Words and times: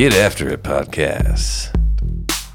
Get 0.00 0.14
After 0.14 0.48
It 0.48 0.62
podcast. 0.62 1.76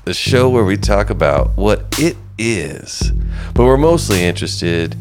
The 0.03 0.15
show 0.15 0.49
where 0.49 0.65
we 0.65 0.77
talk 0.77 1.11
about 1.11 1.55
what 1.55 1.85
it 1.99 2.17
is, 2.39 3.11
but 3.53 3.65
we're 3.65 3.77
mostly 3.77 4.23
interested 4.23 4.95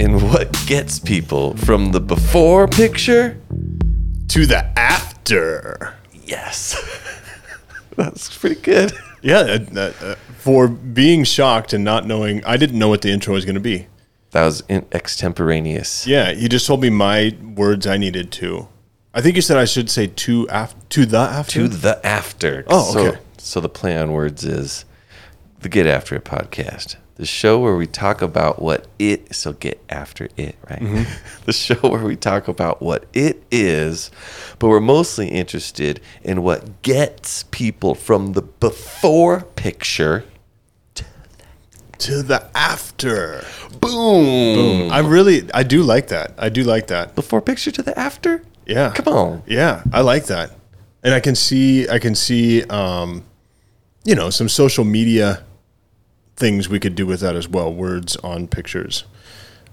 in 0.00 0.18
what 0.20 0.52
gets 0.66 0.98
people 0.98 1.56
from 1.56 1.92
the 1.92 2.00
before 2.00 2.66
picture. 2.66 3.40
to 4.30 4.46
the 4.46 4.66
after. 4.76 5.94
Yes. 6.24 6.74
That's 7.96 8.36
pretty 8.36 8.60
good. 8.60 8.92
Yeah, 9.22 9.38
uh, 9.38 9.58
uh, 9.76 9.92
uh, 10.02 10.14
for 10.38 10.66
being 10.66 11.22
shocked 11.22 11.72
and 11.72 11.84
not 11.84 12.04
knowing, 12.04 12.44
I 12.44 12.56
didn't 12.56 12.80
know 12.80 12.88
what 12.88 13.02
the 13.02 13.12
intro 13.12 13.34
was 13.34 13.44
going 13.44 13.54
to 13.54 13.60
be. 13.60 13.86
That 14.32 14.44
was 14.44 14.64
in 14.68 14.86
extemporaneous. 14.90 16.04
Yeah, 16.04 16.32
you 16.32 16.48
just 16.48 16.66
told 16.66 16.82
me 16.82 16.90
my 16.90 17.38
words 17.54 17.86
I 17.86 17.96
needed 17.96 18.32
to. 18.32 18.66
I 19.12 19.20
think 19.20 19.36
you 19.36 19.42
said 19.42 19.56
I 19.56 19.64
should 19.64 19.90
say 19.90 20.06
to 20.06 20.46
af- 20.50 20.74
to 20.90 21.04
the 21.04 21.18
after. 21.18 21.62
To 21.62 21.68
the 21.68 22.06
after. 22.06 22.64
Oh, 22.68 23.08
okay. 23.08 23.18
so 23.38 23.60
the 23.60 23.68
play 23.68 23.96
on 23.96 24.12
words 24.12 24.44
is 24.44 24.84
the 25.60 25.68
Get 25.68 25.86
After 25.86 26.14
It 26.14 26.24
podcast. 26.24 26.96
The 27.16 27.26
show 27.26 27.58
where 27.58 27.76
we 27.76 27.86
talk 27.86 28.22
about 28.22 28.62
what 28.62 28.86
it 28.98 29.34
so 29.34 29.52
get 29.52 29.82
after 29.90 30.28
it, 30.36 30.54
right? 30.70 30.80
Mm-hmm. 30.80 31.12
the 31.44 31.52
show 31.52 31.74
where 31.74 32.04
we 32.04 32.16
talk 32.16 32.48
about 32.48 32.80
what 32.80 33.04
it 33.12 33.42
is, 33.50 34.10
but 34.58 34.68
we're 34.68 34.80
mostly 34.80 35.28
interested 35.28 36.00
in 36.22 36.42
what 36.42 36.80
gets 36.82 37.42
people 37.50 37.94
from 37.94 38.32
the 38.34 38.42
before 38.42 39.42
picture. 39.56 40.24
to 41.98 42.22
the 42.22 42.48
after. 42.54 43.44
Boom. 43.80 44.90
I 44.90 45.00
really, 45.00 45.50
I 45.52 45.62
do 45.64 45.82
like 45.82 46.08
that. 46.08 46.32
I 46.38 46.48
do 46.48 46.62
like 46.62 46.86
that. 46.86 47.14
Before 47.14 47.42
picture 47.42 47.70
to 47.72 47.82
the 47.82 47.98
after? 47.98 48.42
Yeah. 48.70 48.92
Come 48.92 49.12
on. 49.12 49.42
Yeah, 49.46 49.82
I 49.92 50.02
like 50.02 50.26
that. 50.26 50.52
And 51.02 51.12
I 51.12 51.18
can 51.18 51.34
see, 51.34 51.88
I 51.88 51.98
can 51.98 52.14
see, 52.14 52.62
um, 52.64 53.24
you 54.04 54.14
know, 54.14 54.30
some 54.30 54.48
social 54.48 54.84
media 54.84 55.42
things 56.36 56.68
we 56.68 56.78
could 56.78 56.94
do 56.94 57.04
with 57.04 57.18
that 57.20 57.34
as 57.34 57.48
well. 57.48 57.72
Words 57.74 58.14
on 58.18 58.46
pictures. 58.46 59.04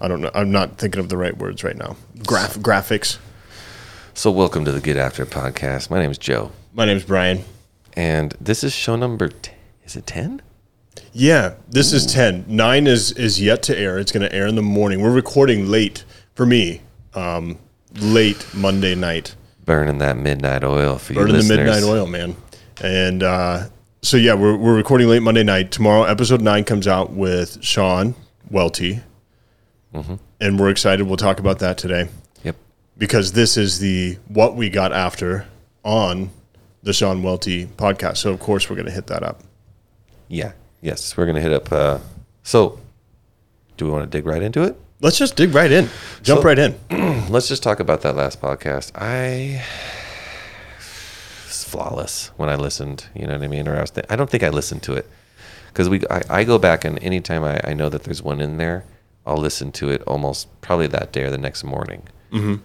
I 0.02 0.08
don't 0.08 0.20
know. 0.20 0.32
I'm 0.34 0.52
not 0.52 0.80
thinking 0.80 1.00
of 1.00 1.10
the 1.10 1.18
right 1.18 1.38
words 1.38 1.64
right 1.64 1.78
now. 1.78 1.96
Graph 2.26 2.56
graphics. 2.56 3.20
So 4.16 4.32
welcome 4.32 4.66
to 4.66 4.72
the 4.72 4.82
Get 4.82 4.98
After 4.98 5.28
podcast. 5.28 5.92
My 5.92 6.00
name 6.00 6.10
is 6.10 6.18
Joe. 6.18 6.52
My 6.74 6.86
name 6.86 6.98
is 6.98 7.04
Brian. 7.04 7.44
And 7.94 8.36
this 8.42 8.64
is 8.64 8.74
show 8.74 8.96
number 8.96 9.28
10. 9.30 9.54
Is 9.86 9.96
it 9.96 10.08
10? 10.08 10.42
Yeah, 11.14 11.54
this 11.70 11.94
is 11.94 12.06
ten. 12.12 12.46
Nine 12.48 12.88
is 12.88 13.12
is 13.12 13.40
yet 13.40 13.62
to 13.64 13.78
air. 13.78 14.00
It's 14.00 14.12
going 14.12 14.28
to 14.28 14.36
air 14.36 14.48
in 14.48 14.56
the 14.56 14.64
morning. 14.64 15.02
We're 15.02 15.12
recording 15.12 15.68
late 15.68 16.04
for 16.34 16.46
me. 16.46 16.82
Um, 17.14 17.60
late 18.00 18.46
Monday 18.54 18.96
night. 18.96 19.36
Burning 19.66 19.98
that 19.98 20.18
midnight 20.18 20.64
oil 20.64 20.98
for 20.98 21.14
you 21.14 21.20
Burning 21.20 21.38
the 21.38 21.56
midnight 21.56 21.84
oil, 21.84 22.08
man. 22.08 22.36
And 22.82 23.24
uh, 23.24 23.68
so 24.02 24.18
yeah, 24.18 24.34
we're 24.34 24.56
we're 24.56 24.76
recording 24.76 25.08
late 25.08 25.22
Monday 25.22 25.44
night. 25.44 25.72
Tomorrow, 25.72 26.04
episode 26.04 26.42
nine 26.42 26.64
comes 26.64 26.88
out 26.88 27.12
with 27.12 27.62
Sean 27.64 28.16
Welty, 28.50 29.02
and 29.94 30.60
we're 30.60 30.70
excited. 30.70 31.06
We'll 31.08 31.18
talk 31.18 31.40
about 31.40 31.60
that 31.60 31.78
today 31.78 32.08
Yep. 32.44 32.56
because 32.98 33.34
this 33.34 33.58
is 33.58 33.80
the 33.80 34.18
what 34.28 34.56
we 34.56 34.70
got 34.70 34.94
after 34.94 35.48
on 35.84 36.30
the 36.84 36.94
Sean 36.94 37.24
Welty 37.24 37.66
podcast. 37.66 38.18
So 38.18 38.32
of 38.32 38.40
course 38.40 38.70
we're 38.70 38.76
going 38.76 38.86
to 38.86 38.92
hit 38.92 39.08
that 39.08 39.24
up. 39.24 39.42
Yeah. 40.28 40.54
Yes. 40.82 41.18
We're 41.18 41.26
going 41.26 41.36
to 41.36 41.42
hit 41.42 41.52
up. 41.52 41.72
Uh, 41.72 42.00
so, 42.44 42.80
do 43.76 43.86
we 43.86 43.92
want 43.92 44.10
to 44.10 44.18
dig 44.18 44.26
right 44.26 44.42
into 44.42 44.62
it? 44.64 44.80
Let's 45.00 45.18
just 45.18 45.36
dig 45.36 45.54
right 45.54 45.72
in. 45.72 45.90
Jump 46.24 46.42
So- 46.42 46.44
right 46.44 46.58
in. 46.58 46.76
Let's 47.30 47.48
just 47.48 47.62
talk 47.62 47.80
about 47.80 48.02
that 48.02 48.16
last 48.16 48.42
podcast. 48.42 48.92
I. 48.96 49.64
It's 51.46 51.64
flawless 51.64 52.32
when 52.38 52.50
I 52.50 52.56
listened. 52.56 53.06
You 53.14 53.28
know 53.28 53.34
what 53.34 53.44
I 53.44 53.48
mean? 53.48 53.68
Or 53.68 53.78
I 53.78 53.82
was. 53.82 53.92
Th- 53.92 54.06
I 54.10 54.16
don't 54.16 54.30
think 54.30 54.44
I 54.44 54.50
listened 54.50 54.82
to 54.84 54.94
it 54.94 55.08
because 55.68 55.88
we. 55.90 56.02
I, 56.10 56.24
I 56.30 56.44
go 56.44 56.58
back 56.58 56.84
and 56.84 57.02
anytime 57.04 57.44
I, 57.44 57.60
I 57.64 57.74
know 57.74 57.90
that 57.90 58.04
there's 58.06 58.24
one 58.24 58.42
in 58.42 58.58
there, 58.58 58.86
I'll 59.26 59.38
listen 59.38 59.72
to 59.74 59.90
it 59.90 60.02
almost 60.04 60.48
probably 60.62 60.88
that 60.88 61.12
day 61.12 61.24
or 61.24 61.30
the 61.30 61.38
next 61.38 61.64
morning. 61.64 62.04
Mm-hmm. 62.32 62.56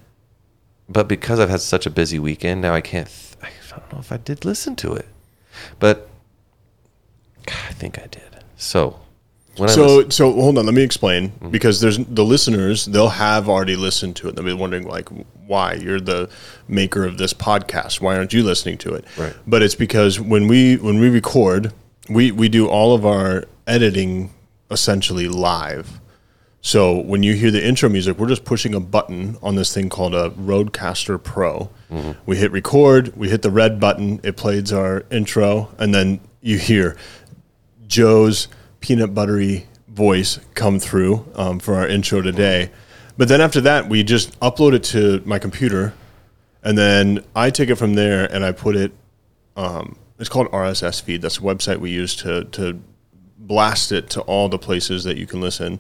But 0.89 1.09
because 1.09 1.39
I've 1.39 1.51
had 1.51 1.61
such 1.61 1.85
a 1.87 1.91
busy 1.91 2.19
weekend 2.19 2.63
now, 2.63 2.73
I 2.75 2.81
can't. 2.81 3.09
Th- 3.09 3.53
I 3.53 3.77
don't 3.79 3.93
know 3.93 3.99
if 3.99 4.11
I 4.11 4.17
did 4.17 4.45
listen 4.45 4.75
to 4.77 4.95
it, 4.95 5.07
but 5.79 6.09
I 7.49 7.73
think 7.75 7.99
I 7.99 8.07
did. 8.07 8.43
So. 8.57 9.01
When 9.57 9.69
So, 9.69 9.97
listen- 9.97 10.11
so 10.11 10.33
hold 10.33 10.59
on. 10.59 10.67
Let 10.67 10.75
me 10.75 10.83
explain 10.83 11.31
mm-hmm. 11.31 11.51
because 11.51 11.81
there's 11.81 11.99
the 11.99 12.25
listeners. 12.25 12.87
They'll 12.87 13.09
have 13.09 13.49
already 13.49 13.77
listened 13.77 14.17
to 14.17 14.29
it. 14.29 14.37
They'll 14.37 14.45
be 14.45 14.53
wondering 14.53 14.87
like, 14.87 15.09
why 15.47 15.75
you're 15.75 16.01
the 16.01 16.31
maker 16.69 17.05
of 17.05 17.19
this 17.19 17.35
podcast? 17.35 18.01
Why 18.01 18.17
aren't 18.17 18.33
you 18.33 18.43
listening 18.43 18.79
to 18.79 18.95
it? 18.95 19.05
Right. 19.19 19.35
But 19.47 19.63
it's 19.63 19.75
because 19.75 20.19
when 20.19 20.49
we 20.49 20.77
when 20.77 20.99
we 20.99 21.11
record, 21.11 21.73
we 22.09 22.33
we 22.33 22.49
do 22.49 22.69
all 22.69 22.95
of 22.95 23.05
our 23.05 23.45
editing 23.67 24.33
essentially 24.71 25.29
live. 25.29 26.01
So 26.65 26.97
when 26.97 27.25
you 27.25 27.35
hear 27.35 27.51
the 27.51 27.65
intro 27.65 27.89
music, 27.89 28.19
we're 28.19 28.29
just 28.29 28.45
pushing 28.45 28.73
a 28.73 28.81
button 28.81 29.37
on 29.43 29.57
this 29.57 29.75
thing 29.75 29.89
called 29.89 30.15
a 30.15 30.31
RODECaster 30.31 31.23
Pro. 31.23 31.71
Mm-hmm. 31.91 32.13
We 32.25 32.37
hit 32.37 32.53
record, 32.53 33.17
we 33.17 33.29
hit 33.29 33.43
the 33.43 33.51
red 33.51 33.81
button, 33.81 34.21
it 34.23 34.37
plays 34.37 34.73
our 34.73 35.05
intro, 35.11 35.75
and 35.79 35.93
then 35.93 36.21
you 36.41 36.59
hear 36.59 36.97
Joe's 37.89 38.47
peanut 38.83 39.15
buttery 39.15 39.67
voice 39.89 40.39
come 40.55 40.79
through 40.79 41.27
um, 41.35 41.59
for 41.59 41.77
our 41.77 41.87
intro 41.87 42.21
today. 42.21 42.71
But 43.17 43.29
then 43.29 43.41
after 43.41 43.61
that, 43.63 43.89
we 43.89 44.03
just 44.03 44.39
upload 44.41 44.75
it 44.75 44.85
to 44.85 45.23
my 45.25 45.39
computer, 45.39 45.95
and 46.63 46.77
then 46.77 47.25
I 47.35 47.51
take 47.51 47.71
it 47.71 47.77
from 47.77 47.95
there 47.95 48.31
and 48.33 48.45
I 48.45 48.53
put 48.53 48.77
it. 48.77 48.93
Um, 49.57 49.97
it's 50.19 50.29
called 50.29 50.51
RSS 50.51 51.03
feed. 51.03 51.23
That's 51.23 51.39
a 51.39 51.43
website 51.43 51.79
we 51.79 51.91
use 51.91 52.15
to 52.17 52.45
to 52.45 52.81
blast 53.39 53.93
it 53.93 54.09
to 54.11 54.21
all 54.23 54.49
the 54.49 54.59
places 54.59 55.05
that 55.05 55.17
you 55.17 55.27
can 55.27 55.41
listen. 55.41 55.79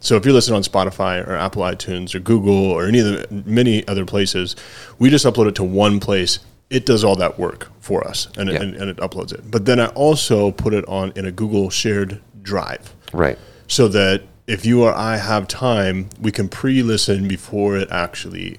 So 0.00 0.16
if 0.16 0.24
you're 0.24 0.34
listening 0.34 0.56
on 0.56 0.62
Spotify 0.62 1.26
or 1.26 1.36
Apple 1.36 1.62
iTunes 1.62 2.14
or 2.14 2.18
Google 2.18 2.70
or 2.70 2.86
any 2.86 2.98
of 2.98 3.06
the 3.06 3.42
many 3.46 3.86
other 3.86 4.04
places, 4.04 4.56
we 4.98 5.10
just 5.10 5.24
upload 5.24 5.48
it 5.48 5.54
to 5.56 5.64
one 5.64 6.00
place. 6.00 6.40
It 6.70 6.86
does 6.86 7.04
all 7.04 7.16
that 7.16 7.38
work 7.38 7.70
for 7.80 8.06
us 8.06 8.28
and, 8.38 8.48
it, 8.48 8.60
and, 8.60 8.74
and 8.74 8.88
it 8.88 8.96
uploads 8.96 9.32
it. 9.32 9.48
But 9.50 9.66
then 9.66 9.78
I 9.78 9.88
also 9.88 10.50
put 10.50 10.72
it 10.72 10.88
on 10.88 11.12
in 11.16 11.26
a 11.26 11.30
Google 11.30 11.68
shared 11.68 12.20
drive 12.42 12.94
right. 13.12 13.38
so 13.66 13.88
that 13.88 14.22
if 14.46 14.66
you 14.66 14.82
or 14.82 14.92
I 14.92 15.16
have 15.16 15.46
time, 15.48 16.10
we 16.20 16.32
can 16.32 16.48
pre-listen 16.48 17.28
before 17.28 17.76
it 17.76 17.88
actually 17.90 18.58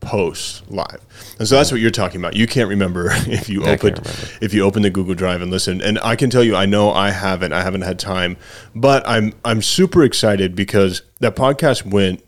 posts 0.00 0.62
live. 0.68 1.00
And 1.38 1.48
so 1.48 1.56
that's 1.56 1.72
what 1.72 1.80
you're 1.80 1.90
talking 1.90 2.20
about. 2.20 2.36
You 2.36 2.46
can't 2.46 2.68
remember 2.68 3.08
if 3.12 3.48
you 3.48 3.64
I 3.64 3.74
opened 3.74 4.00
if 4.42 4.52
you 4.52 4.64
open 4.64 4.82
the 4.82 4.90
Google 4.90 5.14
Drive 5.14 5.40
and 5.40 5.50
listen. 5.50 5.80
And 5.80 5.98
I 6.00 6.16
can 6.16 6.28
tell 6.28 6.44
you, 6.44 6.54
I 6.54 6.66
know 6.66 6.92
I 6.92 7.10
haven't. 7.10 7.52
I 7.52 7.62
haven't 7.62 7.82
had 7.82 7.98
time, 7.98 8.36
but 8.74 9.06
I'm 9.08 9.32
I'm 9.44 9.62
super 9.62 10.02
excited 10.02 10.54
because 10.54 11.02
that 11.20 11.34
podcast 11.34 11.86
went 11.86 12.22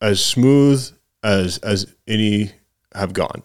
as 0.00 0.24
smooth 0.24 0.90
as 1.22 1.58
as 1.58 1.94
any 2.06 2.52
have 2.94 3.12
gone 3.12 3.42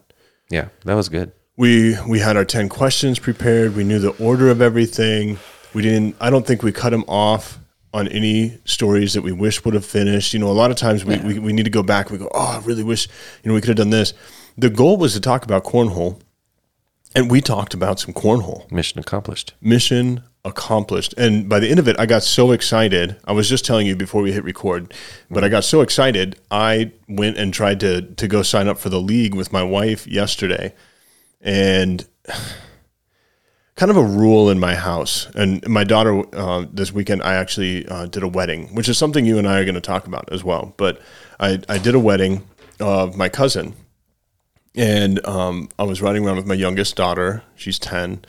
Yeah, 0.50 0.70
that 0.86 0.94
was 0.94 1.10
good. 1.10 1.32
we 1.58 1.98
we 2.08 2.20
had 2.20 2.38
our 2.38 2.46
10 2.46 2.70
questions 2.70 3.20
prepared 3.20 3.76
we 3.76 3.84
knew 3.84 4.00
the 4.00 4.12
order 4.24 4.50
of 4.50 4.62
everything 4.62 5.38
we 5.74 5.82
didn't 5.82 6.16
i 6.20 6.30
don't 6.30 6.46
think 6.46 6.64
we 6.64 6.72
cut 6.72 6.90
them 6.90 7.04
off 7.08 7.60
on 7.94 8.08
any 8.08 8.58
stories 8.66 9.14
that 9.14 9.22
we 9.22 9.32
wish 9.32 9.64
would 9.66 9.74
have 9.74 9.86
finished 9.86 10.34
you 10.34 10.40
know 10.40 10.48
a 10.48 10.54
lot 10.54 10.72
of 10.72 10.78
times 10.78 11.06
we, 11.06 11.18
we, 11.20 11.40
we 11.40 11.54
need 11.54 11.64
to 11.64 11.70
go 11.72 11.84
back 11.84 12.10
we 12.10 12.18
go 12.18 12.30
oh 12.34 12.60
i 12.62 12.66
really 12.66 12.84
wish 12.84 13.08
you 13.44 13.50
know 13.50 13.54
we 13.54 13.62
could 13.62 13.70
have 13.70 13.78
done 13.78 13.90
this 13.90 14.14
the 14.58 14.70
goal 14.70 14.98
was 14.98 15.14
to 15.14 15.20
talk 15.20 15.44
about 15.44 15.64
cornhole 15.64 16.20
and 17.16 17.30
we 17.30 17.42
talked 17.42 17.74
about 17.74 18.00
some 18.00 18.14
cornhole 18.14 18.70
Mission 18.72 19.00
accomplished. 19.00 19.54
mission 19.62 20.24
accomplished. 20.46 21.14
And 21.18 21.48
by 21.48 21.60
the 21.60 21.70
end 21.70 21.80
of 21.80 21.88
it, 21.88 21.96
I 22.00 22.06
got 22.06 22.24
so 22.24 22.52
excited. 22.52 23.16
I 23.26 23.32
was 23.32 23.48
just 23.48 23.66
telling 23.66 23.88
you 23.88 23.96
before 23.96 24.22
we 24.22 24.32
hit 24.32 24.44
record, 24.44 24.94
but 25.30 25.44
I 25.44 25.50
got 25.50 25.64
so 25.64 25.82
excited. 25.82 26.40
I 26.52 26.92
went 27.08 27.38
and 27.38 27.54
tried 27.54 27.80
to 27.82 28.02
to 28.02 28.28
go 28.28 28.44
sign 28.44 28.68
up 28.68 28.78
for 28.78 28.90
the 28.90 29.00
league 29.00 29.36
with 29.36 29.54
my 29.54 29.64
wife 29.64 30.06
yesterday, 30.08 30.74
and 31.42 32.06
kind 33.76 33.90
of 33.90 33.98
a 33.98 34.04
rule 34.04 34.50
in 34.50 34.60
my 34.60 34.76
house. 34.76 35.28
And 35.36 35.68
my 35.68 35.84
daughter 35.84 36.24
uh, 36.36 36.66
this 36.72 36.92
weekend, 36.92 37.24
I 37.24 37.36
actually 37.36 37.88
uh, 37.88 38.06
did 38.06 38.24
a 38.24 38.28
wedding, 38.28 38.74
which 38.76 38.88
is 38.88 38.98
something 38.98 39.26
you 39.26 39.38
and 39.38 39.48
I 39.48 39.60
are 39.60 39.66
going 39.66 39.76
to 39.76 39.82
talk 39.82 40.08
about 40.08 40.32
as 40.32 40.44
well. 40.44 40.74
But 40.78 41.02
I 41.40 41.60
I 41.70 41.78
did 41.78 41.96
a 41.96 42.00
wedding 42.00 42.48
of 42.80 43.16
my 43.16 43.30
cousin. 43.30 43.76
And 44.76 45.24
um, 45.28 45.70
I 45.78 45.84
was 45.84 46.02
riding 46.02 46.26
around 46.26 46.38
with 46.38 46.48
my 46.48 46.56
youngest 46.56 46.96
daughter. 46.96 47.44
She's 47.56 47.78
10 47.78 48.26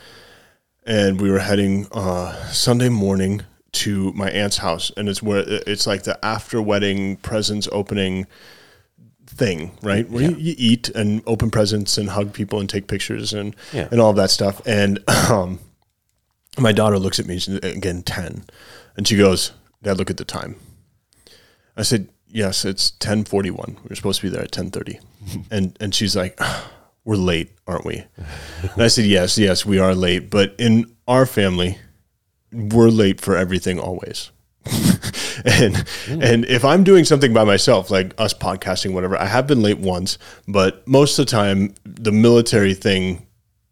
and 0.85 1.19
we 1.19 1.31
were 1.31 1.39
heading 1.39 1.87
uh, 1.91 2.33
Sunday 2.51 2.89
morning 2.89 3.41
to 3.71 4.13
my 4.13 4.29
aunt's 4.29 4.57
house, 4.57 4.91
and 4.95 5.09
it's 5.09 5.21
where 5.21 5.43
it's 5.47 5.87
like 5.87 6.03
the 6.03 6.23
after 6.23 6.61
wedding 6.61 7.17
presents 7.17 7.67
opening 7.71 8.27
thing, 9.35 9.71
right? 9.83 10.09
Where 10.09 10.23
you, 10.23 10.35
you 10.37 10.55
eat 10.57 10.89
and 10.89 11.21
open 11.27 11.51
presents 11.51 11.97
and 11.97 12.09
hug 12.09 12.33
people 12.33 12.59
and 12.59 12.69
take 12.69 12.87
pictures 12.87 13.33
and 13.33 13.55
Yeah. 13.73 13.87
and 13.91 13.99
all 13.99 14.09
of 14.09 14.15
that 14.15 14.29
stuff. 14.31 14.61
And 14.65 14.99
um, 15.29 15.59
my 16.57 16.71
daughter 16.71 16.97
looks 16.97 17.19
at 17.19 17.25
me 17.27 17.39
she's, 17.39 17.55
again, 17.57 18.01
ten, 18.03 18.45
and 18.97 19.07
she 19.07 19.17
goes, 19.17 19.51
"Dad, 19.83 19.97
look 19.97 20.09
at 20.09 20.17
the 20.17 20.25
time." 20.25 20.55
I 21.77 21.83
said, 21.83 22.07
"Yes, 22.29 22.63
it's 22.65 22.91
ten 22.91 23.25
forty-one. 23.25 23.77
We 23.83 23.89
were 23.89 23.95
supposed 23.95 24.21
to 24.21 24.27
be 24.27 24.33
there 24.33 24.43
at 24.43 24.51
ten 24.51 24.71
thirty. 24.71 24.99
and 25.51 25.75
and 25.81 25.93
she's 25.93 26.15
like, 26.15 26.39
we're 27.03 27.15
late, 27.17 27.51
aren't 27.67 27.85
we? 27.85 28.03
and 28.73 28.81
I 28.81 28.87
said, 28.87 29.05
yes, 29.05 29.37
yes, 29.37 29.65
we 29.65 29.77
are 29.79 29.93
late. 29.93 30.29
But 30.31 30.55
in 30.57 30.85
our 31.07 31.25
family, 31.27 31.77
we're 32.51 32.89
late 32.89 33.21
for 33.21 33.35
everything 33.35 33.79
always. 33.79 34.31
and 35.45 35.85
and 36.07 36.45
if 36.45 36.63
I'm 36.63 36.83
doing 36.83 37.05
something 37.05 37.33
by 37.33 37.43
myself, 37.43 37.91
like 37.91 38.13
us 38.17 38.33
podcasting, 38.33 38.93
whatever, 38.93 39.19
I 39.19 39.25
have 39.25 39.47
been 39.47 39.61
late 39.61 39.79
once, 39.79 40.17
but 40.47 40.87
most 40.87 41.19
of 41.19 41.25
the 41.25 41.31
time 41.31 41.73
the 41.83 42.11
military 42.11 42.73
thing 42.73 43.25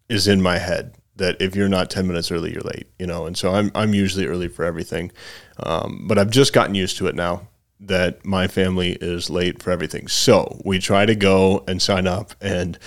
is 0.08 0.28
in 0.28 0.42
my 0.42 0.58
head 0.58 0.94
that 1.16 1.40
if 1.40 1.54
you're 1.54 1.68
not 1.68 1.90
10 1.90 2.06
minutes 2.06 2.30
early, 2.30 2.52
you're 2.52 2.62
late, 2.62 2.88
you 2.98 3.06
know? 3.06 3.26
And 3.26 3.36
so 3.36 3.54
I'm, 3.54 3.70
I'm 3.74 3.94
usually 3.94 4.26
early 4.26 4.48
for 4.48 4.64
everything. 4.64 5.12
Um, 5.58 6.06
but 6.08 6.18
I've 6.18 6.30
just 6.30 6.52
gotten 6.52 6.74
used 6.74 6.96
to 6.98 7.06
it 7.06 7.14
now 7.14 7.48
that 7.80 8.24
my 8.24 8.48
family 8.48 8.92
is 9.00 9.30
late 9.30 9.62
for 9.62 9.70
everything. 9.70 10.08
So 10.08 10.60
we 10.64 10.78
try 10.78 11.06
to 11.06 11.14
go 11.14 11.64
and 11.68 11.80
sign 11.80 12.06
up 12.06 12.34
and 12.40 12.78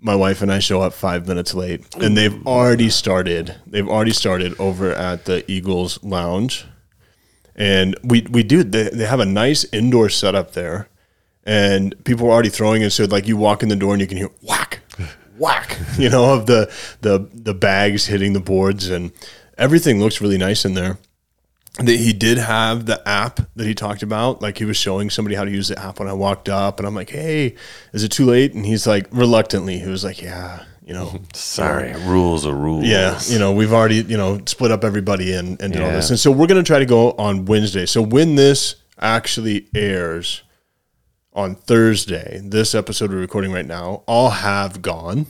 my 0.00 0.16
wife 0.16 0.42
and 0.42 0.50
I 0.50 0.58
show 0.58 0.80
up 0.80 0.94
five 0.94 1.28
minutes 1.28 1.54
late 1.54 1.94
and 1.96 2.16
they've 2.16 2.44
already 2.46 2.88
started, 2.88 3.54
they've 3.66 3.88
already 3.88 4.12
started 4.12 4.58
over 4.58 4.92
at 4.92 5.26
the 5.26 5.48
Eagles 5.50 6.02
lounge 6.02 6.66
and 7.62 7.96
we, 8.02 8.22
we 8.30 8.42
do, 8.42 8.64
they, 8.64 8.88
they 8.88 9.06
have 9.06 9.20
a 9.20 9.26
nice 9.26 9.64
indoor 9.72 10.08
setup 10.08 10.52
there 10.52 10.88
and 11.44 11.94
people 12.04 12.26
were 12.26 12.32
already 12.32 12.48
throwing 12.48 12.82
it. 12.82 12.90
So 12.90 13.04
like 13.04 13.26
you 13.26 13.36
walk 13.36 13.62
in 13.62 13.68
the 13.68 13.76
door 13.76 13.92
and 13.92 14.00
you 14.00 14.06
can 14.06 14.16
hear 14.18 14.30
whack, 14.42 14.80
whack, 15.38 15.78
you 15.98 16.08
know, 16.08 16.34
of 16.34 16.46
the 16.46 16.72
the 17.00 17.28
the 17.32 17.54
bags 17.54 18.06
hitting 18.06 18.32
the 18.32 18.40
boards, 18.40 18.88
and 18.88 19.12
everything 19.58 20.00
looks 20.00 20.20
really 20.20 20.38
nice 20.38 20.64
in 20.64 20.74
there. 20.74 20.98
That 21.78 21.96
he 21.96 22.12
did 22.12 22.36
have 22.36 22.84
the 22.84 23.06
app 23.08 23.40
that 23.56 23.66
he 23.66 23.74
talked 23.74 24.02
about, 24.02 24.42
like 24.42 24.58
he 24.58 24.66
was 24.66 24.76
showing 24.76 25.08
somebody 25.08 25.36
how 25.36 25.44
to 25.44 25.50
use 25.50 25.68
the 25.68 25.82
app 25.82 25.98
when 25.98 26.08
I 26.08 26.12
walked 26.12 26.50
up, 26.50 26.78
and 26.78 26.86
I'm 26.86 26.94
like, 26.94 27.10
"Hey, 27.10 27.54
is 27.94 28.04
it 28.04 28.10
too 28.10 28.26
late?" 28.26 28.52
And 28.52 28.66
he's 28.66 28.86
like, 28.86 29.06
reluctantly, 29.10 29.78
he 29.78 29.88
was 29.88 30.04
like, 30.04 30.20
"Yeah, 30.20 30.64
you 30.84 30.92
know, 30.94 31.20
Sorry, 31.34 31.92
rules 32.06 32.46
are 32.46 32.54
rules. 32.54 32.84
yeah, 32.84 33.20
you 33.26 33.38
know, 33.38 33.52
we've 33.52 33.72
already, 33.72 33.96
you 33.96 34.16
know, 34.16 34.40
split 34.46 34.70
up 34.70 34.84
everybody 34.84 35.32
and, 35.32 35.60
and 35.60 35.72
did 35.72 35.82
all 35.82 35.90
this. 35.90 36.10
And 36.10 36.18
so 36.18 36.30
we're 36.30 36.46
going 36.46 36.62
to 36.62 36.66
try 36.66 36.78
to 36.78 36.86
go 36.86 37.12
on 37.12 37.44
Wednesday. 37.44 37.86
So 37.86 38.02
when 38.02 38.34
this 38.34 38.76
actually 38.98 39.68
airs 39.74 40.42
on 41.32 41.54
Thursday, 41.54 42.40
this 42.44 42.74
episode 42.74 43.10
we're 43.10 43.18
recording 43.18 43.52
right 43.52 43.66
now, 43.66 44.02
I'll 44.08 44.30
have 44.30 44.82
gone. 44.82 45.26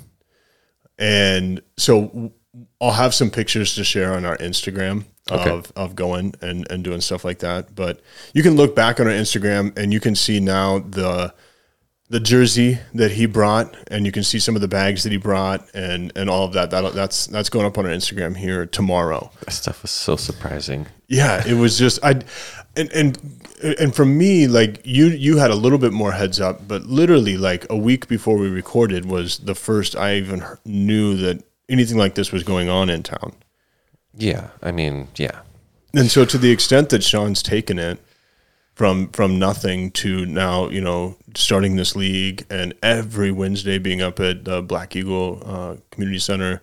And 0.99 1.63
so 1.77 2.33
I'll 2.81 2.93
have 2.93 3.15
some 3.15 3.31
pictures 3.31 3.75
to 3.77 3.85
share 3.85 4.15
on 4.15 4.25
our 4.25 4.37
Instagram 4.39 5.05
Okay. 5.31 5.51
of, 5.51 5.73
of 5.77 5.95
going 5.95 6.35
and, 6.43 6.69
and 6.71 6.83
doing 6.83 7.01
stuff 7.01 7.25
like 7.25 7.39
that. 7.39 7.75
But 7.77 8.01
you 8.35 8.43
can 8.43 8.57
look 8.57 8.75
back 8.75 8.99
on 8.99 9.07
our 9.07 9.13
Instagram 9.13 9.77
and 9.79 9.93
you 9.93 10.01
can 10.01 10.17
see 10.17 10.41
now 10.41 10.81
the 10.81 11.33
the 12.13 12.21
jersey 12.21 12.79
that 12.93 13.13
he 13.13 13.25
brought, 13.25 13.75
and 13.91 14.05
you 14.05 14.13
can 14.13 14.23
see 14.23 14.39
some 14.39 14.55
of 14.55 14.61
the 14.61 14.69
bags 14.69 15.03
that 15.03 15.13
he 15.13 15.17
brought, 15.17 15.67
and 15.75 16.13
and 16.15 16.29
all 16.29 16.45
of 16.45 16.53
that. 16.53 16.71
That 16.71 16.93
that's 16.93 17.27
that's 17.27 17.49
going 17.49 17.65
up 17.65 17.79
on 17.79 17.87
our 17.87 17.91
Instagram 17.91 18.37
here 18.37 18.67
tomorrow. 18.67 19.31
That 19.47 19.53
stuff 19.53 19.81
was 19.81 19.91
so 19.91 20.17
surprising. 20.17 20.87
Yeah, 21.09 21.43
it 21.47 21.55
was 21.55 21.79
just 21.79 21.99
I, 22.05 22.21
and 22.77 22.93
and 22.93 23.19
and 23.79 23.95
for 23.95 24.05
me, 24.05 24.47
like 24.47 24.83
you 24.85 25.07
you 25.07 25.39
had 25.39 25.51
a 25.51 25.55
little 25.55 25.79
bit 25.79 25.95
more 25.95 26.13
heads 26.13 26.39
up, 26.39 26.69
but 26.69 26.83
literally 26.83 27.39
like 27.39 27.67
a 27.71 27.79
week 27.79 28.09
before 28.09 28.37
we 28.37 28.51
recorded 28.51 29.07
was 29.07 29.39
the 29.39 29.55
first 29.55 29.97
I 29.97 30.17
even 30.17 30.45
knew 30.67 31.17
that 31.17 31.43
anything 31.71 31.97
like 31.97 32.15
this 32.15 32.31
was 32.31 32.43
going 32.43 32.69
on 32.69 32.91
in 32.91 33.03
town. 33.03 33.33
Yeah, 34.15 34.49
I 34.63 34.71
mean, 34.71 35.09
yeah, 35.17 35.41
And 35.95 36.11
so 36.11 36.27
to 36.27 36.37
the 36.37 36.51
extent 36.51 36.91
that 36.91 37.03
Sean's 37.03 37.43
taken 37.43 37.79
it 37.79 37.99
from 38.75 39.09
from 39.09 39.39
nothing 39.39 39.91
to 39.93 40.25
now, 40.27 40.69
you 40.69 40.81
know, 40.81 41.17
starting 41.35 41.77
this 41.77 41.95
league 41.95 42.47
and 42.51 42.75
every 42.83 43.31
Wednesday 43.31 43.79
being 43.79 44.01
up 44.01 44.19
at 44.21 44.45
the 44.45 44.63
Black 44.63 44.97
Eagle 44.97 45.43
uh, 45.45 45.77
Community 45.91 46.19
Center. 46.19 46.63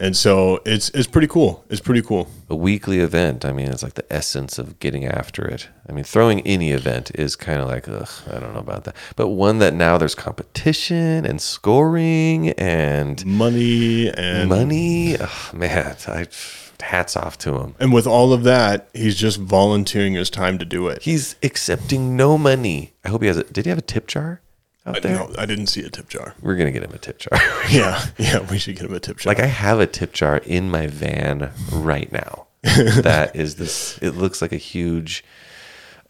And 0.00 0.16
so 0.16 0.60
it's 0.64 0.90
it's 0.90 1.08
pretty 1.08 1.26
cool. 1.26 1.64
It's 1.68 1.80
pretty 1.80 2.02
cool. 2.02 2.28
a 2.48 2.54
weekly 2.54 3.00
event. 3.00 3.44
I 3.44 3.52
mean, 3.52 3.66
it's 3.66 3.82
like 3.82 3.94
the 3.94 4.12
essence 4.12 4.56
of 4.56 4.78
getting 4.78 5.04
after 5.04 5.44
it. 5.44 5.68
I 5.88 5.92
mean, 5.92 6.04
throwing 6.04 6.40
any 6.42 6.70
event 6.70 7.10
is 7.16 7.34
kind 7.34 7.60
of 7.60 7.66
like, 7.66 7.88
ugh, 7.88 8.08
I 8.30 8.38
don't 8.38 8.54
know 8.54 8.60
about 8.60 8.84
that. 8.84 8.94
But 9.16 9.28
one 9.28 9.58
that 9.58 9.74
now 9.74 9.98
there's 9.98 10.14
competition 10.14 11.26
and 11.26 11.40
scoring 11.40 12.50
and 12.50 13.24
Money 13.26 14.08
and 14.10 14.48
money. 14.48 15.18
Ugh, 15.18 15.54
man, 15.54 15.96
I 16.06 16.26
hats 16.80 17.16
off 17.16 17.36
to 17.38 17.58
him. 17.58 17.74
and 17.80 17.92
with 17.92 18.06
all 18.06 18.32
of 18.32 18.44
that, 18.44 18.88
he's 18.94 19.16
just 19.16 19.38
volunteering 19.38 20.14
his 20.14 20.30
time 20.30 20.58
to 20.58 20.64
do 20.64 20.88
it. 20.88 21.02
He's 21.02 21.36
accepting 21.42 22.16
no 22.16 22.38
money. 22.38 22.92
I 23.04 23.08
hope 23.08 23.22
he 23.22 23.28
has 23.28 23.36
a. 23.36 23.44
Did 23.44 23.64
he 23.66 23.68
have 23.70 23.78
a 23.78 23.82
tip 23.82 24.06
jar 24.06 24.40
out 24.86 25.02
there? 25.02 25.14
No, 25.16 25.32
I 25.38 25.46
didn't 25.46 25.66
see 25.68 25.82
a 25.82 25.90
tip 25.90 26.08
jar. 26.08 26.34
We're 26.40 26.56
gonna 26.56 26.70
get 26.72 26.82
him 26.84 26.92
a 26.92 26.98
tip 26.98 27.18
jar. 27.18 27.38
Yeah, 27.70 28.02
yeah, 28.16 28.38
we 28.50 28.58
should 28.58 28.76
get 28.76 28.86
him 28.86 28.94
a 28.94 29.00
tip 29.00 29.18
jar. 29.18 29.30
like 29.30 29.40
I 29.40 29.46
have 29.46 29.78
a 29.80 29.86
tip 29.86 30.12
jar 30.12 30.38
in 30.38 30.70
my 30.70 30.86
van 30.86 31.50
right 31.72 32.10
now. 32.10 32.46
that 32.62 33.36
is 33.36 33.56
this. 33.56 33.98
It 34.02 34.12
looks 34.12 34.40
like 34.42 34.52
a 34.52 34.56
huge 34.56 35.22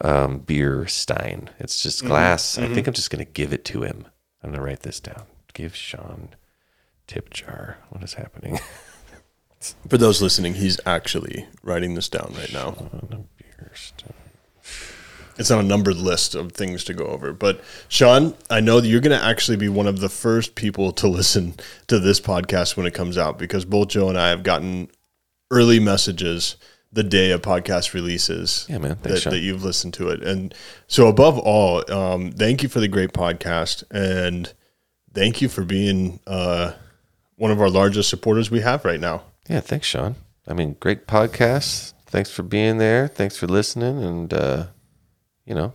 um, 0.00 0.38
beer 0.38 0.86
stein. 0.86 1.50
It's 1.58 1.82
just 1.82 2.04
glass. 2.04 2.58
I 2.58 2.72
think 2.72 2.86
I'm 2.86 2.94
just 2.94 3.10
gonna 3.10 3.24
give 3.24 3.52
it 3.52 3.64
to 3.66 3.82
him. 3.82 4.06
I'm 4.42 4.50
gonna 4.52 4.62
write 4.62 4.80
this 4.80 5.00
down. 5.00 5.24
Give 5.52 5.74
Sean 5.74 6.30
tip 7.08 7.30
jar. 7.30 7.78
What 7.88 8.02
is 8.04 8.14
happening? 8.14 8.58
For 9.88 9.98
those 9.98 10.22
listening, 10.22 10.54
he's 10.54 10.78
actually 10.86 11.46
writing 11.62 11.94
this 11.94 12.08
down 12.08 12.34
right 12.36 12.52
now. 12.52 12.68
On 12.68 13.08
a 13.12 13.42
beer 13.42 13.72
stein. 13.74 14.12
It's 15.38 15.52
on 15.52 15.60
a 15.60 15.68
numbered 15.68 15.96
list 15.96 16.34
of 16.34 16.52
things 16.52 16.82
to 16.84 16.94
go 16.94 17.06
over. 17.06 17.32
But 17.32 17.62
Sean, 17.88 18.34
I 18.50 18.60
know 18.60 18.80
that 18.80 18.88
you're 18.88 19.00
going 19.00 19.18
to 19.18 19.24
actually 19.24 19.56
be 19.56 19.68
one 19.68 19.86
of 19.86 20.00
the 20.00 20.08
first 20.08 20.56
people 20.56 20.92
to 20.92 21.08
listen 21.08 21.54
to 21.86 21.98
this 21.98 22.20
podcast 22.20 22.76
when 22.76 22.86
it 22.86 22.94
comes 22.94 23.16
out 23.16 23.38
because 23.38 23.64
both 23.64 23.88
Joe 23.88 24.08
and 24.08 24.18
I 24.18 24.30
have 24.30 24.42
gotten 24.42 24.90
early 25.50 25.80
messages 25.80 26.56
the 26.92 27.02
day 27.02 27.30
a 27.30 27.38
podcast 27.38 27.94
releases. 27.94 28.66
Yeah, 28.68 28.78
man. 28.78 28.96
Thanks, 28.96 29.24
that, 29.24 29.30
that 29.30 29.40
you've 29.40 29.62
listened 29.62 29.94
to 29.94 30.08
it. 30.08 30.22
And 30.22 30.54
so, 30.86 31.06
above 31.06 31.38
all, 31.38 31.90
um, 31.92 32.32
thank 32.32 32.62
you 32.62 32.68
for 32.68 32.80
the 32.80 32.88
great 32.88 33.12
podcast. 33.12 33.84
And 33.90 34.52
thank 35.14 35.40
you 35.42 35.48
for 35.48 35.64
being 35.64 36.18
uh, 36.26 36.72
one 37.36 37.50
of 37.50 37.60
our 37.60 37.70
largest 37.70 38.08
supporters 38.08 38.50
we 38.50 38.60
have 38.60 38.84
right 38.84 39.00
now. 39.00 39.22
Yeah, 39.48 39.60
thanks, 39.60 39.86
Sean. 39.86 40.16
I 40.46 40.52
mean, 40.54 40.76
great 40.78 41.06
podcast. 41.06 41.94
Thanks 42.06 42.30
for 42.30 42.42
being 42.42 42.78
there. 42.78 43.08
Thanks 43.08 43.36
for 43.36 43.46
listening, 43.46 44.02
and 44.02 44.32
uh, 44.32 44.66
you 45.46 45.54
know, 45.54 45.72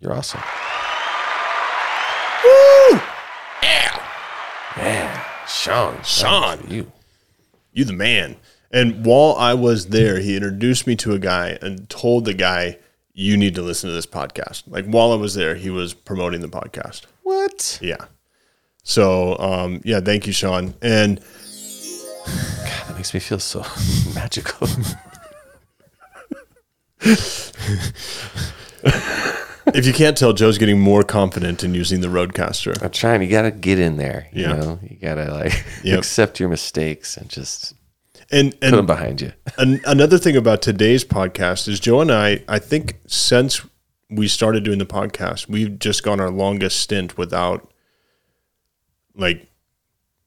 you're 0.00 0.12
awesome. 0.12 0.40
Woo! 2.44 3.00
Yeah, 3.62 4.02
Man, 4.76 5.20
Sean. 5.46 6.02
Sean. 6.02 6.64
you. 6.68 6.90
You 7.72 7.84
the 7.84 7.92
man. 7.92 8.36
And 8.70 9.04
while 9.04 9.34
I 9.38 9.54
was 9.54 9.86
there, 9.86 10.18
he 10.18 10.36
introduced 10.36 10.86
me 10.86 10.96
to 10.96 11.12
a 11.12 11.18
guy 11.18 11.58
and 11.62 11.88
told 11.88 12.24
the 12.24 12.34
guy, 12.34 12.78
"You 13.12 13.36
need 13.36 13.54
to 13.54 13.62
listen 13.62 13.88
to 13.88 13.94
this 13.94 14.06
podcast." 14.06 14.64
Like 14.66 14.86
while 14.86 15.12
I 15.12 15.16
was 15.16 15.34
there, 15.34 15.54
he 15.54 15.70
was 15.70 15.94
promoting 15.94 16.40
the 16.40 16.48
podcast. 16.48 17.02
What? 17.22 17.78
Yeah. 17.82 18.06
So 18.82 19.38
um, 19.38 19.80
yeah, 19.84 20.00
thank 20.00 20.26
you, 20.26 20.32
Sean. 20.32 20.74
And 20.82 21.20
God, 22.24 22.88
that 22.88 22.94
makes 22.96 23.12
me 23.14 23.20
feel 23.20 23.38
so 23.38 23.60
magical. 24.14 24.68
if 29.74 29.86
you 29.86 29.92
can't 29.92 30.16
tell, 30.16 30.32
Joe's 30.32 30.58
getting 30.58 30.78
more 30.80 31.02
confident 31.02 31.64
in 31.64 31.74
using 31.74 32.00
the 32.00 32.08
RODECaster. 32.08 32.82
I'm 32.82 32.90
trying. 32.90 33.22
You 33.22 33.28
gotta 33.28 33.50
get 33.50 33.78
in 33.78 33.96
there. 33.96 34.28
You 34.32 34.42
Yeah. 34.42 34.52
know, 34.56 34.78
you 34.82 34.96
gotta 34.96 35.32
like 35.32 35.64
Yep. 35.84 35.98
accept 35.98 36.40
your 36.40 36.48
mistakes 36.48 37.16
and 37.16 37.28
just 37.28 37.74
And 38.30 38.52
put 38.52 38.60
them 38.60 38.78
and 38.80 38.86
behind 38.86 39.20
you. 39.20 39.32
an, 39.58 39.80
another 39.86 40.18
thing 40.18 40.36
about 40.36 40.62
today's 40.62 41.04
podcast 41.04 41.68
is 41.68 41.80
Joe 41.80 42.00
and 42.00 42.10
I. 42.12 42.42
I 42.48 42.58
think 42.58 42.98
since 43.06 43.60
we 44.10 44.28
started 44.28 44.64
doing 44.64 44.78
the 44.78 44.86
podcast, 44.86 45.48
we've 45.48 45.78
just 45.78 46.02
gone 46.02 46.20
our 46.20 46.30
longest 46.30 46.78
stint 46.80 47.16
without 47.18 47.70
like 49.16 49.46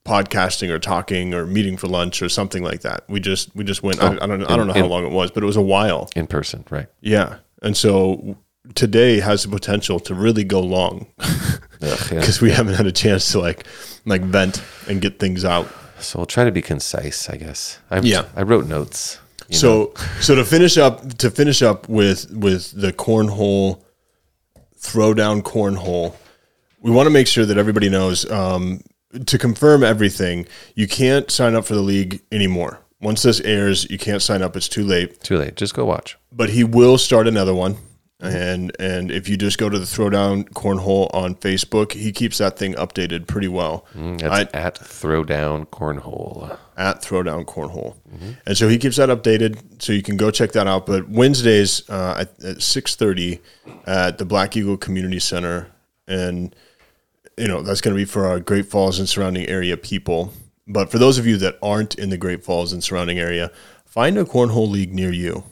podcasting 0.08 0.70
or 0.70 0.80
talking 0.80 1.34
or 1.34 1.46
meeting 1.46 1.78
for 1.78 1.88
lunch 1.88 2.22
or 2.22 2.30
something 2.30 2.64
like 2.64 2.82
that. 2.82 3.04
We 3.10 3.20
just 3.20 3.54
we 3.56 3.64
just 3.64 3.84
went. 3.84 4.02
I, 4.02 4.08
I 4.14 4.26
don't 4.28 4.44
I 4.44 4.56
don't 4.58 4.68
know 4.68 4.74
how 4.74 4.86
in- 4.86 4.90
long 4.90 5.06
it 5.06 5.12
was, 5.12 5.30
but 5.32 5.44
it 5.44 5.46
was 5.46 5.58
a 5.58 5.62
while. 5.62 6.10
in 6.16 6.28
person, 6.28 6.64
right? 6.70 6.88
Yeah, 7.02 7.38
and 7.62 7.76
so 7.76 8.38
today 8.76 9.20
has 9.20 9.44
the 9.44 9.50
potential 9.50 10.00
to 10.02 10.14
really 10.14 10.44
go 10.44 10.60
long 10.60 11.08
Ugh, 11.20 11.60
yeah. 11.82 12.20
because 12.20 12.42
we 12.42 12.52
haven't 12.52 12.74
had 12.76 12.86
a 12.86 12.92
chance 12.92 13.32
to 13.32 13.40
like 13.40 13.66
like 14.06 14.22
vent 14.22 14.62
and 14.90 15.02
get 15.02 15.20
things 15.20 15.44
out. 15.46 15.68
So 16.00 16.20
we'll 16.20 16.26
try 16.28 16.44
to 16.46 16.52
be 16.52 16.62
concise, 16.62 17.30
I 17.30 17.38
guess. 17.38 17.80
I, 17.90 18.00
Yeah. 18.00 18.26
I 18.36 18.44
wrote 18.44 18.68
notes. 18.68 19.20
you 19.50 19.54
know. 19.56 19.60
So 19.60 19.94
so 20.22 20.36
to 20.36 20.44
finish 20.46 20.78
up 20.78 21.18
to 21.18 21.30
finish 21.32 21.62
up 21.62 21.88
with 21.90 22.30
with 22.32 22.72
the 22.80 22.92
cornhole 22.94 23.82
throwdown 24.80 25.42
cornhole, 25.42 26.14
we 26.82 26.92
want 26.92 27.08
to 27.08 27.12
make 27.12 27.28
sure 27.28 27.46
that 27.46 27.58
everybody 27.58 27.90
knows 27.90 28.30
um, 28.32 28.82
to 29.26 29.38
confirm 29.38 29.84
everything. 29.84 30.48
You 30.76 30.88
can't 30.88 31.30
sign 31.32 31.56
up 31.56 31.66
for 31.66 31.76
the 31.76 31.82
league 31.82 32.22
anymore. 32.32 32.80
Once 33.00 33.24
this 33.24 33.40
airs, 33.42 33.90
you 33.90 33.98
can't 33.98 34.22
sign 34.22 34.42
up. 34.42 34.56
It's 34.56 34.68
too 34.68 34.84
late. 34.84 35.22
too 35.22 35.38
late. 35.38 35.56
Just 35.56 35.74
go 35.76 35.86
watch. 35.86 36.18
But 36.32 36.50
he 36.50 36.64
will 36.64 36.98
start 36.98 37.28
another 37.28 37.54
one. 37.54 37.78
And 38.20 38.76
and 38.80 39.12
if 39.12 39.30
you 39.30 39.38
just 39.38 39.60
go 39.60 39.70
to 39.70 39.78
the 39.78 39.86
Throwdown 39.86 40.50
Cornhole 40.50 41.14
on 41.14 41.36
Facebook, 41.36 41.92
he 41.92 42.12
keeps 42.12 42.40
that 42.40 42.58
thing 42.58 42.74
updated 42.74 43.28
pretty 43.28 43.48
well. 43.48 43.86
Mm, 43.96 44.20
That's 44.20 44.52
at 44.56 44.74
Throwdown 44.80 45.68
Cornhole. 45.68 46.58
at 46.78 47.04
Throwdown 47.04 47.46
Cornhole. 47.46 47.96
And 48.48 48.58
so 48.58 48.68
he 48.68 48.80
keeps 48.80 48.96
that 48.98 49.10
updated, 49.10 49.60
so 49.84 49.94
you 49.94 50.02
can 50.02 50.18
go 50.18 50.32
check 50.32 50.52
that 50.54 50.66
out. 50.66 50.88
But 50.88 51.08
Wednesdays 51.10 51.88
uh, 51.92 52.16
at, 52.22 52.44
at 52.44 52.64
six 52.64 52.96
thirty 52.96 53.40
at 53.86 54.18
the 54.18 54.26
Black 54.26 54.58
Eagle 54.58 54.78
Community 54.78 55.20
Center, 55.20 55.68
and 56.08 56.56
you 57.38 57.48
know 57.48 57.62
that's 57.62 57.82
going 57.82 57.96
to 57.96 58.00
be 58.00 58.06
for 58.06 58.25
our 58.25 58.39
Great 58.39 58.65
Falls 58.65 59.00
and 59.00 59.08
surrounding 59.08 59.48
area 59.48 59.77
people. 59.77 60.34
But 60.67 60.91
for 60.91 60.98
those 60.98 61.17
of 61.17 61.25
you 61.25 61.38
that 61.38 61.58
aren't 61.62 61.96
in 61.96 62.10
the 62.10 62.17
Great 62.17 62.44
Falls 62.44 62.74
and 62.74 62.84
surrounding 62.84 63.20
area, 63.20 63.51
find 63.86 64.17
a 64.17 64.25
cornhole 64.25 64.70
league 64.70 64.94
near 64.94 65.12
you. 65.12 65.44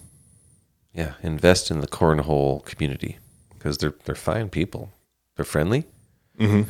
Yeah, 0.93 1.13
invest 1.21 1.71
in 1.71 1.81
the 1.81 1.87
cornhole 1.87 2.65
community 2.65 3.17
because 3.53 3.77
they're 3.77 3.95
they're 4.05 4.15
fine 4.15 4.49
people. 4.49 4.91
They're 5.35 5.45
friendly. 5.45 5.85
Mm-hmm. 6.39 6.69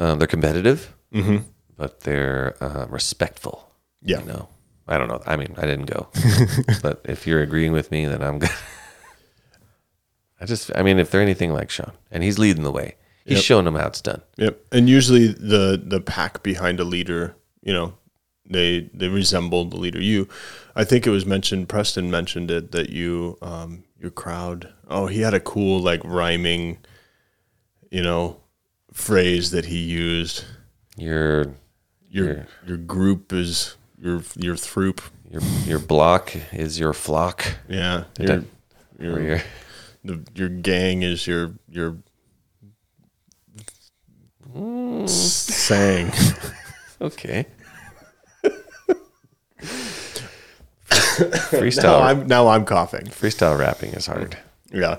Um, 0.00 0.18
they're 0.18 0.28
competitive, 0.28 0.94
mm-hmm. 1.12 1.38
but 1.76 2.00
they're 2.00 2.56
uh, 2.62 2.86
respectful. 2.88 3.70
Yeah. 4.02 4.20
You 4.20 4.26
know, 4.26 4.48
I 4.86 4.98
don't 4.98 5.08
know. 5.08 5.22
I 5.26 5.36
mean, 5.36 5.54
I 5.56 5.66
didn't 5.66 5.86
go, 5.86 6.08
but 6.82 7.00
if 7.04 7.26
you're 7.26 7.42
agreeing 7.42 7.72
with 7.72 7.90
me, 7.90 8.06
then 8.06 8.22
I'm 8.22 8.38
good. 8.38 8.50
I 10.40 10.44
just, 10.44 10.70
I 10.74 10.82
mean, 10.82 10.98
if 10.98 11.10
they're 11.10 11.22
anything 11.22 11.54
like 11.54 11.70
Sean, 11.70 11.92
and 12.10 12.22
he's 12.22 12.38
leading 12.38 12.62
the 12.62 12.70
way, 12.70 12.96
he's 13.26 13.38
Yep. 13.38 13.44
showing 13.44 13.64
them 13.66 13.74
how 13.74 13.86
it's 13.88 14.00
done. 14.00 14.22
Yep. 14.38 14.60
And 14.72 14.88
usually 14.88 15.26
the 15.28 15.80
the 15.84 16.00
pack 16.00 16.42
behind 16.42 16.80
a 16.80 16.84
leader, 16.84 17.34
you 17.62 17.72
know, 17.72 17.94
they 18.48 18.88
they 18.94 19.08
resemble 19.08 19.64
the 19.66 19.76
leader. 19.76 20.00
You, 20.00 20.28
I 20.74 20.84
think 20.84 21.06
it 21.06 21.10
was 21.10 21.26
mentioned. 21.26 21.68
Preston 21.68 22.10
mentioned 22.10 22.50
it 22.50 22.72
that 22.72 22.90
you, 22.90 23.36
um, 23.42 23.84
your 24.00 24.10
crowd. 24.10 24.72
Oh, 24.88 25.06
he 25.06 25.20
had 25.20 25.34
a 25.34 25.40
cool 25.40 25.80
like 25.80 26.00
rhyming, 26.04 26.78
you 27.90 28.02
know, 28.02 28.38
phrase 28.92 29.50
that 29.50 29.66
he 29.66 29.78
used. 29.78 30.44
Your 30.96 31.54
Your 32.08 32.46
your 32.66 32.76
group 32.78 33.32
is 33.32 33.76
your 33.98 34.22
your 34.36 34.56
throop. 34.56 35.00
your 35.30 35.42
your 35.66 35.78
block 35.80 36.34
is 36.52 36.78
your 36.78 36.92
flock. 36.92 37.44
Yeah. 37.68 38.04
Your, 38.18 38.44
your, 38.98 39.20
your 39.22 39.40
the, 40.04 40.22
your 40.34 40.48
gang 40.48 41.02
is 41.02 41.26
your 41.26 41.54
your 41.68 41.96
Mm. 44.56 45.08
saying. 45.08 46.12
okay. 47.00 47.46
Now 51.18 51.24
freestyle 51.24 52.02
I'm 52.02 52.26
now 52.26 52.48
I'm 52.48 52.64
coughing. 52.66 53.06
freestyle 53.06 53.58
rapping 53.58 53.92
is 53.92 54.06
hard. 54.06 54.36
Yeah. 54.70 54.98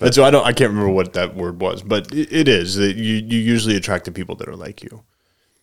And 0.00 0.14
so 0.14 0.24
I 0.24 0.30
don't 0.30 0.46
I 0.46 0.52
can't 0.52 0.70
remember 0.70 0.90
what 0.90 1.12
that 1.12 1.34
word 1.36 1.60
was, 1.60 1.82
but 1.82 2.12
it, 2.12 2.32
it 2.32 2.48
is 2.48 2.76
that 2.76 2.96
you 2.96 3.16
you 3.16 3.38
usually 3.38 3.76
attract 3.76 4.06
the 4.06 4.10
people 4.10 4.34
that 4.36 4.48
are 4.48 4.56
like 4.56 4.82
you. 4.82 5.02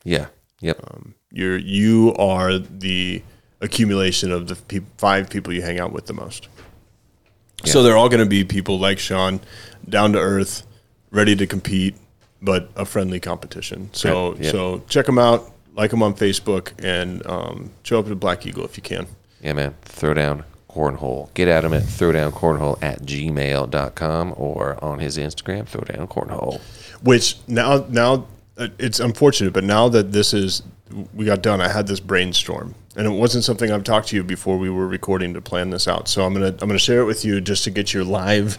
Yeah. 0.04 0.28
Yep. 0.62 0.80
Um, 0.88 1.16
you're 1.32 1.58
you 1.58 2.14
are 2.18 2.60
the 2.60 3.24
accumulation 3.62 4.32
of 4.32 4.48
the 4.48 4.56
peop 4.56 4.84
five 4.98 5.30
people 5.30 5.52
you 5.54 5.62
hang 5.64 5.80
out 5.80 5.92
with 5.92 6.06
the 6.06 6.14
most. 6.14 6.50
So 7.64 7.82
they're 7.82 7.98
all 7.98 8.10
going 8.10 8.24
to 8.24 8.30
be 8.30 8.44
people 8.44 8.78
like 8.78 9.00
Sean, 9.00 9.40
down 9.90 10.12
to 10.14 10.20
earth, 10.20 10.68
ready 11.10 11.36
to 11.36 11.48
compete, 11.48 11.96
but 12.46 12.70
a 12.76 12.86
friendly 12.86 13.20
competition. 13.20 13.90
So 13.92 14.36
yeah. 14.40 14.52
so 14.52 14.84
check 14.88 15.06
them 15.06 15.20
out, 15.20 15.52
like 15.74 15.92
them 15.92 16.04
on 16.04 16.14
Facebook, 16.14 16.72
and 16.84 17.26
um, 17.26 17.72
show 17.84 18.00
up 18.00 18.10
at 18.10 18.20
Black 18.20 18.46
Eagle 18.46 18.64
if 18.64 18.78
you 18.78 18.84
can. 18.84 19.08
Yeah, 19.42 19.54
man. 19.54 19.76
Throwdown 19.84 20.44
cornhole. 20.70 21.34
Get 21.34 21.48
at 21.48 21.64
him 21.64 21.74
at 21.74 21.84
throwdowncornhole 21.84 22.84
at 22.84 23.02
gmail.com 23.02 24.34
or 24.38 24.84
on 24.84 25.00
his 25.00 25.18
Instagram, 25.18 25.64
throwdown 25.64 26.08
cornhole. 26.08 26.62
Which 27.02 27.38
now 27.48 27.86
now 27.90 28.28
uh, 28.58 28.68
it's 28.78 29.00
unfortunate, 29.00 29.54
but 29.54 29.64
now 29.64 29.90
that 29.90 30.12
this 30.12 30.34
is 30.34 30.62
we 31.14 31.26
got 31.26 31.42
done, 31.42 31.62
I 31.62 31.68
had 31.68 31.88
this 31.88 32.00
brainstorm, 32.00 32.76
and 32.96 33.08
it 33.08 33.10
wasn't 33.10 33.44
something 33.44 33.72
I've 33.72 33.84
talked 33.84 34.10
to 34.10 34.16
you 34.16 34.24
before 34.24 34.58
we 34.58 34.70
were 34.70 34.88
recording 34.88 35.34
to 35.34 35.42
plan 35.42 35.72
this 35.72 35.88
out. 35.88 36.08
So 36.08 36.26
I'm 36.26 36.34
gonna 36.34 36.48
I'm 36.48 36.68
gonna 36.68 36.78
share 36.78 37.02
it 37.02 37.06
with 37.06 37.26
you 37.26 37.42
just 37.42 37.64
to 37.64 37.72
get 37.72 37.94
your 37.94 38.04
live 38.04 38.58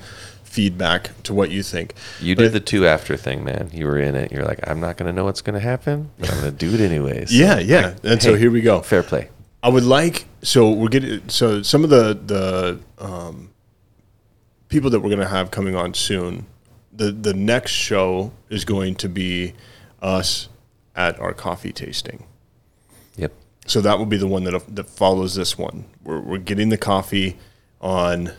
feedback 0.57 1.11
to 1.23 1.35
what 1.35 1.51
you 1.51 1.63
think. 1.63 1.93
You 2.19 2.35
did 2.35 2.53
the 2.53 2.61
two 2.61 2.87
after 2.87 3.15
thing, 3.15 3.45
man. 3.45 3.69
You 3.75 3.85
were 3.85 3.99
in 3.99 4.15
it. 4.15 4.33
You're 4.33 4.47
like, 4.47 4.67
I'm 4.67 4.81
not 4.81 4.97
going 4.97 5.07
to 5.07 5.13
know 5.13 5.27
what's 5.27 5.43
going 5.43 5.53
to 5.53 5.61
happen, 5.61 6.11
but 6.19 6.33
I'm 6.33 6.41
going 6.41 6.57
to 6.57 6.59
do 6.59 6.75
it 6.75 6.81
anyways. 6.81 7.31
Yeah, 7.37 7.59
yeah. 7.59 7.95
And 8.03 8.23
so 8.23 8.35
here 8.35 8.51
we 8.51 8.63
go. 8.63 8.81
Fair 8.81 9.03
play. 9.03 9.29
I 9.63 9.69
would 9.69 9.85
like 9.85 10.25
so 10.43 10.71
we're 10.71 10.89
getting 10.89 11.29
so 11.29 11.61
some 11.61 11.85
of 11.85 11.91
the 11.91 12.15
the 12.15 12.81
um, 13.05 13.51
people 14.69 14.89
that 14.91 15.01
we're 15.01 15.11
going 15.11 15.21
to 15.21 15.29
have 15.29 15.51
coming 15.51 15.77
on 15.77 15.93
soon. 15.93 16.47
The 16.93 17.13
the 17.13 17.35
next 17.35 17.73
show 17.73 18.33
is 18.49 18.65
going 18.65 18.95
to 18.97 19.09
be 19.09 19.53
us 20.01 20.49
at 20.95 21.21
our 21.21 21.35
coffee 21.35 21.73
tasting. 21.73 22.25
Yep. 23.17 23.33
So 23.67 23.83
that 23.83 23.99
will 23.99 24.07
be 24.07 24.17
the 24.17 24.27
one 24.27 24.45
that 24.45 24.75
that 24.75 24.89
follows 24.89 25.35
this 25.35 25.59
one. 25.59 25.85
We're 26.03 26.21
we're 26.21 26.39
getting 26.39 26.71
the 26.71 26.79
coffee 26.79 27.37
on 27.83 28.33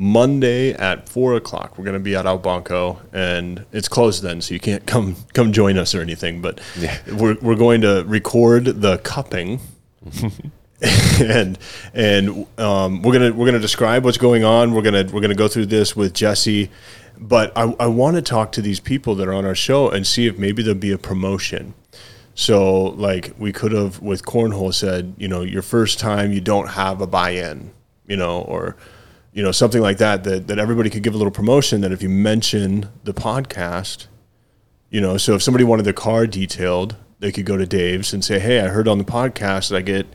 Monday 0.00 0.72
at 0.72 1.06
four 1.10 1.34
o'clock. 1.34 1.76
We're 1.76 1.84
going 1.84 1.92
to 1.92 2.00
be 2.00 2.16
at 2.16 2.24
Albanco, 2.24 2.98
and 3.12 3.66
it's 3.70 3.86
closed 3.86 4.22
then, 4.22 4.40
so 4.40 4.54
you 4.54 4.60
can't 4.60 4.86
come 4.86 5.14
come 5.34 5.52
join 5.52 5.76
us 5.76 5.94
or 5.94 6.00
anything. 6.00 6.40
But 6.40 6.58
Yeah. 6.78 6.96
we're 7.12 7.36
we're 7.42 7.54
going 7.54 7.82
to 7.82 8.02
record 8.06 8.64
the 8.64 8.96
cupping. 8.98 9.60
and 11.20 11.58
and 11.92 12.46
um, 12.58 13.02
we're 13.02 13.12
gonna 13.12 13.32
we're 13.32 13.44
gonna 13.44 13.58
describe 13.58 14.02
what's 14.04 14.16
going 14.16 14.42
on. 14.42 14.72
We're 14.72 14.80
gonna 14.80 15.06
we're 15.12 15.20
gonna 15.20 15.34
go 15.34 15.48
through 15.48 15.66
this 15.66 15.94
with 15.94 16.14
Jesse, 16.14 16.70
but 17.18 17.52
I, 17.54 17.74
I 17.78 17.86
want 17.86 18.16
to 18.16 18.22
talk 18.22 18.52
to 18.52 18.62
these 18.62 18.80
people 18.80 19.14
that 19.16 19.28
are 19.28 19.34
on 19.34 19.44
our 19.44 19.54
show 19.54 19.90
and 19.90 20.06
see 20.06 20.26
if 20.26 20.38
maybe 20.38 20.62
there'll 20.62 20.78
be 20.78 20.92
a 20.92 20.98
promotion. 20.98 21.74
So 22.34 22.84
like 22.84 23.34
we 23.36 23.52
could 23.52 23.72
have 23.72 24.00
with 24.00 24.24
cornhole 24.24 24.72
said, 24.72 25.12
you 25.18 25.28
know, 25.28 25.42
your 25.42 25.60
first 25.60 25.98
time 25.98 26.32
you 26.32 26.40
don't 26.40 26.68
have 26.68 27.02
a 27.02 27.06
buy-in, 27.06 27.72
you 28.06 28.16
know, 28.16 28.40
or 28.40 28.76
you 29.32 29.42
know 29.42 29.52
something 29.52 29.80
like 29.82 29.98
that. 29.98 30.24
That 30.24 30.48
that 30.48 30.58
everybody 30.58 30.90
could 30.90 31.02
give 31.02 31.14
a 31.14 31.16
little 31.18 31.30
promotion. 31.30 31.80
That 31.82 31.92
if 31.92 32.02
you 32.02 32.08
mention 32.08 32.88
the 33.04 33.14
podcast, 33.14 34.06
you 34.90 35.00
know, 35.00 35.16
so 35.16 35.34
if 35.34 35.42
somebody 35.42 35.64
wanted 35.64 35.84
their 35.84 35.92
car 35.92 36.26
detailed, 36.26 36.96
they 37.20 37.30
could 37.32 37.44
go 37.46 37.56
to 37.56 37.66
Dave's 37.66 38.12
and 38.12 38.24
say, 38.24 38.38
"Hey, 38.38 38.60
I 38.60 38.68
heard 38.68 38.88
on 38.88 38.98
the 38.98 39.04
podcast 39.04 39.70
that 39.70 39.76
I 39.76 39.82
get, 39.82 40.06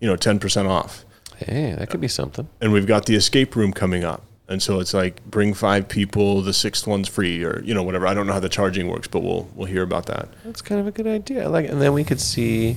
you 0.00 0.08
know, 0.08 0.16
ten 0.16 0.38
percent 0.38 0.68
off." 0.68 1.04
Hey, 1.36 1.74
that 1.78 1.88
could 1.88 2.00
be 2.02 2.08
something. 2.08 2.48
And 2.60 2.70
we've 2.72 2.86
got 2.86 3.06
the 3.06 3.14
escape 3.16 3.56
room 3.56 3.72
coming 3.72 4.04
up, 4.04 4.22
and 4.46 4.62
so 4.62 4.78
it's 4.78 4.92
like 4.92 5.24
bring 5.24 5.54
five 5.54 5.88
people, 5.88 6.42
the 6.42 6.52
sixth 6.52 6.86
one's 6.86 7.08
free, 7.08 7.42
or 7.42 7.62
you 7.64 7.72
know, 7.72 7.82
whatever. 7.82 8.06
I 8.06 8.12
don't 8.12 8.26
know 8.26 8.34
how 8.34 8.40
the 8.40 8.48
charging 8.50 8.88
works, 8.88 9.08
but 9.08 9.22
we'll 9.22 9.48
we'll 9.54 9.66
hear 9.68 9.82
about 9.82 10.04
that. 10.06 10.28
That's 10.44 10.60
kind 10.60 10.80
of 10.80 10.86
a 10.86 10.90
good 10.90 11.06
idea. 11.06 11.44
I 11.44 11.46
like, 11.46 11.66
and 11.68 11.80
then 11.80 11.94
we 11.94 12.04
could 12.04 12.20
see 12.20 12.76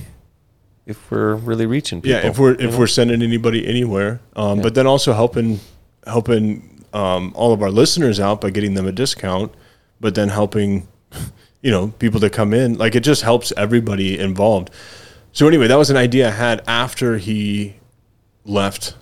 if 0.86 1.10
we're 1.10 1.34
really 1.34 1.66
reaching 1.66 2.00
people. 2.00 2.18
Yeah, 2.18 2.26
if 2.26 2.38
we're 2.38 2.52
if 2.54 2.72
know? 2.72 2.78
we're 2.78 2.86
sending 2.86 3.20
anybody 3.22 3.66
anywhere, 3.66 4.20
um, 4.34 4.58
Yeah. 4.58 4.62
but 4.62 4.74
then 4.74 4.86
also 4.86 5.12
helping 5.12 5.60
helping 6.06 6.84
um, 6.92 7.32
all 7.34 7.52
of 7.52 7.62
our 7.62 7.70
listeners 7.70 8.20
out 8.20 8.40
by 8.40 8.50
getting 8.50 8.74
them 8.74 8.86
a 8.86 8.92
discount, 8.92 9.52
but 10.00 10.14
then 10.14 10.28
helping 10.28 10.88
you 11.62 11.70
know 11.70 11.88
people 11.98 12.20
to 12.20 12.30
come 12.30 12.52
in 12.52 12.76
like 12.78 12.94
it 12.94 13.00
just 13.00 13.22
helps 13.22 13.52
everybody 13.56 14.18
involved. 14.18 14.70
So 15.32 15.48
anyway, 15.48 15.66
that 15.66 15.76
was 15.76 15.90
an 15.90 15.96
idea 15.96 16.28
I 16.28 16.32
had 16.32 16.62
after 16.66 17.18
he 17.18 17.74
left 18.44 18.94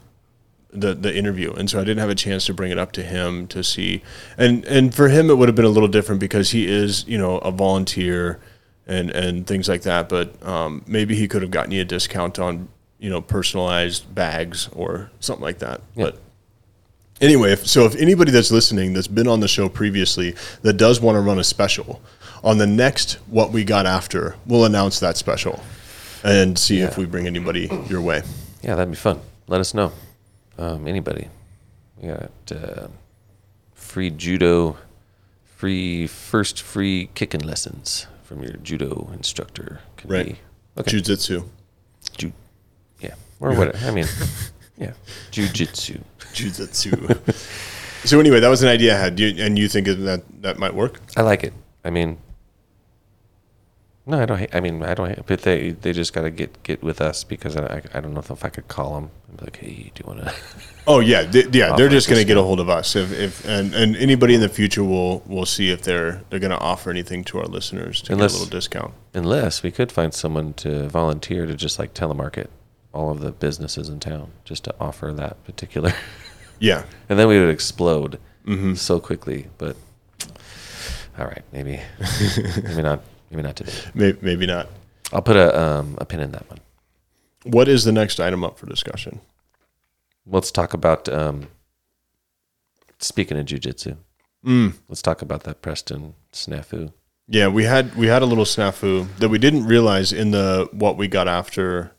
the 0.71 0.94
the 0.94 1.14
interview, 1.14 1.52
and 1.52 1.68
so 1.68 1.78
I 1.78 1.85
didn't 1.85 1.99
have 1.99 2.09
a 2.09 2.14
chance 2.14 2.47
to 2.47 2.54
bring 2.54 2.73
it 2.73 2.78
up 2.78 2.92
to 2.92 3.02
him 3.02 3.47
to 3.49 3.62
see. 3.62 4.02
And 4.38 4.64
and 4.64 4.94
for 4.94 5.09
him, 5.09 5.28
it 5.28 5.37
would 5.37 5.49
have 5.49 5.56
been 5.56 5.66
a 5.66 5.71
little 5.71 5.88
different 5.88 6.21
because 6.21 6.50
he 6.50 6.66
is 6.66 7.06
you 7.06 7.18
know 7.18 7.38
a 7.38 7.50
volunteer 7.50 8.40
and 8.87 9.11
and 9.11 9.47
things 9.47 9.68
like 9.68 9.82
that. 9.82 10.09
But 10.09 10.42
um, 10.47 10.82
maybe 10.87 11.14
he 11.14 11.28
could 11.28 11.42
have 11.42 11.50
gotten 11.50 11.73
you 11.73 11.82
a 11.82 11.85
discount 11.85 12.38
on 12.38 12.68
you 12.99 13.11
know 13.11 13.21
personalized 13.21 14.14
bags 14.14 14.68
or 14.73 15.11
something 15.21 15.42
like 15.42 15.59
that. 15.59 15.82
Yeah. 15.94 16.04
But 16.06 16.18
anyway, 17.23 17.52
if, 17.52 17.67
so 17.67 17.87
if 17.87 17.95
anybody 17.97 18.31
that's 18.31 18.50
listening 18.50 18.93
that's 18.93 19.07
been 19.09 19.26
on 19.29 19.41
the 19.41 19.49
show 19.49 19.69
previously 19.71 20.35
that 20.61 20.75
does 20.75 21.00
want 21.00 21.17
to 21.17 21.21
run 21.21 21.38
a 21.38 21.45
special 21.45 22.02
on 22.45 22.59
the 22.59 22.67
next 22.67 23.14
what 23.29 23.50
we 23.52 23.64
got 23.64 23.87
after, 23.87 24.37
we'll 24.47 24.64
announce 24.67 25.00
that 25.00 25.17
special 25.17 25.62
and 26.25 26.59
see 26.59 26.81
if 26.81 26.99
we 26.99 27.07
bring 27.07 27.26
anybody 27.26 27.69
your 27.88 28.00
way. 28.02 28.23
Yeah, 28.62 28.75
that'd 28.75 28.91
be 28.91 28.97
fun. 28.97 29.21
Let 29.47 29.61
us 29.61 29.73
know. 29.75 29.93
Um, 30.59 30.87
anybody. 30.87 31.29
We 31.97 32.09
got 32.09 32.31
uh, 32.50 32.88
free 33.75 34.11
judo, 34.11 34.76
free 35.57 36.07
first 36.07 36.61
free 36.61 37.09
kicking 37.14 37.41
lessons 37.41 38.07
from 38.25 38.43
your 38.43 38.52
judo 38.55 39.11
instructor. 39.12 39.81
Could 39.97 40.11
Right. 40.11 40.26
Be, 40.26 40.37
okay. 40.79 40.91
Jiu-jitsu. 40.93 41.45
Ju- 42.17 42.33
yeah. 43.00 43.14
Or 43.41 43.55
whatever. 43.55 43.79
I 43.87 43.91
mean, 43.91 44.07
yeah. 44.79 44.93
Jiu-jitsu. 45.31 45.99
Jiu-jitsu. 46.35 46.91
so 48.05 48.21
anyway, 48.21 48.41
that 48.41 48.49
was 48.49 48.62
an 48.62 48.69
idea 48.69 48.95
I 48.97 48.99
had, 49.00 49.19
You- 49.21 49.45
and 49.45 49.59
you 49.59 49.69
think 49.69 49.87
that 49.87 50.23
that 50.43 50.59
might 50.59 50.75
work? 50.75 51.00
I 51.17 51.23
like 51.23 51.45
it. 51.45 51.52
I 51.85 51.91
mean, 51.91 52.19
No, 54.07 54.19
I 54.21 54.26
don't. 54.26 54.38
hate- 54.38 54.55
I 54.55 54.61
mean, 54.61 54.83
I 54.83 54.95
don't. 54.95 55.09
hate- 55.09 55.26
But 55.26 55.43
they 55.43 55.71
they 55.73 55.93
just 55.93 56.12
got 56.12 56.23
to 56.23 56.31
get 56.31 56.62
get 56.64 56.83
with 56.83 57.00
us 57.00 57.23
because 57.25 57.57
I, 57.57 57.62
I, 57.76 57.83
I 57.95 58.00
don't 58.00 58.14
know 58.14 58.21
if 58.21 58.45
I 58.45 58.49
could 58.49 58.67
call 58.67 58.95
them 58.95 59.11
and 59.29 59.37
be 59.38 59.45
like, 59.45 59.57
hey, 59.59 59.93
do 59.95 60.02
you 60.02 60.07
want 60.07 60.21
to? 60.25 60.35
Oh 60.85 60.99
yeah, 60.99 61.23
they, 61.23 61.45
yeah. 61.52 61.76
They're 61.76 61.88
just 61.88 62.09
going 62.09 62.21
to 62.21 62.25
get 62.26 62.37
a 62.37 62.43
hold 62.43 62.59
of 62.59 62.69
us 62.69 62.97
if, 62.97 63.12
if 63.12 63.45
and, 63.47 63.73
and 63.73 63.95
anybody 63.97 64.35
in 64.35 64.41
the 64.41 64.49
future 64.49 64.83
will 64.83 65.23
will 65.29 65.47
see 65.47 65.71
if 65.71 65.83
they're 65.83 66.23
they're 66.29 66.41
going 66.41 66.50
to 66.50 66.59
offer 66.59 66.91
anything 66.91 67.23
to 67.31 67.38
our 67.38 67.47
listeners 67.47 68.02
to 68.02 68.12
Unless- 68.14 68.33
get 68.33 68.38
a 68.38 68.43
little 68.43 68.59
discount. 68.59 68.95
Unless 69.14 69.62
we 69.62 69.71
could 69.71 69.93
find 69.93 70.12
someone 70.12 70.55
to 70.55 70.88
volunteer 70.88 71.47
to 71.47 71.55
just 71.55 71.79
like 71.79 71.95
telemarket 71.95 72.49
all 72.93 73.11
of 73.11 73.21
the 73.21 73.33
businesses 73.33 73.89
in 73.89 74.01
town, 74.01 74.31
just 74.45 74.65
to 74.65 74.75
offer 74.81 75.13
that 75.13 75.43
particular, 75.45 75.93
Yeah, 76.59 76.85
and 77.09 77.19
then 77.19 77.29
we 77.29 77.39
would 77.41 77.49
explode 77.51 78.19
Mm-hmm. 78.47 78.75
so 78.75 78.99
quickly. 79.01 79.47
But 79.59 79.77
all 81.19 81.27
right, 81.27 81.43
maybe 81.53 81.81
maybe 82.65 82.83
not. 82.83 83.03
Maybe 83.31 83.43
not 83.43 83.57
today. 83.57 83.73
may, 83.95 84.15
maybe 84.21 84.47
not. 84.47 84.69
I'll 85.13 85.23
put 85.23 85.37
a 85.37 85.59
um, 85.59 85.97
a 85.99 86.05
pin 86.05 86.21
in 86.21 86.33
that 86.33 86.49
one. 86.51 86.59
What 87.45 87.67
is 87.69 87.85
the 87.85 87.93
next 87.93 88.21
item 88.21 88.45
up 88.45 88.59
for 88.59 88.67
discussion? 88.67 89.21
Let's 90.27 90.51
talk 90.51 90.75
about 90.75 91.09
um, 91.09 91.49
speaking 92.99 93.39
of 93.39 93.47
jujitsu. 93.47 93.97
Mm. 94.45 94.75
Let's 94.89 95.03
talk 95.03 95.23
about 95.23 95.45
that 95.45 95.63
Preston 95.63 96.15
snafu. 96.33 96.93
Yeah, 97.29 97.49
we 97.49 97.65
had 97.65 97.95
we 97.97 98.09
had 98.09 98.23
a 98.23 98.27
little 98.27 98.45
snafu 98.45 99.07
that 99.19 99.29
we 99.29 99.39
didn't 99.39 99.65
realize 99.67 100.13
in 100.13 100.31
the 100.33 100.69
what 100.73 100.97
we 100.97 101.09
got 101.09 101.29
after 101.29 101.93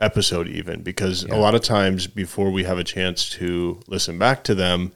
episode 0.00 0.48
even 0.48 0.82
because 0.82 1.24
a 1.24 1.36
lot 1.36 1.54
of 1.54 1.60
times 1.60 2.06
before 2.06 2.50
we 2.50 2.64
have 2.64 2.78
a 2.78 2.84
chance 2.84 3.28
to 3.30 3.80
listen 3.88 4.18
back 4.18 4.44
to 4.44 4.54
them 4.54 4.92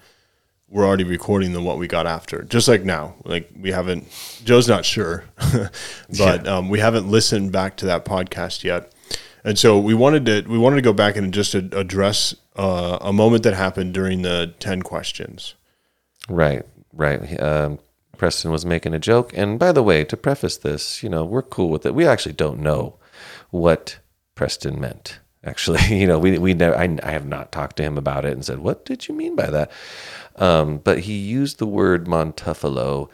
we're 0.69 0.87
already 0.87 1.05
recording 1.05 1.53
them 1.53 1.65
what 1.65 1.79
we 1.79 1.87
got 1.87 2.07
after 2.07 2.43
just 2.43 2.67
like 2.67 2.83
now. 2.83 3.15
Like 3.25 3.51
we 3.59 3.71
haven't 3.71 4.09
joe's 4.45 4.69
not 4.69 4.85
sure 4.85 5.25
but 6.19 6.49
um, 6.49 6.69
we 6.69 6.81
haven't 6.81 7.09
listened 7.09 7.53
back 7.53 7.77
to 7.79 7.87
that 7.87 8.05
podcast 8.05 8.65
yet. 8.65 8.93
And 9.45 9.59
so 9.59 9.79
we 9.79 9.93
wanted 9.93 10.27
to 10.27 10.43
we 10.49 10.57
wanted 10.57 10.77
to 10.77 10.83
go 10.83 10.93
back 10.93 11.17
and 11.17 11.35
just 11.35 11.55
address 11.55 12.35
uh, 12.57 12.99
a 13.01 13.13
moment 13.13 13.43
that 13.43 13.55
happened 13.55 13.93
during 13.93 14.23
the 14.23 14.55
10 14.61 14.83
questions. 14.83 15.55
Right, 16.29 16.65
right. 16.93 17.41
Um, 17.41 17.79
Preston 18.17 18.53
was 18.53 18.65
making 18.65 18.95
a 18.95 19.01
joke, 19.01 19.33
and 19.35 19.59
by 19.59 19.73
the 19.73 19.83
way, 19.83 20.05
to 20.05 20.17
preface 20.17 20.57
this, 20.57 21.03
you 21.03 21.09
know, 21.09 21.25
we're 21.25 21.43
cool 21.43 21.71
with 21.71 21.85
it. 21.85 21.95
We 21.95 22.07
actually 22.07 22.35
don't 22.35 22.61
know 22.61 22.95
what 23.51 23.99
Preston 24.35 24.81
meant. 24.81 25.21
Actually, 25.45 25.83
you 26.01 26.07
know, 26.07 26.19
we 26.19 26.39
we 26.39 26.55
never. 26.55 26.77
I, 26.77 26.97
I 27.03 27.11
have 27.11 27.27
not 27.27 27.53
talked 27.53 27.77
to 27.77 27.83
him 27.83 27.99
about 27.99 28.25
it 28.25 28.33
and 28.33 28.45
said, 28.45 28.61
"What 28.61 28.85
did 28.85 29.09
you 29.09 29.15
mean 29.15 29.37
by 29.37 29.51
that?" 29.51 29.71
Um, 30.37 30.79
but 30.79 31.01
he 31.01 31.15
used 31.15 31.59
the 31.59 31.67
word 31.67 32.07
Montuffalo, 32.07 33.09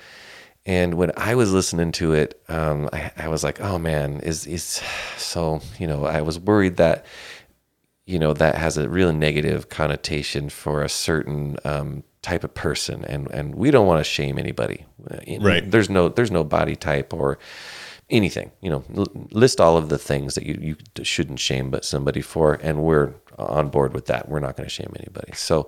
and 0.67 0.95
when 0.95 1.11
I 1.17 1.35
was 1.35 1.53
listening 1.53 1.93
to 1.93 2.13
it, 2.13 2.41
um, 2.49 2.89
I, 2.93 3.11
I 3.17 3.29
was 3.29 3.43
like, 3.43 3.61
"Oh 3.61 3.79
man, 3.79 4.21
is 4.21 4.47
is 4.47 4.83
so?" 5.17 5.63
You 5.79 5.87
know, 5.87 6.05
I 6.05 6.21
was 6.21 6.39
worried 6.39 6.77
that 6.77 7.07
you 8.07 8.19
know 8.19 8.33
that 8.35 8.57
has 8.57 8.77
a 8.77 8.89
real 8.89 9.13
negative 9.13 9.69
connotation 9.69 10.49
for 10.49 10.83
a 10.83 10.89
certain 10.89 11.57
um, 11.65 12.05
type 12.23 12.43
of 12.43 12.53
person 12.55 13.05
and 13.05 13.31
and 13.31 13.55
we 13.55 13.71
don't 13.71 13.87
want 13.87 14.01
to 14.01 14.05
shame 14.05 14.39
anybody 14.39 14.85
Right. 15.45 15.71
there's 15.71 15.89
no 15.91 16.09
there's 16.09 16.31
no 16.31 16.43
body 16.43 16.75
type 16.75 17.13
or 17.15 17.39
anything 18.11 18.51
you 18.63 18.71
know 18.71 18.83
l- 18.97 19.07
list 19.33 19.61
all 19.61 19.77
of 19.77 19.89
the 19.91 19.99
things 19.99 20.35
that 20.35 20.45
you, 20.45 20.59
you 20.61 20.77
shouldn't 21.05 21.39
shame 21.39 21.71
but 21.71 21.85
somebody 21.85 22.21
for 22.23 22.55
and 22.63 22.83
we're 22.83 23.13
on 23.39 23.69
board 23.69 23.93
with 23.93 24.07
that 24.07 24.29
we're 24.29 24.41
not 24.41 24.57
going 24.57 24.67
to 24.67 24.75
shame 24.75 24.93
anybody 24.99 25.33
so 25.35 25.67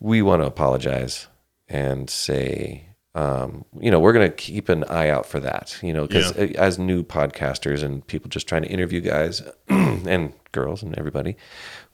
we 0.00 0.20
want 0.22 0.42
to 0.42 0.46
apologize 0.46 1.26
and 1.68 2.10
say 2.10 2.86
um, 3.14 3.64
you 3.80 3.90
know 3.90 4.00
we're 4.00 4.12
going 4.12 4.28
to 4.28 4.34
keep 4.36 4.68
an 4.68 4.84
eye 4.84 5.08
out 5.08 5.24
for 5.24 5.40
that 5.40 5.78
you 5.82 5.92
know 5.92 6.06
because 6.06 6.36
Yeah. 6.36 6.46
as 6.60 6.78
new 6.78 7.02
podcasters 7.02 7.82
and 7.82 8.06
people 8.06 8.28
just 8.28 8.46
trying 8.48 8.62
to 8.62 8.68
interview 8.68 9.00
guys 9.00 9.40
and 9.68 10.32
girls 10.52 10.82
and 10.82 10.96
everybody 10.98 11.36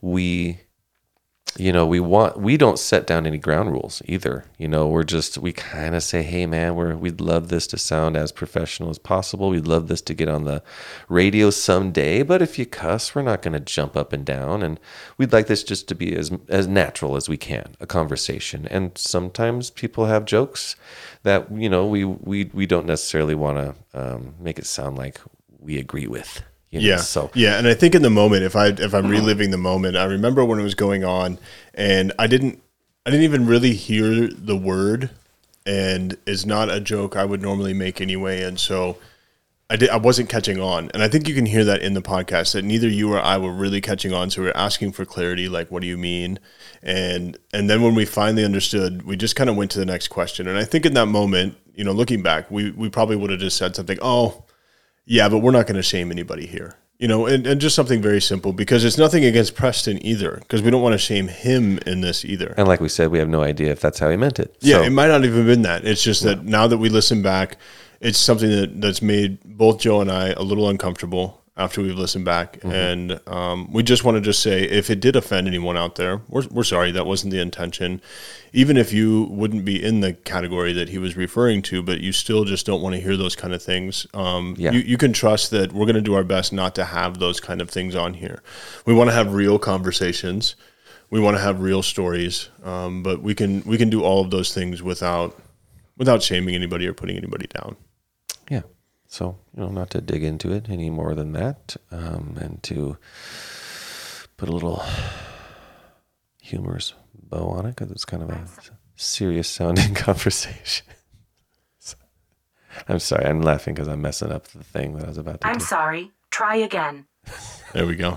we 0.00 0.60
you 1.56 1.72
know 1.72 1.86
we 1.86 2.00
want 2.00 2.38
we 2.38 2.56
don't 2.56 2.78
set 2.78 3.06
down 3.06 3.26
any 3.26 3.38
ground 3.38 3.72
rules 3.72 4.02
either. 4.06 4.44
You 4.58 4.68
know 4.68 4.86
we're 4.86 5.04
just 5.04 5.38
we 5.38 5.52
kind 5.52 5.94
of 5.94 6.02
say 6.02 6.22
hey 6.22 6.46
man 6.46 6.74
we're 6.74 6.96
we'd 6.96 7.20
love 7.20 7.48
this 7.48 7.66
to 7.68 7.78
sound 7.78 8.16
as 8.16 8.32
professional 8.32 8.90
as 8.90 8.98
possible. 8.98 9.50
We'd 9.50 9.66
love 9.66 9.88
this 9.88 10.00
to 10.02 10.14
get 10.14 10.28
on 10.28 10.44
the 10.44 10.62
radio 11.08 11.50
someday 11.50 12.22
but 12.22 12.42
if 12.42 12.58
you 12.58 12.66
cuss 12.66 13.14
we're 13.14 13.22
not 13.22 13.42
going 13.42 13.54
to 13.54 13.60
jump 13.60 13.96
up 13.96 14.12
and 14.12 14.24
down 14.24 14.62
and 14.62 14.78
we'd 15.18 15.32
like 15.32 15.46
this 15.46 15.64
just 15.64 15.88
to 15.88 15.94
be 15.94 16.14
as 16.14 16.30
as 16.48 16.66
natural 16.66 17.16
as 17.16 17.28
we 17.28 17.36
can 17.36 17.76
a 17.80 17.86
conversation. 17.86 18.66
And 18.68 18.96
sometimes 18.96 19.70
people 19.70 20.06
have 20.06 20.24
jokes 20.24 20.76
that 21.22 21.50
you 21.52 21.68
know 21.68 21.86
we 21.86 22.04
we 22.04 22.50
we 22.52 22.66
don't 22.66 22.86
necessarily 22.86 23.34
want 23.34 23.58
to 23.58 23.74
um, 23.94 24.34
make 24.38 24.58
it 24.58 24.66
sound 24.66 24.96
like 24.96 25.20
we 25.58 25.78
agree 25.78 26.06
with 26.06 26.42
you 26.70 26.80
know? 26.80 26.86
Yeah. 26.86 26.96
so 26.96 27.30
yeah, 27.34 27.58
and 27.58 27.66
I 27.66 27.74
think 27.74 27.94
in 27.94 28.02
the 28.02 28.10
moment, 28.10 28.44
if 28.44 28.54
I 28.54 28.68
if 28.68 28.94
I'm 28.94 29.08
reliving 29.08 29.50
the 29.50 29.58
moment, 29.58 29.96
I 29.96 30.04
remember 30.04 30.44
when 30.44 30.60
it 30.60 30.62
was 30.62 30.74
going 30.74 31.04
on, 31.04 31.38
and 31.74 32.12
I 32.18 32.26
didn't 32.26 32.62
I 33.04 33.10
didn't 33.10 33.24
even 33.24 33.46
really 33.46 33.74
hear 33.74 34.28
the 34.28 34.56
word, 34.56 35.10
and 35.66 36.16
it's 36.26 36.46
not 36.46 36.70
a 36.70 36.80
joke 36.80 37.16
I 37.16 37.24
would 37.24 37.42
normally 37.42 37.74
make 37.74 38.00
anyway, 38.00 38.42
and 38.42 38.58
so 38.58 38.98
I 39.68 39.76
did 39.76 39.90
I 39.90 39.96
wasn't 39.96 40.28
catching 40.28 40.60
on, 40.60 40.90
and 40.94 41.02
I 41.02 41.08
think 41.08 41.28
you 41.28 41.34
can 41.34 41.46
hear 41.46 41.64
that 41.64 41.82
in 41.82 41.94
the 41.94 42.02
podcast 42.02 42.52
that 42.52 42.64
neither 42.64 42.88
you 42.88 43.12
or 43.12 43.20
I 43.20 43.36
were 43.36 43.52
really 43.52 43.80
catching 43.80 44.12
on, 44.12 44.30
so 44.30 44.42
we 44.42 44.48
are 44.48 44.56
asking 44.56 44.92
for 44.92 45.04
clarity, 45.04 45.48
like 45.48 45.72
what 45.72 45.82
do 45.82 45.88
you 45.88 45.98
mean, 45.98 46.38
and 46.84 47.36
and 47.52 47.68
then 47.68 47.82
when 47.82 47.96
we 47.96 48.04
finally 48.04 48.44
understood, 48.44 49.02
we 49.02 49.16
just 49.16 49.34
kind 49.34 49.50
of 49.50 49.56
went 49.56 49.72
to 49.72 49.80
the 49.80 49.86
next 49.86 50.06
question, 50.08 50.46
and 50.46 50.56
I 50.56 50.64
think 50.64 50.86
in 50.86 50.94
that 50.94 51.06
moment, 51.06 51.56
you 51.74 51.82
know, 51.82 51.92
looking 51.92 52.22
back, 52.22 52.48
we 52.48 52.70
we 52.70 52.88
probably 52.88 53.16
would 53.16 53.30
have 53.30 53.40
just 53.40 53.56
said 53.56 53.74
something, 53.74 53.98
oh. 54.00 54.44
Yeah, 55.10 55.28
but 55.28 55.38
we're 55.38 55.50
not 55.50 55.66
going 55.66 55.74
to 55.76 55.82
shame 55.82 56.12
anybody 56.12 56.46
here. 56.46 56.76
You 57.00 57.08
know, 57.08 57.26
and, 57.26 57.44
and 57.46 57.60
just 57.60 57.74
something 57.74 58.00
very 58.00 58.20
simple 58.20 58.52
because 58.52 58.84
it's 58.84 58.96
nothing 58.96 59.24
against 59.24 59.56
Preston 59.56 60.04
either, 60.06 60.36
because 60.36 60.62
we 60.62 60.70
don't 60.70 60.82
want 60.82 60.92
to 60.92 60.98
shame 60.98 61.26
him 61.28 61.78
in 61.86 62.00
this 62.00 62.24
either. 62.24 62.54
and 62.56 62.68
like 62.68 62.80
we 62.80 62.88
said 62.88 63.10
we 63.10 63.18
have 63.18 63.28
no 63.28 63.42
idea 63.42 63.72
if 63.72 63.80
that's 63.80 63.98
how 63.98 64.08
he 64.10 64.16
meant 64.16 64.38
it 64.38 64.54
Yeah, 64.60 64.76
So- 64.76 64.82
it 64.84 64.90
might 64.90 65.08
not 65.08 65.24
even 65.24 65.46
been 65.46 65.62
that. 65.62 65.84
It's 65.84 66.02
just 66.02 66.22
that 66.24 66.44
now 66.44 66.66
that 66.68 66.78
we 66.78 66.90
listen 66.90 67.22
back, 67.22 67.56
it's 68.00 68.18
something 68.18 68.50
that, 68.50 68.80
that's 68.80 69.02
made 69.02 69.38
both 69.44 69.80
Joe 69.80 70.00
and 70.00 70.12
I 70.12 70.28
a 70.28 70.42
little 70.42 70.68
uncomfortable 70.68 71.39
after 71.60 71.82
we've 71.82 71.96
listened 71.98 72.24
back. 72.24 72.58
Mm-hmm. 72.60 72.72
And 72.72 73.20
um, 73.28 73.72
we 73.72 73.82
just 73.82 74.02
want 74.02 74.16
to 74.16 74.20
just 74.20 74.42
say 74.42 74.62
if 74.62 74.90
it 74.90 74.98
did 75.00 75.14
offend 75.14 75.46
anyone 75.46 75.76
out 75.76 75.96
there, 75.96 76.22
we're, 76.28 76.46
we're 76.50 76.64
sorry. 76.64 76.90
That 76.90 77.06
wasn't 77.06 77.32
the 77.32 77.40
intention. 77.40 78.00
Even 78.52 78.76
if 78.76 78.92
you 78.92 79.24
wouldn't 79.24 79.64
be 79.64 79.82
in 79.82 80.00
the 80.00 80.14
category 80.14 80.72
that 80.72 80.88
he 80.88 80.98
was 80.98 81.16
referring 81.16 81.62
to, 81.62 81.82
but 81.82 82.00
you 82.00 82.12
still 82.12 82.44
just 82.44 82.66
don't 82.66 82.82
want 82.82 82.94
to 82.94 83.00
hear 83.00 83.16
those 83.16 83.36
kind 83.36 83.52
of 83.52 83.62
things, 83.62 84.06
um, 84.14 84.54
Yeah. 84.58 84.72
you, 84.72 84.80
you 84.80 84.96
can 84.96 85.12
trust 85.12 85.50
that 85.50 85.72
we're 85.72 85.86
going 85.86 85.94
to 85.94 86.00
do 86.00 86.14
our 86.14 86.24
best 86.24 86.52
not 86.52 86.74
to 86.76 86.84
have 86.84 87.18
those 87.18 87.38
kind 87.38 87.60
of 87.60 87.70
things 87.70 87.94
on 87.94 88.14
here. 88.14 88.42
We 88.86 88.94
want 88.94 89.10
to 89.10 89.14
have 89.14 89.32
real 89.34 89.58
conversations 89.58 90.56
we 91.10 91.18
want 91.18 91.36
to 91.36 91.42
have 91.42 91.60
real 91.60 91.82
stories, 91.82 92.48
um, 92.62 93.02
but 93.02 93.20
we 93.20 93.34
can 93.34 93.62
we 93.62 93.76
can 93.76 93.90
do 93.90 94.04
all 94.04 94.20
of 94.20 94.30
those 94.30 94.54
things 94.54 94.80
without 94.80 95.36
without 95.98 96.22
shaming 96.22 96.54
anybody 96.54 96.86
or 96.86 96.94
putting 96.94 97.16
anybody 97.16 97.46
down. 97.48 97.76
Yeah 99.10 99.16
so 99.16 99.36
you 99.56 99.62
know 99.62 99.68
not 99.70 99.90
to 99.90 100.00
dig 100.00 100.22
into 100.22 100.52
it 100.52 100.68
any 100.68 100.90
more 100.90 101.14
than 101.14 101.32
that 101.32 101.76
um, 101.90 102.36
and 102.40 102.62
to 102.62 102.96
put 104.36 104.48
a 104.48 104.52
little 104.52 104.82
humorous 106.42 106.94
bow 107.14 107.48
on 107.50 107.66
it 107.66 107.76
because 107.76 107.90
it's 107.90 108.04
kind 108.04 108.22
of 108.22 108.30
a 108.30 108.46
serious 108.96 109.48
sounding 109.48 109.94
conversation 110.06 110.86
i'm 112.88 112.98
sorry 112.98 113.26
i'm 113.26 113.42
laughing 113.42 113.74
because 113.74 113.88
i'm 113.88 114.00
messing 114.00 114.30
up 114.32 114.46
the 114.48 114.62
thing 114.64 114.96
that 114.96 115.04
i 115.04 115.08
was 115.08 115.18
about 115.18 115.40
to 115.40 115.46
I'm 115.46 115.58
do 115.58 115.64
sorry. 115.64 116.10
Try 116.30 116.56
again. 116.56 117.06
There 117.72 117.86
we 117.86 117.96
go. 117.96 118.16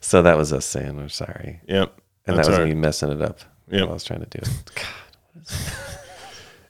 so 0.00 0.20
that 0.22 0.36
was 0.36 0.52
us 0.52 0.66
saying 0.66 0.96
we're 0.96 1.08
sorry 1.08 1.60
Yep. 1.68 2.00
and 2.26 2.36
that 2.36 2.46
was 2.48 2.58
all 2.58 2.66
me 2.66 2.74
messing 2.74 3.10
it 3.12 3.22
up 3.22 3.38
Yep. 3.70 3.80
while 3.82 3.90
i 3.90 3.94
was 3.94 4.04
trying 4.04 4.20
to 4.20 4.26
do 4.26 4.38
it 4.42 4.70
God. 4.74 5.46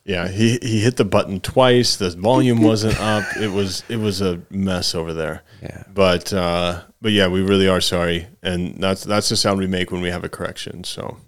Yeah, 0.04 0.28
he 0.28 0.58
he 0.62 0.80
hit 0.80 0.96
the 0.96 1.04
button 1.04 1.40
twice. 1.40 1.96
The 1.96 2.10
volume 2.10 2.62
wasn't 2.70 2.98
up. 3.00 3.24
It 3.36 3.52
was 3.52 3.84
it 3.88 3.96
was 3.96 4.20
a 4.20 4.40
mess 4.50 4.94
over 4.94 5.12
there. 5.12 5.42
Yeah. 5.62 5.84
But 5.92 6.32
uh, 6.32 6.82
but 7.00 7.12
yeah, 7.12 7.28
we 7.28 7.42
really 7.42 7.68
are 7.68 7.80
sorry, 7.80 8.26
and 8.42 8.76
that's 8.82 9.04
that's 9.04 9.28
the 9.28 9.36
sound 9.36 9.60
we 9.60 9.66
make 9.66 9.92
when 9.92 10.00
we 10.00 10.10
have 10.10 10.24
a 10.24 10.28
correction. 10.28 10.84
So 10.84 11.18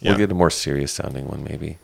yeah, 0.00 0.10
we'll 0.12 0.18
get 0.18 0.30
a 0.30 0.34
more 0.34 0.50
serious 0.50 0.92
sounding 0.92 1.26
one 1.26 1.42
maybe 1.42 1.78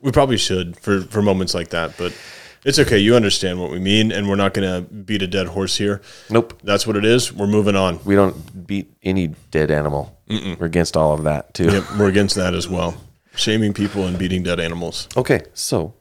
we 0.00 0.12
probably 0.12 0.36
should 0.36 0.78
for 0.78 1.00
for 1.02 1.22
moments 1.22 1.54
like 1.54 1.70
that. 1.70 1.96
But 1.96 2.16
it's 2.64 2.78
okay. 2.78 2.98
You 2.98 3.16
understand 3.16 3.60
what 3.60 3.70
we 3.70 3.78
mean, 3.78 4.12
and 4.12 4.28
we're 4.28 4.36
not 4.36 4.54
going 4.54 4.68
to 4.68 4.92
beat 4.92 5.22
a 5.22 5.26
dead 5.26 5.46
horse 5.48 5.76
here. 5.76 6.00
nope 6.30 6.58
That's 6.62 6.86
what 6.86 6.96
it 6.96 7.04
is. 7.04 7.32
We're 7.32 7.46
moving 7.46 7.76
on. 7.76 8.00
we 8.04 8.14
don't 8.14 8.66
beat 8.66 8.92
any 9.02 9.28
dead 9.50 9.70
animal 9.70 10.14
we're 10.28 10.66
against 10.66 10.94
all 10.94 11.14
of 11.14 11.22
that 11.24 11.54
too 11.54 11.70
Yep, 11.70 11.84
we're 11.98 12.08
against 12.08 12.36
that 12.36 12.54
as 12.54 12.68
well. 12.68 12.94
Shaming 13.34 13.72
people 13.72 14.06
and 14.06 14.18
beating 14.18 14.42
dead 14.42 14.58
animals. 14.60 15.08
Okay, 15.16 15.42
so 15.54 15.94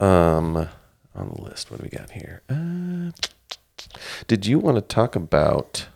um 0.00 0.68
on 1.14 1.32
the 1.34 1.42
list, 1.42 1.70
what 1.70 1.80
do 1.80 1.88
we 1.90 1.96
got 1.98 2.10
here? 2.12 2.42
Uh, 2.48 3.10
did 4.28 4.46
you 4.46 4.58
want 4.58 4.76
to 4.76 4.80
talk 4.82 5.16
about 5.16 5.86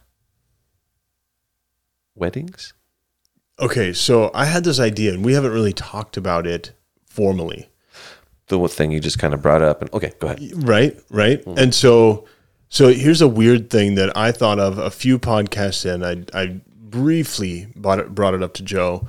weddings? 2.15 2.73
Okay, 3.61 3.93
so 3.93 4.31
I 4.35 4.47
had 4.47 4.65
this 4.65 4.81
idea, 4.81 5.13
and 5.13 5.25
we 5.25 5.35
haven't 5.35 5.53
really 5.53 5.73
talked 5.73 6.17
about 6.17 6.47
it 6.47 6.73
formally, 7.07 7.69
The 8.49 8.67
thing 8.69 8.91
you 8.91 8.99
just 8.99 9.19
kind 9.19 9.33
of 9.35 9.43
brought 9.43 9.63
up, 9.63 9.81
and 9.83 9.93
okay, 9.95 10.13
go 10.19 10.29
ahead. 10.29 10.41
right? 10.67 10.99
Right. 11.11 11.45
And 11.47 11.73
so, 11.75 12.25
So 12.69 12.89
here's 12.89 13.21
a 13.21 13.29
weird 13.29 13.71
thing 13.71 13.95
that 13.97 14.17
I 14.17 14.33
thought 14.33 14.59
of 14.59 14.79
a 14.79 14.91
few 14.91 15.19
podcasts 15.19 15.85
in. 15.87 16.03
I, 16.03 16.25
I 16.39 16.61
briefly 16.67 17.69
brought 17.77 17.99
it, 18.01 18.15
brought 18.15 18.35
it 18.35 18.43
up 18.43 18.55
to 18.55 18.63
Joe, 18.65 19.07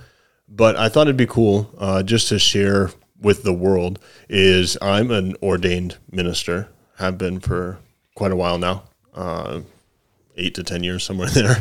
but 0.55 0.75
I 0.75 0.89
thought 0.89 1.07
it'd 1.07 1.17
be 1.17 1.25
cool 1.25 1.73
uh, 1.77 2.03
just 2.03 2.29
to 2.29 2.37
share 2.37 2.91
with 3.19 3.43
the 3.43 3.53
world. 3.53 3.99
Is 4.29 4.77
I'm 4.81 5.09
an 5.11 5.35
ordained 5.41 5.97
minister, 6.11 6.69
have 6.97 7.17
been 7.17 7.39
for 7.39 7.79
quite 8.15 8.31
a 8.31 8.35
while 8.35 8.57
now, 8.57 8.83
uh, 9.15 9.61
eight 10.37 10.55
to 10.55 10.63
ten 10.63 10.83
years 10.83 11.03
somewhere 11.03 11.29
there. 11.33 11.57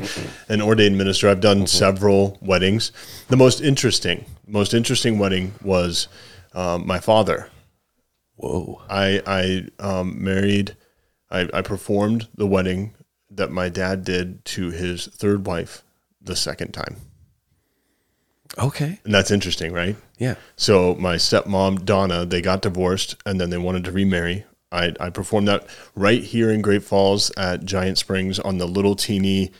An 0.49 0.61
ordained 0.61 0.99
minister. 0.99 1.29
I've 1.29 1.41
done 1.41 1.67
several 1.67 2.39
weddings. 2.43 2.93
The 3.29 3.37
most 3.37 3.61
interesting, 3.61 4.27
most 4.47 4.75
interesting 4.75 5.19
wedding 5.19 5.55
was 5.63 6.09
um, 6.55 6.87
my 6.87 7.01
father. 7.01 7.49
Whoa. 8.37 8.83
I 8.91 9.23
I 9.27 9.69
um, 9.83 10.23
married. 10.23 10.77
I, 11.31 11.49
I 11.55 11.63
performed 11.63 12.29
the 12.35 12.47
wedding 12.47 12.95
that 13.31 13.51
my 13.51 13.71
dad 13.71 14.05
did 14.05 14.45
to 14.45 14.71
his 14.71 15.07
third 15.07 15.47
wife 15.47 15.83
the 16.21 16.37
second 16.37 16.73
time, 16.73 16.97
Okay. 18.59 19.01
and 19.05 19.15
that's 19.15 19.31
interesting, 19.31 19.73
right? 19.73 19.97
Yeah. 20.19 20.35
So 20.57 20.95
my 20.97 21.17
stepmom 21.17 21.85
Donna, 21.85 22.27
they 22.27 22.43
got 22.43 22.63
divorced, 22.63 23.17
and 23.25 23.41
then 23.41 23.51
they 23.51 23.59
wanted 23.59 23.85
to 23.85 23.93
remarry. 23.93 24.45
I, 24.71 24.95
I 25.01 25.11
performed 25.11 25.49
that 25.49 25.67
right 25.95 26.23
here 26.23 26.51
in 26.51 26.63
Great 26.63 26.83
Falls 26.83 27.31
at 27.37 27.65
Giant 27.65 27.99
Springs 27.99 28.39
on 28.39 28.59
the 28.59 28.67
little 28.67 28.97
teeny 28.97 29.53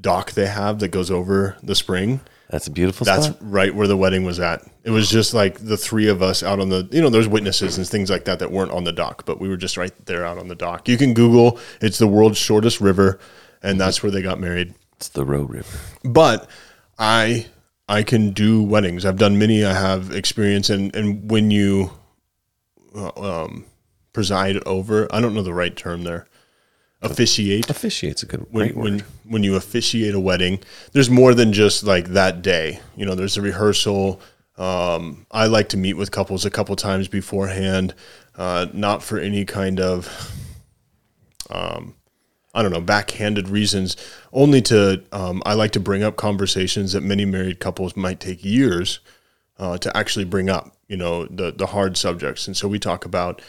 dock 0.00 0.32
they 0.32 0.46
have 0.46 0.78
that 0.80 0.88
goes 0.88 1.10
over 1.10 1.56
the 1.62 1.74
spring. 1.74 2.20
That's 2.50 2.66
a 2.66 2.70
beautiful 2.70 3.04
That's 3.04 3.26
spot. 3.26 3.38
right 3.42 3.74
where 3.74 3.86
the 3.86 3.96
wedding 3.96 4.24
was 4.24 4.40
at. 4.40 4.62
It 4.82 4.90
was 4.90 5.10
just 5.10 5.34
like 5.34 5.58
the 5.58 5.76
three 5.76 6.08
of 6.08 6.22
us 6.22 6.42
out 6.42 6.60
on 6.60 6.70
the, 6.70 6.88
you 6.90 7.02
know, 7.02 7.10
there's 7.10 7.28
witnesses 7.28 7.76
and 7.76 7.86
things 7.86 8.08
like 8.08 8.24
that 8.24 8.38
that 8.38 8.50
weren't 8.50 8.70
on 8.70 8.84
the 8.84 8.92
dock, 8.92 9.26
but 9.26 9.38
we 9.38 9.48
were 9.48 9.56
just 9.58 9.76
right 9.76 9.92
there 10.06 10.24
out 10.24 10.38
on 10.38 10.48
the 10.48 10.54
dock. 10.54 10.88
You 10.88 10.96
can 10.96 11.12
Google, 11.12 11.58
it's 11.82 11.98
the 11.98 12.06
world's 12.06 12.38
shortest 12.38 12.80
river, 12.80 13.18
and 13.62 13.78
that's 13.78 14.02
where 14.02 14.10
they 14.10 14.22
got 14.22 14.40
married. 14.40 14.74
It's 14.96 15.08
the 15.08 15.26
Roe 15.26 15.42
River. 15.42 15.78
But 16.04 16.48
I, 16.98 17.46
I 17.88 18.02
can 18.02 18.32
do 18.32 18.62
weddings. 18.62 19.04
I've 19.04 19.16
done 19.18 19.38
many. 19.38 19.64
I 19.64 19.72
have 19.72 20.10
experience, 20.10 20.68
and 20.70 20.94
and 20.94 21.30
when 21.30 21.50
you, 21.50 21.90
uh, 22.94 23.12
um, 23.16 23.64
preside 24.12 24.56
over, 24.66 25.08
I 25.10 25.20
don't 25.20 25.34
know 25.34 25.42
the 25.42 25.54
right 25.54 25.74
term 25.74 26.02
there, 26.04 26.26
officiate 27.00 27.70
Officiate's 27.70 28.22
a 28.22 28.26
good 28.26 28.46
when, 28.50 28.66
great 28.66 28.76
word. 28.76 28.84
when 28.84 29.04
when 29.24 29.42
you 29.42 29.56
officiate 29.56 30.14
a 30.14 30.20
wedding, 30.20 30.60
there's 30.92 31.08
more 31.10 31.34
than 31.34 31.52
just 31.52 31.82
like 31.82 32.08
that 32.08 32.42
day. 32.42 32.80
You 32.96 33.06
know, 33.06 33.14
there's 33.14 33.36
a 33.36 33.42
rehearsal. 33.42 34.20
Um, 34.56 35.24
I 35.30 35.46
like 35.46 35.68
to 35.70 35.76
meet 35.76 35.94
with 35.94 36.10
couples 36.10 36.44
a 36.44 36.50
couple 36.50 36.74
times 36.74 37.06
beforehand, 37.06 37.94
uh, 38.34 38.66
not 38.72 39.04
for 39.04 39.16
any 39.18 39.44
kind 39.44 39.78
of, 39.78 40.32
um, 41.48 41.94
I 42.58 42.62
don't 42.62 42.72
know, 42.72 42.80
backhanded 42.80 43.48
reasons. 43.48 43.96
Only 44.32 44.60
to 44.62 45.04
um, 45.12 45.44
I 45.46 45.54
like 45.54 45.70
to 45.72 45.80
bring 45.80 46.02
up 46.02 46.16
conversations 46.16 46.92
that 46.92 47.04
many 47.04 47.24
married 47.24 47.60
couples 47.60 47.96
might 47.96 48.18
take 48.18 48.44
years 48.44 48.98
uh, 49.58 49.78
to 49.78 49.96
actually 49.96 50.24
bring 50.24 50.50
up. 50.50 50.74
You 50.88 50.96
know, 50.96 51.26
the 51.26 51.52
the 51.52 51.66
hard 51.66 51.96
subjects, 51.96 52.48
and 52.48 52.56
so 52.56 52.66
we 52.66 52.80
talk 52.80 53.04
about 53.04 53.40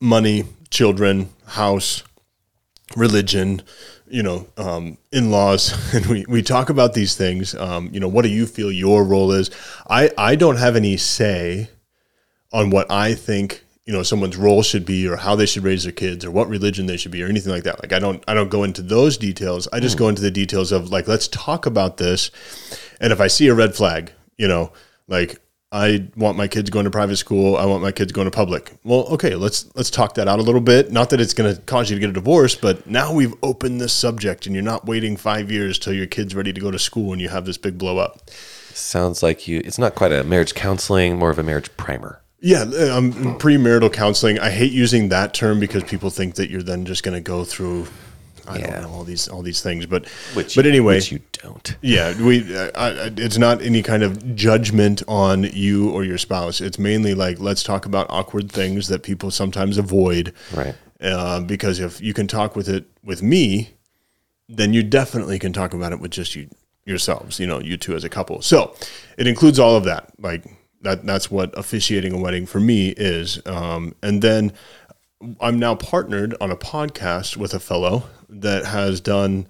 money, 0.00 0.44
children, 0.70 1.30
house, 1.46 2.04
religion, 2.94 3.62
you 4.06 4.22
know, 4.22 4.46
um, 4.56 4.98
in 5.10 5.32
laws, 5.32 5.74
and 5.94 6.06
we, 6.06 6.24
we 6.28 6.42
talk 6.42 6.70
about 6.70 6.94
these 6.94 7.16
things. 7.16 7.56
Um, 7.56 7.90
you 7.92 7.98
know, 7.98 8.06
what 8.06 8.22
do 8.22 8.28
you 8.28 8.46
feel 8.46 8.70
your 8.70 9.02
role 9.02 9.32
is? 9.32 9.50
I, 9.90 10.10
I 10.16 10.36
don't 10.36 10.58
have 10.58 10.76
any 10.76 10.96
say 10.96 11.70
on 12.52 12.70
what 12.70 12.88
I 12.88 13.14
think 13.14 13.64
you 13.86 13.92
know 13.92 14.02
someone's 14.02 14.36
role 14.36 14.62
should 14.62 14.84
be 14.84 15.08
or 15.08 15.16
how 15.16 15.36
they 15.36 15.46
should 15.46 15.62
raise 15.62 15.84
their 15.84 15.92
kids 15.92 16.24
or 16.24 16.30
what 16.30 16.48
religion 16.48 16.86
they 16.86 16.96
should 16.96 17.12
be 17.12 17.22
or 17.22 17.28
anything 17.28 17.52
like 17.52 17.62
that. 17.62 17.80
Like 17.82 17.92
i 17.92 17.98
don't 17.98 18.22
i 18.28 18.34
don't 18.34 18.50
go 18.50 18.64
into 18.64 18.82
those 18.82 19.16
details. 19.16 19.68
I 19.72 19.80
just 19.80 19.96
mm. 19.96 20.00
go 20.00 20.08
into 20.08 20.22
the 20.22 20.30
details 20.30 20.72
of 20.72 20.90
like 20.90 21.08
let's 21.08 21.28
talk 21.28 21.66
about 21.66 21.96
this. 21.96 22.30
And 23.00 23.12
if 23.12 23.20
i 23.20 23.28
see 23.28 23.46
a 23.48 23.54
red 23.54 23.74
flag 23.74 24.12
you 24.36 24.48
know 24.48 24.72
like 25.08 25.40
i 25.72 26.06
want 26.16 26.36
my 26.36 26.48
kids 26.48 26.68
going 26.68 26.84
to 26.84 26.90
private 26.90 27.16
school. 27.16 27.56
I 27.56 27.64
want 27.64 27.80
my 27.80 27.92
kids 27.92 28.10
going 28.10 28.24
to 28.24 28.32
public. 28.32 28.72
Well 28.82 29.06
okay 29.06 29.36
let's 29.36 29.70
let's 29.76 29.90
talk 29.90 30.14
that 30.14 30.26
out 30.26 30.40
a 30.40 30.42
little 30.42 30.60
bit. 30.60 30.90
Not 30.90 31.10
that 31.10 31.20
it's 31.20 31.34
going 31.34 31.54
to 31.54 31.62
cause 31.62 31.88
you 31.88 31.94
to 31.94 32.00
get 32.00 32.10
a 32.10 32.12
divorce 32.12 32.56
but 32.56 32.88
now 32.88 33.12
we've 33.12 33.34
opened 33.44 33.80
this 33.80 33.92
subject 33.92 34.46
and 34.46 34.54
you're 34.54 34.64
not 34.64 34.86
waiting 34.86 35.16
five 35.16 35.48
years 35.52 35.78
till 35.78 35.92
your 35.92 36.06
kid's 36.06 36.34
ready 36.34 36.52
to 36.52 36.60
go 36.60 36.72
to 36.72 36.78
school 36.78 37.12
and 37.12 37.22
you 37.22 37.28
have 37.28 37.46
this 37.46 37.56
big 37.56 37.78
blow 37.78 37.98
up. 37.98 38.30
Sounds 38.74 39.22
like 39.22 39.46
you. 39.46 39.62
It's 39.64 39.78
not 39.78 39.94
quite 39.94 40.12
a 40.12 40.24
marriage 40.24 40.54
counseling, 40.54 41.18
more 41.18 41.30
of 41.30 41.38
a 41.38 41.42
marriage 41.42 41.74
primer. 41.76 42.20
Yeah, 42.46 42.60
um, 42.94 43.12
premarital 43.40 43.92
counseling. 43.92 44.38
I 44.38 44.50
hate 44.50 44.70
using 44.72 45.08
that 45.08 45.34
term 45.34 45.58
because 45.58 45.82
people 45.82 46.10
think 46.10 46.36
that 46.36 46.48
you're 46.48 46.62
then 46.62 46.84
just 46.84 47.02
going 47.02 47.14
to 47.16 47.20
go 47.20 47.44
through, 47.44 47.88
I 48.46 48.58
Yeah. 48.58 48.70
don't 48.70 48.82
know, 48.82 48.90
all 48.96 49.02
these 49.04 49.26
all 49.26 49.42
these 49.42 49.60
things. 49.62 49.84
But 49.86 50.06
Which, 50.34 50.54
but 50.54 50.64
anyway, 50.64 50.94
which 50.96 51.10
you 51.10 51.20
don't. 51.42 51.76
yeah, 51.82 52.14
we. 52.22 52.56
Uh, 52.56 52.70
I, 52.76 52.86
I- 53.06 53.10
it's 53.16 53.36
not 53.38 53.62
any 53.62 53.82
kind 53.82 54.04
of 54.04 54.36
judgment 54.36 55.02
on 55.08 55.42
you 55.44 55.90
or 55.90 56.04
your 56.04 56.18
spouse. 56.18 56.60
It's 56.60 56.78
mainly 56.78 57.14
like 57.14 57.40
let's 57.40 57.64
talk 57.64 57.84
about 57.84 58.06
awkward 58.10 58.52
things 58.52 58.86
that 58.88 59.02
people 59.02 59.32
sometimes 59.32 59.76
avoid. 59.76 60.32
Right. 60.54 60.74
Uh, 61.00 61.40
because 61.40 61.80
if 61.80 62.00
you 62.00 62.14
can 62.14 62.28
talk 62.28 62.54
with 62.54 62.68
it 62.68 62.84
with 63.02 63.22
me, 63.22 63.70
then 64.48 64.72
you 64.72 64.84
definitely 64.84 65.38
can 65.40 65.52
talk 65.52 65.74
about 65.74 65.92
it 65.92 65.98
with 65.98 66.12
just 66.12 66.36
you 66.36 66.48
yourselves. 66.84 67.40
You 67.40 67.48
know, 67.48 67.58
you 67.58 67.76
two 67.76 67.96
as 67.96 68.04
a 68.04 68.08
couple. 68.08 68.40
So 68.42 68.74
it 69.18 69.26
includes 69.26 69.58
all 69.58 69.74
of 69.74 69.82
that. 69.84 70.12
Like 70.20 70.44
that. 70.86 71.04
That's 71.04 71.30
what 71.30 71.56
officiating 71.58 72.12
a 72.12 72.18
wedding 72.18 72.46
for 72.46 72.60
me 72.60 72.90
is. 72.96 73.44
Um, 73.46 73.94
and 74.02 74.22
then 74.22 74.52
I'm 75.40 75.58
now 75.58 75.74
partnered 75.74 76.34
on 76.40 76.50
a 76.50 76.56
podcast 76.56 77.36
with 77.36 77.54
a 77.54 77.60
fellow 77.60 78.04
that 78.28 78.64
has 78.64 79.00
done 79.00 79.46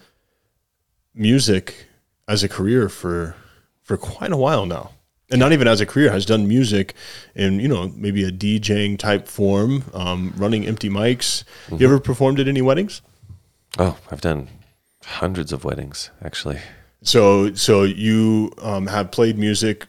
music 1.14 1.86
as 2.28 2.42
a 2.42 2.48
career 2.48 2.88
for 2.88 3.36
for 3.82 3.96
quite 3.96 4.32
a 4.32 4.36
while 4.36 4.66
now. 4.66 4.90
And 5.30 5.40
not 5.40 5.52
even 5.52 5.66
as 5.66 5.80
a 5.80 5.86
career, 5.86 6.12
has 6.12 6.24
done 6.24 6.46
music 6.46 6.94
in, 7.34 7.58
you 7.58 7.66
know, 7.66 7.92
maybe 7.96 8.22
a 8.22 8.30
DJing 8.30 8.96
type 8.96 9.26
form, 9.26 9.82
um, 9.92 10.32
running 10.36 10.64
empty 10.66 10.88
mics. 10.88 11.42
You 11.68 11.84
ever 11.86 11.98
performed 11.98 12.38
at 12.38 12.46
any 12.46 12.62
weddings? 12.62 13.02
Oh, 13.76 13.98
I've 14.08 14.20
done 14.20 14.48
hundreds 15.04 15.52
of 15.52 15.64
weddings 15.64 16.10
actually. 16.22 16.58
So, 17.02 17.54
so 17.54 17.82
you 17.82 18.52
um, 18.62 18.86
have 18.86 19.10
played 19.10 19.36
music 19.36 19.86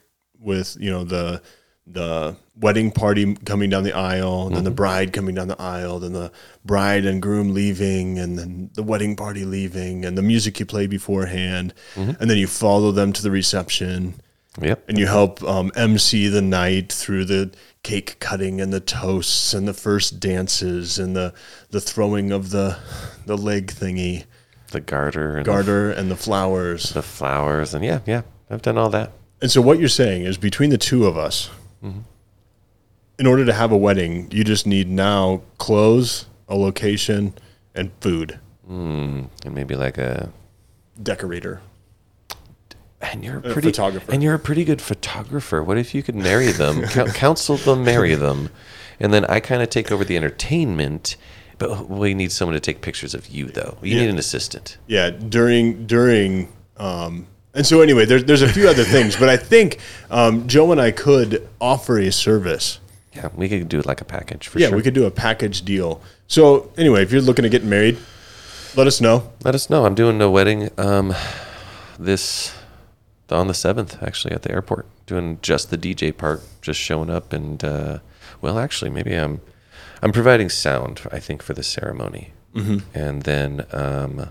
with, 0.48 0.76
you 0.80 0.90
know, 0.90 1.04
the 1.04 1.42
the 1.90 2.36
wedding 2.60 2.92
party 2.92 3.34
coming 3.46 3.70
down 3.70 3.84
the 3.84 3.94
aisle, 3.96 4.48
and 4.48 4.56
then 4.58 4.64
the 4.66 4.72
bride 4.72 5.14
coming 5.14 5.36
down 5.36 5.48
the 5.48 5.62
aisle, 5.62 6.00
then 6.00 6.12
the 6.12 6.32
bride 6.66 7.06
and 7.06 7.22
groom 7.22 7.54
leaving, 7.54 8.20
and 8.20 8.38
then 8.38 8.70
the 8.74 8.84
wedding 8.84 9.16
party 9.16 9.46
leaving, 9.46 10.04
and 10.04 10.18
the 10.18 10.22
music 10.22 10.60
you 10.60 10.66
play 10.66 10.86
beforehand, 10.88 11.74
and 11.96 12.30
then 12.30 12.38
you 12.38 12.46
follow 12.48 12.92
them 12.92 13.14
to 13.14 13.22
the 13.22 13.32
reception. 13.32 14.16
Yep. 14.60 14.86
and 14.90 14.98
you 14.98 15.06
help 15.06 15.44
um, 15.44 15.72
MC 15.76 16.28
the 16.30 16.42
night 16.42 16.92
through 16.92 17.26
the 17.26 17.54
cake 17.84 18.18
cutting 18.20 18.60
and 18.60 18.74
the 18.74 18.80
toasts 18.80 19.54
and 19.54 19.68
the 19.68 19.74
first 19.74 20.20
dances 20.20 20.98
and 20.98 21.16
the 21.16 21.32
the 21.70 21.80
throwing 21.80 22.32
of 22.32 22.50
the 22.50 22.76
the 23.28 23.38
leg 23.38 23.68
thingy, 23.68 24.26
The 24.72 24.82
garter 24.82 25.38
and 25.38 25.46
garter 25.46 25.92
and 25.92 26.10
the 26.10 26.16
flowers. 26.16 26.90
the 26.90 27.04
flowers 27.04 27.76
and 27.76 27.86
yeah, 27.86 28.00
yeah. 28.08 28.24
I've 28.50 28.64
done 28.64 28.80
all 28.80 28.90
that. 28.90 29.12
And 29.42 29.52
so 29.52 29.62
what 29.62 29.80
you're 29.80 29.88
saying 29.90 30.24
is 30.24 30.38
between 30.38 30.70
the 30.72 30.78
two 30.78 31.06
of 31.06 31.18
us, 31.18 31.50
in 33.20 33.26
order 33.26 33.46
to 33.46 33.54
have 33.54 33.72
a 33.72 33.78
wedding, 33.78 34.30
you 34.32 34.44
just 34.44 34.66
need 34.68 34.88
now 34.88 35.42
clothes, 35.58 36.26
a 36.48 36.56
location, 36.56 37.34
and 37.76 37.92
food. 38.02 38.40
And 38.68 39.30
maybe 39.50 39.76
like 39.76 39.98
a 39.98 40.32
Decorator. 41.02 41.62
and 43.02 43.24
you're 43.24 43.38
a 43.38 43.42
pretty 43.42 43.70
photographer. 43.70 44.12
And 44.12 44.22
you're 44.24 44.34
a 44.34 44.40
pretty 44.40 44.66
good 44.66 44.82
photographer. 44.82 45.64
What 45.64 45.78
if 45.78 45.94
you 45.94 46.02
could 46.04 46.16
marry 46.16 46.52
them, 46.52 46.82
Coun 46.88 47.10
counsel 47.12 47.58
them, 47.58 47.84
marry 47.84 48.16
them, 48.16 48.50
and 49.00 49.14
then 49.14 49.24
I 49.26 49.40
kind 49.40 49.62
of 49.62 49.70
take 49.70 49.92
over 49.92 50.04
the 50.04 50.18
entertainment. 50.18 51.16
But 51.60 51.88
we 51.90 52.14
need 52.14 52.32
someone 52.32 52.54
to 52.56 52.60
take 52.60 52.82
pictures 52.82 53.14
of 53.16 53.28
you, 53.30 53.46
though. 53.48 53.78
You 53.82 53.96
Yeah. 53.96 54.02
need 54.02 54.10
an 54.10 54.18
assistant. 54.20 54.78
Yeah, 54.88 55.10
during 55.12 55.86
during 55.88 56.52
um 56.78 57.28
and 57.58 57.66
so 57.66 57.82
anyway, 57.82 58.06
there's 58.06 58.24
there's 58.24 58.44
a 58.44 58.48
few 58.48 58.70
other 58.70 58.84
things, 58.84 59.18
but 59.18 59.28
I 59.28 59.36
think 59.36 59.80
um, 60.12 60.48
Joe 60.48 60.72
and 60.72 60.80
I 60.80 60.92
could 60.92 61.48
offer 61.60 61.98
a 61.98 62.12
service. 62.12 62.80
Yeah, 63.14 63.30
we 63.36 63.50
could 63.50 63.68
do 63.68 63.82
like 63.82 64.00
a 64.00 64.06
package 64.06 64.48
for 64.48 64.60
Yeah, 64.60 64.68
sure. 64.68 64.78
we 64.78 64.84
could 64.84 64.94
do 64.94 65.06
a 65.06 65.12
package 65.12 65.64
deal. 65.66 66.00
So 66.28 66.72
anyway, 66.78 67.02
if 67.02 67.12
you're 67.12 67.22
looking 67.22 67.44
to 67.44 67.50
get 67.50 67.64
married, 67.64 67.98
let 68.76 68.86
us 68.86 69.02
know. 69.02 69.34
Let 69.44 69.56
us 69.56 69.72
know. 69.72 69.86
I'm 69.86 69.96
doing 69.96 70.22
a 70.22 70.30
wedding 70.30 70.70
um, 70.78 71.16
this 71.98 72.54
on 73.32 73.48
the 73.48 73.56
seventh, 73.56 74.02
actually, 74.04 74.36
at 74.36 74.44
the 74.44 74.52
airport. 74.52 74.86
Doing 75.08 75.40
just 75.42 75.72
the 75.72 75.78
DJ 75.78 76.16
part, 76.16 76.44
just 76.62 76.80
showing 76.80 77.10
up 77.10 77.34
and 77.34 77.64
uh, 77.64 78.00
well, 78.40 78.60
actually, 78.60 78.92
maybe 78.92 79.14
I'm 79.16 79.42
I'm 80.04 80.12
providing 80.12 80.50
sound. 80.50 81.02
I 81.12 81.20
think 81.20 81.42
for 81.42 81.54
the 81.54 81.64
ceremony, 81.64 82.34
mm-hmm. 82.54 82.80
and 82.94 83.24
then 83.24 83.66
um, 83.72 84.30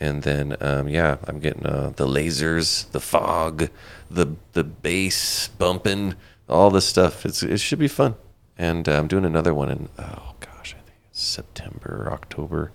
and 0.00 0.22
then 0.22 0.56
um, 0.60 0.88
yeah, 0.88 1.18
I'm 1.24 1.38
getting 1.38 1.66
uh, 1.66 1.92
the 1.94 2.06
lasers, 2.06 2.90
the 2.90 3.00
fog, 3.00 3.68
the 4.10 4.34
the 4.54 4.64
bass 4.64 5.48
bumping, 5.48 6.14
all 6.48 6.70
this 6.70 6.86
stuff. 6.86 7.26
It's 7.26 7.42
it 7.42 7.58
should 7.58 7.78
be 7.78 7.88
fun. 7.88 8.14
And 8.58 8.88
uh, 8.88 8.98
I'm 8.98 9.06
doing 9.06 9.24
another 9.24 9.54
one 9.54 9.70
in 9.70 9.88
oh 9.98 10.34
gosh, 10.40 10.74
I 10.74 10.80
think 10.80 10.98
it's 11.10 11.22
September 11.22 12.04
or 12.06 12.12
October. 12.12 12.72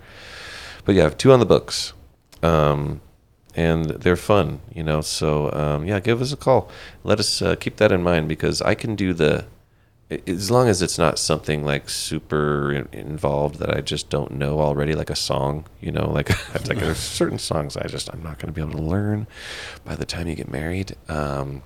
But 0.86 0.96
yeah, 0.96 1.02
I 1.02 1.06
have 1.06 1.18
two 1.18 1.32
on 1.32 1.40
the 1.40 1.46
books. 1.46 1.94
Um, 2.44 3.02
and 3.56 3.86
they're 3.86 4.18
fun, 4.18 4.60
you 4.74 4.84
know. 4.84 5.02
So 5.02 5.52
um, 5.54 5.86
yeah, 5.86 6.00
give 6.00 6.22
us 6.22 6.32
a 6.32 6.38
call. 6.38 6.70
Let 7.04 7.20
us 7.20 7.42
uh, 7.42 7.56
keep 7.56 7.78
that 7.78 7.92
in 7.92 8.04
mind 8.04 8.28
because 8.28 8.62
I 8.62 8.76
can 8.76 8.96
do 8.96 9.14
the 9.14 9.46
as 10.10 10.52
long 10.52 10.68
as 10.68 10.82
it's 10.82 11.00
not 11.00 11.18
something 11.18 11.66
like 11.66 11.90
super 11.90 12.88
involved 12.92 13.58
that 13.60 13.76
I 13.76 13.82
just 13.82 14.10
don't 14.10 14.32
know 14.32 14.60
already, 14.60 14.94
like 14.94 15.10
a 15.10 15.16
song, 15.16 15.66
you 15.82 15.92
know, 15.92 16.10
like 16.12 16.30
like 16.68 16.78
there's 16.78 16.98
certain 17.22 17.40
songs 17.40 17.76
I 17.76 17.88
just 17.88 18.14
I'm 18.14 18.22
not 18.22 18.38
going 18.38 18.54
to 18.54 18.54
be 18.54 18.62
able 18.62 18.80
to 18.80 18.86
learn 18.86 19.28
by 19.84 19.96
the 19.96 20.06
time 20.06 20.28
you 20.28 20.36
get 20.36 20.50
married. 20.50 20.96
Um, 21.10 21.64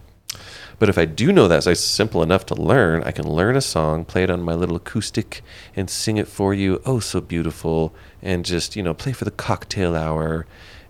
but 0.78 0.88
if 0.88 0.98
I 0.98 1.04
do 1.06 1.34
know 1.34 1.50
that 1.50 1.68
it's 1.68 1.82
simple 1.82 2.24
enough 2.24 2.46
to 2.48 2.56
learn, 2.56 3.04
I 3.04 3.12
can 3.12 3.28
learn 3.28 3.58
a 3.58 3.62
song, 3.62 4.06
play 4.06 4.24
it 4.24 4.30
on 4.30 4.42
my 4.42 4.54
little 4.54 4.78
acoustic, 4.78 5.42
and 5.76 5.90
sing 5.90 6.16
it 6.16 6.28
for 6.28 6.54
you. 6.54 6.82
Oh, 6.86 7.00
so 7.00 7.20
beautiful, 7.20 7.94
and 8.22 8.46
just 8.46 8.78
you 8.78 8.84
know 8.84 8.94
play 8.94 9.12
for 9.12 9.26
the 9.26 9.32
cocktail 9.32 9.96
hour, 9.96 10.46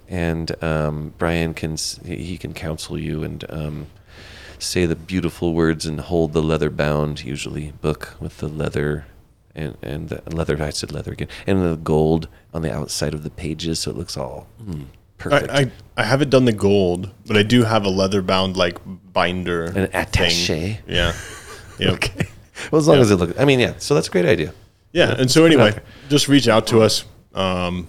and 0.07 0.63
um, 0.63 1.13
Brian 1.17 1.55
can 1.55 1.77
he 2.05 2.37
can 2.37 2.53
counsel 2.53 2.99
you 2.99 3.23
and 3.23 3.43
um, 3.49 3.87
say 4.59 4.85
the 4.85 4.95
beautiful 4.95 5.53
words 5.53 5.85
and 5.85 5.99
hold 5.99 6.33
the 6.33 6.41
leather 6.41 6.69
bound 6.69 7.23
usually 7.23 7.71
book 7.81 8.15
with 8.19 8.37
the 8.39 8.47
leather 8.47 9.05
and 9.55 9.77
and 9.81 10.09
the 10.09 10.21
leather 10.35 10.61
I 10.61 10.69
said 10.69 10.91
leather 10.91 11.11
again 11.13 11.27
and 11.47 11.61
the 11.63 11.75
gold 11.77 12.27
on 12.53 12.61
the 12.61 12.73
outside 12.73 13.13
of 13.13 13.23
the 13.23 13.29
pages 13.29 13.79
so 13.79 13.91
it 13.91 13.97
looks 13.97 14.15
all 14.17 14.47
mm, 14.63 14.85
perfect. 15.17 15.51
I, 15.51 15.59
I, 15.61 15.71
I 15.97 16.03
haven't 16.03 16.29
done 16.29 16.45
the 16.45 16.51
gold, 16.53 17.09
but 17.25 17.35
I 17.37 17.43
do 17.43 17.63
have 17.63 17.83
a 17.85 17.89
leather 17.89 18.21
bound 18.21 18.55
like 18.57 18.77
binder. 19.13 19.65
An 19.65 19.87
attaché. 19.87 20.47
Thing. 20.47 20.77
Yeah. 20.87 21.13
Yep. 21.79 21.93
okay. 21.93 22.27
Well, 22.71 22.79
as 22.79 22.87
long 22.89 22.97
Yeah. 22.97 23.03
as 23.03 23.11
it 23.11 23.15
looks. 23.15 23.39
I 23.39 23.45
mean, 23.45 23.61
yeah. 23.61 23.75
So 23.77 23.95
that's 23.95 24.09
a 24.09 24.11
great 24.11 24.25
idea. 24.25 24.53
Yeah. 24.91 25.15
And 25.17 25.31
so 25.31 25.45
anyway, 25.45 25.79
just 26.09 26.27
reach 26.27 26.49
out 26.49 26.67
to 26.67 26.81
us. 26.81 27.05
Um, 27.33 27.87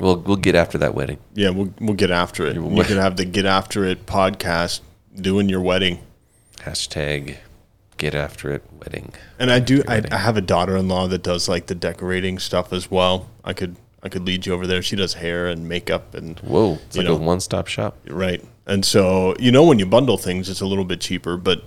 We'll 0.00 0.16
we'll 0.18 0.36
get 0.36 0.54
after 0.54 0.78
that 0.78 0.94
wedding. 0.94 1.18
yeah, 1.34 1.50
we'll 1.50 1.72
we'll 1.80 1.94
get 1.96 2.10
after 2.12 2.46
it. 2.46 2.54
You 2.54 2.62
wed- 2.64 2.86
can 2.86 2.98
have 2.98 3.16
the 3.16 3.24
Get 3.24 3.46
After 3.46 3.84
It 3.84 4.06
podcast 4.06 4.80
doing 5.20 5.48
your 5.48 5.60
wedding. 5.60 6.00
Hashtag 6.58 7.36
get 7.96 8.14
after 8.14 8.52
it 8.52 8.62
wedding. 8.72 9.12
And 9.38 9.50
I 9.50 9.58
do. 9.58 9.82
I. 9.88 10.02
I 10.10 10.16
have 10.18 10.36
a 10.36 10.40
daughter-in-law 10.40 11.08
that 11.08 11.22
does 11.22 11.48
like 11.48 11.66
the 11.66 11.74
decorating 11.74 12.38
stuff 12.38 12.72
as 12.72 12.90
well. 12.90 13.28
I 13.44 13.52
could 13.52 13.76
I 14.02 14.08
could 14.08 14.24
lead 14.24 14.46
you 14.46 14.54
over 14.54 14.66
there. 14.66 14.82
She 14.82 14.96
does 14.96 15.14
hair 15.14 15.48
and 15.48 15.68
makeup 15.68 16.14
and 16.14 16.38
Whoa, 16.40 16.74
it's 16.86 16.96
You 16.96 17.02
like 17.02 17.08
know. 17.10 17.16
a 17.16 17.20
one 17.20 17.40
stop 17.40 17.66
shop. 17.66 17.96
right. 18.08 18.44
And 18.66 18.84
so 18.84 19.34
you 19.38 19.50
know 19.50 19.64
when 19.64 19.78
you 19.78 19.86
bundle 19.86 20.18
things, 20.18 20.48
it's 20.48 20.60
a 20.60 20.66
little 20.66 20.84
bit 20.84 21.00
cheaper, 21.00 21.36
but 21.36 21.62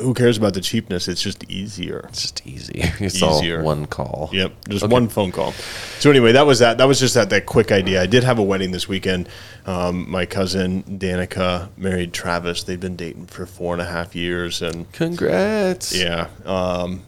who 0.00 0.14
cares 0.14 0.36
about 0.38 0.54
the 0.54 0.60
cheapness? 0.60 1.08
It's 1.08 1.20
just 1.22 1.42
easier. 1.50 2.06
It's 2.08 2.22
just 2.22 2.46
easy. 2.46 2.82
It's 3.00 3.22
Easier. 3.22 3.58
all 3.58 3.64
one 3.64 3.86
call. 3.86 4.30
Yep, 4.32 4.52
just 4.68 4.88
one 4.88 5.08
phone 5.08 5.32
call. 5.32 5.52
So 5.98 6.10
anyway, 6.10 6.32
that 6.32 6.46
was 6.46 6.60
that. 6.60 6.78
That 6.78 6.86
was 6.86 7.00
just 7.00 7.14
that 7.14 7.30
that 7.30 7.46
quick 7.46 7.72
idea. 7.72 8.00
I 8.02 8.06
did 8.06 8.22
have 8.24 8.38
a 8.38 8.42
wedding 8.42 8.70
this 8.70 8.86
weekend. 8.88 9.28
Um, 9.66 10.08
my 10.10 10.24
cousin 10.26 10.82
Danica 10.84 11.68
married 11.76 12.12
Travis. 12.12 12.62
They've 12.62 12.78
been 12.80 12.96
dating 12.96 13.26
for 13.26 13.44
four 13.46 13.72
and 13.74 13.82
a 13.82 13.86
half 13.86 14.14
years, 14.14 14.62
and 14.62 14.90
Congrats. 14.92 15.94
yeah, 15.94 16.28
um, 16.44 17.02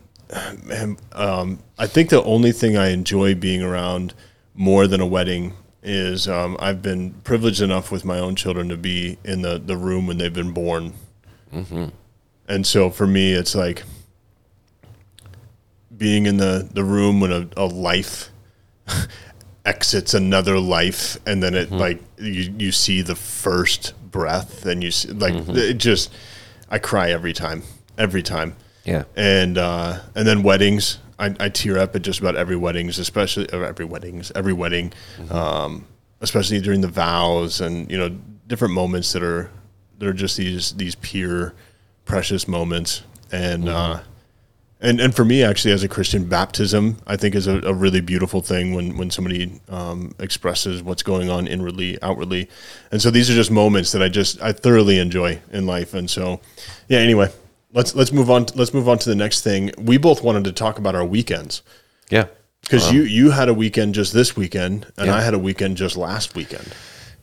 and, 0.70 1.00
um, 1.12 1.58
I 1.78 1.86
think 1.86 2.10
the 2.10 2.22
only 2.24 2.52
thing 2.52 2.76
I 2.76 2.88
enjoy 2.88 3.34
being 3.34 3.62
around 3.62 4.14
more 4.54 4.86
than 4.86 5.00
a 5.00 5.06
wedding 5.06 5.54
is 5.82 6.28
um, 6.28 6.56
I've 6.60 6.82
been 6.82 7.12
privileged 7.24 7.62
enough 7.62 7.90
with 7.90 8.04
my 8.04 8.18
own 8.18 8.36
children 8.36 8.68
to 8.68 8.76
be 8.76 9.16
in 9.24 9.42
the 9.42 9.58
the 9.58 9.76
room 9.76 10.06
when 10.06 10.18
they've 10.18 10.32
been 10.34 10.52
born, 10.52 10.92
and 12.50 12.66
so 12.66 12.90
for 12.90 13.06
me, 13.06 13.32
it's 13.32 13.54
like 13.54 13.84
being 15.96 16.26
in 16.26 16.36
the 16.36 16.68
the 16.72 16.84
room 16.84 17.20
when 17.20 17.32
a, 17.32 17.48
a 17.56 17.64
life 17.66 18.30
exits 19.64 20.14
another 20.14 20.58
life 20.58 21.16
and 21.26 21.42
then 21.42 21.54
it 21.54 21.70
like 21.70 22.00
you 22.18 22.52
you 22.58 22.72
see 22.72 23.02
the 23.02 23.14
first 23.14 23.94
breath 24.10 24.66
and 24.66 24.82
you 24.82 24.90
see 24.90 25.08
like 25.12 25.34
it 25.48 25.74
just 25.74 26.12
I 26.70 26.78
cry 26.78 27.10
every 27.10 27.32
time 27.32 27.62
every 27.96 28.22
time. 28.22 28.56
Yeah. 28.84 29.04
and 29.14 29.58
uh 29.58 30.00
and 30.14 30.26
then 30.26 30.42
weddings 30.42 30.98
I, 31.18 31.34
I 31.38 31.48
tear 31.50 31.78
up 31.78 31.94
at 31.94 32.02
just 32.02 32.18
about 32.18 32.34
every 32.34 32.56
weddings 32.56 32.98
especially 32.98 33.46
every 33.52 33.84
weddings 33.84 34.32
every 34.34 34.54
wedding 34.54 34.92
um 35.30 35.84
especially 36.22 36.60
during 36.62 36.80
the 36.80 36.88
vows 36.88 37.60
and 37.60 37.90
you 37.90 37.98
know 37.98 38.08
different 38.46 38.72
moments 38.72 39.12
that 39.12 39.22
are 39.22 39.50
that 39.98 40.08
are 40.08 40.14
just 40.14 40.38
these 40.38 40.72
these 40.72 40.94
pure 40.94 41.54
precious 42.10 42.46
moments 42.48 43.02
and 43.32 43.68
uh 43.68 44.00
and 44.82 44.98
and 44.98 45.14
for 45.14 45.26
me, 45.26 45.42
actually, 45.44 45.72
as 45.74 45.82
a 45.82 45.88
Christian, 45.88 46.24
baptism 46.24 46.96
I 47.06 47.16
think 47.16 47.34
is 47.34 47.46
a, 47.46 47.60
a 47.60 47.74
really 47.74 48.00
beautiful 48.00 48.40
thing 48.40 48.74
when 48.74 48.96
when 48.96 49.10
somebody 49.10 49.60
um, 49.68 50.14
expresses 50.18 50.82
what's 50.82 51.02
going 51.02 51.28
on 51.28 51.46
inwardly, 51.46 52.00
outwardly, 52.00 52.48
and 52.90 53.02
so 53.02 53.10
these 53.10 53.28
are 53.30 53.34
just 53.34 53.50
moments 53.50 53.92
that 53.92 54.02
I 54.02 54.08
just 54.08 54.40
I 54.40 54.52
thoroughly 54.52 54.98
enjoy 54.98 55.38
in 55.52 55.66
life. 55.66 55.92
And 55.92 56.08
so, 56.08 56.40
yeah. 56.88 57.00
Anyway, 57.00 57.28
let's 57.74 57.94
let's 57.94 58.10
move 58.10 58.30
on. 58.30 58.46
Let's 58.54 58.72
move 58.72 58.88
on 58.88 58.96
to 59.00 59.08
the 59.10 59.14
next 59.14 59.42
thing. 59.42 59.70
We 59.76 59.98
both 59.98 60.22
wanted 60.22 60.44
to 60.44 60.52
talk 60.52 60.78
about 60.78 60.94
our 60.94 61.04
weekends 61.04 61.60
Yeah. 62.08 62.28
because 62.62 62.90
you 62.90 63.02
you 63.02 63.32
had 63.32 63.50
a 63.50 63.54
weekend 63.54 63.94
just 63.94 64.14
this 64.14 64.34
weekend, 64.34 64.86
and 64.96 65.08
Yeah. 65.08 65.16
I 65.16 65.20
had 65.20 65.34
a 65.34 65.38
weekend 65.38 65.76
just 65.76 65.94
last 65.94 66.34
weekend. 66.34 66.68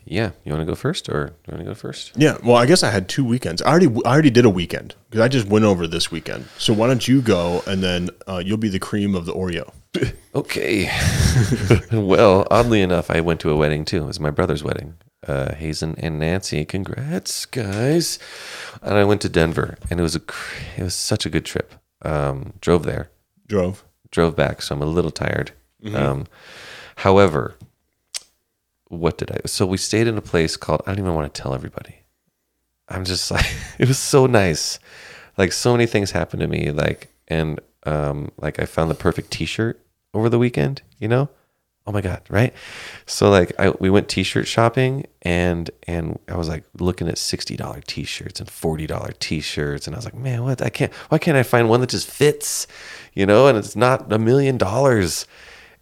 Yeah. 0.10 0.32
You 0.46 0.52
want 0.54 0.62
to 0.62 0.66
go 0.72 0.76
first 0.76 1.10
or 1.10 1.34
you 1.48 1.52
want 1.54 1.60
to 1.60 1.66
go 1.66 1.74
first? 1.76 2.12
Yeah, 2.16 2.38
well, 2.44 2.56
I 2.56 2.66
guess 2.66 2.82
I 2.84 2.90
had 2.90 3.08
two 3.10 3.26
weekends. 3.26 3.62
I 3.62 3.70
already 3.70 3.88
I 4.06 4.12
already 4.14 4.30
did 4.30 4.46
a 4.46 4.50
weekend 4.50 4.96
because 5.10 5.22
I 5.22 5.28
just 5.28 5.48
went 5.48 5.66
over 5.66 5.86
this 5.88 6.10
weekend. 6.12 6.48
So 6.58 6.74
why 6.74 6.88
don't 6.88 7.08
you 7.08 7.22
go 7.22 7.62
and 7.68 7.84
then 7.84 8.10
uh, 8.28 8.42
you'll 8.44 8.58
be 8.58 8.70
the 8.70 8.80
cream 8.80 9.16
of 9.16 9.26
the 9.26 9.34
Oreo. 9.34 9.72
Okay. 10.36 10.88
well, 11.92 12.46
oddly 12.52 12.84
enough, 12.84 13.10
I 13.10 13.22
went 13.22 13.40
to 13.40 13.50
a 13.50 13.56
wedding 13.56 13.86
too. 13.86 14.04
It 14.04 14.06
was 14.06 14.20
my 14.20 14.30
brother's 14.30 14.64
wedding. 14.64 14.94
Uh, 15.28 15.56
Hazen 15.56 15.96
and 15.98 16.20
Nancy. 16.20 16.64
Congrats, 16.64 17.48
guys. 17.48 18.20
And 18.84 18.94
I 19.00 19.04
went 19.04 19.22
to 19.22 19.30
Denver, 19.30 19.80
and 19.90 20.00
it 20.00 20.04
was 20.04 20.16
a 20.16 20.22
it 20.78 20.84
was 20.84 20.94
such 20.94 21.26
a 21.26 21.32
good 21.32 21.44
trip. 21.44 21.74
Um, 22.04 22.54
drove 22.62 22.84
there, 22.84 23.10
Drove. 23.48 23.84
drove 24.12 24.36
back, 24.36 24.62
so 24.62 24.76
I'm 24.76 24.84
a 24.84 24.86
little 24.86 25.10
tired. 25.10 25.54
Um, 25.96 26.28
however, 26.98 27.56
what 28.90 29.18
did 29.18 29.32
I? 29.32 29.40
So 29.46 29.66
we 29.66 29.78
stayed 29.78 30.08
in 30.08 30.18
a 30.18 30.22
place 30.22 30.58
called. 30.58 30.82
I 30.86 30.92
don't 30.92 31.00
even 31.00 31.14
want 31.14 31.34
to 31.34 31.42
tell 31.42 31.54
everybody. 31.54 31.96
I'm 32.90 33.06
just 33.06 33.30
like 33.32 33.46
it 33.80 33.88
was 33.88 34.00
so 34.00 34.26
nice. 34.26 34.80
Like 35.38 35.52
so 35.52 35.74
many 35.74 35.86
things 35.86 36.12
happened 36.12 36.42
to 36.42 36.48
me. 36.48 36.72
Like 36.72 37.10
and 37.28 37.60
um, 37.86 38.32
like 38.38 38.60
I 38.60 38.66
found 38.66 38.90
the 38.90 38.96
perfect 38.96 39.32
T-shirt 39.32 39.80
over 40.14 40.30
the 40.30 40.40
weekend. 40.40 40.82
You 41.00 41.08
know, 41.08 41.30
oh 41.86 41.92
my 41.92 42.02
god, 42.02 42.22
right? 42.30 42.54
So 43.06 43.30
like 43.30 43.54
I 43.60 43.70
we 43.72 43.90
went 43.90 44.10
T-shirt 44.10 44.48
shopping 44.48 45.06
and 45.22 45.70
and 45.88 46.20
I 46.28 46.36
was 46.36 46.48
like 46.50 46.64
looking 46.80 47.08
at 47.08 47.18
sixty 47.18 47.56
dollar 47.56 47.82
T-shirts 47.82 48.40
and 48.40 48.50
forty 48.50 48.88
dollar 48.88 49.12
T-shirts 49.20 49.88
and 49.88 49.96
I 49.96 50.00
was 50.00 50.06
like, 50.06 50.16
man, 50.16 50.44
what? 50.44 50.62
I 50.62 50.70
can't. 50.70 50.94
Why 51.10 51.18
can't 51.18 51.38
I 51.38 51.44
find 51.44 51.70
one 51.70 51.82
that 51.82 51.90
just 51.90 52.10
fits? 52.10 52.68
You 53.14 53.26
know, 53.26 53.48
and 53.48 53.58
it's 53.58 53.76
not 53.76 54.12
a 54.12 54.20
million 54.20 54.58
dollars. 54.58 55.28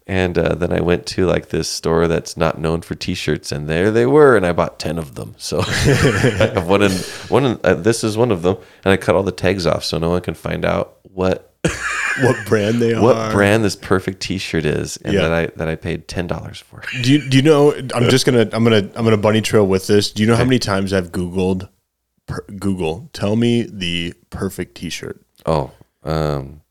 And 0.08 0.38
uh, 0.38 0.54
then 0.54 0.72
I 0.72 0.80
went 0.80 1.04
to 1.06 1.26
like 1.26 1.48
this 1.48 1.68
store 1.68 2.06
that's 2.06 2.36
not 2.36 2.60
known 2.60 2.80
for 2.82 2.94
T-shirts, 2.94 3.50
and 3.50 3.68
there 3.68 3.90
they 3.90 4.06
were, 4.06 4.36
and 4.36 4.46
I 4.46 4.52
bought 4.52 4.78
ten 4.78 4.98
of 4.98 5.16
them. 5.16 5.34
So 5.36 5.60
I 5.66 6.50
have 6.54 6.68
one 6.68 6.82
in 6.82 6.92
one. 7.28 7.44
In, 7.44 7.60
uh, 7.64 7.74
this 7.74 8.04
is 8.04 8.16
one 8.16 8.30
of 8.30 8.42
them, 8.42 8.56
and 8.84 8.92
I 8.92 8.96
cut 8.98 9.16
all 9.16 9.24
the 9.24 9.32
tags 9.32 9.66
off 9.66 9.82
so 9.84 9.98
no 9.98 10.10
one 10.10 10.20
can 10.22 10.34
find 10.34 10.64
out 10.64 10.98
what 11.02 11.52
What 12.22 12.36
brand 12.46 12.80
they 12.80 12.94
what 12.94 13.16
are? 13.16 13.26
What 13.26 13.32
brand 13.32 13.64
this 13.64 13.74
perfect 13.76 14.20
T-shirt 14.20 14.64
is, 14.64 14.96
and 14.98 15.12
Yeah. 15.12 15.22
that 15.22 15.32
I 15.32 15.46
that 15.56 15.68
I 15.68 15.74
paid 15.74 16.06
ten 16.06 16.28
dollars 16.28 16.60
for. 16.60 16.82
Do 17.02 17.12
you, 17.12 17.28
do 17.28 17.36
you 17.36 17.42
know? 17.42 17.72
I'm 17.72 18.08
just 18.08 18.24
gonna 18.24 18.48
I'm 18.52 18.62
gonna 18.62 18.88
I'm 18.94 19.04
gonna 19.04 19.16
bunny 19.16 19.40
trail 19.42 19.66
with 19.66 19.88
this. 19.88 20.12
Do 20.12 20.22
you 20.22 20.28
know 20.28 20.36
how 20.36 20.44
many 20.44 20.60
times 20.60 20.92
I've 20.92 21.10
googled 21.10 21.68
per, 22.26 22.42
Google? 22.60 23.10
Tell 23.12 23.34
me 23.34 23.62
the 23.64 24.14
perfect 24.30 24.76
T-shirt. 24.76 25.20
Oh, 25.44 25.72
um, 26.04 26.62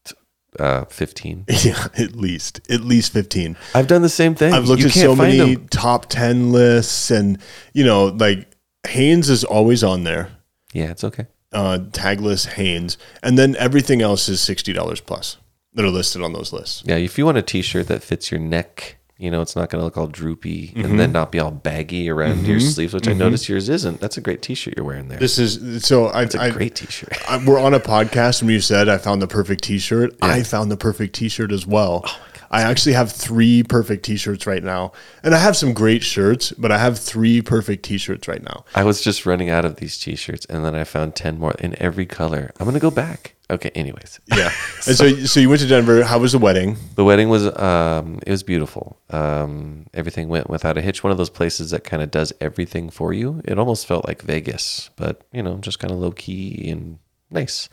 uh, 0.59 0.85
fifteen. 0.85 1.45
Yeah, 1.63 1.87
at 1.97 2.15
least 2.15 2.61
at 2.69 2.81
least 2.81 3.13
fifteen. 3.13 3.57
I've 3.73 3.87
done 3.87 4.01
the 4.01 4.09
same 4.09 4.35
thing. 4.35 4.53
I've 4.53 4.65
looked 4.67 4.81
You 4.81 4.87
at 4.87 4.93
so 4.93 5.15
many 5.15 5.37
them. 5.55 5.67
top 5.69 6.07
ten 6.07 6.51
lists, 6.51 7.11
and 7.11 7.37
you 7.73 7.83
know, 7.83 8.05
like 8.07 8.47
Hanes 8.87 9.29
is 9.29 9.43
always 9.43 9.83
on 9.83 10.03
there. 10.03 10.29
Yeah, 10.73 10.91
it's 10.91 11.03
okay. 11.03 11.27
Uh, 11.51 11.79
tagless 11.91 12.45
Hanes, 12.47 12.97
and 13.23 13.37
then 13.37 13.55
everything 13.57 14.01
else 14.01 14.27
is 14.29 14.41
sixty 14.41 14.73
dollars 14.73 14.99
plus 15.01 15.37
that 15.73 15.83
are 15.85 15.89
listed 15.89 16.21
on 16.21 16.33
those 16.33 16.51
lists. 16.53 16.83
Yeah, 16.85 16.95
if 16.97 17.17
you 17.17 17.25
want 17.25 17.37
a 17.37 17.41
T-shirt 17.41 17.87
that 17.87 18.01
fits 18.03 18.31
your 18.31 18.39
neck, 18.39 18.97
you 19.17 19.31
know, 19.31 19.41
it's 19.41 19.55
not 19.55 19.69
going 19.69 19.79
to 19.79 19.85
look 19.85 19.97
all 19.97 20.07
droopy 20.07 20.67
Mm-hmm. 20.69 20.81
and 20.85 20.99
then 20.99 21.11
not 21.11 21.31
be 21.31 21.39
all 21.39 21.51
baggy 21.51 22.09
around 22.09 22.45
your 22.45 22.59
sleeves, 22.59 22.93
which 22.93 23.07
I 23.07 23.13
noticed 23.13 23.47
yours 23.47 23.69
isn't. 23.69 24.01
That's 24.01 24.17
a 24.17 24.21
great 24.21 24.41
T-shirt 24.41 24.73
you're 24.75 24.85
wearing 24.85 25.07
there. 25.07 25.19
This 25.19 25.37
is 25.37 25.85
so. 25.85 26.07
I, 26.07 26.23
It's 26.23 26.35
a 26.35 26.41
I, 26.41 26.49
great 26.49 26.75
T-shirt. 26.75 27.13
I, 27.29 27.43
we're 27.45 27.59
on 27.59 27.73
a 27.73 27.79
podcast 27.79 28.41
and 28.41 28.51
you 28.51 28.59
said 28.59 28.89
I 28.89 28.97
found 28.97 29.21
the 29.21 29.27
perfect 29.27 29.63
T-shirt. 29.63 30.15
I 30.21 30.43
found 30.43 30.69
the 30.71 30.77
perfect 30.77 31.15
T-shirt 31.15 31.51
as 31.51 31.65
well. 31.65 32.03
I 32.51 32.61
actually 32.61 32.93
have 32.93 33.11
three 33.11 33.63
perfect 33.63 34.05
T-shirts 34.05 34.45
right 34.45 34.63
now, 34.63 34.91
and 35.23 35.33
I 35.33 35.39
have 35.39 35.57
some 35.57 35.73
great 35.73 36.03
shirts, 36.03 36.51
but 36.51 36.71
I 36.71 36.77
have 36.77 36.97
three 36.97 37.41
perfect 37.41 37.83
T-shirts 37.83 38.27
right 38.27 38.41
now. 38.41 38.65
I 38.75 38.83
was 38.83 39.01
just 39.01 39.25
running 39.25 39.49
out 39.49 39.65
of 39.65 39.77
these 39.77 39.97
T-shirts, 39.97 40.45
and 40.45 40.63
then 40.63 40.75
I 40.75 40.83
found 40.83 41.15
ten 41.15 41.39
more 41.39 41.53
in 41.59 41.75
every 41.81 42.05
color. 42.05 42.51
I'm 42.59 42.65
gonna 42.65 42.79
go 42.79 42.91
back. 42.91 43.34
Okay. 43.49 43.69
Anyways, 43.75 44.19
Yeah. 44.27 44.51
and 44.87 44.95
so, 44.97 45.13
so 45.25 45.39
you 45.39 45.49
went 45.49 45.61
to 45.61 45.67
Denver. 45.67 46.03
How 46.03 46.17
was 46.17 46.31
the 46.31 46.39
wedding? 46.39 46.77
the 46.95 47.03
wedding 47.03 47.29
was 47.29 47.45
um, 47.59 48.19
it 48.25 48.31
was 48.31 48.41
beautiful. 48.43 48.97
Um, 49.11 49.85
everything 49.93 50.29
went 50.29 50.49
without 50.49 50.77
a 50.77 50.81
hitch. 50.81 51.03
One 51.03 51.11
of 51.11 51.17
those 51.17 51.29
places 51.29 51.69
that 51.71 51.83
kind 51.83 52.01
of 52.01 52.09
does 52.09 52.33
everything 52.41 52.89
for 52.89 53.13
you. 53.13 53.41
It 53.45 53.59
almost 53.59 53.85
felt 53.85 54.07
like 54.07 54.23
Vegas, 54.23 54.89
but 54.95 55.21
you 55.31 55.43
know, 55.43 55.57
just 55.59 55.77
kind 55.79 55.91
of 55.91 55.99
low 55.99 56.11
key 56.11 56.69
and 56.69 56.97
nice. 57.29 57.69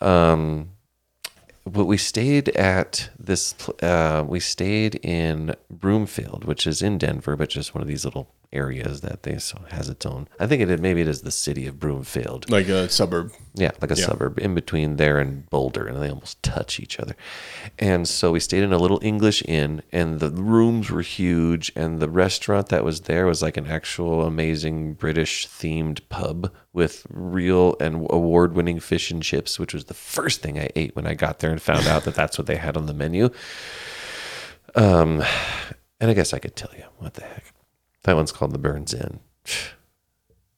Um, 0.00 0.70
but 1.66 1.84
we 1.86 1.96
stayed 1.96 2.48
at 2.50 3.10
this. 3.18 3.54
pl- 3.54 3.76
Uh, 3.82 4.24
we 4.26 4.40
stayed 4.40 4.96
in 4.96 5.54
Broomfield, 5.70 6.44
which 6.44 6.66
is 6.66 6.80
in 6.82 6.98
Denver, 6.98 7.36
but 7.36 7.48
just 7.48 7.74
one 7.74 7.82
of 7.82 7.88
these 7.88 8.04
little 8.04 8.28
areas 8.52 9.00
that 9.00 9.22
they 9.22 9.38
so 9.38 9.60
has 9.70 9.88
its 9.88 10.04
own. 10.06 10.28
I 10.38 10.46
think 10.46 10.62
it 10.62 10.70
is- 10.70 10.80
maybe 10.80 11.00
it 11.00 11.08
is 11.08 11.22
the 11.22 11.30
city 11.30 11.66
of 11.66 11.78
Broomfield. 11.80 12.50
Like 12.50 12.68
a 12.68 12.88
suburb. 12.88 13.32
Yeah, 13.54 13.72
like 13.80 13.90
a 13.90 13.94
Yeah. 13.94 14.06
suburb 14.06 14.38
in 14.38 14.54
between 14.54 14.96
there 14.96 15.18
and 15.18 15.48
Boulder, 15.50 15.86
and 15.86 16.02
they 16.02 16.08
almost 16.08 16.42
touch 16.42 16.80
each 16.80 16.98
other. 16.98 17.14
And 17.78 18.08
so 18.08 18.32
we 18.32 18.40
stayed 18.40 18.62
in 18.62 18.72
a 18.72 18.78
little 18.78 18.98
English 19.02 19.42
inn, 19.46 19.82
and 19.92 20.20
the 20.20 20.30
rooms 20.30 20.90
were 20.90 21.02
huge, 21.02 21.70
and 21.76 22.00
the 22.00 22.08
restaurant 22.08 22.68
that 22.68 22.84
was 22.84 23.02
there 23.02 23.26
was 23.26 23.42
like 23.42 23.56
an 23.56 23.66
actual 23.66 24.24
amazing 24.24 24.94
British 24.94 25.46
themed 25.46 26.00
pub 26.08 26.50
with 26.72 27.06
real 27.10 27.76
and 27.80 28.06
award 28.10 28.54
winning 28.54 28.80
fish 28.80 29.10
and 29.10 29.22
chips, 29.22 29.58
which 29.58 29.74
was 29.74 29.84
the 29.84 29.94
first 29.94 30.40
thing 30.40 30.58
I 30.58 30.70
ate 30.74 30.96
when 30.96 31.06
I 31.06 31.12
got 31.14 31.40
there 31.40 31.50
and 31.50 31.60
found 31.60 31.86
out 31.86 32.04
that 32.04 32.14
that's 32.14 32.38
what 32.38 32.46
they 32.46 32.56
had 32.56 32.76
on 32.76 32.86
the 32.86 32.94
menu. 32.94 33.28
Um, 34.74 35.22
and 36.00 36.10
I 36.10 36.14
guess 36.14 36.32
I 36.32 36.38
could 36.38 36.56
tell 36.56 36.70
you 36.76 36.84
what 36.98 37.14
the 37.14 37.24
heck. 37.24 37.52
That 38.04 38.16
one's 38.16 38.32
called 38.32 38.52
the 38.52 38.58
Burns 38.58 38.92
Inn. 38.94 39.20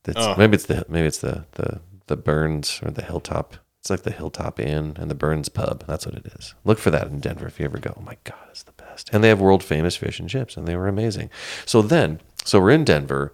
That's, 0.04 0.18
Oh. 0.18 0.34
Maybe 0.36 0.54
it's 0.54 0.66
the 0.66 0.84
maybe 0.88 1.06
it's 1.06 1.18
the, 1.18 1.46
the 1.52 1.80
the 2.06 2.16
Burns 2.16 2.80
or 2.82 2.90
the 2.90 3.02
Hilltop. 3.02 3.56
It's 3.80 3.90
like 3.90 4.02
the 4.02 4.10
Hilltop 4.10 4.58
Inn 4.60 4.94
and 4.98 5.10
the 5.10 5.14
Burns 5.14 5.48
Pub. 5.48 5.84
That's 5.86 6.06
what 6.06 6.14
it 6.14 6.26
is. 6.38 6.54
Look 6.64 6.78
for 6.78 6.90
that 6.90 7.08
in 7.08 7.20
Denver 7.20 7.46
if 7.46 7.58
you 7.58 7.66
ever 7.66 7.78
go. 7.78 7.94
Oh 7.98 8.02
my 8.02 8.16
God, 8.24 8.38
it's 8.50 8.62
the 8.62 8.72
best. 8.72 9.10
And 9.12 9.22
they 9.22 9.28
have 9.28 9.40
world 9.40 9.62
famous 9.62 9.94
fish 9.96 10.18
and 10.20 10.28
chips, 10.28 10.56
and 10.56 10.66
they 10.66 10.76
were 10.76 10.88
amazing. 10.88 11.28
So 11.66 11.82
then, 11.82 12.20
so 12.44 12.60
we're 12.60 12.70
in 12.70 12.84
Denver. 12.84 13.32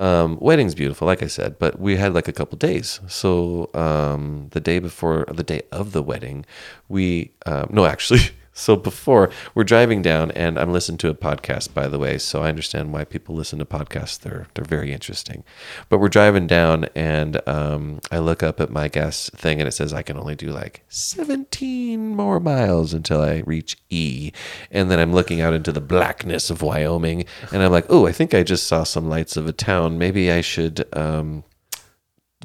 Um, 0.00 0.38
wedding's 0.40 0.74
beautiful, 0.74 1.06
like 1.06 1.22
I 1.22 1.28
said, 1.28 1.56
but 1.60 1.78
we 1.78 1.96
had 1.96 2.14
like 2.14 2.26
a 2.26 2.32
couple 2.32 2.58
days. 2.58 2.98
So 3.06 3.70
um, 3.74 4.48
the 4.50 4.60
day 4.60 4.80
before, 4.80 5.24
the 5.32 5.44
day 5.44 5.62
of 5.70 5.92
the 5.92 6.02
wedding, 6.02 6.46
we 6.88 7.32
um, 7.46 7.68
no, 7.70 7.84
actually, 7.84 8.30
so 8.54 8.76
before 8.76 9.30
we're 9.54 9.64
driving 9.64 10.02
down, 10.02 10.30
and 10.32 10.58
I'm 10.58 10.72
listening 10.72 10.98
to 10.98 11.08
a 11.08 11.14
podcast, 11.14 11.72
by 11.72 11.88
the 11.88 11.98
way. 11.98 12.18
So 12.18 12.42
I 12.42 12.50
understand 12.50 12.92
why 12.92 13.04
people 13.04 13.34
listen 13.34 13.58
to 13.60 13.64
podcasts. 13.64 14.18
They're 14.18 14.46
they're 14.54 14.64
very 14.64 14.92
interesting. 14.92 15.42
But 15.88 15.98
we're 15.98 16.08
driving 16.08 16.46
down, 16.46 16.86
and 16.94 17.40
um, 17.48 18.00
I 18.10 18.18
look 18.18 18.42
up 18.42 18.60
at 18.60 18.70
my 18.70 18.88
gas 18.88 19.30
thing, 19.30 19.60
and 19.60 19.68
it 19.68 19.72
says 19.72 19.92
I 19.94 20.02
can 20.02 20.18
only 20.18 20.34
do 20.34 20.50
like 20.50 20.84
17 20.88 22.10
more 22.14 22.40
miles 22.40 22.92
until 22.92 23.22
I 23.22 23.42
reach 23.46 23.78
E. 23.88 24.32
And 24.70 24.90
then 24.90 24.98
I'm 24.98 25.14
looking 25.14 25.40
out 25.40 25.54
into 25.54 25.72
the 25.72 25.80
blackness 25.80 26.50
of 26.50 26.60
Wyoming, 26.60 27.24
and 27.52 27.62
I'm 27.62 27.72
like, 27.72 27.86
oh, 27.88 28.06
I 28.06 28.12
think 28.12 28.34
I 28.34 28.42
just 28.42 28.66
saw 28.66 28.84
some 28.84 29.08
lights 29.08 29.36
of 29.36 29.46
a 29.46 29.52
town. 29.52 29.98
Maybe 29.98 30.30
I 30.30 30.42
should. 30.42 30.86
Um, 30.96 31.44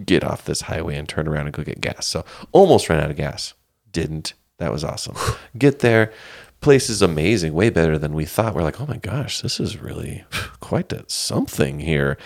get 0.06 0.24
off 0.24 0.46
this 0.46 0.62
highway 0.62 0.96
and 0.96 1.10
turn 1.10 1.28
around 1.28 1.48
and 1.48 1.56
go 1.56 1.64
get 1.64 1.82
gas. 1.82 2.06
So 2.06 2.24
almost 2.52 2.88
ran 2.88 3.00
out 3.04 3.10
of 3.10 3.18
gas. 3.18 3.56
Didn't. 3.92 4.34
That 4.58 4.72
was 4.72 4.84
awesome. 4.84 5.16
get 5.58 5.80
there. 5.80 6.12
Place 6.60 6.90
is 6.90 7.04
amazing, 7.04 7.54
way 7.54 7.70
better 7.70 8.00
than 8.00 8.16
we 8.16 8.26
thought. 8.26 8.56
We're 8.56 8.64
like, 8.64 8.82
oh 8.82 8.88
my 8.88 8.98
gosh, 8.98 9.42
this 9.42 9.60
is 9.60 9.80
really 9.80 10.26
quite 10.60 10.92
a, 10.92 11.06
something 11.08 11.80
here. 11.80 12.18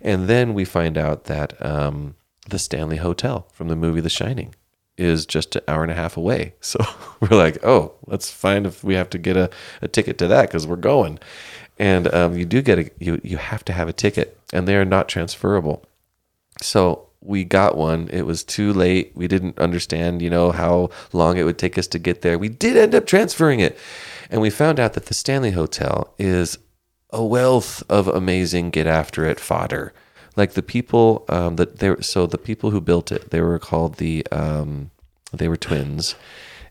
And 0.00 0.26
then 0.26 0.54
we 0.54 0.64
find 0.64 0.96
out 0.96 1.24
that 1.24 1.64
um, 1.64 2.14
the 2.48 2.58
Stanley 2.58 2.96
Hotel 2.96 3.46
from 3.52 3.68
the 3.68 3.76
movie 3.76 4.00
The 4.00 4.08
Shining 4.08 4.54
is 4.96 5.26
just 5.26 5.56
an 5.56 5.62
hour 5.68 5.82
and 5.82 5.90
a 5.90 5.94
half 5.94 6.16
away. 6.16 6.54
So 6.60 6.78
we're 7.20 7.36
like, 7.36 7.64
oh, 7.64 7.92
let's 8.06 8.30
find 8.30 8.66
if 8.66 8.82
we 8.82 8.94
have 8.94 9.10
to 9.10 9.18
get 9.18 9.36
a, 9.36 9.50
a 9.82 9.88
ticket 9.88 10.18
to 10.18 10.28
that 10.28 10.48
because 10.48 10.66
we're 10.66 10.76
going. 10.76 11.18
And 11.78 12.12
um, 12.14 12.36
you 12.36 12.44
do 12.44 12.62
get 12.62 12.78
a 12.78 12.90
you 12.98 13.20
you 13.24 13.36
have 13.36 13.64
to 13.64 13.72
have 13.72 13.88
a 13.88 13.92
ticket, 13.92 14.38
and 14.52 14.68
they 14.68 14.76
are 14.76 14.84
not 14.84 15.08
transferable. 15.08 15.84
So 16.62 17.03
we 17.24 17.42
got 17.42 17.76
one. 17.76 18.08
It 18.12 18.22
was 18.26 18.44
too 18.44 18.72
late. 18.72 19.12
We 19.14 19.26
didn't 19.26 19.58
understand, 19.58 20.22
you 20.22 20.30
know, 20.30 20.52
how 20.52 20.90
long 21.12 21.36
it 21.36 21.44
would 21.44 21.58
take 21.58 21.78
us 21.78 21.86
to 21.88 21.98
get 21.98 22.20
there. 22.20 22.38
We 22.38 22.48
did 22.48 22.76
end 22.76 22.94
up 22.94 23.06
transferring 23.06 23.60
it. 23.60 23.78
And 24.30 24.40
we 24.40 24.50
found 24.50 24.78
out 24.78 24.92
that 24.92 25.06
the 25.06 25.14
Stanley 25.14 25.52
Hotel 25.52 26.14
is 26.18 26.58
a 27.10 27.24
wealth 27.24 27.82
of 27.88 28.08
amazing 28.08 28.70
get 28.70 28.86
after 28.86 29.24
it 29.24 29.40
fodder. 29.40 29.92
Like 30.36 30.52
the 30.52 30.62
people 30.62 31.24
um, 31.28 31.56
that 31.56 31.78
they 31.78 31.94
so 32.00 32.26
the 32.26 32.38
people 32.38 32.70
who 32.70 32.80
built 32.80 33.12
it, 33.12 33.30
they 33.30 33.40
were 33.40 33.58
called 33.58 33.96
the 33.96 34.26
um, 34.32 34.90
they 35.32 35.46
were 35.48 35.56
twins, 35.56 36.16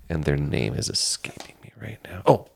and 0.10 0.26
their 0.26 0.36
name 0.36 0.74
is 0.74 0.89
escaping 0.89 1.56
me 1.63 1.72
right 1.82 2.00
now. 2.04 2.24
Oh, 2.26 2.50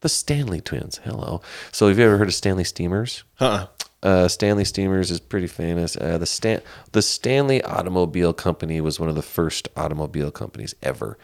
the 0.00 0.10
Stanley 0.10 0.60
twins. 0.60 1.00
Hello. 1.04 1.40
So 1.72 1.88
have 1.88 1.98
you 1.98 2.04
ever 2.04 2.18
heard 2.18 2.28
of 2.28 2.34
Stanley 2.34 2.64
Steamers? 2.64 3.24
Huh. 3.36 3.68
Uh, 4.02 4.28
Stanley 4.28 4.64
Steamers 4.64 5.10
is 5.10 5.20
pretty 5.20 5.46
famous. 5.46 5.96
Uh, 5.96 6.18
the 6.18 6.26
Stan 6.26 6.62
the 6.92 7.02
Stanley 7.02 7.62
Automobile 7.62 8.32
Company 8.32 8.80
was 8.80 8.98
one 8.98 9.08
of 9.08 9.14
the 9.14 9.22
first 9.22 9.68
automobile 9.76 10.30
companies 10.30 10.74
ever, 10.82 11.18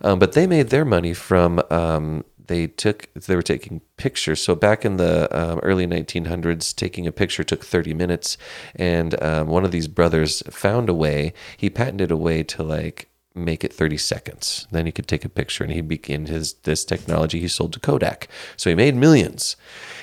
um, 0.00 0.18
but 0.18 0.32
they 0.32 0.46
made 0.46 0.70
their 0.70 0.84
money 0.84 1.12
from 1.12 1.60
um, 1.70 2.24
they 2.50 2.66
took 2.66 3.12
they 3.14 3.36
were 3.36 3.42
taking 3.42 3.80
pictures. 3.96 4.40
So 4.40 4.54
back 4.54 4.84
in 4.84 4.96
the 4.96 5.28
um, 5.36 5.60
early 5.60 5.86
1900s, 5.86 6.74
taking 6.74 7.06
a 7.06 7.12
picture 7.12 7.44
took 7.44 7.64
30 7.64 7.94
minutes, 7.94 8.36
and 8.74 9.20
um, 9.22 9.46
one 9.48 9.64
of 9.64 9.70
these 9.70 9.88
brothers 9.88 10.42
found 10.50 10.88
a 10.88 10.94
way. 10.94 11.32
He 11.56 11.70
patented 11.70 12.10
a 12.10 12.16
way 12.16 12.42
to 12.42 12.62
like 12.62 13.09
make 13.34 13.62
it 13.64 13.72
30 13.72 13.96
seconds. 13.96 14.66
Then 14.70 14.86
he 14.86 14.92
could 14.92 15.06
take 15.06 15.24
a 15.24 15.28
picture 15.28 15.64
and 15.64 15.72
he 15.72 15.80
began 15.80 16.26
his 16.26 16.54
this 16.64 16.84
technology 16.84 17.40
he 17.40 17.48
sold 17.48 17.72
to 17.74 17.80
Kodak. 17.80 18.28
So 18.56 18.70
he 18.70 18.76
made 18.76 18.96
millions. 18.96 19.56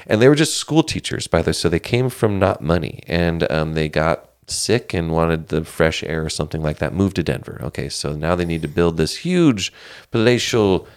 And 0.05 0.21
they 0.21 0.29
were 0.29 0.35
just 0.35 0.57
school 0.57 0.83
teachers 0.83 1.27
by 1.27 1.41
the 1.41 1.53
so 1.53 1.69
they 1.69 1.79
came 1.79 2.09
from 2.09 2.39
not 2.39 2.61
money 2.61 3.03
and 3.07 3.49
um, 3.51 3.73
they 3.73 3.89
got 3.89 4.29
sick 4.47 4.93
and 4.93 5.11
wanted 5.11 5.49
the 5.49 5.65
fresh 5.65 6.03
air 6.03 6.23
or 6.23 6.29
something 6.29 6.61
like 6.61 6.77
that 6.77 6.93
moved 6.93 7.17
to 7.17 7.23
Denver. 7.23 7.59
Okay, 7.61 7.89
so 7.89 8.13
now 8.13 8.35
they 8.35 8.45
need 8.45 8.61
to 8.61 8.67
build 8.67 8.97
this 8.97 9.17
huge 9.17 9.73
palatial 10.11 10.87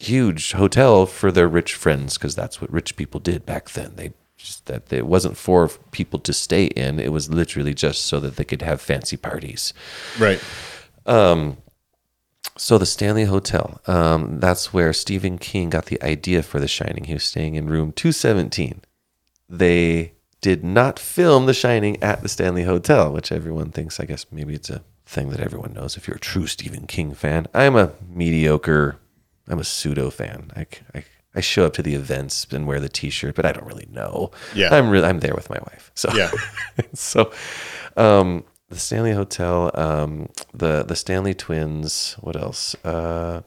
huge 0.00 0.52
hotel 0.52 1.06
for 1.06 1.32
their 1.32 1.48
rich 1.48 1.74
friends 1.74 2.16
because 2.16 2.34
that's 2.34 2.60
what 2.60 2.72
rich 2.72 2.96
people 2.96 3.20
did 3.20 3.44
back 3.44 3.70
then. 3.70 3.92
They 3.96 4.12
just 4.36 4.66
that 4.66 4.92
it 4.92 5.06
wasn't 5.06 5.36
for 5.36 5.68
people 5.90 6.18
to 6.20 6.32
stay 6.32 6.66
in. 6.66 6.98
It 6.98 7.12
was 7.12 7.30
literally 7.30 7.74
just 7.74 8.04
so 8.04 8.20
that 8.20 8.36
they 8.36 8.44
could 8.44 8.62
have 8.62 8.80
fancy 8.80 9.16
parties. 9.16 9.74
Right. 10.18 10.40
So 12.58 12.76
the 12.76 12.86
Stanley 12.86 13.24
Hotel, 13.24 13.80
um, 13.86 14.40
that's 14.40 14.72
where 14.72 14.92
Stephen 14.92 15.38
King 15.38 15.70
got 15.70 15.86
the 15.86 16.02
idea 16.02 16.42
for 16.42 16.58
The 16.58 16.66
Shining. 16.66 17.04
He 17.04 17.14
was 17.14 17.22
staying 17.22 17.54
in 17.54 17.68
room 17.68 17.92
217. 17.92 18.82
They 19.48 20.14
did 20.40 20.64
not 20.64 20.98
film 20.98 21.46
The 21.46 21.54
Shining 21.54 22.02
at 22.02 22.22
the 22.22 22.28
Stanley 22.28 22.64
Hotel, 22.64 23.12
which 23.12 23.30
everyone 23.30 23.70
thinks, 23.70 24.00
I 24.00 24.06
guess 24.06 24.26
maybe 24.32 24.54
it's 24.54 24.70
a 24.70 24.82
thing 25.06 25.30
that 25.30 25.40
everyone 25.40 25.72
knows 25.72 25.96
if 25.96 26.08
you're 26.08 26.16
a 26.16 26.20
true 26.20 26.48
Stephen 26.48 26.88
King 26.88 27.14
fan. 27.14 27.46
I'm 27.54 27.76
a 27.76 27.92
mediocre, 28.08 28.98
I'm 29.48 29.60
a 29.60 29.64
pseudo 29.64 30.10
fan. 30.10 30.50
I, 30.56 30.66
I, 30.94 31.04
I 31.36 31.40
show 31.40 31.64
up 31.64 31.74
to 31.74 31.82
the 31.82 31.94
events 31.94 32.44
and 32.50 32.66
wear 32.66 32.80
the 32.80 32.88
t-shirt, 32.88 33.36
but 33.36 33.46
I 33.46 33.52
don't 33.52 33.66
really 33.66 33.88
know. 33.90 34.32
Yeah. 34.52 34.74
I'm 34.74 34.90
really, 34.90 35.06
I'm 35.06 35.20
there 35.20 35.34
with 35.34 35.48
my 35.48 35.58
wife. 35.58 35.92
So 35.94 36.12
Yeah. 36.12 36.30
so 36.94 37.32
um 37.96 38.44
the 38.68 38.78
Stanley 38.78 39.12
Hotel, 39.12 39.70
um, 39.74 40.28
the 40.52 40.82
the 40.82 40.96
Stanley 40.96 41.34
twins. 41.34 42.16
What 42.20 42.36
else? 42.36 42.74
Uh, 42.84 43.42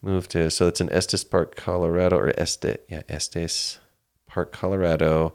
moved 0.00 0.30
to 0.30 0.50
so 0.50 0.68
it's 0.68 0.80
in 0.80 0.92
Estes 0.92 1.24
Park, 1.24 1.56
Colorado, 1.56 2.16
or 2.16 2.32
Estes, 2.38 2.78
yeah, 2.88 3.02
Estes 3.08 3.80
Park, 4.26 4.52
Colorado. 4.52 5.34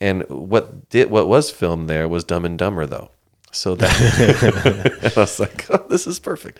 And 0.00 0.22
what 0.28 0.88
did 0.88 1.10
what 1.10 1.28
was 1.28 1.50
filmed 1.50 1.88
there 1.88 2.08
was 2.08 2.24
Dumb 2.24 2.44
and 2.44 2.58
Dumber, 2.58 2.86
though. 2.86 3.10
So 3.50 3.74
that 3.76 5.12
I 5.16 5.20
was 5.20 5.38
like, 5.38 5.66
oh, 5.70 5.86
this 5.88 6.06
is 6.06 6.18
perfect. 6.18 6.58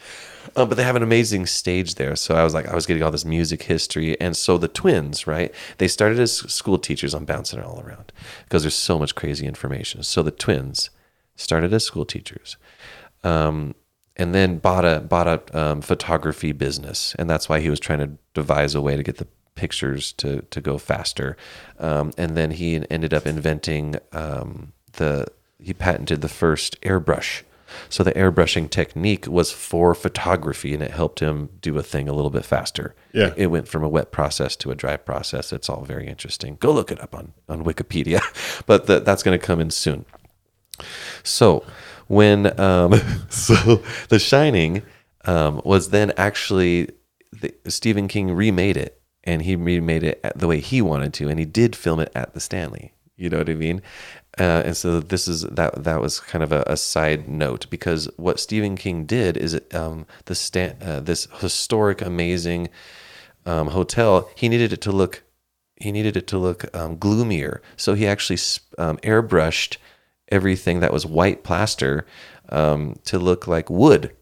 Um, 0.57 0.68
but 0.68 0.77
they 0.77 0.85
have 0.85 0.94
an 0.94 1.03
amazing 1.03 1.46
stage 1.46 1.96
there. 1.96 2.14
So 2.14 2.37
I 2.37 2.44
was 2.44 2.55
like, 2.55 2.68
I 2.68 2.74
was 2.74 2.87
getting 2.87 3.03
all 3.03 3.11
this 3.11 3.24
music 3.24 3.64
history. 3.64 4.20
And 4.20 4.37
so 4.37 4.59
the 4.59 4.68
twins, 4.68 5.27
right? 5.27 5.53
They 5.79 5.88
started 5.88 6.21
as 6.21 6.37
school 6.37 6.79
teachers. 6.79 7.12
I'm 7.12 7.25
bouncing 7.25 7.58
it 7.58 7.65
all 7.65 7.83
around 7.85 8.12
because 8.44 8.62
there's 8.62 8.77
so 8.77 8.98
much 8.98 9.17
crazy 9.17 9.46
information. 9.46 10.04
So 10.04 10.23
the 10.23 10.31
twins 10.31 10.90
started 11.37 11.72
as 11.72 11.85
school 11.85 12.04
teachers. 12.04 12.56
Um, 13.22 13.74
and 14.16 14.35
then 14.35 14.58
bought 14.58 14.85
a 14.85 15.00
bought 15.00 15.26
a 15.26 15.58
um, 15.58 15.80
photography 15.80 16.52
business, 16.52 17.14
and 17.18 17.28
that's 17.28 17.48
why 17.48 17.60
he 17.60 17.70
was 17.70 17.80
trying 17.80 17.98
to 17.98 18.10
devise 18.32 18.74
a 18.74 18.80
way 18.80 18.96
to 18.96 19.02
get 19.02 19.16
the 19.16 19.26
pictures 19.54 20.12
to 20.12 20.42
to 20.50 20.60
go 20.60 20.78
faster. 20.78 21.37
Um, 21.78 22.12
and 22.16 22.37
then 22.37 22.52
he 22.52 22.85
ended 22.90 23.12
up 23.12 23.26
inventing 23.26 23.96
um, 24.12 24.72
the 24.92 25.26
he 25.58 25.74
patented 25.74 26.20
the 26.20 26.28
first 26.28 26.80
airbrush. 26.82 27.42
So 27.88 28.04
the 28.04 28.12
airbrushing 28.12 28.70
technique 28.70 29.26
was 29.26 29.50
for 29.50 29.94
photography, 29.94 30.74
and 30.74 30.82
it 30.82 30.92
helped 30.92 31.18
him 31.18 31.48
do 31.60 31.76
a 31.76 31.82
thing 31.82 32.08
a 32.08 32.12
little 32.12 32.30
bit 32.30 32.44
faster. 32.44 32.94
Yeah. 33.12 33.32
it 33.37 33.48
went 33.48 33.66
from 33.66 33.82
a 33.82 33.88
wet 33.88 34.12
process 34.12 34.54
to 34.56 34.70
a 34.70 34.76
dry 34.76 34.96
process. 34.96 35.52
It's 35.52 35.68
all 35.68 35.85
very 35.85 36.06
interesting. 36.06 36.56
Go 36.60 36.72
look 36.72 36.92
it 36.92 37.00
up 37.00 37.14
on 37.16 37.32
on 37.48 37.64
Wikipedia, 37.64 38.20
but 38.66 38.87
the, 38.87 39.00
that's 39.00 39.24
going 39.24 39.38
to 39.38 39.44
come 39.44 39.58
in 39.58 39.70
soon. 39.70 40.04
So 41.22 41.64
when 42.06 42.58
um, 42.60 42.94
so 43.29 43.83
The 44.08 44.18
Shining 44.18 44.83
um, 45.25 45.60
was 45.64 45.90
then 45.90 46.12
actually 46.16 46.90
the, 47.33 47.54
Stephen 47.66 48.08
King 48.08 48.33
remade 48.33 48.77
it, 48.77 49.00
and 49.25 49.42
he 49.42 49.56
remade 49.56 50.02
it 50.02 50.20
the 50.35 50.46
way 50.46 50.60
he 50.60 50.83
wanted 50.83 51.14
to, 51.14 51.29
and 51.29 51.38
he 51.38 51.46
did 51.46 51.75
film 51.75 52.00
it 52.00 52.12
at 52.14 52.35
the 52.35 52.40
Stanley. 52.40 52.92
You 53.16 53.31
know 53.31 53.38
what 53.38 53.48
I 53.48 53.54
mean? 53.54 53.81
Uh, 54.38 54.62
and 54.64 54.77
so 54.77 54.98
this 54.98 55.29
is 55.29 55.42
that 55.42 55.85
that 55.85 56.00
was 56.00 56.18
kind 56.18 56.42
of 56.42 56.50
a, 56.50 56.64
a 56.66 56.77
side 56.77 57.29
note 57.29 57.70
because 57.70 58.08
what 58.16 58.40
Stephen 58.40 58.77
King 58.77 59.04
did 59.04 59.37
is 59.37 59.60
um, 59.72 60.06
the 60.25 60.35
Stan, 60.35 60.77
uh, 60.83 61.00
this 61.00 61.29
historic, 61.38 62.02
amazing 62.02 62.68
um, 63.46 63.68
hotel. 63.68 64.29
He 64.35 64.48
needed 64.48 64.72
it 64.72 64.81
to 64.83 64.92
look 64.92 65.22
he 65.77 65.92
needed 65.92 66.16
it 66.16 66.27
to 66.29 66.38
look 66.38 66.64
um, 66.75 66.96
gloomier, 66.96 67.60
so 67.77 67.94
he 67.94 68.06
actually 68.06 68.38
um, 68.79 68.96
airbrushed 68.98 69.77
everything 70.29 70.81
that 70.81 70.92
was 70.92 71.06
white 71.06 71.44
plaster 71.44 72.06
um, 72.48 72.96
to 73.04 73.18
look 73.18 73.46
like 73.46 73.70
wood 73.70 74.14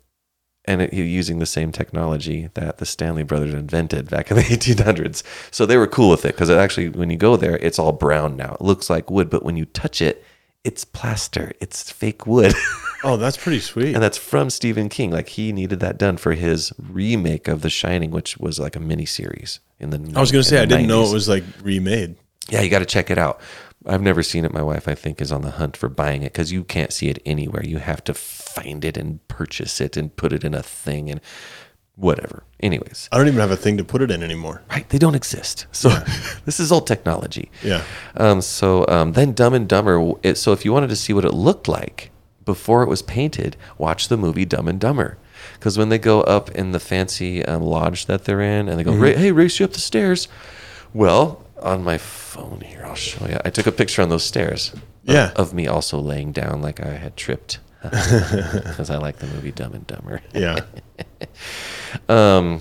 and 0.65 0.83
it, 0.83 0.93
using 0.93 1.39
the 1.39 1.47
same 1.47 1.73
technology 1.73 2.49
that 2.55 2.79
the 2.79 2.87
Stanley 2.87 3.25
brothers 3.25 3.55
invented 3.55 4.09
back 4.11 4.31
in 4.31 4.37
the 4.37 4.43
1800s. 4.45 5.23
So 5.51 5.67
they 5.67 5.77
were 5.77 5.87
cool 5.87 6.11
with 6.11 6.25
it 6.25 6.35
because 6.35 6.49
it 6.49 6.59
actually, 6.59 6.89
when 6.89 7.11
you 7.11 7.17
go 7.17 7.37
there, 7.37 7.57
it's 7.59 7.79
all 7.79 7.93
brown 7.93 8.37
now. 8.37 8.55
It 8.55 8.61
looks 8.61 8.89
like 8.89 9.11
wood, 9.11 9.29
but 9.31 9.45
when 9.45 9.57
you 9.57 9.65
touch 9.65 10.01
it, 10.01 10.25
it's 10.65 10.85
plaster. 10.85 11.53
It's 11.61 11.91
fake 11.91 12.27
wood. 12.27 12.55
oh, 13.05 13.17
that's 13.17 13.37
pretty 13.37 13.59
sweet. 13.59 13.95
and 13.95 14.03
that's 14.03 14.19
from 14.19 14.49
Stephen 14.51 14.89
King. 14.89 15.11
Like 15.11 15.31
he 15.31 15.53
needed 15.53 15.81
that 15.81 15.99
done 15.99 16.17
for 16.17 16.35
his 16.35 16.73
remake 16.79 17.49
of 17.49 17.63
The 17.63 17.71
Shining, 17.71 18.13
which 18.13 18.39
was 18.39 18.61
like 18.61 18.77
a 18.77 18.81
mini 18.81 19.05
series 19.07 19.59
in 19.81 19.91
the. 19.91 19.97
I 20.17 20.21
was 20.21 20.31
going 20.31 20.45
to 20.45 20.49
say 20.49 20.59
I 20.63 20.67
didn't 20.67 20.85
90s. 20.85 20.89
know 20.89 21.03
it 21.05 21.13
was 21.13 21.29
like 21.29 21.43
remade. 21.63 22.15
Yeah, 22.49 22.61
you 22.61 22.71
got 22.71 22.79
to 22.81 22.87
check 22.87 23.11
it 23.11 23.19
out. 23.19 23.41
I've 23.87 24.03
never 24.03 24.23
seen 24.23 24.45
it. 24.45 24.53
My 24.53 24.63
wife, 24.63 24.89
I 24.89 24.95
think, 24.95 25.21
is 25.21 25.33
on 25.33 25.43
the 25.43 25.53
hunt 25.53 25.77
for 25.77 25.89
buying 25.89 26.23
it 26.23 26.33
because 26.33 26.53
you 26.53 26.65
can't 26.65 26.93
see 26.93 27.09
it 27.09 27.21
anywhere. 27.27 27.65
You 27.65 27.79
have 27.79 28.05
to 28.05 28.15
find 28.15 28.85
it 28.85 28.97
and 28.97 29.27
purchase 29.29 29.81
it 29.81 29.97
and 29.97 30.15
put 30.15 30.33
it 30.33 30.45
in 30.45 30.55
a 30.55 30.63
thing 30.63 31.11
and 31.11 31.21
whatever. 31.97 32.45
Anyways, 32.61 33.09
I 33.13 33.19
don't 33.19 33.29
even 33.29 33.41
have 33.41 33.51
a 33.51 33.57
thing 33.57 33.77
to 33.79 33.85
put 33.85 34.03
it 34.03 34.11
in 34.11 34.23
anymore. 34.23 34.63
Right? 34.71 34.89
They 34.89 34.99
don't 34.99 35.15
exist. 35.15 35.67
So 35.73 35.89
yeah. 35.89 36.05
this 36.45 36.61
is 36.61 36.73
all 36.73 36.81
technology. 36.81 37.51
Yeah. 37.63 37.83
Um, 38.17 38.41
so 38.41 38.87
um, 38.89 39.13
then 39.13 39.33
Dumb 39.33 39.55
and 39.55 39.69
Dumber. 39.69 40.13
It, 40.23 40.37
so 40.37 40.53
if 40.53 40.65
you 40.65 40.73
wanted 40.73 40.91
to 40.91 40.97
see 40.97 41.13
what 41.13 41.25
it 41.25 41.35
looked 41.35 41.69
like 41.69 42.11
before 42.45 42.83
it 42.83 42.89
was 42.89 43.03
painted, 43.03 43.57
watch 43.79 44.09
the 44.09 44.17
movie 44.17 44.45
Dumb 44.45 44.69
and 44.69 44.81
Dumber. 44.81 45.19
Because 45.55 45.77
when 45.77 45.89
they 45.89 45.99
go 45.99 46.21
up 46.23 46.51
in 46.51 46.73
the 46.73 46.81
fancy 46.81 47.45
um, 47.45 47.63
lodge 47.63 48.07
that 48.07 48.25
they're 48.25 48.41
in, 48.41 48.69
and 48.69 48.79
they 48.79 48.85
go, 48.85 48.93
mm-hmm. 48.93 49.21
"Hey, 49.21 49.33
race 49.33 49.59
you 49.59 49.65
up 49.65 49.73
the 49.73 49.81
stairs," 49.81 50.29
well, 50.95 51.45
on 51.63 51.85
my 51.85 51.99
phone 51.99 52.63
here. 52.65 52.83
I'll 52.85 52.95
show 52.95 53.27
you. 53.27 53.39
I 53.45 53.51
took 53.51 53.67
a 53.67 53.73
picture 53.73 54.03
on 54.03 54.09
those 54.09 54.25
stairs. 54.25 54.73
Yeah. 55.05 55.31
Of, 55.31 55.49
of 55.49 55.55
me 55.55 55.67
also 55.67 55.99
laying 55.99 56.33
down 56.33 56.63
like 56.63 56.81
I 56.81 56.91
had 56.91 57.17
tripped 57.17 57.59
because 57.83 58.91
I 58.91 58.97
like 58.99 59.17
the 59.19 59.27
movie 59.27 59.53
Dumb 59.53 59.75
and 59.75 59.87
Dumber. 59.87 60.21
Yeah. 60.33 60.61
um, 62.09 62.61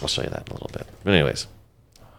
I'll 0.00 0.08
show 0.08 0.22
you 0.22 0.30
that 0.30 0.46
in 0.46 0.50
a 0.50 0.54
little 0.54 0.70
bit. 0.72 0.86
But 1.02 1.14
anyways, 1.14 1.48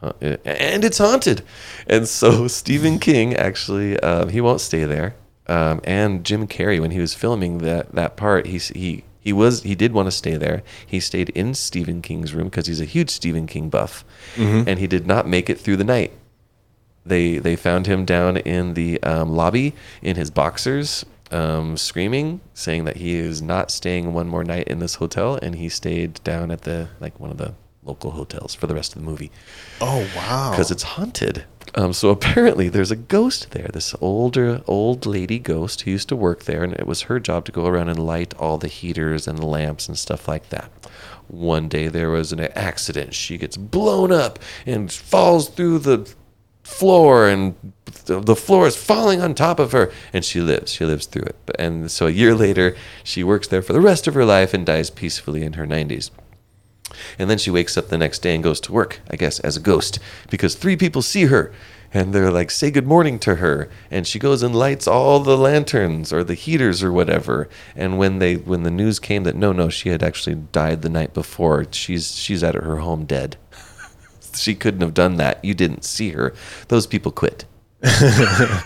uh, 0.02 0.12
and 0.22 0.84
it's 0.84 0.98
haunted, 0.98 1.44
and 1.88 2.08
so 2.08 2.48
Stephen 2.50 3.00
King 3.00 3.36
actually 3.36 4.00
uh, 4.00 4.28
he 4.28 4.42
won't 4.42 4.62
stay 4.62 4.84
there. 4.84 5.16
Um, 5.48 5.82
and 5.84 6.24
Jim 6.24 6.48
Carrey, 6.48 6.80
when 6.80 6.92
he 6.92 7.00
was 7.00 7.14
filming 7.14 7.60
that 7.60 7.94
that 7.96 8.18
part, 8.18 8.48
he 8.48 8.58
he 8.58 9.04
he 9.20 9.34
was 9.34 9.64
he 9.64 9.76
did 9.76 9.92
want 9.92 10.08
to 10.08 10.12
stay 10.12 10.38
there. 10.38 10.64
He 10.86 11.00
stayed 11.00 11.30
in 11.30 11.54
Stephen 11.54 12.02
King's 12.02 12.34
room 12.34 12.46
because 12.46 12.68
he's 12.68 12.82
a 12.82 12.86
huge 12.86 13.10
Stephen 13.10 13.48
King 13.48 13.70
buff, 13.70 14.06
mm-hmm. 14.36 14.68
and 14.68 14.80
he 14.80 14.88
did 14.88 15.06
not 15.06 15.28
make 15.28 15.50
it 15.50 15.60
through 15.60 15.78
the 15.78 15.84
night. 15.84 16.14
They 17.06 17.38
they 17.38 17.56
found 17.56 17.88
him 17.88 18.06
down 18.06 18.38
in 18.38 18.74
the 18.76 19.02
um, 19.04 19.36
lobby 19.36 19.74
in 20.02 20.16
his 20.16 20.32
boxers, 20.32 21.06
um, 21.32 21.76
screaming, 21.76 22.42
saying 22.54 22.86
that 22.86 22.98
he 22.98 23.16
is 23.16 23.42
not 23.42 23.72
staying 23.72 24.14
one 24.14 24.28
more 24.28 24.44
night 24.44 24.68
in 24.68 24.80
this 24.80 24.96
hotel, 24.96 25.38
and 25.42 25.56
he 25.56 25.70
stayed 25.70 26.24
down 26.24 26.52
at 26.52 26.62
the 26.62 26.90
like 27.00 27.20
one 27.20 27.32
of 27.32 27.38
the 27.38 27.54
local 27.84 28.12
hotels 28.12 28.54
for 28.54 28.68
the 28.68 28.76
rest 28.76 28.96
of 28.96 29.02
the 29.02 29.06
movie. 29.06 29.32
Oh 29.82 30.08
wow! 30.16 30.52
Because 30.52 30.72
it's 30.72 30.84
haunted. 30.84 31.46
Um, 31.76 31.94
so 31.94 32.10
apparently 32.18 32.70
there's 32.70 32.92
a 32.92 32.96
ghost 32.96 33.52
there, 33.52 33.70
this 33.72 33.96
older 34.02 34.62
old 34.68 35.06
lady 35.06 35.40
ghost 35.40 35.82
who 35.82 35.92
used 35.92 36.10
to 36.10 36.16
work 36.16 36.44
there, 36.44 36.64
and 36.64 36.74
it 36.74 36.88
was 36.88 37.04
her 37.04 37.20
job 37.20 37.46
to 37.46 37.52
go 37.52 37.66
around 37.66 37.90
and 37.90 38.06
light 38.06 38.34
all 38.36 38.58
the 38.58 38.68
heaters 38.68 39.28
and 39.28 39.38
the 39.38 39.46
lamps 39.46 39.88
and 39.88 39.98
stuff 39.98 40.28
like 40.28 40.50
that. 40.50 40.72
One 41.28 41.68
day 41.68 41.88
there 41.88 42.10
was 42.10 42.32
an 42.32 42.40
accident. 42.40 43.14
She 43.14 43.38
gets 43.38 43.56
blown 43.56 44.12
up 44.12 44.40
and 44.66 44.92
falls 44.92 45.50
through 45.50 45.80
the 45.80 46.12
floor, 46.64 47.28
and 47.28 47.56
the 48.06 48.36
floor 48.36 48.68
is 48.68 48.76
falling 48.76 49.22
on 49.22 49.36
top 49.36 49.60
of 49.60 49.72
her, 49.72 49.92
and 50.14 50.24
she 50.24 50.42
lives. 50.42 50.72
She 50.72 50.86
lives 50.86 51.06
through 51.06 51.24
it. 51.24 51.36
And 51.58 51.92
so 51.92 52.08
a 52.08 52.12
year 52.12 52.34
later, 52.34 52.76
she 53.04 53.24
works 53.24 53.48
there 53.48 53.62
for 53.62 53.74
the 53.74 53.82
rest 53.82 54.08
of 54.08 54.14
her 54.14 54.26
life 54.26 54.54
and 54.54 54.66
dies 54.66 54.90
peacefully 54.90 55.44
in 55.44 55.54
her 55.54 55.66
90s. 55.66 56.12
And 57.18 57.30
then 57.30 57.38
she 57.38 57.52
wakes 57.52 57.78
up 57.78 57.90
the 57.90 57.98
next 57.98 58.20
day 58.20 58.34
and 58.34 58.44
goes 58.44 58.60
to 58.62 58.72
work, 58.72 59.00
I 59.10 59.16
guess, 59.16 59.40
as 59.40 59.58
a 59.58 59.62
ghost, 59.62 60.00
because 60.30 60.56
three 60.56 60.76
people 60.76 61.02
see 61.02 61.26
her 61.26 61.52
and 61.94 62.14
they're 62.14 62.32
like, 62.32 62.52
say 62.52 62.70
good 62.70 62.86
morning 62.86 63.18
to 63.20 63.36
her. 63.36 63.70
And 63.90 64.06
she 64.06 64.20
goes 64.20 64.44
and 64.44 64.56
lights 64.56 64.88
all 64.88 65.20
the 65.20 65.38
lanterns 65.38 66.14
or 66.14 66.24
the 66.24 66.36
heaters 66.36 66.84
or 66.84 66.92
whatever. 66.92 67.50
And 67.76 67.98
when 67.98 68.20
they 68.20 68.36
when 68.36 68.64
the 68.64 68.72
news 68.72 69.00
came 69.00 69.24
that 69.24 69.36
no, 69.36 69.52
no, 69.52 69.70
she 69.70 69.90
had 69.90 70.04
actually 70.04 70.36
died 70.36 70.82
the 70.82 70.90
night 70.90 71.14
before, 71.14 71.66
she's 71.72 72.16
she's 72.16 72.44
at 72.44 72.56
her 72.56 72.78
home 72.78 73.06
dead. 73.06 73.38
she 74.36 74.54
couldn't 74.54 74.82
have 74.82 74.94
done 74.94 75.18
that. 75.18 75.44
You 75.44 75.54
didn't 75.54 75.84
see 75.84 76.12
her. 76.12 76.34
Those 76.68 76.86
people 76.86 77.12
quit. 77.12 77.46
they, 77.82 77.90
yeah. 77.90 78.62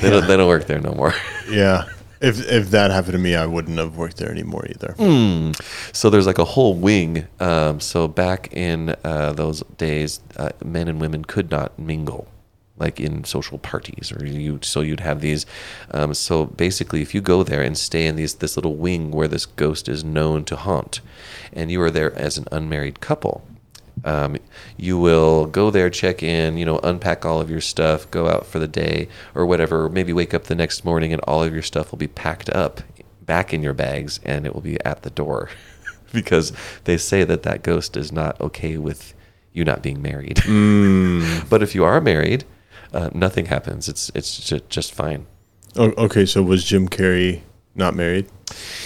don't, 0.00 0.26
they 0.26 0.36
don't 0.36 0.48
work 0.48 0.66
there 0.66 0.80
no 0.80 0.92
more. 0.92 1.14
yeah. 1.50 1.84
If 2.20 2.50
if 2.50 2.70
that 2.70 2.90
happened 2.90 3.12
to 3.12 3.18
me, 3.18 3.34
I 3.34 3.46
wouldn't 3.46 3.78
have 3.78 3.96
worked 3.96 4.16
there 4.16 4.30
anymore 4.30 4.66
either. 4.68 4.94
Mm. 4.98 5.54
So 5.94 6.10
there's 6.10 6.26
like 6.26 6.38
a 6.38 6.44
whole 6.44 6.74
wing. 6.74 7.26
Um, 7.40 7.80
so 7.80 8.08
back 8.08 8.52
in 8.52 8.94
uh, 9.04 9.32
those 9.32 9.62
days, 9.76 10.20
uh, 10.36 10.50
men 10.64 10.88
and 10.88 11.00
women 11.00 11.24
could 11.24 11.50
not 11.50 11.78
mingle, 11.78 12.28
like 12.78 13.00
in 13.00 13.24
social 13.24 13.58
parties, 13.58 14.12
or 14.12 14.24
you. 14.24 14.60
So 14.62 14.80
you'd 14.80 15.00
have 15.00 15.20
these. 15.20 15.46
Um, 15.90 16.14
so 16.14 16.46
basically, 16.46 17.02
if 17.02 17.14
you 17.14 17.20
go 17.20 17.42
there 17.42 17.62
and 17.62 17.76
stay 17.76 18.06
in 18.06 18.16
these 18.16 18.34
this 18.34 18.56
little 18.56 18.76
wing 18.76 19.10
where 19.10 19.28
this 19.28 19.46
ghost 19.46 19.88
is 19.88 20.02
known 20.02 20.44
to 20.46 20.56
haunt, 20.56 21.00
and 21.52 21.70
you 21.70 21.80
are 21.82 21.90
there 21.90 22.14
as 22.14 22.38
an 22.38 22.46
unmarried 22.50 23.00
couple, 23.00 23.46
um, 24.04 24.36
you 24.76 24.98
will 24.98 25.46
go 25.46 25.70
there, 25.70 25.90
check 25.90 26.22
in, 26.22 26.56
you 26.58 26.64
know, 26.64 26.78
unpack 26.82 27.24
all 27.24 27.40
of 27.40 27.50
your 27.50 27.60
stuff, 27.60 28.10
go 28.10 28.28
out 28.28 28.46
for 28.46 28.58
the 28.58 28.68
day 28.68 29.08
or 29.34 29.46
whatever. 29.46 29.88
Maybe 29.88 30.12
wake 30.12 30.34
up 30.34 30.44
the 30.44 30.54
next 30.54 30.84
morning 30.84 31.12
and 31.12 31.22
all 31.22 31.42
of 31.42 31.52
your 31.52 31.62
stuff 31.62 31.90
will 31.90 31.98
be 31.98 32.08
packed 32.08 32.50
up 32.50 32.80
back 33.22 33.52
in 33.52 33.62
your 33.62 33.74
bags 33.74 34.20
and 34.24 34.46
it 34.46 34.54
will 34.54 34.60
be 34.60 34.82
at 34.84 35.02
the 35.02 35.10
door 35.10 35.48
because 36.12 36.52
they 36.84 36.96
say 36.96 37.24
that 37.24 37.42
that 37.42 37.62
ghost 37.62 37.96
is 37.96 38.12
not 38.12 38.40
okay 38.40 38.76
with 38.76 39.14
you 39.52 39.64
not 39.64 39.82
being 39.82 40.02
married. 40.02 40.36
Mm. 40.46 41.48
but 41.48 41.62
if 41.62 41.74
you 41.74 41.82
are 41.84 42.00
married, 42.00 42.44
uh, 42.92 43.10
nothing 43.12 43.46
happens. 43.46 43.88
It's 43.88 44.10
it's 44.14 44.38
just 44.68 44.94
fine. 44.94 45.26
Oh, 45.76 45.92
okay, 45.98 46.24
so 46.24 46.42
was 46.42 46.64
Jim 46.64 46.88
Carrey 46.88 47.40
not 47.74 47.94
married? 47.94 48.28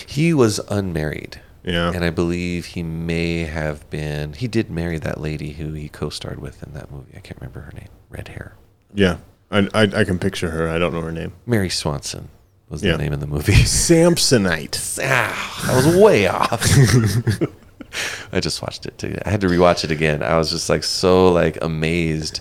He 0.07 0.33
was 0.33 0.59
unmarried. 0.69 1.41
Yeah. 1.63 1.93
And 1.93 2.05
I 2.05 2.11
believe 2.11 2.67
he 2.67 2.83
may 2.83 3.41
have 3.41 3.89
been, 3.91 4.33
he 4.33 4.49
did 4.49 4.71
marry 4.71 4.99
that 4.99 5.21
lady 5.21 5.53
who 5.53 5.73
he 5.73 5.89
co 5.89 6.09
starred 6.09 6.41
with 6.41 6.63
in 6.63 6.73
that 6.75 6.91
movie. 6.91 7.13
I 7.17 7.21
can't 7.21 7.41
remember 7.41 7.61
her 7.61 7.73
name. 7.73 7.89
Red 8.09 8.29
hair. 8.29 8.57
Yeah. 8.95 9.19
I, 9.51 9.69
I, 9.75 9.83
I 9.83 10.05
can 10.05 10.19
picture 10.19 10.51
her. 10.51 10.69
I 10.69 10.79
don't 10.79 10.93
know 10.93 11.01
her 11.01 11.13
name. 11.13 11.33
Mary 11.47 11.71
Swanson 11.71 12.29
was 12.69 12.83
yeah. 12.83 12.93
the 12.93 12.99
name 12.99 13.13
of 13.13 13.21
the 13.21 13.27
movie. 13.27 13.53
Samsonite. 13.53 14.99
Ah, 15.03 15.71
I 15.71 15.77
was 15.77 15.97
way 15.97 16.27
off. 16.29 16.65
I 18.33 18.41
just 18.41 18.63
watched 18.63 18.87
it 18.87 18.97
too. 18.97 19.17
I 19.27 19.31
had 19.31 19.41
to 19.41 19.49
rewatch 19.49 19.85
it 19.85 19.91
again. 19.91 20.23
I 20.23 20.39
was 20.39 20.51
just 20.51 20.71
like 20.71 20.85
so 20.85 21.33
like 21.33 21.59
amazed 21.61 22.41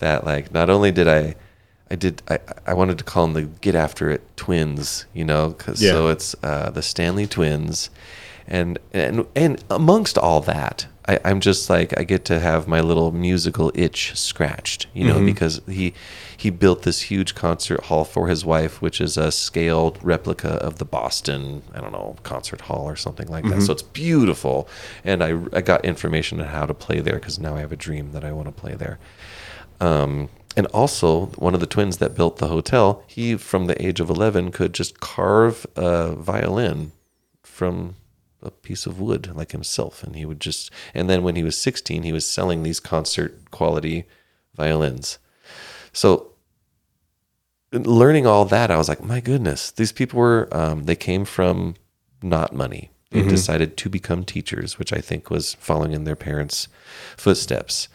that 0.00 0.24
like 0.24 0.52
not 0.52 0.68
only 0.68 0.90
did 0.90 1.06
I 1.06 1.36
I 1.90 1.94
did 1.94 2.22
I, 2.28 2.40
I 2.66 2.74
wanted 2.74 2.98
to 2.98 3.04
call 3.04 3.28
them 3.28 3.34
the 3.34 3.42
Get 3.60 3.76
After 3.76 4.10
It 4.10 4.22
twins, 4.36 5.06
you 5.14 5.24
know, 5.24 5.52
cuz 5.52 5.80
yeah. 5.80 5.92
so 5.92 6.08
it's 6.08 6.34
uh, 6.42 6.70
the 6.70 6.82
Stanley 6.82 7.28
twins 7.28 7.90
and 8.50 8.78
and 8.92 9.26
and 9.34 9.64
amongst 9.70 10.18
all 10.18 10.40
that 10.42 10.86
I, 11.10 11.30
am 11.30 11.40
just 11.40 11.68
like 11.68 11.98
I 11.98 12.04
get 12.04 12.24
to 12.26 12.38
have 12.38 12.68
my 12.68 12.80
little 12.80 13.10
musical 13.10 13.72
itch 13.74 14.16
scratched, 14.16 14.86
you 14.94 15.04
know, 15.04 15.16
mm-hmm. 15.16 15.26
because 15.26 15.60
he 15.66 15.92
he 16.36 16.50
built 16.50 16.82
this 16.82 17.02
huge 17.02 17.34
concert 17.34 17.84
hall 17.84 18.04
for 18.04 18.28
his 18.28 18.44
wife, 18.44 18.80
which 18.80 19.00
is 19.00 19.16
a 19.16 19.32
scaled 19.32 19.98
replica 20.02 20.50
of 20.50 20.78
the 20.78 20.84
Boston, 20.84 21.62
I 21.74 21.80
don't 21.80 21.92
know, 21.92 22.16
concert 22.22 22.62
hall 22.62 22.88
or 22.88 22.96
something 22.96 23.28
like 23.28 23.44
that. 23.44 23.50
Mm-hmm. 23.50 23.60
So 23.60 23.72
it's 23.72 23.82
beautiful, 23.82 24.68
and 25.02 25.24
I 25.24 25.38
I 25.52 25.62
got 25.62 25.84
information 25.84 26.40
on 26.40 26.46
how 26.46 26.66
to 26.66 26.74
play 26.74 27.00
there 27.00 27.14
because 27.14 27.38
now 27.38 27.56
I 27.56 27.60
have 27.60 27.72
a 27.72 27.76
dream 27.76 28.12
that 28.12 28.24
I 28.24 28.32
want 28.32 28.46
to 28.46 28.52
play 28.52 28.74
there. 28.74 28.98
Um, 29.80 30.28
and 30.56 30.66
also 30.66 31.26
one 31.36 31.54
of 31.54 31.60
the 31.60 31.66
twins 31.66 31.96
that 31.98 32.14
built 32.14 32.36
the 32.36 32.48
hotel, 32.48 33.02
he 33.06 33.36
from 33.36 33.66
the 33.66 33.84
age 33.84 33.98
of 34.00 34.10
eleven 34.10 34.52
could 34.52 34.74
just 34.74 35.00
carve 35.00 35.66
a 35.74 36.12
violin 36.12 36.92
from 37.42 37.96
a 38.42 38.50
piece 38.50 38.86
of 38.86 39.00
wood 39.00 39.34
like 39.34 39.52
himself 39.52 40.02
and 40.02 40.16
he 40.16 40.24
would 40.24 40.40
just 40.40 40.70
and 40.94 41.08
then 41.08 41.22
when 41.22 41.36
he 41.36 41.42
was 41.42 41.58
16 41.58 42.02
he 42.02 42.12
was 42.12 42.26
selling 42.26 42.62
these 42.62 42.80
concert 42.80 43.50
quality 43.50 44.04
violins 44.54 45.18
so 45.92 46.30
learning 47.72 48.26
all 48.26 48.44
that, 48.46 48.70
I 48.70 48.76
was 48.76 48.88
like, 48.88 49.02
my 49.02 49.20
goodness, 49.20 49.70
these 49.70 49.92
people 49.92 50.18
were, 50.18 50.48
um, 50.52 50.84
they 50.84 50.96
came 50.96 51.24
from 51.24 51.74
not 52.22 52.52
money. 52.52 52.90
They 53.10 53.22
decided 53.28 53.76
to 53.76 53.88
become 53.88 54.24
teachers, 54.24 54.78
which 54.78 54.92
I 54.92 55.00
think 55.00 55.30
was 55.30 55.54
following 55.54 55.92
in 55.92 56.04
their 56.04 56.16
parents' 56.16 56.68
footsteps. 57.16 57.88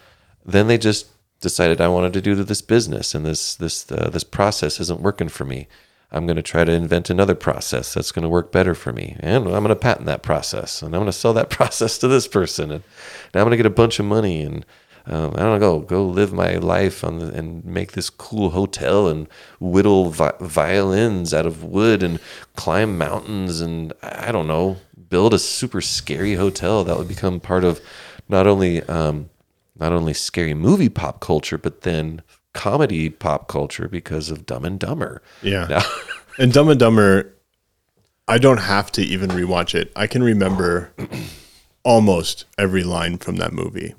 Then 0.44 0.66
they 0.66 0.76
just 0.76 1.06
decided 1.40 1.80
I 1.80 1.88
wanted 1.88 2.12
to 2.14 2.20
do 2.20 2.34
this 2.34 2.60
business, 2.60 3.14
and 3.14 3.24
this 3.24 3.54
this 3.54 3.90
uh, 3.90 4.10
this 4.10 4.24
process 4.24 4.78
isn't 4.78 5.00
working 5.00 5.30
for 5.30 5.46
me. 5.46 5.68
I'm 6.12 6.26
going 6.26 6.36
to 6.36 6.42
try 6.42 6.64
to 6.64 6.72
invent 6.72 7.10
another 7.10 7.34
process 7.34 7.94
that's 7.94 8.12
going 8.12 8.22
to 8.22 8.28
work 8.28 8.52
better 8.52 8.74
for 8.74 8.92
me, 8.92 9.16
and 9.20 9.44
I'm 9.44 9.50
going 9.50 9.68
to 9.68 9.76
patent 9.76 10.06
that 10.06 10.22
process, 10.22 10.82
and 10.82 10.94
I'm 10.94 11.00
going 11.00 11.06
to 11.06 11.12
sell 11.12 11.32
that 11.34 11.50
process 11.50 11.98
to 11.98 12.08
this 12.08 12.28
person, 12.28 12.70
and, 12.70 12.84
and 13.32 13.40
I'm 13.40 13.44
going 13.44 13.50
to 13.50 13.56
get 13.56 13.66
a 13.66 13.70
bunch 13.70 13.98
of 13.98 14.06
money, 14.06 14.42
and 14.42 14.64
um, 15.08 15.34
I 15.34 15.38
don't 15.40 15.60
know, 15.60 15.78
go 15.78 15.78
go 15.80 16.06
live 16.06 16.32
my 16.32 16.56
life 16.56 17.04
on 17.04 17.18
the, 17.20 17.32
and 17.32 17.64
make 17.64 17.92
this 17.92 18.10
cool 18.10 18.50
hotel 18.50 19.06
and 19.06 19.28
whittle 19.60 20.10
vi- 20.10 20.32
violins 20.40 21.32
out 21.32 21.46
of 21.46 21.62
wood 21.62 22.02
and 22.02 22.18
climb 22.56 22.98
mountains, 22.98 23.60
and 23.60 23.92
I 24.02 24.32
don't 24.32 24.48
know, 24.48 24.78
build 25.08 25.32
a 25.32 25.38
super 25.38 25.80
scary 25.80 26.34
hotel 26.34 26.82
that 26.84 26.98
would 26.98 27.08
become 27.08 27.38
part 27.38 27.62
of 27.62 27.80
not 28.28 28.46
only 28.46 28.82
um, 28.84 29.30
not 29.78 29.92
only 29.92 30.12
scary 30.12 30.54
movie 30.54 30.88
pop 30.88 31.20
culture, 31.20 31.58
but 31.58 31.82
then 31.82 32.22
comedy 32.56 33.10
pop 33.10 33.46
culture 33.48 33.86
because 33.86 34.30
of 34.30 34.46
Dumb 34.46 34.64
and 34.64 34.80
Dumber. 34.80 35.22
Yeah. 35.42 35.66
Now, 35.68 35.82
And 36.38 36.52
Dumb 36.52 36.68
and 36.70 36.80
Dumber, 36.80 37.32
I 38.26 38.38
don't 38.38 38.58
have 38.60 38.90
to 38.92 39.02
even 39.02 39.30
rewatch 39.30 39.74
it. 39.74 39.92
I 39.94 40.06
can 40.06 40.22
remember 40.22 40.92
almost 41.84 42.44
every 42.58 42.82
line 42.82 43.18
from 43.18 43.36
that 43.36 43.52
movie. 43.52 43.94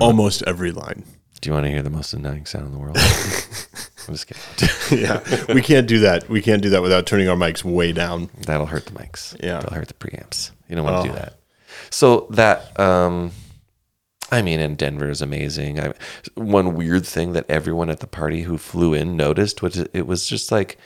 Almost 0.00 0.42
every 0.46 0.72
line. 0.72 1.04
do 1.40 1.48
you 1.48 1.54
want 1.54 1.64
to 1.66 1.70
hear 1.70 1.82
the 1.82 1.90
most 1.90 2.12
annoying 2.12 2.46
sound 2.46 2.66
in 2.66 2.72
the 2.72 2.78
world? 2.78 2.96
I'm 4.08 4.14
just 4.14 4.26
kidding. 4.26 4.98
Yeah. 5.04 5.20
we 5.52 5.62
can't 5.62 5.86
do 5.88 6.00
that. 6.00 6.28
We 6.28 6.40
can't 6.42 6.62
do 6.62 6.70
that 6.70 6.82
without 6.82 7.06
turning 7.06 7.28
our 7.28 7.36
mics 7.36 7.64
way 7.64 7.92
down. 7.92 8.30
That'll 8.46 8.66
hurt 8.66 8.86
the 8.86 8.92
mics. 8.92 9.36
Yeah. 9.42 9.54
That'll 9.60 9.74
hurt 9.74 9.88
the 9.88 9.94
preamps. 9.94 10.50
You 10.68 10.76
don't 10.76 10.84
want 10.84 11.04
to 11.04 11.10
Oh. 11.10 11.12
do 11.14 11.18
that. 11.18 11.38
So 11.90 12.26
that, 12.30 12.78
um, 12.80 13.32
I 14.30 14.42
mean, 14.42 14.58
and 14.60 14.76
Denver 14.76 15.08
is 15.08 15.22
amazing. 15.22 15.78
I, 15.78 15.92
one 16.34 16.74
weird 16.74 17.06
thing 17.06 17.32
that 17.34 17.48
everyone 17.48 17.90
at 17.90 18.00
the 18.00 18.06
party 18.08 18.42
who 18.42 18.58
flew 18.58 18.92
in 18.92 19.16
noticed 19.16 19.62
was 19.62 19.78
it 19.78 20.06
was 20.06 20.28
just 20.28 20.50
like 20.50 20.78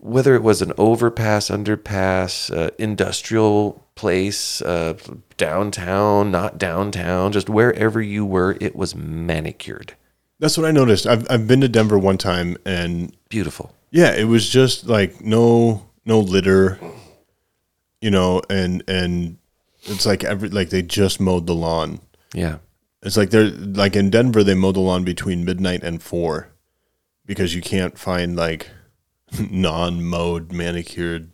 whether 0.00 0.34
it 0.34 0.42
was 0.42 0.62
an 0.62 0.72
overpass, 0.78 1.48
underpass, 1.48 2.54
uh, 2.56 2.70
industrial 2.78 3.84
place, 3.96 4.62
uh, 4.62 4.94
downtown, 5.36 6.30
not 6.30 6.56
downtown, 6.58 7.32
just 7.32 7.48
wherever 7.48 8.00
you 8.00 8.24
were, 8.24 8.56
it 8.60 8.76
was 8.76 8.94
manicured. 8.94 9.94
That's 10.38 10.56
what 10.56 10.66
I 10.66 10.70
noticed. 10.70 11.06
I've 11.06 11.26
I've 11.30 11.48
been 11.48 11.62
to 11.62 11.68
Denver 11.68 11.98
one 11.98 12.18
time 12.18 12.56
and 12.64 13.16
Beautiful. 13.28 13.74
yeah, 13.90 14.12
it 14.14 14.24
was 14.24 14.48
just 14.48 14.86
like 14.86 15.20
no 15.22 15.88
no 16.04 16.20
litter, 16.20 16.78
you 18.00 18.10
know, 18.10 18.42
and 18.48 18.84
and 18.86 19.38
it's 19.82 20.06
like 20.06 20.22
every 20.22 20.48
like 20.50 20.70
they 20.70 20.82
just 20.82 21.18
mowed 21.18 21.46
the 21.46 21.54
lawn. 21.54 22.00
Yeah. 22.34 22.58
It's 23.02 23.16
like 23.16 23.30
they're 23.30 23.50
like 23.50 23.94
in 23.96 24.10
Denver 24.10 24.42
they 24.44 24.54
mow 24.54 24.72
the 24.72 24.80
lawn 24.80 25.04
between 25.04 25.44
midnight 25.44 25.82
and 25.84 26.02
four 26.02 26.48
because 27.26 27.54
you 27.54 27.62
can't 27.62 27.96
find 27.98 28.34
like 28.36 28.68
non-mowed 29.50 30.52
manicured 30.52 31.30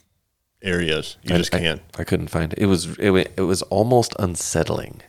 areas. 0.62 1.16
You 1.22 1.34
I- 1.34 1.38
just 1.38 1.50
can't. 1.52 1.80
I, 1.98 2.04
couldn't 2.04 2.28
find 2.28 2.52
it. 2.52 2.58
It 2.58 2.66
was 2.66 2.96
it, 2.98 3.10
it 3.36 3.42
was 3.42 3.62
almost 3.62 4.14
unsettling. 4.18 5.02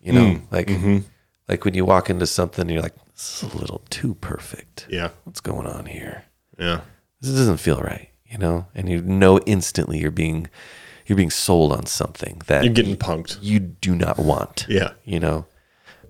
You 0.00 0.12
know, 0.12 0.20
Mm, 0.24 0.42
like 0.50 0.66
mm-hmm. 0.66 0.98
like 1.48 1.64
when 1.64 1.74
you 1.74 1.84
walk 1.84 2.10
into 2.10 2.26
something, 2.26 2.68
you're 2.68 2.82
like, 2.82 2.94
this 3.14 3.42
is 3.42 3.52
a 3.54 3.56
little 3.56 3.82
too 3.90 4.14
perfect. 4.14 4.86
yeah, 4.90 5.10
What's 5.24 5.40
going 5.40 5.66
on 5.66 5.86
here? 5.86 6.24
yeah, 6.58 6.80
This 7.20 7.30
doesn't 7.32 7.58
feel 7.58 7.80
right. 7.80 8.08
You 8.26 8.38
know, 8.38 8.66
and 8.74 8.88
you 8.88 9.00
know 9.02 9.38
instantly 9.40 9.98
you're 10.00 10.10
being 10.10 10.48
you're 11.06 11.16
being 11.16 11.30
sold 11.30 11.72
on 11.72 11.86
something 11.86 12.42
that 12.46 12.64
you're 12.64 12.72
getting 12.72 12.96
punked. 12.96 13.38
you 13.42 13.58
do 13.60 13.94
not 13.94 14.18
want. 14.18 14.66
Yeah, 14.68 14.92
You 15.04 15.20
know, 15.20 15.46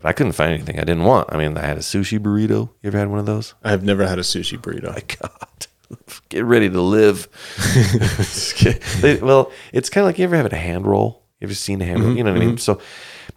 but 0.00 0.08
I 0.08 0.12
couldn't 0.12 0.32
find 0.32 0.52
anything 0.52 0.78
I 0.78 0.84
didn't 0.84 1.04
want. 1.04 1.32
I 1.32 1.36
mean, 1.38 1.56
I 1.56 1.64
had 1.66 1.76
a 1.76 1.80
sushi 1.80 2.18
burrito. 2.18 2.70
You 2.82 2.88
ever 2.88 2.98
had 2.98 3.08
one 3.08 3.18
of 3.20 3.26
those? 3.26 3.54
I 3.62 3.70
have 3.70 3.82
never 3.84 4.06
had 4.06 4.18
a 4.18 4.22
sushi 4.22 4.58
burrito. 4.58 4.88
Oh 4.88 4.92
my 4.92 5.02
god 5.20 5.66
get 6.30 6.44
ready 6.44 6.70
to 6.70 6.80
live 6.80 7.28
They- 9.00 9.18
well 9.20 9.52
it's 9.72 9.90
kind 9.90 10.02
of 10.04 10.08
like 10.08 10.18
you 10.18 10.24
ever 10.24 10.36
have 10.36 10.50
a 10.52 10.56
hand 10.56 10.86
roll 10.86 11.22
you 11.40 11.46
ever 11.46 11.54
seen 11.54 11.82
a 11.82 11.84
hand 11.84 12.02
roll 12.02 12.16
you 12.16 12.24
know 12.24 12.32
what 12.32 12.40
i 12.42 12.44
mean 12.46 12.56
so 12.58 12.80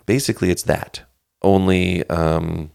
basically 0.05 0.51
it's 0.51 0.63
that 0.63 1.01
only 1.41 2.07
um 2.09 2.71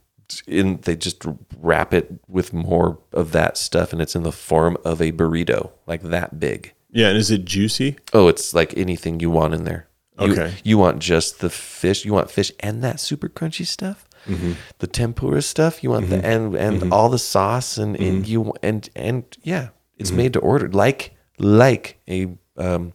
in 0.46 0.78
they 0.82 0.94
just 0.96 1.24
wrap 1.58 1.92
it 1.94 2.12
with 2.28 2.52
more 2.52 2.98
of 3.12 3.32
that 3.32 3.56
stuff 3.56 3.92
and 3.92 4.02
it's 4.02 4.14
in 4.14 4.22
the 4.22 4.30
form 4.32 4.76
of 4.84 5.00
a 5.00 5.12
burrito 5.12 5.70
like 5.86 6.02
that 6.02 6.38
big 6.38 6.74
yeah, 6.93 7.09
and 7.09 7.18
is 7.18 7.30
it 7.30 7.45
juicy? 7.45 7.97
oh 8.12 8.28
it's 8.28 8.55
like 8.55 8.76
anything 8.76 9.20
you 9.20 9.30
want 9.30 9.55
in 9.55 9.64
there. 9.64 9.86
You- 10.18 10.32
Okay. 10.32 10.53
you, 10.64 10.76
want 10.76 10.99
just 10.99 11.41
the 11.41 11.49
fish 11.49 12.05
you 12.05 12.12
want 12.12 12.30
fish 12.30 12.53
and 12.61 12.84
that 12.84 13.01
super 13.01 13.26
crunchy 13.26 13.66
stuff. 13.66 14.07
Mm-hmm. 14.26 14.53
The 14.78 14.86
tempura 14.86 15.41
stuff 15.41 15.82
you 15.82 15.88
want 15.88 16.11
the 16.11 16.16
mm-hmm. 16.16 16.26
and 16.26 16.55
and 16.55 16.80
mm-hmm. 16.82 16.93
all 16.93 17.09
the 17.09 17.18
sauce 17.18 17.78
and, 17.78 17.97
and 17.97 18.28
you 18.28 18.53
and 18.62 18.86
and 18.95 19.24
yeah 19.43 19.68
it's 19.97 20.11
made 20.11 20.34
to 20.34 20.41
order 20.41 20.68
like 20.68 21.16
like 21.38 21.99
a 22.07 22.28
um, 22.59 22.93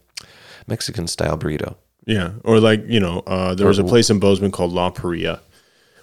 mexican 0.68 1.08
style 1.08 1.36
burrito. 1.36 1.74
Yeah, 2.06 2.34
or 2.44 2.60
like 2.60 2.84
you 2.86 3.00
know, 3.00 3.24
uh, 3.26 3.54
there 3.54 3.66
was 3.66 3.80
a 3.80 3.84
place 3.84 4.08
in 4.08 4.20
Bozeman 4.20 4.52
called 4.52 4.72
La 4.72 4.90
Parilla 4.90 5.40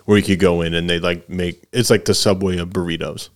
where 0.05 0.17
you 0.17 0.23
could 0.23 0.39
go 0.39 0.61
in 0.61 0.73
and 0.73 0.89
they 0.89 0.99
like 0.99 1.29
make 1.29 1.63
it's 1.71 1.89
like 1.89 2.05
the 2.05 2.13
subway 2.13 2.57
of 2.57 2.69
burritos. 2.69 3.29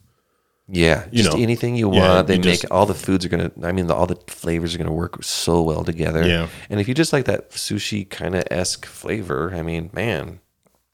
Yeah 0.69 1.05
You 1.11 1.23
just 1.23 1.35
know, 1.37 1.41
anything 1.43 1.75
you 1.75 1.93
yeah, 1.93 2.15
want 2.15 2.27
they 2.27 2.35
you 2.35 2.41
make 2.41 2.61
just- 2.61 2.71
all 2.71 2.85
the 2.85 2.93
foods 2.93 3.25
are 3.25 3.29
gonna 3.29 3.51
i 3.63 3.71
mean 3.71 3.87
the, 3.87 3.95
all 3.95 4.05
the 4.05 4.17
flavors 4.27 4.75
are 4.75 4.77
gonna 4.77 4.91
work 4.91 5.23
so 5.23 5.61
well 5.61 5.83
together 5.83 6.27
Yeah. 6.27 6.47
and 6.69 6.79
if 6.79 6.87
you 6.87 6.93
just 6.93 7.13
like 7.13 7.25
that 7.25 7.51
sushi 7.51 8.09
kind 8.09 8.35
of 8.35 8.43
esque 8.51 8.85
flavor 8.85 9.53
i 9.55 9.61
mean 9.61 9.89
man 9.93 10.39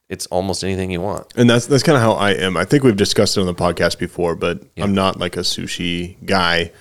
it's 0.09 0.27
almost 0.27 0.63
anything 0.63 0.91
you 0.91 1.01
want 1.01 1.25
And 1.35 1.49
that's 1.49 1.65
that's 1.65 1.81
kind 1.81 1.95
of 1.95 2.03
how 2.03 2.11
I 2.13 2.31
am. 2.31 2.55
I 2.55 2.65
think 2.65 2.83
we've 2.83 2.95
discussed 2.95 3.35
it 3.35 3.39
on 3.39 3.47
the 3.47 3.55
podcast 3.55 3.97
before, 3.97 4.35
but 4.35 4.61
I'm 4.77 4.93
not 4.93 5.17
like 5.17 5.35
a 5.37 5.39
sushi 5.39 6.17
guy. 6.23 6.71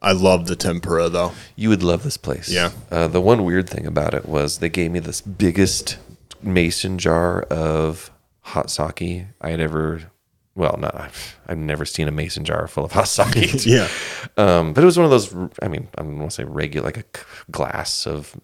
I 0.00 0.12
love 0.12 0.46
the 0.46 0.56
tempura 0.56 1.10
though. 1.10 1.32
You 1.54 1.68
would 1.68 1.82
love 1.82 2.02
this 2.02 2.16
place. 2.16 2.48
Yeah. 2.48 2.70
Uh, 2.90 3.08
the 3.08 3.20
one 3.20 3.44
weird 3.44 3.68
thing 3.68 3.84
about 3.84 4.14
it 4.14 4.24
was 4.26 4.58
they 4.58 4.70
gave 4.70 4.90
me 4.90 5.00
this 5.00 5.20
biggest 5.20 5.98
mason 6.42 6.96
jar 6.98 7.42
of 7.42 8.10
hot 8.40 8.70
sake 8.70 9.26
I 9.40 9.50
had 9.50 9.60
ever. 9.60 10.10
Well, 10.54 10.76
not 10.78 10.94
I've, 10.94 11.40
I've 11.46 11.58
never 11.58 11.84
seen 11.86 12.08
a 12.08 12.10
mason 12.10 12.44
jar 12.44 12.68
full 12.68 12.84
of 12.84 12.92
hot 12.92 13.08
sake. 13.08 13.64
Yeah, 13.66 13.88
Um, 14.36 14.72
but 14.74 14.82
it 14.82 14.86
was 14.86 14.98
one 14.98 15.04
of 15.06 15.10
those. 15.10 15.34
I 15.62 15.68
mean, 15.68 15.88
I 15.96 16.02
don't 16.02 16.18
want 16.18 16.30
to 16.30 16.34
say 16.34 16.44
regular, 16.44 16.84
like 16.86 16.98
a 16.98 17.04
glass 17.50 18.06
of. 18.06 18.36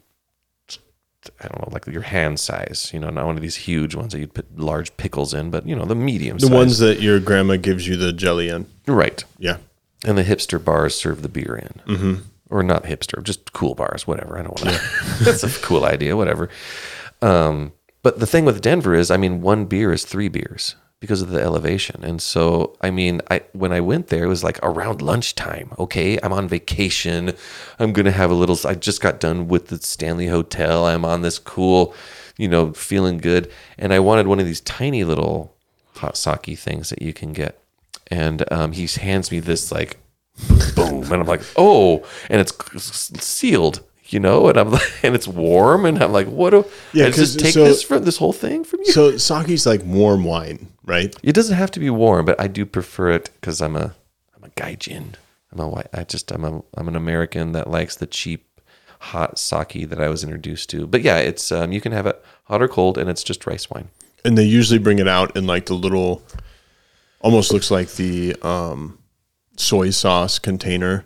I 1.42 1.48
don't 1.48 1.60
know, 1.60 1.68
like 1.72 1.86
your 1.86 2.02
hand 2.02 2.40
size. 2.40 2.90
You 2.94 3.00
know, 3.00 3.10
not 3.10 3.26
one 3.26 3.36
of 3.36 3.42
these 3.42 3.56
huge 3.56 3.94
ones 3.94 4.12
that 4.12 4.20
you'd 4.20 4.32
put 4.32 4.58
large 4.58 4.96
pickles 4.96 5.34
in, 5.34 5.50
but 5.50 5.66
you 5.66 5.76
know, 5.76 5.84
the 5.84 5.94
medium. 5.94 6.38
the 6.38 6.46
size. 6.46 6.50
ones 6.54 6.78
that 6.78 7.00
your 7.00 7.20
grandma 7.20 7.56
gives 7.56 7.86
you 7.86 7.96
the 7.96 8.12
jelly 8.12 8.48
in. 8.48 8.66
right. 8.86 9.22
Yeah, 9.38 9.58
And 10.06 10.16
the 10.16 10.24
hipster 10.24 10.62
bars 10.64 10.94
serve 10.94 11.20
the 11.22 11.28
beer 11.28 11.56
in. 11.56 11.94
Mm-hmm. 11.94 12.14
Or 12.50 12.62
not 12.62 12.84
hipster, 12.84 13.22
just 13.22 13.52
cool 13.52 13.74
bars, 13.74 14.06
whatever. 14.06 14.38
I 14.38 14.42
don't 14.42 14.58
want 14.62 14.74
to. 14.78 14.80
That's 15.24 15.42
a 15.42 15.50
cool 15.60 15.84
idea, 15.84 16.16
whatever. 16.16 16.48
Um, 17.20 17.72
but 18.02 18.20
the 18.20 18.26
thing 18.26 18.46
with 18.46 18.62
Denver 18.62 18.94
is, 18.94 19.10
I 19.10 19.18
mean, 19.18 19.42
one 19.42 19.66
beer 19.66 19.92
is 19.92 20.04
three 20.06 20.28
beers 20.28 20.76
because 21.00 21.22
of 21.22 21.30
the 21.30 21.40
elevation. 21.40 22.02
And 22.02 22.20
so, 22.20 22.76
I 22.80 22.90
mean, 22.90 23.20
I 23.30 23.42
when 23.52 23.72
I 23.72 23.80
went 23.80 24.08
there, 24.08 24.24
it 24.24 24.28
was 24.28 24.44
like 24.44 24.58
around 24.62 25.00
lunchtime. 25.02 25.72
Okay, 25.78 26.18
I'm 26.22 26.32
on 26.32 26.48
vacation. 26.48 27.32
I'm 27.78 27.92
gonna 27.92 28.10
have 28.12 28.30
a 28.30 28.34
little. 28.34 28.58
I 28.64 28.74
just 28.74 29.00
got 29.00 29.20
done 29.20 29.48
with 29.48 29.68
the 29.68 29.78
Stanley 29.78 30.26
Hotel. 30.26 30.86
I'm 30.86 31.04
on 31.04 31.22
this 31.22 31.38
cool, 31.38 31.94
you 32.36 32.48
know, 32.48 32.72
feeling 32.72 33.18
good. 33.18 33.50
And 33.78 33.92
I 33.92 34.00
wanted 34.00 34.26
one 34.26 34.40
of 34.40 34.46
these 34.46 34.60
tiny 34.60 35.04
little 35.04 35.54
hot 35.96 36.16
sake 36.16 36.58
things 36.58 36.90
that 36.90 37.02
you 37.02 37.12
can 37.12 37.32
get. 37.32 37.60
And 38.08 38.50
um, 38.52 38.72
he 38.72 38.86
hands 38.86 39.30
me 39.30 39.40
this 39.40 39.70
like 39.70 39.98
boom, 40.74 41.02
and 41.04 41.22
I'm 41.22 41.26
like, 41.26 41.42
oh, 41.56 42.04
and 42.30 42.40
it's 42.40 43.22
sealed, 43.22 43.82
you 44.06 44.20
know, 44.20 44.48
and 44.48 44.58
I'm 44.58 44.70
like, 44.70 44.90
and 45.02 45.14
it's 45.14 45.28
warm, 45.28 45.84
and 45.84 46.02
I'm 46.02 46.12
like, 46.12 46.26
what 46.26 46.50
do? 46.50 46.64
Yeah, 46.92 47.06
I 47.06 47.10
just 47.10 47.38
take 47.38 47.54
so- 47.54 47.64
this 47.64 47.82
from 47.82 48.04
this 48.04 48.16
whole 48.16 48.32
thing 48.32 48.64
from 48.64 48.80
you. 48.80 48.92
so 48.92 49.16
sake's 49.16 49.66
like 49.66 49.82
warm 49.84 50.24
wine, 50.24 50.68
right? 50.88 51.14
It 51.22 51.34
doesn't 51.34 51.56
have 51.56 51.70
to 51.72 51.80
be 51.80 51.90
warm, 51.90 52.24
but 52.24 52.40
I 52.40 52.48
do 52.48 52.66
prefer 52.66 53.10
it 53.10 53.30
because 53.34 53.60
I'm 53.60 53.76
a 53.76 53.94
I'm 54.34 54.44
a 54.44 54.48
gaijin. 54.48 55.14
I'm 55.52 55.60
a 55.60 55.68
white. 55.68 55.88
I 55.92 56.04
just 56.04 56.32
I'm 56.32 56.44
a 56.44 56.62
I'm 56.74 56.88
an 56.88 56.96
American 56.96 57.52
that 57.52 57.70
likes 57.70 57.96
the 57.96 58.06
cheap 58.06 58.60
hot 59.00 59.38
sake 59.38 59.88
that 59.88 60.00
I 60.00 60.08
was 60.08 60.24
introduced 60.24 60.70
to. 60.70 60.86
But 60.86 61.02
yeah, 61.02 61.18
it's 61.18 61.52
um, 61.52 61.72
you 61.72 61.80
can 61.80 61.92
have 61.92 62.06
it 62.06 62.22
hot 62.44 62.62
or 62.62 62.68
cold, 62.68 62.98
and 62.98 63.08
it's 63.08 63.22
just 63.22 63.46
rice 63.46 63.70
wine. 63.70 63.88
And 64.24 64.36
they 64.36 64.44
usually 64.44 64.78
bring 64.78 64.98
it 64.98 65.08
out 65.08 65.36
in 65.36 65.46
like 65.46 65.66
the 65.66 65.74
little, 65.74 66.22
almost 67.20 67.52
looks 67.52 67.70
like 67.70 67.92
the 67.92 68.34
um, 68.42 68.98
soy 69.56 69.90
sauce 69.90 70.38
container. 70.38 71.04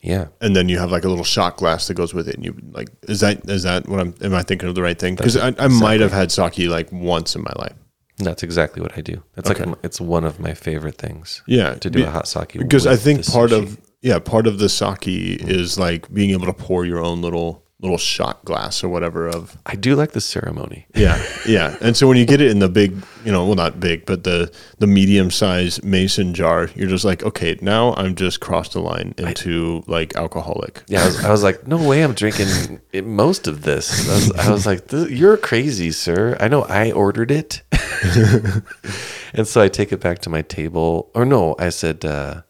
Yeah, 0.00 0.28
and 0.40 0.54
then 0.54 0.68
you 0.68 0.78
have 0.78 0.92
like 0.92 1.04
a 1.04 1.08
little 1.08 1.24
shot 1.24 1.56
glass 1.56 1.88
that 1.88 1.94
goes 1.94 2.14
with 2.14 2.28
it. 2.28 2.36
And 2.36 2.44
you 2.44 2.56
like, 2.70 2.88
is 3.02 3.20
that 3.20 3.48
is 3.50 3.64
that 3.64 3.88
what 3.88 3.98
I'm? 3.98 4.14
Am 4.20 4.34
I 4.34 4.42
thinking 4.42 4.68
of 4.68 4.74
the 4.74 4.82
right 4.82 4.98
thing? 4.98 5.16
Because 5.16 5.36
I, 5.36 5.54
I 5.58 5.68
might 5.68 6.00
have 6.00 6.12
had 6.12 6.30
sake 6.30 6.58
like 6.58 6.92
once 6.92 7.34
in 7.34 7.42
my 7.42 7.52
life. 7.56 7.74
That's 8.18 8.42
exactly 8.42 8.82
what 8.82 8.96
I 8.96 9.02
do. 9.02 9.22
That's 9.34 9.50
Okay. 9.50 9.64
like 9.64 9.78
it's 9.82 10.00
one 10.00 10.24
of 10.24 10.40
my 10.40 10.54
favorite 10.54 10.96
things. 10.96 11.42
Yeah, 11.46 11.74
to 11.74 11.90
do 11.90 11.98
be- 11.98 12.04
a 12.04 12.10
hot 12.10 12.28
sake 12.28 12.54
because 12.58 12.86
I 12.86 12.96
think 12.96 13.26
part 13.26 13.50
sushi. 13.50 13.62
of 13.62 13.80
yeah 14.02 14.18
part 14.18 14.46
of 14.46 14.58
the 14.58 14.68
sake 14.68 15.00
mm-hmm. 15.00 15.48
is 15.48 15.78
like 15.78 16.12
being 16.12 16.30
able 16.30 16.46
to 16.46 16.52
pour 16.52 16.84
your 16.84 17.00
own 17.00 17.20
little 17.20 17.62
little 17.80 17.98
shot 17.98 18.42
glass 18.44 18.82
or 18.82 18.88
whatever 18.88 19.28
of 19.28 19.58
I 19.66 19.74
do 19.76 19.94
like 19.94 20.12
the 20.12 20.20
ceremony. 20.20 20.86
yeah 20.94 21.22
yeah 21.46 21.76
and 21.82 21.94
so 21.94 22.08
when 22.08 22.16
you 22.16 22.24
get 22.24 22.40
it 22.40 22.50
in 22.50 22.58
the 22.58 22.70
big 22.70 22.94
you 23.24 23.30
know 23.30 23.44
well 23.44 23.54
not 23.54 23.78
big 23.78 24.06
but 24.06 24.24
the 24.24 24.50
the 24.78 24.86
medium 24.86 25.30
size 25.30 25.82
mason 25.82 26.32
jar 26.32 26.70
you're 26.74 26.88
just 26.88 27.04
like 27.04 27.22
okay 27.22 27.58
now 27.60 27.92
i'm 27.94 28.14
just 28.14 28.40
crossed 28.40 28.72
the 28.72 28.80
line 28.80 29.14
into 29.18 29.84
like 29.86 30.16
alcoholic 30.16 30.82
Yeah, 30.88 31.02
I 31.02 31.06
was, 31.06 31.24
I 31.26 31.30
was 31.30 31.42
like, 31.42 31.66
no 31.66 31.76
way, 31.86 32.02
I'm 32.02 32.14
drinking 32.14 32.80
it, 32.92 33.04
most 33.04 33.46
of 33.46 33.62
this. 33.62 34.08
I 34.08 34.14
was, 34.14 34.32
I 34.32 34.50
was 34.50 34.66
like, 34.66 34.88
"Th- 34.88 35.10
you're 35.10 35.36
crazy, 35.36 35.90
sir. 35.92 36.36
I 36.40 36.48
know 36.48 36.62
I 36.62 36.92
ordered 36.92 37.30
it, 37.30 37.62
and 39.34 39.46
so 39.46 39.60
I 39.60 39.68
take 39.68 39.92
it 39.92 40.00
back 40.00 40.20
to 40.20 40.30
my 40.30 40.42
table. 40.42 41.10
Or 41.14 41.24
no, 41.24 41.54
I 41.58 41.68
said, 41.70 42.04
uh, 42.04 42.42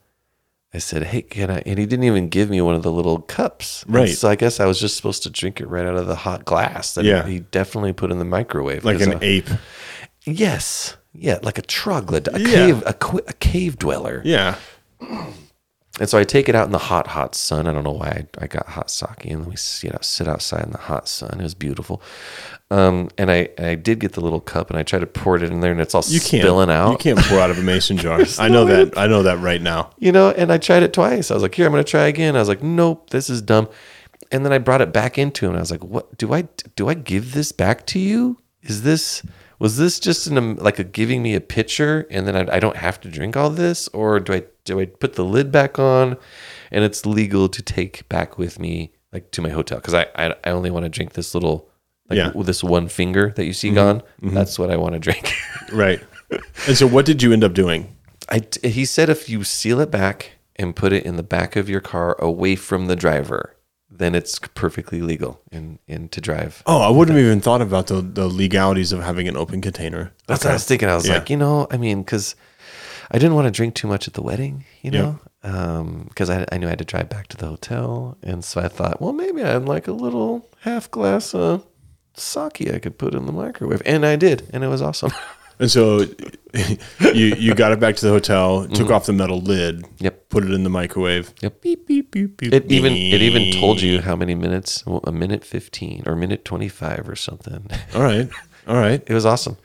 I 0.74 0.78
said, 0.78 1.04
hey, 1.04 1.22
can 1.22 1.50
I? 1.50 1.62
And 1.64 1.78
he 1.78 1.86
didn't 1.86 2.04
even 2.04 2.28
give 2.28 2.50
me 2.50 2.60
one 2.60 2.74
of 2.74 2.82
the 2.82 2.92
little 2.92 3.20
cups. 3.20 3.82
And 3.84 3.94
Right. 3.94 4.08
So 4.10 4.28
I 4.28 4.34
guess 4.36 4.60
I 4.60 4.66
was 4.66 4.78
just 4.80 4.96
supposed 4.96 5.22
to 5.22 5.30
drink 5.30 5.60
it 5.60 5.66
right 5.68 5.86
out 5.86 5.96
of 5.96 6.06
the 6.06 6.16
hot 6.16 6.44
glass 6.44 6.94
that 6.94 7.04
Yeah. 7.04 7.26
he 7.26 7.40
definitely 7.40 7.92
put 7.92 8.10
in 8.10 8.18
the 8.18 8.24
microwave. 8.24 8.84
like 8.84 9.00
an 9.00 9.14
uh, 9.14 9.18
ape 9.22 9.48
Yes. 10.24 10.96
Yeah, 11.14 11.38
like 11.42 11.56
a 11.56 11.62
troglodyte, 11.62 12.34
a 12.34 12.40
Yeah. 12.40 12.46
cave, 12.46 12.82
a, 12.84 12.94
a 13.28 13.32
cave 13.34 13.78
dweller. 13.78 14.20
yeah 14.24 14.56
And 15.98 16.08
so 16.08 16.18
I 16.18 16.24
take 16.24 16.48
it 16.48 16.54
out 16.54 16.66
in 16.66 16.72
the 16.72 16.78
hot, 16.78 17.06
hot 17.06 17.34
sun. 17.34 17.66
I 17.66 17.72
don't 17.72 17.84
know 17.84 17.92
why 17.92 18.26
I, 18.38 18.44
I 18.44 18.46
got 18.46 18.66
hot 18.66 18.90
sake, 18.90 19.24
and 19.24 19.42
then 19.42 19.48
we 19.48 19.56
you 19.82 19.90
know 19.90 19.98
sit 20.02 20.28
outside 20.28 20.64
in 20.64 20.72
the 20.72 20.78
hot 20.78 21.08
sun. 21.08 21.40
It 21.40 21.42
was 21.42 21.54
beautiful. 21.54 22.02
Um, 22.70 23.08
and 23.16 23.30
I 23.30 23.48
I 23.58 23.76
did 23.76 24.00
get 24.00 24.12
the 24.12 24.20
little 24.20 24.40
cup, 24.40 24.68
and 24.70 24.78
I 24.78 24.82
tried 24.82 25.00
to 25.00 25.06
pour 25.06 25.36
it 25.36 25.42
in 25.42 25.60
there, 25.60 25.72
and 25.72 25.80
it's 25.80 25.94
all 25.94 26.04
you 26.06 26.20
can't 26.20 26.42
spilling 26.42 26.70
out. 26.70 26.90
you 26.92 26.98
can't 26.98 27.18
pour 27.26 27.40
out 27.40 27.50
of 27.50 27.58
a 27.58 27.62
mason 27.62 27.96
jar 27.96 28.20
i 28.38 28.48
know 28.48 28.64
no 28.64 28.84
that 28.84 28.98
i 28.98 29.06
know 29.06 29.22
that 29.22 29.38
right 29.38 29.62
now 29.62 29.90
you 29.98 30.12
know, 30.12 30.30
and 30.30 30.52
I 30.52 30.58
tried 30.58 30.82
it 30.82 30.92
twice. 30.92 31.30
I 31.30 31.34
was 31.34 31.42
like, 31.42 31.54
here, 31.54 31.66
I'm 31.66 31.72
going 31.72 31.84
to 31.84 31.90
try 31.90 32.06
again. 32.06 32.36
I 32.36 32.38
was 32.38 32.48
like, 32.48 32.62
nope, 32.62 33.10
this 33.10 33.28
is 33.30 33.42
dumb. 33.42 33.68
And 34.30 34.44
then 34.44 34.52
I 34.52 34.58
brought 34.58 34.80
it 34.80 34.92
back 34.92 35.18
into 35.18 35.46
him. 35.46 35.50
And 35.50 35.58
I 35.58 35.60
was 35.60 35.70
like, 35.70 35.84
what 35.84 36.16
do 36.18 36.32
I 36.32 36.42
do? 36.74 36.88
I 36.88 36.94
give 36.94 37.32
this 37.32 37.52
back 37.52 37.86
to 37.88 37.98
you? 37.98 38.38
Is 38.62 38.82
this 38.82 39.22
was 39.58 39.78
this 39.78 39.98
just 39.98 40.26
an 40.26 40.56
like 40.56 40.78
a 40.78 40.84
giving 40.84 41.22
me 41.22 41.34
a 41.34 41.40
pitcher 41.40 42.06
and 42.10 42.26
then 42.26 42.36
I, 42.36 42.56
I 42.56 42.60
don't 42.60 42.76
have 42.76 43.00
to 43.00 43.08
drink 43.08 43.36
all 43.36 43.50
this, 43.50 43.88
or 43.88 44.20
do 44.20 44.34
I 44.34 44.44
do 44.66 44.78
I 44.78 44.84
put 44.86 45.14
the 45.14 45.24
lid 45.24 45.50
back 45.50 45.78
on, 45.78 46.18
and 46.70 46.84
it's 46.84 47.06
legal 47.06 47.48
to 47.48 47.62
take 47.62 48.06
back 48.10 48.36
with 48.36 48.58
me 48.58 48.92
like 49.12 49.30
to 49.30 49.40
my 49.40 49.48
hotel 49.48 49.78
because 49.78 49.94
I, 49.94 50.06
I 50.14 50.34
I 50.44 50.50
only 50.50 50.70
want 50.70 50.84
to 50.84 50.90
drink 50.90 51.14
this 51.14 51.34
little 51.34 51.70
like 52.10 52.18
Yeah. 52.18 52.32
this 52.44 52.62
one 52.62 52.88
finger 52.88 53.32
that 53.36 53.46
you 53.46 53.52
see 53.54 53.68
mm-hmm. 53.68 53.76
gone. 53.76 54.00
Mm-hmm. 54.22 54.34
That's 54.34 54.58
what 54.58 54.70
I 54.70 54.76
want 54.76 54.92
to 54.92 54.98
drink. 54.98 55.32
right 55.72 56.00
and 56.66 56.76
so 56.76 56.86
what 56.86 57.06
did 57.06 57.22
you 57.22 57.32
end 57.32 57.44
up 57.44 57.54
doing 57.54 57.96
I, 58.28 58.42
he 58.64 58.84
said 58.84 59.08
if 59.08 59.28
you 59.28 59.44
seal 59.44 59.80
it 59.80 59.90
back 59.90 60.32
and 60.56 60.74
put 60.74 60.92
it 60.92 61.04
in 61.04 61.14
the 61.16 61.22
back 61.22 61.54
of 61.54 61.68
your 61.68 61.80
car 61.80 62.16
away 62.18 62.56
from 62.56 62.86
the 62.86 62.96
driver, 62.96 63.54
then 63.88 64.16
it's 64.16 64.40
perfectly 64.54 65.00
legal 65.00 65.40
in, 65.52 65.78
in 65.86 66.08
to 66.08 66.20
drive. 66.20 66.62
oh 66.66 66.80
i 66.82 66.90
wouldn't 66.90 67.16
have 67.16 67.24
even 67.24 67.40
thought 67.40 67.62
about 67.62 67.86
the, 67.86 68.00
the 68.02 68.26
legalities 68.26 68.90
of 68.92 69.00
having 69.02 69.28
an 69.28 69.36
open 69.36 69.60
container 69.60 70.12
That's 70.26 70.44
what 70.44 70.50
I 70.50 70.54
was 70.54 70.64
thinking. 70.64 70.88
I 70.88 70.96
was 70.96 71.06
Yeah. 71.06 71.14
like, 71.18 71.30
you 71.30 71.36
know, 71.36 71.68
I 71.70 71.76
mean, 71.76 72.02
because 72.02 72.34
I 73.10 73.18
didn't 73.18 73.34
want 73.34 73.46
to 73.46 73.50
drink 73.50 73.74
too 73.74 73.86
much 73.88 74.08
at 74.08 74.14
the 74.14 74.22
wedding, 74.22 74.64
you 74.82 74.90
know, 74.90 75.20
because 76.08 76.28
I, 76.30 76.44
I 76.50 76.58
knew 76.58 76.66
I 76.66 76.70
had 76.70 76.78
to 76.78 76.84
drive 76.84 77.08
back 77.08 77.28
to 77.28 77.36
the 77.36 77.46
hotel. 77.46 78.16
And 78.22 78.44
so 78.44 78.60
I 78.60 78.68
thought, 78.68 79.00
well, 79.00 79.12
maybe 79.12 79.42
I 79.42 79.48
had 79.52 79.66
like 79.66 79.86
a 79.88 79.92
little 79.92 80.48
half 80.60 80.90
glass 80.90 81.34
of 81.34 81.64
sake 82.14 82.68
I 82.72 82.78
could 82.78 82.98
put 82.98 83.14
in 83.14 83.26
the 83.26 83.32
microwave. 83.32 83.82
And 83.86 84.04
I 84.04 84.16
did. 84.16 84.48
And 84.52 84.64
it 84.64 84.68
was 84.68 84.82
awesome. 84.82 85.12
And 85.58 85.70
so 85.70 86.00
you 87.14 87.34
you 87.38 87.54
got 87.54 87.72
it 87.72 87.80
back 87.80 87.96
to 87.96 88.04
the 88.04 88.12
hotel, 88.12 88.68
took 88.68 88.90
off 88.90 89.06
the 89.06 89.14
metal 89.14 89.40
lid, 89.40 89.76
Mm-hmm. 89.84 90.04
Yep. 90.04 90.28
put 90.28 90.44
it 90.44 90.50
in 90.50 90.64
the 90.64 90.68
microwave. 90.68 91.32
Yep. 91.40 91.62
Beep 91.62 91.86
beep 91.86 92.10
beep 92.10 92.36
beep. 92.36 92.52
It 92.52 92.70
even 92.70 92.92
it 92.92 93.22
even 93.22 93.58
told 93.58 93.80
you 93.80 94.02
how 94.02 94.16
many 94.16 94.34
minutes, 94.34 94.84
well, 94.84 95.00
a 95.04 95.12
minute 95.12 95.44
fifteen 95.44 96.02
or 96.06 96.14
minute 96.14 96.44
twenty 96.44 96.68
five 96.68 97.08
or 97.08 97.16
something. 97.16 97.66
All 97.94 98.02
right, 98.02 98.28
all 98.68 98.76
right. 98.76 99.02
it 99.06 99.14
was 99.14 99.24
awesome. 99.24 99.56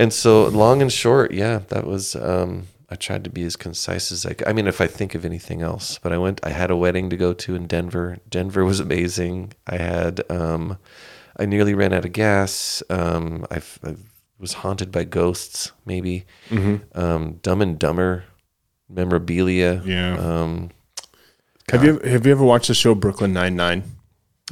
And 0.00 0.12
so, 0.12 0.46
long 0.48 0.80
and 0.82 0.90
short, 0.92 1.32
yeah, 1.32 1.60
that 1.68 1.86
was. 1.86 2.16
Um, 2.16 2.68
I 2.88 2.96
tried 2.96 3.22
to 3.24 3.30
be 3.30 3.44
as 3.44 3.54
concise 3.54 4.10
as 4.10 4.26
I 4.26 4.32
could. 4.32 4.48
I 4.48 4.52
mean, 4.52 4.66
if 4.66 4.80
I 4.80 4.86
think 4.88 5.14
of 5.14 5.24
anything 5.24 5.62
else, 5.62 5.98
but 6.02 6.12
I 6.12 6.18
went. 6.18 6.40
I 6.42 6.50
had 6.50 6.70
a 6.70 6.76
wedding 6.76 7.10
to 7.10 7.16
go 7.16 7.32
to 7.34 7.54
in 7.54 7.66
Denver. 7.66 8.18
Denver 8.28 8.64
was 8.64 8.80
amazing. 8.80 9.52
I 9.66 9.76
had. 9.76 10.22
Um, 10.30 10.78
I 11.38 11.46
nearly 11.46 11.74
ran 11.74 11.92
out 11.92 12.04
of 12.04 12.12
gas. 12.12 12.82
Um, 12.90 13.46
I 13.50 13.60
was 14.38 14.54
haunted 14.54 14.90
by 14.90 15.04
ghosts. 15.04 15.72
Maybe. 15.84 16.24
Um, 16.94 17.38
Dumb 17.42 17.60
and 17.62 17.78
Dumber 17.78 18.24
memorabilia. 18.88 19.82
Yeah. 19.84 20.16
Um, 20.18 20.70
Have 21.70 21.84
you 21.84 21.98
have 22.00 22.26
you 22.26 22.32
ever 22.32 22.44
watched 22.44 22.68
the 22.68 22.74
show 22.74 22.94
Brooklyn 22.94 23.32
Nine 23.32 23.54
Nine? 23.54 23.84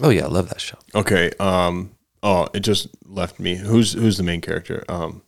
oh 0.02 0.10
yeah, 0.10 0.24
I 0.24 0.28
love 0.28 0.48
that 0.50 0.60
show. 0.60 0.78
Okay. 0.94 1.30
Um. 1.40 1.90
Oh, 2.22 2.48
it 2.54 2.60
just 2.60 2.88
left 3.06 3.40
me. 3.40 3.56
Who's 3.56 3.94
who's 3.94 4.16
the 4.16 4.22
main 4.22 4.40
character? 4.40 4.84
Um. 4.88 5.22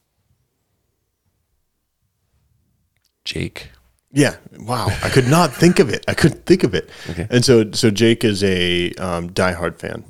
Jake. 3.24 3.70
Yeah. 4.12 4.36
Wow. 4.58 4.88
I 5.02 5.08
could 5.08 5.28
not 5.28 5.52
think 5.52 5.78
of 5.78 5.88
it. 5.88 6.04
I 6.08 6.14
couldn't 6.14 6.44
think 6.44 6.64
of 6.64 6.74
it. 6.74 6.90
Okay. 7.08 7.26
And 7.30 7.44
so 7.44 7.70
so 7.72 7.90
Jake 7.90 8.24
is 8.24 8.42
a 8.42 8.92
um, 8.94 9.30
diehard 9.30 9.78
fan. 9.78 10.04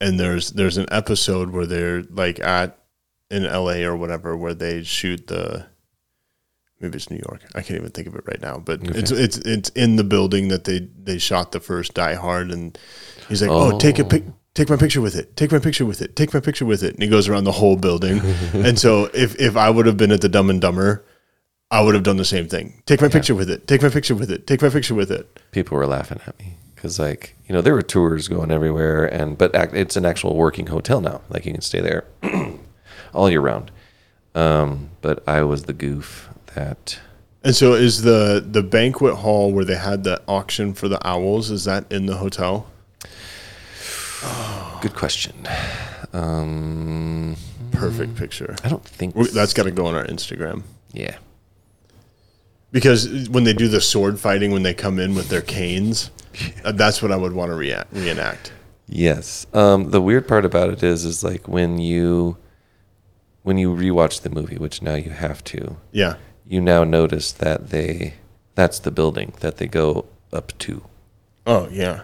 And 0.00 0.20
there's 0.20 0.52
there's 0.52 0.76
an 0.76 0.86
episode 0.90 1.50
where 1.50 1.66
they're 1.66 2.02
like 2.02 2.38
at 2.38 2.78
in 3.30 3.44
LA 3.44 3.82
or 3.82 3.96
whatever 3.96 4.36
where 4.36 4.54
they 4.54 4.84
shoot 4.84 5.26
the 5.26 5.66
maybe 6.80 6.96
it's 6.96 7.10
New 7.10 7.20
York. 7.28 7.42
I 7.54 7.62
can't 7.62 7.78
even 7.78 7.90
think 7.90 8.06
of 8.06 8.14
it 8.14 8.24
right 8.26 8.40
now. 8.40 8.58
But 8.58 8.80
it's 8.96 9.10
it's 9.10 9.38
it's 9.38 9.68
in 9.70 9.96
the 9.96 10.04
building 10.04 10.48
that 10.48 10.64
they 10.64 10.88
they 11.02 11.18
shot 11.18 11.52
the 11.52 11.60
first 11.60 11.94
Die 11.94 12.14
Hard 12.14 12.50
and 12.50 12.78
he's 13.28 13.42
like, 13.42 13.50
"Oh, 13.50 13.78
take 13.78 13.98
a 13.98 14.04
pic 14.04 14.24
take 14.54 14.70
my 14.70 14.76
picture 14.76 15.00
with 15.00 15.16
it. 15.16 15.36
Take 15.36 15.52
my 15.52 15.58
picture 15.58 15.84
with 15.84 16.00
it. 16.00 16.16
Take 16.16 16.32
my 16.32 16.40
picture 16.40 16.64
with 16.64 16.82
it." 16.82 16.94
And 16.94 17.02
he 17.02 17.08
goes 17.08 17.28
around 17.28 17.44
the 17.44 17.52
whole 17.52 17.76
building. 17.76 18.20
and 18.52 18.78
so 18.78 19.10
if 19.14 19.38
if 19.40 19.56
I 19.56 19.70
would 19.70 19.86
have 19.86 19.96
been 19.96 20.12
at 20.12 20.20
the 20.20 20.28
Dumb 20.28 20.50
and 20.50 20.60
Dumber, 20.60 21.04
I 21.70 21.82
would 21.82 21.94
have 21.94 22.02
done 22.04 22.16
the 22.16 22.24
same 22.24 22.48
thing. 22.48 22.82
Take 22.86 23.02
my 23.02 23.08
picture 23.08 23.34
with 23.34 23.50
it. 23.50 23.66
Take 23.68 23.82
my 23.82 23.90
picture 23.90 24.14
with 24.14 24.30
it. 24.30 24.46
Take 24.46 24.62
my 24.62 24.70
picture 24.70 24.94
with 24.94 25.10
it. 25.10 25.38
people 25.52 25.76
were 25.76 25.86
laughing 25.86 26.18
at 26.26 26.38
me 26.38 26.56
because 26.74 26.98
like 26.98 27.34
you 27.46 27.52
know 27.54 27.60
there 27.60 27.74
were 27.74 27.82
tours 27.82 28.28
going 28.28 28.50
everywhere 28.50 29.04
and 29.04 29.36
but 29.36 29.50
it's 29.74 29.96
an 29.96 30.04
actual 30.06 30.34
working 30.36 30.68
hotel 30.68 31.00
now 31.00 31.20
like 31.28 31.44
you 31.44 31.52
can 31.52 31.60
stay 31.60 31.80
there 31.80 32.04
all 33.14 33.28
year 33.28 33.40
round 33.40 33.70
um, 34.36 34.88
but 35.00 35.22
i 35.28 35.42
was 35.42 35.64
the 35.64 35.72
goof 35.72 36.28
that 36.54 37.00
And 37.42 37.56
so 37.56 37.74
is 37.74 38.02
the 38.02 38.44
the 38.48 38.62
banquet 38.62 39.16
hall 39.16 39.50
where 39.52 39.64
they 39.64 39.74
had 39.76 40.04
the 40.04 40.22
auction 40.28 40.72
for 40.72 40.86
the 40.88 41.04
owls 41.06 41.50
is 41.50 41.64
that 41.64 41.90
in 41.92 42.06
the 42.06 42.16
hotel? 42.18 42.66
good 44.80 44.94
question 44.94 45.34
um, 46.12 47.36
Perfect 47.72 48.14
picture. 48.16 48.54
i 48.64 48.68
don't 48.68 48.84
think 48.84 49.14
That's 49.32 49.52
got 49.52 49.64
to 49.64 49.70
go 49.72 49.86
on 49.86 49.94
our 49.96 50.06
Instagram. 50.06 50.62
yeah 50.92 51.16
Because 52.70 53.28
when 53.30 53.44
they 53.44 53.52
do 53.54 53.68
the 53.68 53.80
sword 53.80 54.20
fighting 54.20 54.50
when 54.52 54.62
they 54.62 54.74
come 54.74 54.98
in 54.98 55.14
with 55.14 55.28
their 55.30 55.40
canes, 55.40 56.10
uh, 56.64 56.72
that's 56.72 57.00
what 57.02 57.10
I 57.12 57.16
would 57.16 57.32
want 57.32 57.50
to 57.50 57.54
rea- 57.54 57.84
reenact. 57.92 58.52
yes 58.86 59.46
um, 59.52 59.90
the 59.90 60.00
weird 60.00 60.26
part 60.28 60.44
about 60.44 60.70
it 60.70 60.82
is 60.82 61.04
is 61.04 61.22
like 61.24 61.46
when 61.48 61.78
you 61.78 62.36
when 63.42 63.58
you 63.58 63.74
rewatch 63.74 64.22
the 64.22 64.30
movie 64.30 64.56
which 64.56 64.80
now 64.82 64.94
you 64.94 65.10
have 65.10 65.42
to 65.44 65.76
Yeah. 65.92 66.14
you 66.46 66.60
now 66.60 66.84
notice 66.84 67.32
that 67.32 67.68
they 67.70 68.14
that's 68.54 68.78
the 68.78 68.90
building 68.90 69.32
that 69.40 69.56
they 69.58 69.66
go 69.66 70.06
up 70.32 70.56
to 70.58 70.82
Oh, 71.46 71.68
yeah. 71.70 72.02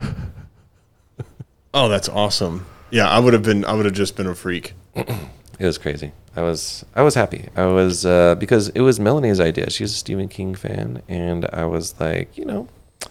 oh, 1.74 1.88
that's 1.88 2.08
awesome. 2.08 2.66
Yeah, 2.90 3.08
I 3.08 3.18
would 3.20 3.32
have 3.32 3.42
been 3.44 3.64
I 3.64 3.72
would 3.74 3.84
have 3.84 3.94
just 3.94 4.16
been 4.16 4.26
a 4.26 4.34
freak. 4.34 4.74
It 4.96 5.64
was 5.66 5.78
crazy. 5.78 6.12
I 6.34 6.42
was 6.42 6.84
I 6.94 7.02
was 7.02 7.14
happy. 7.14 7.48
I 7.56 7.66
was 7.66 8.06
uh, 8.06 8.34
because 8.36 8.68
it 8.70 8.80
was 8.80 8.98
Melanie's 8.98 9.40
idea. 9.40 9.70
She's 9.70 9.92
a 9.92 9.96
Stephen 9.96 10.28
King 10.28 10.54
fan, 10.54 11.02
and 11.08 11.46
I 11.52 11.64
was 11.66 11.98
like, 12.00 12.36
you 12.38 12.44
know, 12.44 12.68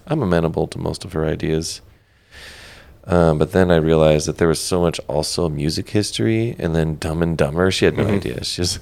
I'm 0.08 0.22
amenable 0.24 0.68
to 0.68 0.80
most 0.80 1.06
of 1.06 1.14
her 1.14 1.26
ideas. 1.26 1.82
Um, 3.06 3.40
but 3.40 3.52
then 3.52 3.72
I 3.72 3.78
realized 3.78 4.28
that 4.28 4.38
there 4.38 4.48
was 4.48 4.60
so 4.60 4.80
much 4.82 5.00
also 5.08 5.50
music 5.50 5.90
history, 5.90 6.56
and 6.60 6.76
then 6.76 6.98
Dumb 6.98 7.22
and 7.24 7.38
Dumber. 7.38 7.72
She 7.72 7.86
had 7.86 7.98
no 7.98 8.08
idea. 8.08 8.44
She 8.44 8.62
just 8.62 8.80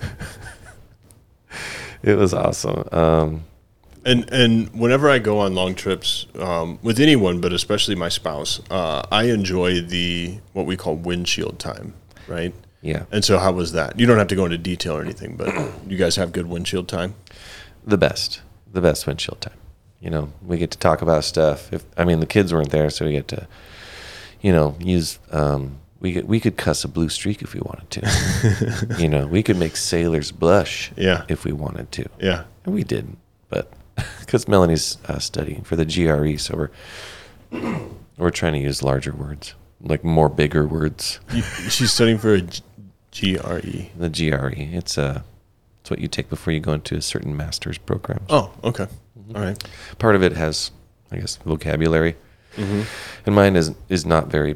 it 2.03 2.15
was 2.15 2.33
awesome. 2.33 2.83
Um, 2.91 3.43
And 4.05 4.29
and 4.31 4.69
whenever 4.73 5.09
I 5.09 5.19
go 5.19 5.39
on 5.39 5.55
long 5.55 5.75
trips 5.75 6.25
um, 6.39 6.79
with 6.81 6.99
anyone, 6.99 7.41
but 7.41 7.51
especially 7.53 7.95
my 7.95 8.09
spouse, 8.09 8.61
uh, 8.71 9.03
I 9.11 9.23
enjoy 9.25 9.81
the 9.81 10.39
what 10.53 10.65
we 10.65 10.77
call 10.77 10.95
windshield 10.95 11.59
time, 11.59 11.93
right? 12.27 12.53
Yeah, 12.82 13.03
And 13.11 13.23
so, 13.25 13.38
how 13.39 13.51
was 13.51 13.73
that? 13.73 13.99
You 13.99 14.05
don't 14.05 14.17
have 14.17 14.27
to 14.30 14.36
go 14.36 14.45
into 14.45 14.57
detail 14.57 14.95
or 14.97 15.01
anything, 15.01 15.36
but 15.36 15.53
you 15.88 15.97
guys 15.97 16.15
have 16.15 16.32
good 16.32 16.47
windshield 16.47 16.88
time. 16.88 17.15
the 17.86 17.97
best, 17.97 18.41
the 18.71 18.82
best 18.82 19.05
windshield 19.07 19.41
time. 19.41 19.57
You 19.99 20.09
know, 20.09 20.32
we 20.45 20.57
get 20.57 20.71
to 20.71 20.77
talk 20.77 21.01
about 21.01 21.23
stuff. 21.25 21.71
If 21.73 21.84
I 21.97 22.05
mean, 22.05 22.19
the 22.21 22.25
kids 22.25 22.53
weren't 22.53 22.69
there, 22.71 22.89
so 22.89 23.05
we 23.05 23.11
get 23.11 23.27
to, 23.30 23.47
you 24.41 24.53
know, 24.53 24.75
use 24.80 25.19
um, 25.32 25.80
we 25.99 26.13
could, 26.13 26.25
we 26.30 26.39
could 26.39 26.55
cuss 26.55 26.86
a 26.86 26.88
blue 26.88 27.09
streak 27.09 27.41
if 27.41 27.53
we 27.53 27.59
wanted 27.59 27.89
to. 27.91 28.95
you 29.03 29.09
know, 29.09 29.27
we 29.27 29.43
could 29.43 29.57
make 29.57 29.75
sailors 29.75 30.32
blush 30.32 30.91
Yeah. 30.95 31.25
if 31.27 31.43
we 31.43 31.51
wanted 31.51 31.91
to. 31.93 32.05
Yeah. 32.21 32.43
And 32.63 32.73
we 32.73 32.86
didn't, 32.86 33.17
but 33.49 33.73
because 34.21 34.47
Melanie's 34.47 34.97
uh, 35.09 35.19
studying 35.19 35.63
for 35.63 35.75
the 35.75 35.84
GRE, 35.86 36.38
so 36.38 36.55
we're 36.55 36.69
we're 38.17 38.32
trying 38.32 38.53
to 38.53 38.59
use 38.59 38.82
larger 38.84 39.13
words, 39.13 39.55
like 39.82 40.03
more 40.03 40.30
bigger 40.30 40.65
words. 40.67 41.19
You- 41.34 41.41
She's 41.69 41.91
studying 41.91 42.17
for 42.17 42.34
a 42.36 42.41
G- 42.41 42.61
GRE. 43.12 43.88
The 43.97 44.10
GRE, 44.10 44.53
it's 44.55 44.97
uh, 44.97 45.22
it's 45.82 45.89
what 45.89 45.99
you 45.99 46.07
take 46.07 46.30
before 46.30 46.53
you 46.53 46.60
go 46.60 46.74
into 46.74 46.95
a 46.95 47.01
certain 47.01 47.36
master's 47.36 47.78
program. 47.78 48.22
Oh, 48.30 48.51
okay. 48.64 48.88
All 49.36 49.41
right. 49.41 49.62
Part 49.97 50.16
of 50.16 50.24
it 50.24 50.34
has, 50.34 50.72
I 51.12 51.18
guess, 51.18 51.38
vocabulary, 51.38 52.16
and 52.57 52.86
mine 53.28 53.55
is 53.55 53.74
is 53.89 54.05
not 54.05 54.28
very 54.28 54.55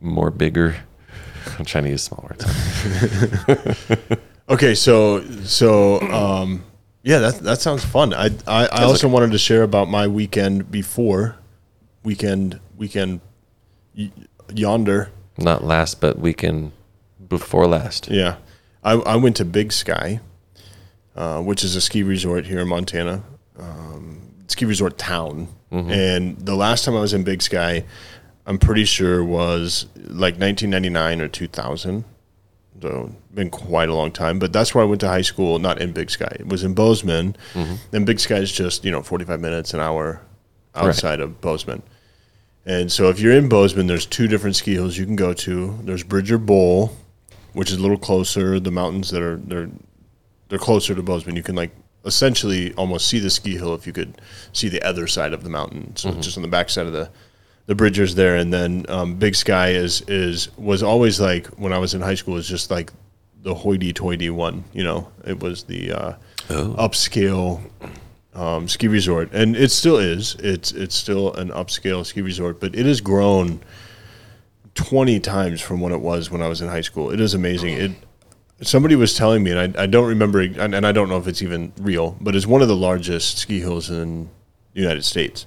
more 0.00 0.30
bigger. 0.30 0.76
I'm 1.58 1.64
trying 1.64 1.84
to 1.84 1.90
use 1.90 2.02
small 2.02 2.28
words. 2.28 2.44
Okay, 4.50 4.74
so 4.74 5.22
so 5.44 6.00
um, 6.00 6.64
yeah, 7.02 7.18
that 7.18 7.40
that 7.40 7.60
sounds 7.60 7.84
fun. 7.84 8.14
I 8.14 8.30
I, 8.46 8.66
I 8.66 8.84
also 8.84 9.06
wanted 9.06 9.32
to 9.32 9.38
share 9.38 9.62
about 9.62 9.90
my 9.90 10.06
weekend 10.06 10.70
before 10.70 11.36
weekend 12.02 12.58
weekend 12.78 13.20
yonder. 14.54 15.10
Not 15.36 15.64
last, 15.64 16.00
but 16.00 16.18
weekend 16.18 16.72
before 17.28 17.66
last. 17.66 18.08
Yeah, 18.10 18.36
I 18.82 18.92
I 18.92 19.16
went 19.16 19.36
to 19.36 19.44
Big 19.44 19.72
Sky, 19.72 20.20
uh, 21.16 21.40
which 21.42 21.64
is 21.64 21.76
a 21.76 21.80
ski 21.80 22.02
resort 22.02 22.46
here 22.46 22.60
in 22.60 22.68
Montana, 22.68 23.22
um, 23.58 24.20
ski 24.48 24.64
resort 24.64 24.98
town. 24.98 25.48
And 25.70 26.38
the 26.38 26.54
last 26.54 26.86
time 26.86 26.96
I 26.96 27.00
was 27.00 27.12
in 27.12 27.24
Big 27.24 27.42
Sky, 27.42 27.84
I'm 28.46 28.58
pretty 28.58 28.86
sure 28.86 29.22
was 29.22 29.84
like 29.96 30.38
1999 30.40 31.20
or 31.20 31.28
2000. 31.28 32.04
So 32.80 33.12
been 33.34 33.50
quite 33.50 33.88
a 33.90 33.94
long 33.94 34.10
time, 34.12 34.38
but 34.38 34.52
that's 34.52 34.74
where 34.74 34.82
I 34.82 34.86
went 34.86 35.00
to 35.02 35.08
high 35.08 35.20
school. 35.22 35.58
Not 35.58 35.80
in 35.80 35.92
Big 35.92 36.08
Sky. 36.10 36.34
It 36.38 36.46
was 36.46 36.62
in 36.64 36.72
Bozeman, 36.74 37.36
and 37.92 38.06
Big 38.06 38.20
Sky 38.20 38.36
is 38.36 38.50
just 38.52 38.84
you 38.84 38.90
know 38.90 39.02
45 39.02 39.40
minutes 39.40 39.74
an 39.74 39.80
hour 39.80 40.22
outside 40.74 41.20
of 41.20 41.40
Bozeman. 41.40 41.82
And 42.64 42.92
so 42.92 43.08
if 43.08 43.18
you're 43.18 43.32
in 43.34 43.48
Bozeman, 43.48 43.86
there's 43.88 44.06
two 44.06 44.28
different 44.28 44.54
ski 44.56 44.74
hills 44.74 44.96
you 44.96 45.06
can 45.06 45.16
go 45.16 45.32
to. 45.34 45.78
There's 45.82 46.02
Bridger 46.04 46.38
Bowl, 46.38 46.92
which 47.58 47.72
is 47.72 47.76
a 47.78 47.82
little 47.82 47.98
closer. 47.98 48.60
The 48.60 48.70
mountains 48.70 49.10
that 49.10 49.20
are 49.20 49.36
they're 49.36 49.68
they're 50.48 50.60
closer 50.60 50.94
to 50.94 51.02
Bozeman. 51.02 51.34
You 51.34 51.42
can 51.42 51.56
like 51.56 51.72
essentially 52.04 52.72
almost 52.74 53.08
see 53.08 53.18
the 53.18 53.30
ski 53.30 53.56
hill 53.56 53.74
if 53.74 53.84
you 53.84 53.92
could 53.92 54.20
see 54.52 54.68
the 54.68 54.80
other 54.82 55.08
side 55.08 55.32
of 55.32 55.42
the 55.42 55.50
mountain. 55.50 55.96
So 55.96 56.12
just 56.12 56.36
on 56.36 56.42
the 56.42 56.48
back 56.48 56.70
side 56.70 56.86
of 56.86 56.92
the 56.92 57.10
the 57.66 57.74
Bridgers 57.74 58.14
there, 58.14 58.36
and 58.36 58.52
then 58.52 58.86
um, 58.88 59.16
Big 59.16 59.34
Sky 59.34 59.70
is 59.70 60.02
is 60.02 60.56
was 60.56 60.84
always 60.84 61.20
like 61.20 61.48
when 61.58 61.72
I 61.72 61.78
was 61.78 61.94
in 61.94 62.00
high 62.00 62.14
school 62.14 62.34
was 62.34 62.48
just 62.48 62.70
like 62.70 62.92
the 63.42 63.54
hoity-toity 63.54 64.30
one. 64.30 64.62
You 64.72 64.84
know, 64.84 65.08
it 65.26 65.40
was 65.40 65.64
the 65.64 65.92
uh, 65.92 66.12
upscale 66.48 67.60
um, 68.34 68.68
ski 68.68 68.86
resort, 68.86 69.30
and 69.32 69.56
it 69.56 69.72
still 69.72 69.98
is. 69.98 70.36
It's 70.36 70.70
it's 70.70 70.94
still 70.94 71.34
an 71.34 71.48
upscale 71.48 72.06
ski 72.06 72.22
resort, 72.22 72.60
but 72.60 72.76
it 72.76 72.86
has 72.86 73.00
grown 73.00 73.60
twenty 74.78 75.18
times 75.18 75.60
from 75.60 75.80
what 75.80 75.90
it 75.90 76.00
was 76.00 76.30
when 76.30 76.40
I 76.40 76.46
was 76.46 76.60
in 76.60 76.68
high 76.68 76.82
school. 76.82 77.10
It 77.10 77.20
is 77.20 77.34
amazing. 77.34 77.74
It 77.74 77.92
somebody 78.62 78.94
was 78.94 79.14
telling 79.14 79.42
me, 79.42 79.50
and 79.50 79.76
I, 79.76 79.82
I 79.82 79.86
don't 79.86 80.08
remember, 80.08 80.40
and, 80.40 80.72
and 80.74 80.86
I 80.86 80.92
don't 80.92 81.08
know 81.08 81.18
if 81.18 81.26
it's 81.26 81.42
even 81.42 81.72
real, 81.80 82.16
but 82.20 82.36
it's 82.36 82.46
one 82.46 82.62
of 82.62 82.68
the 82.68 82.76
largest 82.76 83.38
ski 83.38 83.58
hills 83.58 83.90
in 83.90 84.30
the 84.74 84.80
United 84.80 85.04
States 85.04 85.46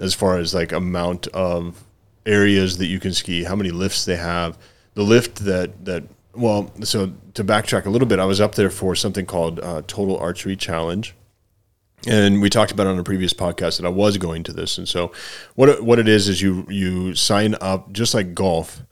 as 0.00 0.14
far 0.14 0.38
as 0.38 0.54
like 0.54 0.72
amount 0.72 1.26
of 1.28 1.84
areas 2.24 2.78
that 2.78 2.86
you 2.86 2.98
can 2.98 3.12
ski, 3.12 3.44
how 3.44 3.54
many 3.54 3.70
lifts 3.70 4.06
they 4.06 4.16
have. 4.16 4.58
The 4.94 5.02
lift 5.02 5.44
that 5.44 5.84
that 5.84 6.04
well, 6.34 6.72
so 6.82 7.12
to 7.34 7.44
backtrack 7.44 7.84
a 7.84 7.90
little 7.90 8.08
bit, 8.08 8.18
I 8.18 8.24
was 8.24 8.40
up 8.40 8.54
there 8.54 8.70
for 8.70 8.94
something 8.96 9.26
called 9.26 9.60
uh, 9.60 9.82
Total 9.86 10.16
Archery 10.16 10.56
Challenge. 10.56 11.14
And 12.06 12.42
we 12.42 12.50
talked 12.50 12.72
about 12.72 12.86
on 12.86 12.98
a 12.98 13.04
previous 13.04 13.32
podcast 13.32 13.78
that 13.78 13.86
I 13.86 13.90
was 13.90 14.18
going 14.18 14.42
to 14.44 14.52
this, 14.52 14.78
and 14.78 14.88
so 14.88 15.12
what 15.54 15.68
it, 15.68 15.84
what 15.84 15.98
it 15.98 16.08
is 16.08 16.28
is 16.28 16.42
you 16.42 16.66
you 16.68 17.14
sign 17.14 17.54
up 17.60 17.92
just 17.92 18.14
like 18.14 18.34
golf, 18.34 18.82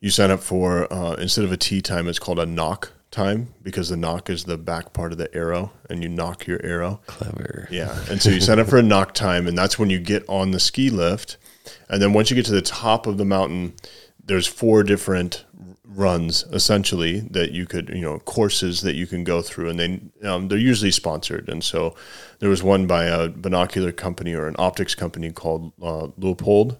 you 0.00 0.10
sign 0.10 0.30
up 0.30 0.40
for 0.40 0.92
uh, 0.92 1.14
instead 1.14 1.44
of 1.44 1.52
a 1.52 1.56
tee 1.56 1.80
time, 1.80 2.08
it's 2.08 2.18
called 2.18 2.38
a 2.38 2.46
nock 2.46 2.92
time 3.10 3.54
because 3.62 3.88
the 3.88 3.96
nock 3.96 4.28
is 4.28 4.44
the 4.44 4.58
back 4.58 4.92
part 4.92 5.12
of 5.12 5.18
the 5.18 5.32
arrow, 5.34 5.72
and 5.88 6.02
you 6.02 6.08
nock 6.08 6.46
your 6.46 6.60
arrow. 6.64 7.00
Clever. 7.06 7.68
Yeah, 7.70 7.96
and 8.10 8.20
so 8.20 8.30
you 8.30 8.40
sign 8.40 8.58
up 8.58 8.68
for 8.68 8.78
a 8.78 8.82
nock 8.94 9.14
time, 9.14 9.46
and 9.46 9.56
that's 9.56 9.78
when 9.78 9.90
you 9.90 10.00
get 10.00 10.24
on 10.28 10.50
the 10.50 10.60
ski 10.60 10.90
lift, 10.90 11.36
and 11.88 12.02
then 12.02 12.12
once 12.12 12.30
you 12.30 12.36
get 12.36 12.46
to 12.46 12.52
the 12.52 12.62
top 12.62 13.06
of 13.06 13.18
the 13.18 13.24
mountain, 13.24 13.74
there's 14.24 14.46
four 14.46 14.82
different 14.82 15.44
runs 15.88 16.44
essentially 16.52 17.20
that 17.20 17.50
you 17.50 17.64
could 17.64 17.88
you 17.88 18.02
know 18.02 18.18
courses 18.20 18.82
that 18.82 18.94
you 18.94 19.06
can 19.06 19.24
go 19.24 19.40
through 19.40 19.70
and 19.70 19.78
they 19.80 20.28
um, 20.28 20.48
they're 20.48 20.58
usually 20.58 20.90
sponsored. 20.90 21.48
And 21.48 21.64
so 21.64 21.94
there 22.40 22.50
was 22.50 22.62
one 22.62 22.86
by 22.86 23.04
a 23.04 23.28
binocular 23.28 23.92
company 23.92 24.34
or 24.34 24.46
an 24.46 24.56
optics 24.58 24.94
company 24.94 25.32
called 25.32 25.72
uh, 25.82 26.08
Leupold 26.18 26.78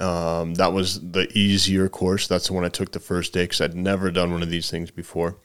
um, 0.00 0.54
that 0.54 0.72
was 0.72 1.00
the 1.00 1.28
easier 1.36 1.88
course. 1.88 2.26
That's 2.26 2.48
the 2.48 2.54
one 2.54 2.64
I 2.64 2.68
took 2.68 2.92
the 2.92 3.00
first 3.00 3.32
day 3.32 3.44
because 3.44 3.60
I'd 3.60 3.74
never 3.74 4.10
done 4.10 4.32
one 4.32 4.42
of 4.42 4.50
these 4.50 4.70
things 4.70 4.90
before. 4.90 5.36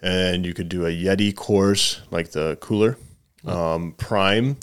And 0.00 0.44
you 0.44 0.52
could 0.52 0.68
do 0.68 0.84
a 0.84 0.90
Yeti 0.90 1.34
course 1.34 2.02
like 2.10 2.32
the 2.32 2.56
cooler 2.60 2.98
um, 3.46 3.92
Prime 3.92 4.56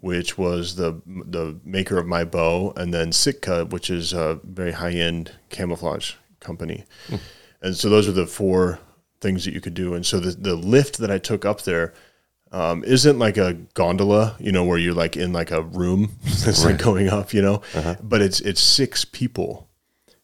which 0.00 0.36
was 0.36 0.74
the 0.74 1.00
the 1.06 1.56
maker 1.64 1.96
of 1.96 2.06
my 2.08 2.24
bow, 2.24 2.72
and 2.76 2.92
then 2.92 3.12
Sitka, 3.12 3.66
which 3.66 3.88
is 3.88 4.12
a 4.12 4.40
very 4.42 4.72
high 4.72 4.90
end 4.90 5.30
camouflage 5.48 6.14
company. 6.42 6.84
And 7.62 7.76
so 7.76 7.88
those 7.88 8.08
are 8.08 8.12
the 8.12 8.26
four 8.26 8.78
things 9.20 9.44
that 9.44 9.54
you 9.54 9.60
could 9.60 9.74
do. 9.74 9.94
And 9.94 10.04
so 10.04 10.18
the 10.20 10.32
the 10.32 10.54
lift 10.56 10.98
that 10.98 11.10
I 11.10 11.18
took 11.18 11.44
up 11.44 11.62
there 11.62 11.94
um, 12.50 12.84
isn't 12.84 13.18
like 13.18 13.38
a 13.38 13.54
gondola, 13.74 14.36
you 14.38 14.52
know, 14.52 14.64
where 14.64 14.78
you're 14.78 14.92
like 14.94 15.16
in 15.16 15.32
like 15.32 15.50
a 15.50 15.62
room 15.62 16.18
that's 16.44 16.64
like 16.64 16.78
going 16.78 17.08
up, 17.08 17.32
you 17.32 17.40
know, 17.42 17.62
but 18.02 18.20
it's 18.20 18.40
it's 18.40 18.60
six 18.60 19.04
people 19.04 19.68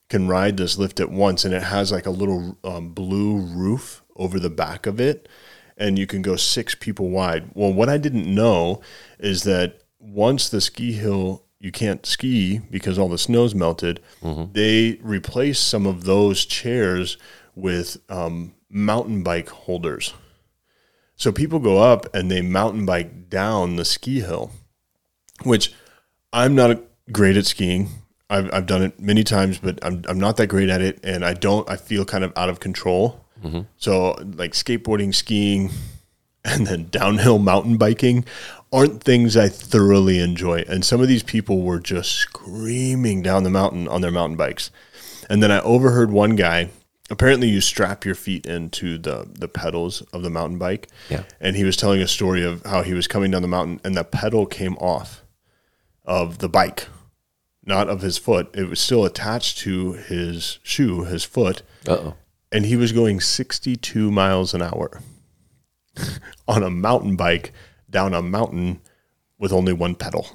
can 0.09 0.27
ride 0.29 0.57
this 0.57 0.79
lift 0.79 1.01
at 1.01 1.11
once, 1.11 1.45
and 1.45 1.55
it 1.55 1.63
has 1.63 1.93
like 1.93 2.07
a 2.07 2.11
little 2.11 2.59
um, 2.65 2.91
blue 2.91 3.39
roof 3.39 4.03
over 4.17 4.41
the 4.41 4.51
back 4.51 4.87
of 4.87 5.01
it, 5.01 5.29
and 5.77 5.99
you 5.99 6.07
can 6.07 6.23
go 6.23 6.35
six 6.37 6.75
people 6.75 7.11
wide. 7.11 7.51
Well, 7.55 7.73
what 7.73 7.89
I 7.89 7.99
didn't 7.99 8.27
know 8.27 8.81
is 9.19 9.45
that 9.45 9.83
once 10.01 10.49
the 10.49 10.61
ski 10.61 10.93
hill 10.93 11.45
you 11.61 11.73
can't 11.73 12.07
ski 12.07 12.59
because 12.71 12.99
all 12.99 13.09
the 13.09 13.19
snow's 13.19 13.55
melted, 13.55 14.01
they 14.53 14.99
replace 15.03 15.59
some 15.59 15.87
of 15.87 16.05
those 16.05 16.45
chairs 16.45 17.17
with 17.55 17.97
um, 18.09 18.55
mountain 18.71 19.23
bike 19.23 19.49
holders. 19.49 20.15
So 21.17 21.33
people 21.33 21.59
go 21.59 21.79
up 21.79 22.15
and 22.15 22.31
they 22.31 22.43
mountain 22.43 22.87
bike 22.87 23.29
down 23.29 23.75
the 23.77 23.85
ski 23.85 24.21
hill, 24.21 24.53
which 25.43 25.73
I'm 26.33 26.55
not 26.55 26.81
great 27.11 27.37
at 27.37 27.47
skiing. 27.47 27.89
I've, 28.31 28.53
I've 28.53 28.67
done 28.67 28.83
it 28.83 29.01
many 29.01 29.25
times, 29.25 29.59
but 29.59 29.85
I'm, 29.85 30.05
I'm 30.09 30.21
not 30.21 30.37
that 30.37 30.47
great 30.47 30.69
at 30.69 30.81
it. 30.81 31.01
And 31.03 31.25
I 31.25 31.33
don't, 31.33 31.69
I 31.69 31.77
feel 31.77 32.05
kind 32.05 32.23
of 32.23 32.33
out 32.37 32.49
of 32.49 32.61
control. 32.61 33.25
So, 33.79 34.13
like 34.37 34.53
skateboarding, 34.53 35.15
skiing, 35.15 35.71
and 36.45 36.67
then 36.67 36.89
downhill 36.91 37.39
mountain 37.39 37.77
biking 37.79 38.25
aren't 38.73 39.03
things 39.03 39.37
I 39.37 39.49
thoroughly 39.49 40.19
enjoy. 40.19 40.65
And 40.69 40.85
some 40.85 41.01
of 41.01 41.09
these 41.09 41.23
people 41.23 41.63
were 41.63 41.81
just 41.81 42.13
screaming 42.13 43.23
down 43.23 43.45
the 43.45 43.51
mountain 43.51 43.89
on 43.89 44.01
their 44.01 44.11
mountain 44.11 44.37
bikes. 44.37 44.71
And 45.31 45.43
then 45.43 45.51
I 45.51 45.61
overheard 45.61 46.11
one 46.11 46.37
guy. 46.37 46.71
Apparently, 47.11 47.49
you 47.49 47.63
strap 47.63 48.05
your 48.05 48.15
feet 48.15 48.45
into 48.45 48.99
the 48.99 49.27
the 49.31 49.49
pedals 49.49 50.03
of 50.13 50.23
the 50.23 50.31
mountain 50.31 50.59
bike. 50.59 50.89
Yeah. 51.09 51.23
And 51.41 51.57
he 51.57 51.65
was 51.65 51.77
telling 51.77 52.03
a 52.03 52.09
story 52.09 52.45
of 52.45 52.65
how 52.67 52.83
he 52.83 52.93
was 52.93 53.09
coming 53.09 53.31
down 53.31 53.43
the 53.43 53.49
mountain 53.49 53.81
and 53.83 53.97
the 53.97 54.05
pedal 54.05 54.45
came 54.45 54.77
off 54.77 55.25
of 56.05 56.39
the 56.39 56.49
bike, 56.49 56.89
not 57.65 57.89
of 57.89 58.03
his 58.03 58.19
foot. 58.19 58.55
It 58.55 58.69
was 58.69 58.81
still 58.81 59.05
attached 59.07 59.59
to 59.59 59.93
his 59.93 60.59
shoe, 60.63 61.05
his 61.05 61.25
foot, 61.25 61.63
oh. 61.87 62.15
and 62.53 62.67
he 62.67 62.77
was 62.77 62.93
going 62.93 63.21
62 63.21 64.11
miles 64.11 64.53
an 64.53 64.63
hour 64.63 65.01
on 66.49 66.63
a 66.63 66.71
mountain 66.71 67.17
bike 67.17 67.53
down 67.91 68.15
a 68.15 68.23
mountain 68.23 68.81
with 69.39 69.53
only 69.53 69.73
one 69.73 69.95
pedal. 69.95 70.29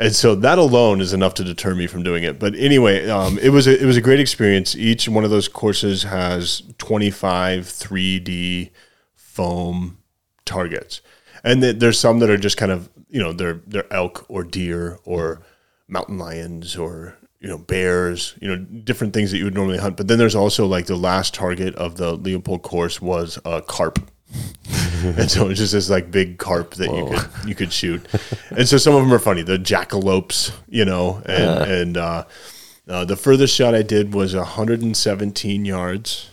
And 0.00 0.14
so 0.16 0.34
that 0.34 0.56
alone 0.56 1.02
is 1.02 1.12
enough 1.12 1.34
to 1.34 1.44
deter 1.44 1.74
me 1.74 1.86
from 1.86 2.02
doing 2.02 2.24
it. 2.24 2.38
But 2.38 2.54
anyway, 2.54 3.06
um, 3.10 3.38
it 3.38 3.50
was 3.50 3.66
a, 3.66 3.78
it 3.78 3.84
was 3.84 3.98
a 3.98 4.00
great 4.00 4.18
experience. 4.18 4.74
Each 4.74 5.06
one 5.10 5.24
of 5.24 5.30
those 5.30 5.46
courses 5.46 6.04
has 6.04 6.62
25 6.78 7.66
3D 7.66 8.70
foam 9.14 9.98
targets, 10.46 11.02
and 11.44 11.60
th- 11.60 11.78
there's 11.80 11.98
some 11.98 12.18
that 12.20 12.30
are 12.30 12.38
just 12.38 12.56
kind 12.56 12.72
of 12.72 12.88
you 13.10 13.20
know 13.20 13.34
they're 13.34 13.60
they're 13.66 13.92
elk 13.92 14.24
or 14.28 14.42
deer 14.42 14.98
or 15.04 15.42
mountain 15.86 16.16
lions 16.16 16.76
or 16.76 17.18
you 17.38 17.48
know 17.48 17.58
bears, 17.58 18.36
you 18.40 18.48
know 18.48 18.56
different 18.56 19.12
things 19.12 19.30
that 19.30 19.38
you 19.38 19.44
would 19.44 19.54
normally 19.54 19.78
hunt. 19.78 19.98
But 19.98 20.08
then 20.08 20.18
there's 20.18 20.34
also 20.34 20.66
like 20.66 20.86
the 20.86 20.96
last 20.96 21.34
target 21.34 21.74
of 21.74 21.96
the 21.96 22.16
Leupold 22.16 22.62
course 22.62 23.02
was 23.02 23.38
a 23.44 23.60
carp. 23.60 23.98
and 25.02 25.30
so 25.30 25.48
it's 25.48 25.58
just 25.58 25.72
this 25.72 25.88
like 25.90 26.10
big 26.10 26.38
carp 26.38 26.74
that 26.74 26.88
you 26.94 27.06
could 27.06 27.48
you 27.48 27.54
could 27.54 27.72
shoot, 27.72 28.06
and 28.50 28.68
so 28.68 28.76
some 28.78 28.94
of 28.94 29.02
them 29.02 29.12
are 29.12 29.18
funny. 29.18 29.42
The 29.42 29.58
jackalopes, 29.58 30.52
you 30.68 30.84
know, 30.84 31.22
and 31.26 31.70
and 31.70 31.96
uh, 31.96 32.24
Uh, 32.88 33.04
the 33.04 33.16
furthest 33.16 33.54
shot 33.54 33.72
I 33.74 33.82
did 33.82 34.14
was 34.14 34.34
117 34.34 35.64
yards 35.64 36.30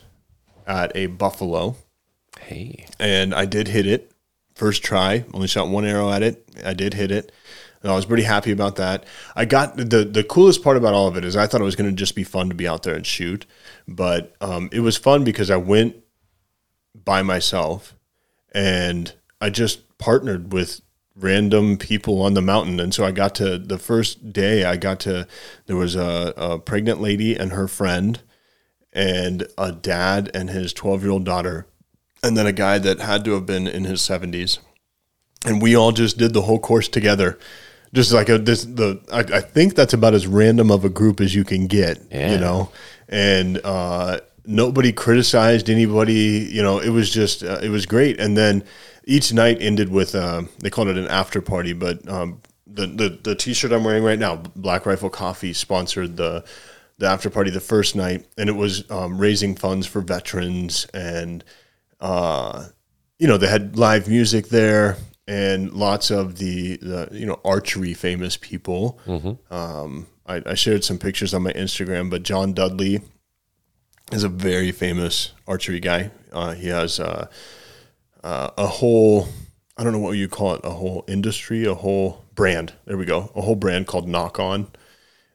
at 0.65 0.91
a 0.95 1.05
buffalo, 1.07 1.75
Hey. 2.39 2.87
and 2.99 3.33
I 3.33 3.45
did 3.45 3.67
hit 3.67 3.85
it 3.85 4.11
first 4.55 4.81
try. 4.83 5.23
Only 5.35 5.47
shot 5.47 5.67
one 5.67 5.85
arrow 5.85 6.09
at 6.11 6.23
it. 6.23 6.43
I 6.65 6.73
did 6.73 6.95
hit 6.95 7.11
it. 7.11 7.31
And 7.83 7.91
I 7.91 7.95
was 7.95 8.05
pretty 8.07 8.23
happy 8.23 8.51
about 8.51 8.77
that. 8.77 9.05
I 9.35 9.45
got 9.45 9.77
the 9.77 10.03
the 10.03 10.23
coolest 10.23 10.63
part 10.63 10.77
about 10.77 10.95
all 10.95 11.07
of 11.07 11.15
it 11.15 11.23
is 11.23 11.35
I 11.35 11.45
thought 11.45 11.61
it 11.61 11.63
was 11.63 11.75
going 11.75 11.91
to 11.91 11.95
just 11.95 12.15
be 12.15 12.23
fun 12.23 12.49
to 12.49 12.55
be 12.55 12.67
out 12.67 12.81
there 12.81 12.95
and 12.95 13.05
shoot, 13.05 13.45
but 13.87 14.35
um, 14.41 14.67
it 14.71 14.79
was 14.79 14.97
fun 14.97 15.23
because 15.23 15.51
I 15.51 15.57
went 15.57 15.95
by 17.05 17.21
myself 17.21 17.95
and 18.53 19.13
I 19.39 19.49
just 19.49 19.97
partnered 19.97 20.51
with 20.53 20.81
random 21.15 21.77
people 21.77 22.21
on 22.21 22.33
the 22.33 22.41
mountain. 22.41 22.79
And 22.79 22.93
so 22.93 23.03
I 23.05 23.11
got 23.11 23.35
to 23.35 23.57
the 23.57 23.77
first 23.77 24.31
day, 24.31 24.63
I 24.63 24.77
got 24.77 24.99
to, 25.01 25.27
there 25.65 25.75
was 25.75 25.95
a, 25.95 26.33
a 26.37 26.59
pregnant 26.59 27.01
lady 27.01 27.35
and 27.35 27.51
her 27.51 27.67
friend, 27.67 28.21
and 28.93 29.45
a 29.57 29.71
dad 29.71 30.31
and 30.33 30.49
his 30.49 30.73
12 30.73 31.03
year 31.03 31.11
old 31.11 31.23
daughter, 31.25 31.67
and 32.23 32.35
then 32.37 32.47
a 32.47 32.51
guy 32.51 32.79
that 32.79 32.99
had 32.99 33.23
to 33.25 33.33
have 33.33 33.45
been 33.45 33.67
in 33.67 33.83
his 33.83 34.01
70s. 34.01 34.59
And 35.45 35.61
we 35.61 35.75
all 35.75 35.91
just 35.91 36.17
did 36.17 36.33
the 36.33 36.41
whole 36.43 36.59
course 36.59 36.87
together. 36.87 37.37
Just 37.93 38.11
like 38.11 38.27
a, 38.29 38.37
this, 38.37 38.63
the 38.65 38.99
I, 39.11 39.37
I 39.37 39.41
think 39.41 39.75
that's 39.75 39.93
about 39.93 40.13
as 40.13 40.25
random 40.27 40.71
of 40.71 40.83
a 40.83 40.89
group 40.89 41.21
as 41.21 41.35
you 41.35 41.43
can 41.43 41.67
get, 41.67 41.99
Yeah. 42.11 42.31
you 42.31 42.37
know. 42.39 42.71
And 43.07 43.59
uh, 43.63 44.19
nobody 44.47 44.91
criticized 44.91 45.69
anybody. 45.69 46.49
You 46.51 46.63
know, 46.63 46.79
it 46.79 46.89
was 46.89 47.11
just 47.11 47.43
uh, 47.43 47.59
it 47.61 47.69
was 47.69 47.85
great. 47.85 48.19
And 48.19 48.35
then 48.35 48.63
each 49.03 49.31
night 49.33 49.57
ended 49.61 49.89
with 49.89 50.15
uh, 50.15 50.43
they 50.59 50.69
called 50.69 50.87
it 50.87 50.97
an 50.97 51.07
after 51.07 51.41
party, 51.41 51.73
but 51.73 52.07
um, 52.09 52.41
the, 52.65 52.87
the 52.87 53.19
the 53.23 53.35
t-shirt 53.35 53.71
I'm 53.71 53.83
wearing 53.83 54.03
right 54.03 54.19
now, 54.19 54.37
Black 54.55 54.85
Rifle 54.85 55.09
Coffee, 55.09 55.53
sponsored 55.53 56.17
the 56.17 56.43
the 56.97 57.07
after 57.07 57.29
party 57.29 57.51
the 57.51 57.59
first 57.59 57.95
night, 57.95 58.25
and 58.37 58.49
it 58.49 58.55
was 58.55 58.89
um, 58.89 59.17
raising 59.19 59.55
funds 59.55 59.85
for 59.85 60.01
veterans, 60.01 60.85
and 60.93 61.43
uh, 61.99 62.65
you 63.19 63.27
know 63.27 63.37
they 63.37 63.47
had 63.47 63.77
live 63.77 64.07
music 64.07 64.47
there, 64.49 64.97
and 65.27 65.73
lots 65.73 66.09
of 66.09 66.37
the 66.37 66.77
the 66.77 67.09
you 67.11 67.25
know 67.25 67.39
archery 67.45 67.93
famous 67.93 68.37
people. 68.37 68.99
Um, 69.51 70.07
I, 70.25 70.41
I 70.45 70.53
shared 70.55 70.83
some 70.83 70.97
pictures 70.97 71.33
on 71.33 71.43
my 71.43 71.53
Instagram, 71.53 72.09
but 72.09 72.23
John 72.23 72.53
Dudley 72.53 73.01
is 74.11 74.23
a 74.23 74.29
very 74.29 74.71
famous 74.71 75.33
archery 75.47 75.79
guy. 75.79 76.11
Uh, 76.31 76.53
he 76.53 76.67
has 76.67 76.99
uh, 76.99 77.27
uh, 78.23 78.49
a 78.57 78.67
whole, 78.67 79.27
I 79.77 79.83
don't 79.83 79.93
know 79.93 79.99
what 79.99 80.11
you 80.11 80.27
call 80.27 80.55
it, 80.55 80.61
a 80.63 80.71
whole 80.71 81.03
industry, 81.07 81.65
a 81.65 81.73
whole 81.73 82.25
brand. 82.35 82.73
There 82.85 82.97
we 82.97 83.05
go, 83.05 83.31
a 83.35 83.41
whole 83.41 83.55
brand 83.55 83.87
called 83.87 84.07
Nock 84.07 84.39
On. 84.39 84.67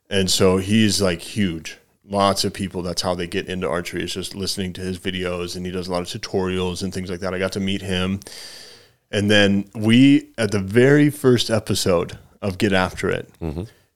And 0.08 0.30
so 0.30 0.58
he's 0.58 1.00
like 1.00 1.20
huge. 1.20 1.78
Lots 2.04 2.44
of 2.44 2.52
people, 2.52 2.82
that's 2.82 3.02
how 3.02 3.14
they 3.14 3.26
get 3.26 3.48
into 3.48 3.68
archery, 3.68 4.02
is 4.02 4.12
just 4.12 4.34
listening 4.34 4.72
to 4.74 4.80
his 4.80 4.98
videos. 4.98 5.56
And 5.56 5.64
he 5.64 5.72
does 5.72 5.88
a 5.88 5.92
lot 5.92 6.02
of 6.02 6.08
tutorials 6.08 6.82
and 6.82 6.92
things 6.92 7.10
like 7.10 7.20
that. 7.20 7.32
I 7.32 7.38
got 7.38 7.52
to 7.52 7.60
meet 7.60 7.80
him. 7.80 8.20
And 9.10 9.30
then 9.30 9.70
we, 9.74 10.32
at 10.36 10.50
the 10.50 10.58
very 10.58 11.10
first 11.10 11.50
episode 11.50 12.18
of 12.40 12.58
Get 12.58 12.72
After 12.72 13.08
It, 13.08 13.30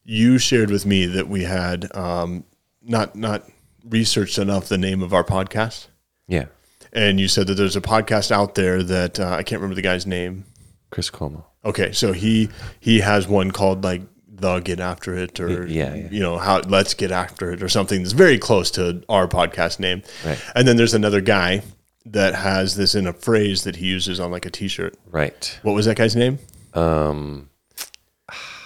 you 0.05 0.39
shared 0.39 0.71
with 0.71 0.87
me 0.87 1.05
that 1.07 1.29
we 1.29 1.43
had 1.43 1.95
um, 1.97 2.45
not 2.81 3.17
not 3.17 3.43
researched 3.89 4.39
enough 4.39 4.69
the 4.69 4.79
name 4.79 5.03
of 5.03 5.13
our 5.15 5.25
podcast, 5.25 5.87
Yeah. 6.29 6.47
and 6.93 7.19
you 7.21 7.29
said 7.29 7.47
that 7.49 7.55
there's 7.55 7.77
a 7.77 7.81
podcast 7.81 8.31
out 8.31 8.55
there 8.55 8.83
that 8.83 9.19
uh, 9.21 9.31
I 9.31 9.43
can't 9.43 9.61
remember 9.61 9.75
the 9.77 9.83
guy's 9.83 10.07
name. 10.07 10.45
Chris 10.91 11.11
Cuomo. 11.11 11.45
Okay, 11.65 11.93
so 11.93 12.13
he 12.13 12.49
he 12.81 13.01
has 13.01 13.27
one 13.27 13.51
called 13.51 13.83
like 13.85 14.03
the 14.29 14.61
Get 14.61 14.81
After 14.81 15.15
It, 15.17 15.41
or 15.41 15.67
Yeah, 15.67 15.95
yeah. 15.95 16.09
you 16.11 16.21
know 16.21 16.39
how 16.39 16.61
Let's 16.61 16.95
Get 16.95 17.11
After 17.11 17.53
It, 17.53 17.63
or 17.63 17.69
something 17.69 18.03
that's 18.03 18.13
very 18.13 18.39
close 18.39 18.71
to 18.73 19.03
our 19.09 19.27
podcast 19.27 19.81
name. 19.81 20.03
Right. 20.25 20.39
And 20.55 20.69
then 20.69 20.77
there's 20.77 20.95
another 20.95 21.21
guy 21.21 21.63
that 22.05 22.35
has 22.35 22.77
this 22.77 22.95
in 22.95 23.07
a 23.07 23.13
phrase 23.13 23.65
that 23.65 23.77
he 23.77 23.87
uses 23.87 24.21
on 24.21 24.31
like 24.31 24.47
a 24.47 24.51
T-shirt. 24.51 24.95
Right. 25.11 25.59
What 25.63 25.75
was 25.75 25.87
that 25.87 25.97
guy's 25.97 26.15
name? 26.15 26.39
Um, 26.75 27.49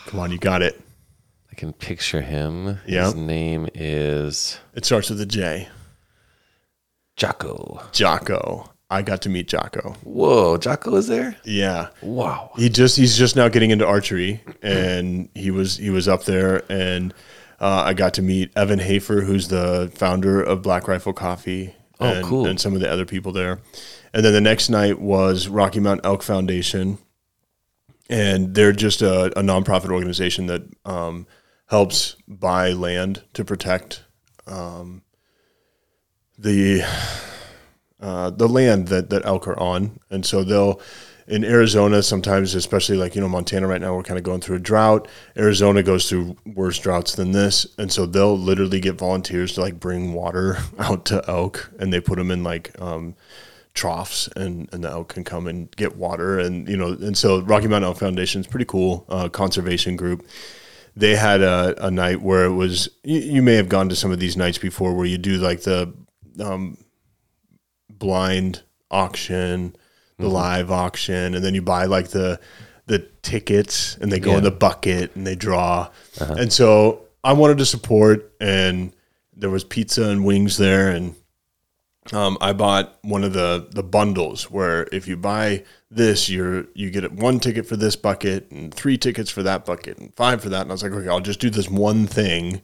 Come 0.06 0.20
on, 0.20 0.30
you 0.32 0.38
got 0.38 0.60
it. 0.62 0.78
I 1.50 1.54
can 1.56 1.72
picture 1.72 2.20
him. 2.20 2.78
Yeah. 2.86 3.06
His 3.06 3.14
name 3.14 3.68
is 3.74 4.58
It 4.74 4.84
starts 4.84 5.10
with 5.10 5.20
a 5.20 5.26
J. 5.26 5.68
Jocko. 7.16 7.82
Jocko. 7.92 8.70
I 8.90 9.02
got 9.02 9.22
to 9.22 9.28
meet 9.28 9.46
Jocko. 9.46 9.94
Whoa, 10.02 10.56
Jocko 10.56 10.96
is 10.96 11.06
there? 11.06 11.36
Yeah. 11.44 11.88
Wow. 12.02 12.50
He 12.56 12.68
just 12.68 12.96
he's 12.96 13.16
just 13.16 13.36
now 13.36 13.48
getting 13.48 13.70
into 13.70 13.86
archery, 13.86 14.42
and 14.62 15.28
he 15.34 15.52
was 15.52 15.76
he 15.76 15.90
was 15.90 16.08
up 16.08 16.24
there, 16.24 16.64
and 16.68 17.14
uh, 17.60 17.84
I 17.86 17.94
got 17.94 18.14
to 18.14 18.22
meet 18.22 18.50
Evan 18.56 18.80
Hafer, 18.80 19.20
who's 19.20 19.46
the 19.46 19.92
founder 19.94 20.42
of 20.42 20.62
Black 20.62 20.88
Rifle 20.88 21.12
Coffee. 21.12 21.74
Oh, 22.00 22.14
and, 22.14 22.26
cool. 22.26 22.46
And 22.46 22.58
some 22.58 22.74
of 22.74 22.80
the 22.80 22.90
other 22.90 23.04
people 23.04 23.30
there, 23.30 23.60
and 24.12 24.24
then 24.24 24.32
the 24.32 24.40
next 24.40 24.70
night 24.70 24.98
was 24.98 25.46
Rocky 25.46 25.78
Mountain 25.78 26.06
Elk 26.06 26.22
Foundation, 26.24 26.98
and 28.08 28.54
they're 28.54 28.72
just 28.72 29.02
a, 29.02 29.26
a 29.38 29.42
nonprofit 29.42 29.90
organization 29.90 30.46
that 30.46 30.62
um, 30.84 31.28
helps 31.70 32.16
buy 32.26 32.72
land 32.72 33.22
to 33.32 33.44
protect 33.44 34.02
um, 34.46 35.02
the 36.36 36.82
uh, 38.00 38.30
the 38.30 38.48
land 38.48 38.88
that, 38.88 39.10
that 39.10 39.24
elk 39.24 39.46
are 39.46 39.58
on. 39.58 40.00
And 40.10 40.24
so 40.24 40.42
they'll, 40.42 40.80
in 41.28 41.44
Arizona, 41.44 42.02
sometimes, 42.02 42.54
especially 42.54 42.96
like, 42.96 43.14
you 43.14 43.20
know, 43.20 43.28
Montana 43.28 43.68
right 43.68 43.80
now, 43.80 43.94
we're 43.94 44.02
kind 44.02 44.16
of 44.16 44.24
going 44.24 44.40
through 44.40 44.56
a 44.56 44.60
drought. 44.60 45.06
Arizona 45.36 45.82
goes 45.82 46.08
through 46.08 46.34
worse 46.46 46.78
droughts 46.78 47.14
than 47.14 47.32
this. 47.32 47.66
And 47.76 47.92
so 47.92 48.06
they'll 48.06 48.38
literally 48.38 48.80
get 48.80 48.94
volunteers 48.94 49.52
to 49.52 49.60
like 49.60 49.78
bring 49.78 50.14
water 50.14 50.56
out 50.78 51.04
to 51.06 51.22
elk 51.28 51.70
and 51.78 51.92
they 51.92 52.00
put 52.00 52.16
them 52.16 52.30
in 52.30 52.42
like, 52.42 52.80
um, 52.80 53.14
troughs 53.74 54.28
and, 54.34 54.68
and 54.72 54.82
the 54.82 54.88
elk 54.88 55.10
can 55.10 55.24
come 55.24 55.46
and 55.46 55.70
get 55.76 55.94
water. 55.94 56.38
And, 56.38 56.66
you 56.68 56.76
know, 56.76 56.88
and 56.88 57.16
so 57.16 57.42
Rocky 57.42 57.68
Mountain 57.68 57.88
Elk 57.88 57.98
Foundation 57.98 58.40
is 58.40 58.46
pretty 58.46 58.64
cool, 58.64 59.04
uh, 59.10 59.28
conservation 59.28 59.94
group 59.94 60.26
they 60.96 61.16
had 61.16 61.40
a, 61.40 61.86
a 61.86 61.90
night 61.90 62.20
where 62.20 62.44
it 62.44 62.52
was 62.52 62.88
you, 63.02 63.20
you 63.20 63.42
may 63.42 63.54
have 63.54 63.68
gone 63.68 63.88
to 63.88 63.96
some 63.96 64.10
of 64.10 64.18
these 64.18 64.36
nights 64.36 64.58
before 64.58 64.94
where 64.94 65.06
you 65.06 65.18
do 65.18 65.36
like 65.38 65.62
the 65.62 65.92
um, 66.40 66.76
blind 67.88 68.62
auction 68.90 69.74
the 70.18 70.28
live 70.28 70.70
auction 70.70 71.34
and 71.34 71.44
then 71.44 71.54
you 71.54 71.62
buy 71.62 71.86
like 71.86 72.08
the 72.08 72.38
the 72.86 72.98
tickets 73.22 73.96
and 74.00 74.10
they 74.10 74.18
go 74.18 74.36
in 74.36 74.42
the 74.42 74.50
bucket 74.50 75.14
and 75.14 75.26
they 75.26 75.36
draw. 75.36 75.88
And 76.38 76.52
so 76.52 77.06
i 77.22 77.32
wanted 77.32 77.58
to 77.58 77.66
support 77.66 78.32
and 78.40 78.94
there 79.36 79.50
was 79.50 79.62
pizza 79.64 80.08
and 80.08 80.24
wings 80.24 80.56
there 80.56 80.90
and 80.90 81.14
um, 82.12 82.38
I 82.40 82.52
bought 82.52 82.98
one 83.02 83.24
of 83.24 83.32
the 83.32 83.68
the 83.70 83.82
bundles 83.82 84.50
where 84.50 84.88
if 84.90 85.06
you 85.06 85.16
buy 85.16 85.64
this, 85.90 86.28
you're 86.28 86.66
you 86.74 86.90
get 86.90 87.12
one 87.12 87.40
ticket 87.40 87.66
for 87.66 87.76
this 87.76 87.94
bucket 87.94 88.50
and 88.50 88.72
three 88.72 88.96
tickets 88.96 89.30
for 89.30 89.42
that 89.42 89.64
bucket 89.64 89.98
and 89.98 90.14
five 90.16 90.42
for 90.42 90.48
that. 90.48 90.62
And 90.62 90.70
I 90.70 90.74
was 90.74 90.82
like, 90.82 90.92
okay, 90.92 91.08
I'll 91.08 91.20
just 91.20 91.40
do 91.40 91.50
this 91.50 91.68
one 91.68 92.06
thing, 92.06 92.62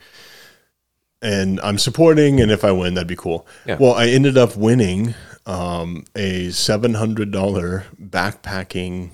and 1.21 1.61
I'm 1.61 1.79
supporting. 1.79 2.41
And 2.41 2.51
if 2.51 2.65
I 2.65 2.73
win, 2.73 2.95
that'd 2.95 3.07
be 3.07 3.17
cool. 3.17 3.47
Yeah. 3.67 3.77
Well, 3.79 3.95
I 3.95 4.07
ended 4.07 4.39
up 4.39 4.57
winning 4.57 5.15
um, 5.45 6.05
a 6.15 6.51
seven 6.51 6.95
hundred 6.95 7.31
dollar 7.31 7.85
backpacking, 8.03 9.11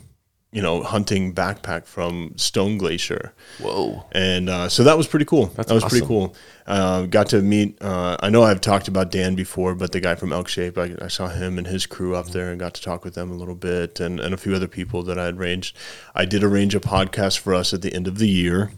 you 0.52 0.60
know, 0.60 0.82
hunting 0.82 1.34
backpack 1.34 1.86
from 1.86 2.34
Stone 2.36 2.76
Glacier 2.76 3.32
Whoa. 3.58 4.04
and 4.12 4.50
uh, 4.50 4.68
so 4.68 4.84
that 4.84 4.98
was 4.98 5.06
pretty 5.06 5.24
cool. 5.24 5.46
that 5.46 5.70
was 5.70 5.82
pretty 5.84 6.04
cool. 6.06 6.34
Uh, 6.66 7.06
got 7.06 7.28
to 7.30 7.40
meet. 7.42 7.76
Uh, 7.82 8.16
I 8.20 8.28
know 8.28 8.42
I've 8.42 8.60
talked 8.60 8.86
about 8.86 9.10
Dan 9.10 9.34
before, 9.34 9.74
but 9.74 9.92
the 9.92 10.00
guy 10.00 10.14
from 10.14 10.32
Elk 10.32 10.48
Shape, 10.48 10.76
I, 10.78 10.94
I 11.00 11.08
saw 11.08 11.28
him 11.28 11.58
and 11.58 11.66
his 11.66 11.86
crew 11.86 12.14
up 12.14 12.28
there, 12.28 12.50
and 12.50 12.60
got 12.60 12.74
to 12.74 12.82
talk 12.82 13.02
with 13.04 13.14
them 13.14 13.30
a 13.30 13.34
little 13.34 13.54
bit, 13.56 13.98
and, 13.98 14.20
and 14.20 14.32
a 14.32 14.36
few 14.36 14.54
other 14.54 14.68
people 14.68 15.02
that 15.04 15.18
I 15.18 15.24
had 15.24 15.38
arranged. 15.38 15.76
I 16.14 16.24
did 16.26 16.44
arrange 16.44 16.74
a 16.74 16.80
podcast 16.80 17.38
for 17.38 17.54
us 17.54 17.72
at 17.74 17.82
the 17.82 17.92
end 17.92 18.06
of 18.06 18.18
the 18.18 18.28
year 18.28 18.70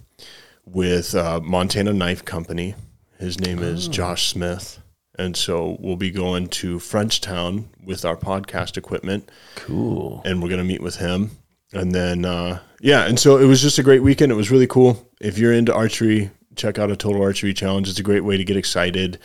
with 0.65 1.15
uh, 1.15 1.41
Montana 1.41 1.93
Knife 1.93 2.25
Company. 2.25 2.75
His 3.19 3.39
name 3.41 3.59
is 3.59 3.89
Josh 3.89 4.29
Smith. 4.29 4.81
And 5.17 5.37
so 5.37 5.77
we'll 5.79 5.95
be 5.97 6.11
going 6.11 6.49
to 6.49 6.79
Frenchtown 6.79 7.67
with 7.85 8.05
our 8.05 8.17
podcast 8.17 8.77
equipment 8.77 9.31
Cool. 9.55 10.23
and 10.25 10.43
we're 10.43 10.49
gonna 10.49 10.65
meet 10.65 10.83
with 10.83 10.97
him. 10.97 11.31
And 11.75 11.93
then 11.93 12.25
uh, 12.25 12.61
yeah, 12.81 13.07
and 13.07 13.19
so 13.19 13.39
it 13.39 13.47
was 13.47 13.61
just 13.61 13.79
a 13.79 13.83
great 13.83 14.03
weekend. 14.03 14.33
It 14.33 14.37
was 14.37 14.51
really 14.51 14.67
cool. 14.67 15.11
If 15.21 15.39
you're 15.39 15.53
into 15.53 15.75
archery, 15.75 16.31
check 16.57 16.79
out 16.79 16.91
a 16.91 16.97
Total 16.97 17.23
Archery 17.23 17.53
Challenge. 17.53 17.89
It's 17.89 17.99
a 17.99 18.03
great 18.03 18.25
way 18.25 18.37
to 18.37 18.45
get 18.45 18.57
excited. 18.57 19.19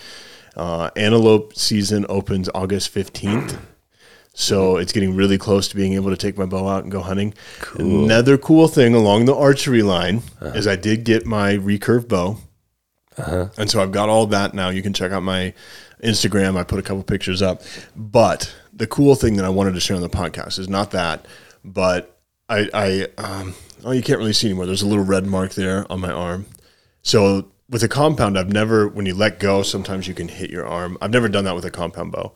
Uh, 0.55 0.89
antelope 0.95 1.55
season 1.55 2.05
opens 2.09 2.49
August 2.55 2.89
fifteenth. 2.89 3.57
So 4.33 4.77
it's 4.77 4.93
getting 4.93 5.15
really 5.15 5.37
close 5.37 5.67
to 5.69 5.75
being 5.75 5.93
able 5.93 6.11
to 6.11 6.17
take 6.17 6.37
my 6.37 6.45
bow 6.45 6.67
out 6.67 6.83
and 6.83 6.91
go 6.91 7.01
hunting. 7.01 7.33
Another 7.77 8.37
cool 8.37 8.67
thing 8.69 8.93
along 8.93 9.25
the 9.25 9.35
archery 9.35 9.81
line 9.81 10.21
is 10.41 10.65
I 10.65 10.77
did 10.77 11.03
get 11.03 11.25
my 11.25 11.53
recurve 11.57 12.07
bow. 12.07 12.37
And 13.57 13.69
so 13.69 13.81
I've 13.81 13.91
got 13.91 14.07
all 14.07 14.27
that 14.27 14.53
now. 14.53 14.69
You 14.69 14.81
can 14.81 14.93
check 14.93 15.11
out 15.11 15.23
my 15.23 15.53
Instagram. 16.01 16.55
I 16.55 16.63
put 16.63 16.79
a 16.79 16.83
couple 16.83 17.03
pictures 17.03 17.41
up. 17.41 17.63
But 17.97 18.53
the 18.71 18.87
cool 18.87 19.15
thing 19.15 19.35
that 19.35 19.45
I 19.45 19.49
wanted 19.49 19.73
to 19.73 19.81
share 19.81 19.97
on 19.97 20.01
the 20.01 20.09
podcast 20.09 20.57
is 20.57 20.69
not 20.69 20.91
that, 20.91 21.25
but 21.65 22.18
I, 22.49 22.69
I 22.73 23.07
um, 23.17 23.55
oh, 23.83 23.91
you 23.91 24.01
can't 24.01 24.19
really 24.19 24.33
see 24.33 24.47
anymore. 24.47 24.65
There's 24.65 24.81
a 24.81 24.87
little 24.87 25.05
red 25.05 25.25
mark 25.25 25.53
there 25.53 25.89
on 25.91 25.99
my 25.99 26.11
arm. 26.11 26.47
So 27.01 27.51
with 27.69 27.83
a 27.83 27.87
compound, 27.87 28.37
I've 28.37 28.51
never 28.51 28.87
when 28.87 29.05
you 29.05 29.13
let 29.13 29.39
go, 29.39 29.61
sometimes 29.63 30.07
you 30.07 30.13
can 30.13 30.27
hit 30.27 30.49
your 30.49 30.65
arm. 30.65 30.97
I've 31.01 31.11
never 31.11 31.29
done 31.29 31.45
that 31.45 31.55
with 31.55 31.65
a 31.65 31.71
compound 31.71 32.11
bow. 32.11 32.33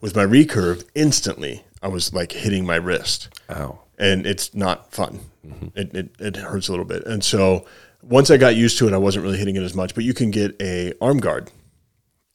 With 0.00 0.14
my 0.14 0.24
recurve, 0.24 0.84
instantly 0.94 1.64
I 1.82 1.88
was 1.88 2.12
like 2.12 2.32
hitting 2.32 2.66
my 2.66 2.76
wrist 2.76 3.28
Oh, 3.48 3.80
and 3.98 4.26
it's 4.26 4.54
not 4.54 4.92
fun. 4.92 5.20
It, 5.74 5.94
it 5.94 6.10
it 6.18 6.36
hurts 6.36 6.68
a 6.68 6.72
little 6.72 6.84
bit. 6.84 7.06
And 7.06 7.24
so 7.24 7.66
once 8.02 8.30
I 8.30 8.36
got 8.36 8.56
used 8.56 8.78
to 8.78 8.88
it, 8.88 8.92
I 8.92 8.98
wasn't 8.98 9.24
really 9.24 9.38
hitting 9.38 9.56
it 9.56 9.62
as 9.62 9.74
much. 9.74 9.94
But 9.94 10.04
you 10.04 10.14
can 10.14 10.30
get 10.30 10.60
a 10.60 10.92
arm 11.00 11.18
guard, 11.18 11.50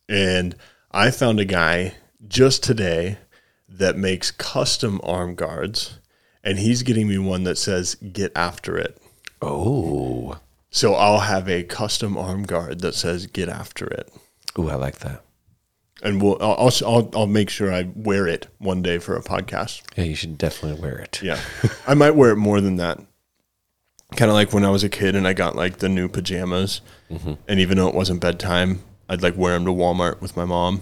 and 0.07 0.55
I 0.91 1.11
found 1.11 1.39
a 1.39 1.45
guy 1.45 1.93
just 2.27 2.63
today 2.63 3.17
that 3.67 3.95
makes 3.95 4.31
custom 4.31 4.99
arm 5.03 5.35
guards, 5.35 5.98
and 6.43 6.57
he's 6.59 6.83
getting 6.83 7.07
me 7.07 7.17
one 7.17 7.43
that 7.43 7.57
says 7.57 7.95
"Get 7.95 8.31
after 8.35 8.77
it." 8.77 8.97
oh, 9.41 10.37
So 10.71 10.93
I'll 10.93 11.19
have 11.21 11.49
a 11.49 11.63
custom 11.63 12.17
arm 12.17 12.43
guard 12.43 12.81
that 12.81 12.95
says 12.95 13.25
"Get 13.27 13.49
after 13.49 13.87
it," 13.87 14.11
ooh, 14.57 14.69
I 14.69 14.75
like 14.75 14.99
that. 14.99 15.23
and 16.03 16.21
we'll 16.21 16.37
I'll 16.41 16.71
I'll, 16.85 17.09
I'll, 17.13 17.27
make 17.27 17.49
sure 17.49 17.73
I 17.73 17.89
wear 17.95 18.27
it 18.27 18.47
one 18.59 18.81
day 18.81 18.99
for 18.99 19.15
a 19.15 19.21
podcast. 19.21 19.81
Yeah, 19.97 20.05
you 20.05 20.15
should 20.15 20.37
definitely 20.37 20.81
wear 20.81 20.97
it. 20.99 21.21
Yeah. 21.21 21.39
I 21.87 21.93
might 21.93 22.11
wear 22.15 22.31
it 22.31 22.37
more 22.37 22.61
than 22.61 22.77
that. 22.77 22.99
Kind 24.15 24.29
of 24.31 24.35
like 24.35 24.53
when 24.53 24.65
I 24.65 24.69
was 24.71 24.83
a 24.83 24.89
kid 24.89 25.15
and 25.15 25.27
I 25.27 25.33
got 25.33 25.55
like 25.55 25.77
the 25.79 25.89
new 25.89 26.07
pajamas. 26.07 26.81
Mm-hmm. 27.11 27.33
And 27.47 27.59
even 27.59 27.77
though 27.77 27.87
it 27.89 27.93
wasn't 27.95 28.21
bedtime, 28.21 28.81
I'd 29.07 29.21
like 29.21 29.35
wear 29.37 29.53
them 29.53 29.65
to 29.65 29.71
Walmart 29.71 30.19
with 30.21 30.35
my 30.37 30.45
mom. 30.45 30.81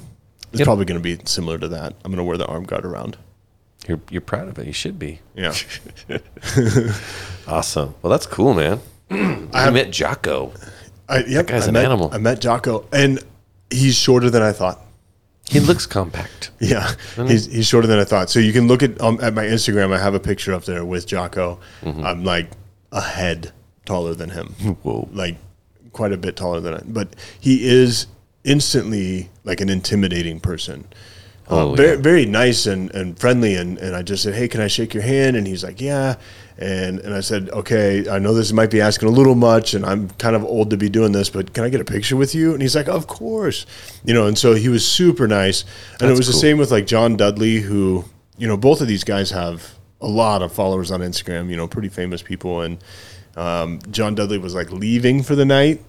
It's 0.52 0.60
Yep. 0.60 0.66
probably 0.66 0.86
going 0.86 1.02
to 1.02 1.04
be 1.04 1.20
similar 1.26 1.58
to 1.58 1.68
that. 1.70 1.94
I'm 2.06 2.12
going 2.12 2.18
to 2.18 2.24
wear 2.24 2.38
the 2.38 2.46
arm 2.46 2.64
guard 2.64 2.86
around. 2.86 3.18
You're 3.88 4.00
you're 4.10 4.22
proud 4.22 4.48
of 4.50 4.60
it. 4.60 4.68
You 4.68 4.74
should 4.74 5.00
be. 5.00 5.20
Yeah. 5.36 5.54
Awesome. 7.48 7.96
Well, 8.02 8.12
that's 8.12 8.26
cool, 8.26 8.54
man. 8.54 8.82
I 9.54 9.70
met 9.70 9.90
Jocko. 9.92 10.52
I, 11.08 11.24
yep, 11.24 11.48
guy's 11.48 11.64
I 11.64 11.68
an 11.68 11.74
met, 11.76 11.86
animal. 11.86 12.10
I 12.12 12.18
met 12.18 12.42
Jocko 12.42 12.86
and 12.92 13.24
he's 13.70 13.96
shorter 13.96 14.30
than 14.30 14.42
I 14.42 14.52
thought. 14.52 14.82
He 15.50 15.62
looks 15.62 15.86
compact. 15.86 16.52
Yeah, 16.60 16.92
he's 17.16 17.46
he's 17.46 17.68
shorter 17.68 17.88
than 17.88 18.00
I 18.00 18.04
thought. 18.04 18.30
So 18.30 18.40
you 18.40 18.52
can 18.52 18.68
look 18.68 18.84
at 18.84 19.00
um, 19.00 19.20
at 19.22 19.34
my 19.34 19.46
Instagram. 19.46 19.94
I 19.94 20.00
have 20.00 20.14
a 20.16 20.20
picture 20.20 20.54
up 20.54 20.66
there 20.66 20.84
with 20.84 21.08
Jocko. 21.08 21.60
I'm 21.84 22.26
like 22.26 22.50
a 22.92 23.00
head 23.00 23.52
taller 23.86 24.14
than 24.16 24.32
him. 24.32 24.48
Whoa. 24.84 25.08
like 25.14 25.38
quite 25.94 26.12
a 26.12 26.18
bit 26.18 26.36
taller 26.36 26.60
than 26.60 26.74
I. 26.74 26.82
But 26.86 27.16
he 27.40 27.66
is 27.66 28.08
instantly 28.44 29.30
like 29.46 29.62
an 29.62 29.70
intimidating 29.70 30.40
person. 30.42 30.86
Oh, 31.50 31.72
Uh, 31.72 31.76
very, 31.76 31.90
yeah. 31.96 32.02
very 32.02 32.26
nice 32.26 32.66
and, 32.66 32.94
and 32.94 33.18
friendly. 33.18 33.56
And, 33.56 33.78
and 33.78 33.96
I 33.96 34.02
just 34.02 34.24
said, 34.24 34.34
Hey, 34.34 34.48
can 34.48 34.62
I 34.62 34.68
shake 34.68 34.94
your 34.94 35.04
hand? 35.04 35.36
And 35.38 35.48
he's 35.48 35.64
like, 35.64 35.80
Yeah. 35.82 36.16
And, 36.60 37.00
and 37.00 37.14
I 37.14 37.22
said, 37.22 37.50
Okay, 37.52 38.10
I 38.10 38.20
know 38.20 38.34
this 38.34 38.52
might 38.52 38.72
be 38.72 38.82
asking 38.82 39.08
a 39.10 39.12
little 39.12 39.36
much 39.36 39.74
and 39.74 39.86
I'm 39.86 40.10
kind 40.12 40.36
of 40.36 40.44
old 40.44 40.72
to 40.72 40.78
be 40.78 40.90
doing 40.90 41.12
this, 41.12 41.30
but 41.30 41.54
can 41.54 41.64
I 41.64 41.70
get 41.70 41.80
a 41.82 41.86
picture 41.86 42.16
with 42.18 42.34
you? 42.36 42.54
And 42.54 42.62
he's 42.62 42.76
like, 42.76 42.88
Of 42.90 43.08
course. 43.08 43.66
You 44.04 44.14
know, 44.14 44.28
and 44.28 44.38
so 44.38 44.56
he 44.56 44.68
was 44.70 44.86
super 44.86 45.28
nice. 45.28 45.64
And 46.00 46.04
it 46.04 46.08
That's 46.08 46.18
was 46.20 46.28
the 46.28 46.34
same 46.34 46.58
with 46.58 46.72
like 46.72 46.86
John 46.88 47.16
Dudley, 47.16 47.58
who, 47.62 48.06
you 48.38 48.48
know, 48.48 48.58
both 48.58 48.82
of 48.82 48.88
these 48.88 49.04
guys 49.04 49.32
have 49.32 49.76
a 50.02 50.08
lot 50.08 50.42
of 50.42 50.52
followers 50.52 50.92
on 50.92 51.00
Instagram, 51.02 51.50
you 51.50 51.56
know, 51.58 51.68
pretty 51.68 51.90
famous 51.90 52.22
people. 52.22 52.62
And 52.62 52.78
um, 53.36 53.80
John 53.92 54.16
Dudley 54.16 54.38
was 54.40 54.54
like 54.56 54.72
leaving 54.72 55.24
for 55.24 55.36
the 55.36 55.46
night. 55.46 55.82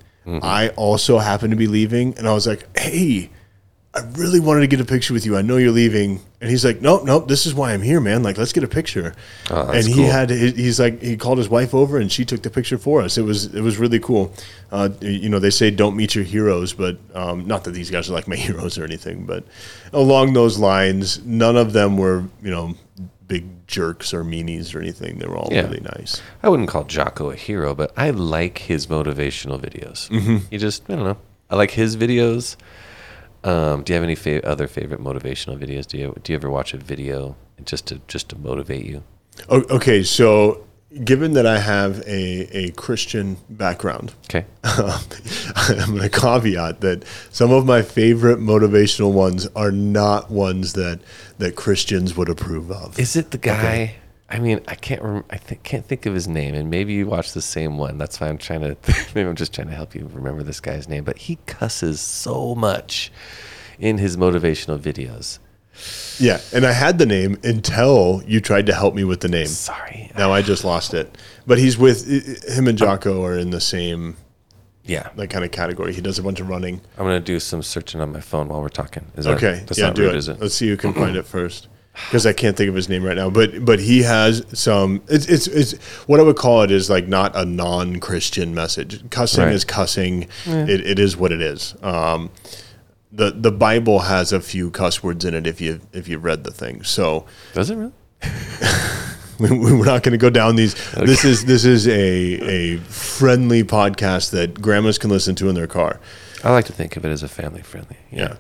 I 0.42 0.68
also 0.76 1.16
happened 1.16 1.52
to 1.52 1.56
be 1.56 1.66
leaving, 1.66 2.12
and 2.18 2.28
I 2.28 2.34
was 2.34 2.46
like, 2.46 2.68
"Hey, 2.76 3.30
I 3.99 4.18
really 4.18 4.40
wanted 4.40 4.61
to 4.61 4.66
get 4.66 4.80
a 4.80 4.84
picture 4.84 5.12
with 5.14 5.26
you. 5.26 5.36
I 5.36 5.42
know 5.42 5.57
you're 5.57 5.72
leaving." 5.72 6.20
And 6.40 6.49
he's 6.51 6.64
like, 6.64 6.80
"Nope, 6.80 7.05
nope. 7.05 7.26
This 7.28 7.46
is 7.46 7.55
why 7.55 7.72
I'm 7.72 7.82
here, 7.82 8.01
man. 8.01 8.22
Like, 8.22 8.38
let's 8.38 8.53
get 8.53 8.62
a 8.64 8.68
picture." 8.68 9.14
Oh, 9.51 9.68
and 9.70 9.86
he 9.86 9.94
cool. 9.94 10.05
had, 10.11 10.30
he's 10.30 10.78
like, 10.78 11.03
he 11.03 11.16
called 11.16 11.38
his 11.38 11.49
wife 11.49 11.74
over, 11.74 11.99
and 11.99 12.11
she 12.11 12.24
took 12.24 12.42
the 12.42 12.51
picture 12.51 12.78
for 12.78 13.03
us. 13.03 13.18
It 13.18 13.22
was, 13.22 13.53
it 13.55 13.61
was 13.61 13.78
really 13.78 13.99
cool. 13.99 14.32
Uh, 14.70 14.88
you 15.01 15.28
know, 15.28 15.38
they 15.38 15.51
say 15.51 15.70
don't 15.70 15.96
meet 15.96 16.14
your 16.14 16.24
heroes, 16.24 16.72
but 16.72 16.99
um, 17.14 17.46
not 17.46 17.64
that 17.64 17.72
these 17.72 17.90
guys 17.90 18.09
are 18.09 18.12
like 18.12 18.28
my 18.28 18.36
heroes 18.49 18.78
or 18.78 18.84
anything, 18.84 19.26
but 19.26 19.44
along 19.92 20.32
those 20.34 20.59
lines, 20.59 21.24
none 21.24 21.57
of 21.57 21.72
them 21.72 21.96
were, 21.96 22.24
you 22.42 22.51
know, 22.51 22.74
big 23.26 23.44
jerks 23.66 24.14
or 24.14 24.24
meanies 24.24 24.74
or 24.74 24.80
anything. 24.80 25.18
They 25.18 25.26
were 25.26 25.36
all 25.36 25.49
Yeah. 25.53 25.62
really 25.62 25.80
nice. 25.80 26.22
I 26.42 26.49
wouldn't 26.49 26.68
call 26.70 26.84
Jocko 26.84 27.30
a 27.30 27.36
hero, 27.36 27.74
but 27.74 27.92
I 27.96 28.11
like 28.11 28.59
his 28.59 28.86
motivational 28.86 29.61
videos. 29.61 30.09
Mm-hmm. 30.09 30.36
He 30.51 30.57
just, 30.57 30.88
I 30.88 30.94
don't 30.94 31.05
know. 31.05 31.18
I 31.51 31.57
like 31.57 31.72
his 31.72 31.96
videos. 31.96 32.57
Um, 33.49 33.82
do 33.82 33.92
you 33.92 33.94
have 33.94 34.05
any 34.05 34.14
fa- 34.14 34.46
other 34.46 34.66
favorite 34.68 35.01
motivational 35.01 35.59
videos? 35.59 35.86
Do 35.86 35.96
you 35.99 36.14
do 36.22 36.32
you 36.32 36.36
ever 36.36 36.51
watch 36.51 36.74
a 36.74 36.76
video 36.76 37.34
just 37.64 37.86
to 37.86 38.01
just 38.07 38.28
to 38.30 38.36
motivate 38.38 38.84
you? 38.84 39.03
Okay, 39.51 40.03
so 40.03 40.64
given 41.05 41.32
that 41.34 41.46
I 41.46 41.59
have 41.59 42.01
a, 42.07 42.49
a 42.57 42.70
Christian 42.72 43.36
background, 43.49 44.12
Okay. 44.26 44.44
I'm 44.64 45.90
going 45.96 46.03
to 46.03 46.09
caveat 46.09 46.80
that 46.80 47.05
some 47.30 47.53
of 47.53 47.64
my 47.64 47.82
favorite 47.82 48.38
motivational 48.38 49.12
ones 49.12 49.46
are 49.55 49.70
not 49.70 50.30
ones 50.30 50.72
that 50.74 51.01
that 51.38 51.57
Christians 51.57 52.16
would 52.16 52.28
approve 52.28 52.70
of. 52.70 52.99
Is 52.99 53.16
it 53.16 53.30
the 53.30 53.38
guy? 53.38 53.96
I 54.31 54.39
mean, 54.41 54.61
I 54.68 54.74
can't. 54.74 55.03
Rem- 55.03 55.24
I 55.31 55.37
th- 55.39 55.62
can't 55.62 55.87
think 55.87 56.05
of 56.07 56.12
his 56.14 56.29
name, 56.29 56.55
and 56.55 56.70
maybe 56.70 56.93
you 56.93 57.07
watch 57.07 57.33
the 57.33 57.41
same 57.43 57.79
one. 57.79 57.97
That's 57.99 58.20
why 58.20 58.29
I'm 58.29 58.37
trying 58.39 58.61
to. 58.61 58.76
maybe 59.14 59.29
I'm 59.29 59.37
just 59.37 59.55
trying 59.55 59.68
to 59.68 59.74
help 59.74 59.95
you 59.95 60.09
remember 60.12 60.43
this 60.43 60.61
guy's 60.61 60.89
name. 60.89 61.05
But 61.05 61.18
he 61.18 61.37
cusses 61.47 62.01
so 62.01 62.55
much 62.55 63.11
in 63.79 63.99
his 63.99 64.16
motivational 64.16 64.79
videos. 64.79 65.39
Yeah, 66.18 66.41
and 66.53 66.66
I 66.66 66.72
had 66.72 66.99
the 66.99 67.07
name 67.07 67.39
until 67.45 68.22
you 68.26 68.41
tried 68.41 68.66
to 68.66 68.74
help 68.74 68.95
me 68.95 69.05
with 69.05 69.20
the 69.20 69.29
name. 69.29 69.47
Sorry. 69.47 70.11
Now 70.18 70.33
I 70.33 70.43
just 70.43 70.64
lost 70.64 70.93
it. 70.93 71.16
But 71.47 71.59
he's 71.59 71.79
with 71.79 72.05
him 72.49 72.66
and 72.66 72.76
Jocko 72.76 73.24
are 73.24 73.39
in 73.39 73.51
the 73.51 73.61
same 73.61 74.16
Yeah, 74.85 75.09
like 75.14 75.31
kind 75.31 75.45
of 75.45 75.53
category. 75.53 75.95
He 75.95 76.01
does 76.01 76.18
a 76.18 76.22
bunch 76.24 76.41
of 76.41 76.49
running. 76.49 76.81
I'm 76.99 77.05
gonna 77.05 77.20
do 77.20 77.39
some 77.39 77.62
searching 77.62 78.01
on 78.01 78.11
my 78.12 78.20
phone 78.20 78.49
while 78.49 78.61
we're 78.61 78.68
talking. 78.70 79.05
Is 79.16 79.24
that, 79.26 79.37
Okay, 79.37 79.62
That's 79.66 79.79
yeah, 79.79 79.91
do 79.91 80.03
rude, 80.11 80.16
it? 80.16 80.41
Let's 80.41 80.57
see 80.57 80.66
who 80.68 80.76
can 80.76 80.93
find 80.93 81.14
it 81.16 81.24
first, 81.37 81.68
because 82.07 82.26
I 82.26 82.32
can't 82.32 82.57
think 82.57 82.68
of 82.68 82.74
his 82.74 82.88
name 82.88 83.03
right 83.05 83.16
now. 83.16 83.30
But 83.30 83.64
but 83.64 83.78
he 83.80 84.03
has 84.03 84.44
some. 84.53 85.03
It's 85.09 85.26
it's 85.26 85.46
it's 85.46 85.72
what 86.07 86.20
I 86.20 86.22
would 86.22 86.36
call 86.36 86.62
it 86.62 86.70
is 86.70 86.88
like 86.88 87.07
not 87.09 87.34
a 87.36 87.44
non-Christian 87.44 88.55
message. 88.55 89.09
Cussing 89.11 89.44
Right. 89.44 89.53
is 89.53 89.64
cussing. 89.64 90.28
It, 90.46 90.80
it 90.86 90.99
is 90.99 91.16
what 91.16 91.32
it 91.32 91.40
is. 91.40 91.74
Um, 91.82 92.30
the 93.12 93.30
the 93.30 93.53
Bible 93.53 94.01
has 94.01 94.32
a 94.32 94.40
few 94.40 94.70
cuss 94.70 95.03
words 95.03 95.24
in 95.24 95.34
it 95.34 95.46
if 95.46 95.61
you 95.61 95.80
if 95.92 96.09
you've 96.09 96.24
read 96.24 96.44
the 96.44 96.51
thing. 96.53 96.82
So 96.82 97.26
Does 97.55 97.70
it 97.70 97.76
really? 97.76 97.92
we, 99.38 99.51
we're 99.53 99.84
not 99.84 100.03
going 100.03 100.12
to 100.12 100.18
go 100.18 100.30
down 100.30 100.57
these. 100.57 100.74
This 100.94 101.24
is 101.24 101.44
this 101.44 101.64
is 101.64 101.86
a 101.88 101.94
a 101.94 102.76
friendly 102.78 103.64
podcast 103.64 104.30
that 104.30 104.61
grandmas 104.61 104.99
can 104.99 105.11
listen 105.11 105.34
to 105.36 105.49
in 105.49 105.55
their 105.55 105.66
car. 105.66 106.01
I 106.44 106.53
like 106.53 106.66
to 106.66 106.72
think 106.72 106.96
of 106.96 107.05
it 107.05 107.09
as 107.11 107.22
a 107.22 107.28
family 107.28 107.62
friendly. 107.62 107.96
Yeah. 108.11 108.36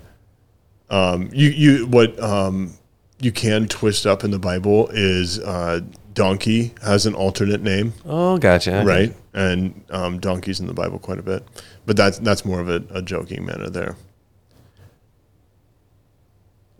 Um, 0.90 1.28
you 1.32 1.48
you 1.50 1.86
what 1.86 2.18
um, 2.22 2.77
you 3.20 3.32
can 3.32 3.66
twist 3.68 4.06
up 4.06 4.24
in 4.24 4.30
the 4.30 4.38
Bible 4.38 4.88
is 4.92 5.38
uh, 5.40 5.80
donkey 6.12 6.74
has 6.82 7.06
an 7.06 7.14
alternate 7.14 7.62
name, 7.62 7.92
Oh, 8.04 8.38
gotcha. 8.38 8.82
Right? 8.84 9.14
And 9.34 9.84
um, 9.90 10.18
donkeys 10.18 10.60
in 10.60 10.66
the 10.66 10.74
Bible 10.74 10.98
quite 10.98 11.18
a 11.18 11.22
bit, 11.22 11.42
but 11.86 11.96
that's 11.96 12.18
that's 12.18 12.44
more 12.44 12.60
of 12.60 12.68
a, 12.68 12.82
a 12.90 13.02
joking 13.02 13.44
manner 13.44 13.68
there. 13.70 13.96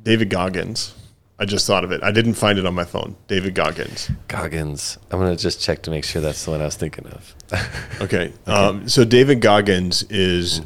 David 0.03 0.31
Goggins. 0.31 0.95
I 1.41 1.45
just 1.45 1.67
thought 1.69 1.85
of 1.85 1.93
it. 1.93 2.03
I 2.03 2.11
didn't 2.11 2.35
find 2.35 2.59
it 2.59 2.67
on 2.67 2.75
my 2.75 2.85
phone. 2.85 3.15
David 3.29 3.55
Goggins. 3.55 4.11
Goggins. 4.27 4.99
I'm 5.11 5.21
gonna 5.21 5.37
just 5.37 5.61
check 5.61 5.83
to 5.83 5.91
make 5.91 6.05
sure 6.05 6.21
that's 6.21 6.45
the 6.45 6.51
one 6.51 6.61
I 6.61 6.65
was 6.65 6.77
thinking 6.77 7.07
of. 7.07 7.35
Okay. 8.01 8.33
Um, 8.47 8.89
so 8.89 9.05
David 9.05 9.41
Goggins 9.41 10.05
is 10.05 10.61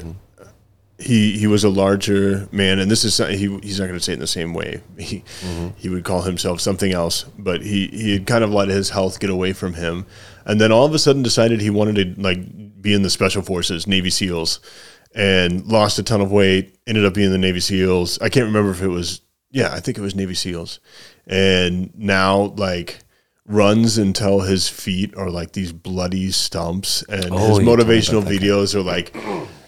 he 0.99 1.37
he 1.37 1.47
was 1.47 1.63
a 1.63 1.69
larger 1.69 2.47
man, 2.51 2.79
and 2.79 2.89
this 2.89 3.03
is 3.03 3.17
he 3.17 3.57
he's 3.63 3.79
not 3.79 3.87
going 3.87 3.97
to 3.97 4.03
say 4.03 4.13
it 4.13 4.15
in 4.15 4.19
the 4.19 4.27
same 4.27 4.53
way. 4.53 4.81
He 4.97 5.23
mm-hmm. 5.41 5.69
he 5.77 5.89
would 5.89 6.03
call 6.03 6.21
himself 6.21 6.61
something 6.61 6.91
else, 6.93 7.23
but 7.37 7.61
he 7.61 7.87
he 7.87 8.13
had 8.13 8.27
kind 8.27 8.43
of 8.43 8.51
let 8.51 8.69
his 8.69 8.91
health 8.91 9.19
get 9.19 9.29
away 9.29 9.53
from 9.53 9.73
him, 9.73 10.05
and 10.45 10.61
then 10.61 10.71
all 10.71 10.85
of 10.85 10.93
a 10.93 10.99
sudden 10.99 11.23
decided 11.23 11.61
he 11.61 11.69
wanted 11.69 12.15
to 12.15 12.21
like 12.21 12.81
be 12.81 12.93
in 12.93 13.01
the 13.01 13.09
special 13.09 13.41
forces, 13.41 13.87
Navy 13.87 14.09
SEALs, 14.09 14.59
and 15.15 15.65
lost 15.65 15.97
a 15.99 16.03
ton 16.03 16.21
of 16.21 16.31
weight. 16.31 16.77
Ended 16.85 17.05
up 17.05 17.13
being 17.13 17.31
the 17.31 17.37
Navy 17.37 17.59
SEALs. 17.59 18.19
I 18.19 18.29
can't 18.29 18.45
remember 18.45 18.71
if 18.71 18.81
it 18.81 18.87
was 18.87 19.21
yeah, 19.49 19.73
I 19.73 19.79
think 19.79 19.97
it 19.97 20.01
was 20.01 20.15
Navy 20.15 20.35
SEALs, 20.35 20.79
and 21.25 21.91
now 21.97 22.53
like 22.55 22.99
runs 23.45 23.97
until 23.97 24.41
his 24.41 24.69
feet 24.69 25.15
are 25.17 25.29
like 25.29 25.51
these 25.51 25.73
bloody 25.73 26.31
stumps 26.31 27.03
and 27.09 27.25
Oh, 27.31 27.37
his 27.49 27.59
you 27.59 27.65
told 27.65 27.79
me 27.79 27.83
motivational 27.83 28.23
guy. 28.23 28.31
videos 28.31 28.73
are 28.73 28.81
like 28.81 29.13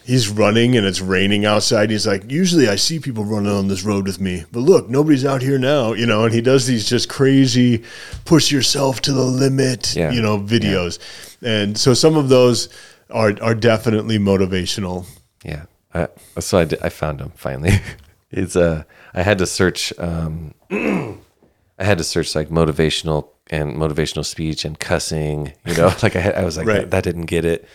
he's 0.06 0.28
running 0.28 0.76
and 0.76 0.86
it's 0.86 1.00
raining 1.00 1.44
outside 1.44 1.90
he's 1.90 2.06
like 2.06 2.30
usually 2.30 2.68
i 2.68 2.76
see 2.76 2.98
people 3.00 3.24
running 3.24 3.50
on 3.52 3.68
this 3.68 3.82
road 3.82 4.06
with 4.06 4.20
me 4.20 4.44
but 4.52 4.60
look 4.60 4.88
nobody's 4.88 5.24
out 5.24 5.42
here 5.42 5.58
now 5.58 5.92
you 5.92 6.06
know 6.06 6.24
and 6.24 6.32
he 6.32 6.40
does 6.40 6.66
these 6.66 6.88
just 6.88 7.08
crazy 7.08 7.82
push 8.24 8.52
yourself 8.52 9.00
to 9.00 9.12
the 9.12 9.22
limit 9.24 9.94
Yeah. 9.96 10.12
you 10.12 10.22
know 10.22 10.38
videos 10.38 10.98
and 11.42 11.76
so 11.76 11.92
some 11.94 12.16
of 12.16 12.28
those 12.28 12.68
are 13.10 13.32
are 13.42 13.54
definitely 13.54 14.18
motivational 14.18 15.06
Yeah. 15.44 15.64
I, 15.94 16.08
so 16.40 16.58
I, 16.58 16.64
did, 16.66 16.82
I 16.82 16.88
found 16.90 17.20
him 17.20 17.32
finally. 17.36 17.72
it's 18.30 18.54
uh, 18.54 18.82
I 19.14 19.22
had 19.22 19.38
to 19.38 19.46
search. 19.46 19.94
Um, 19.98 20.52
I 20.70 21.84
had 21.84 21.96
to 21.98 22.04
search 22.04 22.34
like 22.34 22.48
motivational 22.50 23.28
and 23.50 23.76
motivational 23.76 24.24
speech 24.24 24.64
and 24.66 24.78
cussing. 24.78 25.52
You 25.64 25.74
know, 25.74 25.86
like 26.02 26.14
I, 26.16 26.20
had, 26.20 26.34
I 26.34 26.44
was 26.44 26.56
like 26.58 26.66
Right. 26.66 26.80
that, 26.82 26.90
that 26.90 27.04
didn't 27.04 27.26
get 27.26 27.44
it. 27.46 27.66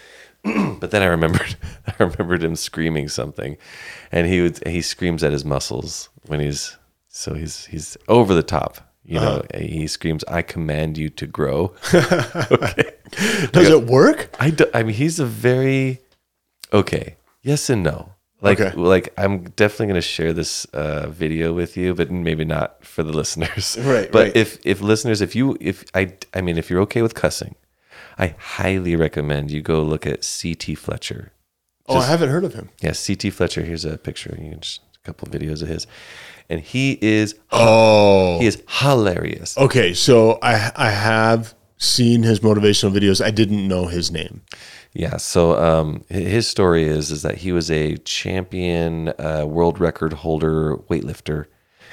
but 0.79 0.91
then 0.91 1.01
I 1.01 1.05
remembered 1.05 1.55
I 1.87 1.93
remembered 1.99 2.43
him 2.43 2.55
screaming 2.55 3.07
something, 3.09 3.57
and 4.11 4.27
he 4.27 4.41
would 4.41 4.65
he 4.67 4.81
screams 4.81 5.23
at 5.23 5.31
his 5.31 5.45
muscles 5.45 6.09
when 6.27 6.39
he's 6.39 6.77
so 7.07 7.33
he's 7.33 7.65
he's 7.65 7.97
over 8.07 8.33
the 8.33 8.43
top. 8.43 8.77
You 9.03 9.19
know, 9.19 9.43
he 9.55 9.87
screams, 9.87 10.23
"I 10.25 10.41
command 10.43 10.97
you 10.97 11.09
to 11.09 11.25
grow." 11.27 11.73
okay, 11.93 12.93
Does 13.51 13.69
it 13.69 13.87
work? 13.87 14.29
I 14.39 14.51
do, 14.51 14.65
I 14.73 14.83
mean 14.83 14.93
he's 14.95 15.19
a 15.19 15.25
very 15.25 15.99
okay. 16.71 17.17
Yes 17.41 17.69
and 17.69 17.83
no. 17.83 18.13
Like 18.41 18.59
Okay. 18.59 18.75
like 18.75 19.13
I'm 19.17 19.43
definitely 19.55 19.87
going 19.87 19.95
to 20.01 20.01
share 20.01 20.33
this 20.33 20.65
uh, 20.65 21.07
video 21.09 21.53
with 21.53 21.77
you, 21.77 21.93
but 21.93 22.09
maybe 22.11 22.45
not 22.45 22.83
for 22.85 23.03
the 23.03 23.11
listeners. 23.11 23.77
Right, 23.81 24.11
But 24.11 24.27
right. 24.27 24.35
if 24.35 24.59
if 24.65 24.81
listeners, 24.81 25.21
if 25.21 25.35
you 25.35 25.57
if 25.59 25.83
I 25.93 26.13
I 26.33 26.41
mean 26.41 26.57
if 26.57 26.69
you're 26.69 26.81
okay 26.81 27.01
with 27.01 27.13
cussing, 27.15 27.55
I 28.21 28.35
highly 28.37 28.95
recommend 28.95 29.51
you 29.51 29.61
go 29.61 29.81
look 29.81 30.05
at 30.05 30.21
CT 30.21 30.77
Fletcher. 30.77 31.33
oh, 31.87 31.97
I 31.97 32.05
haven't 32.05 32.29
heard 32.29 32.43
of 32.45 32.53
him. 32.53 32.69
Yeah, 32.81 32.93
CT 32.93 33.33
Fletcher. 33.33 33.63
Here's 33.63 33.83
a 33.83 33.97
picture. 33.97 34.37
You 34.39 34.55
just 34.55 34.81
a 35.03 35.05
couple 35.07 35.27
of 35.27 35.33
videos 35.33 35.61
of 35.63 35.67
his, 35.67 35.87
and 36.49 36.61
he 36.61 36.99
is 37.01 37.35
Oh, 37.51 38.39
he 38.39 38.45
is 38.45 38.61
hilarious. 38.69 39.57
okay. 39.57 39.93
So 39.95 40.37
I 40.41 40.71
I 40.75 40.91
have 40.91 41.55
seen 41.77 42.21
his 42.23 42.41
motivational 42.41 42.93
videos. 42.97 43.23
I 43.25 43.31
didn't 43.31 43.67
know 43.67 43.87
his 43.87 44.11
name. 44.11 44.43
Yeah. 44.93 45.17
So 45.17 45.57
um, 45.57 46.03
his 46.09 46.47
story 46.47 46.83
is 46.83 47.09
is 47.11 47.23
that 47.23 47.39
he 47.39 47.51
was 47.51 47.71
a 47.71 47.97
champion 47.97 49.13
uh, 49.17 49.45
world 49.47 49.79
record 49.79 50.13
holder 50.13 50.77
weightlifter. 50.89 51.45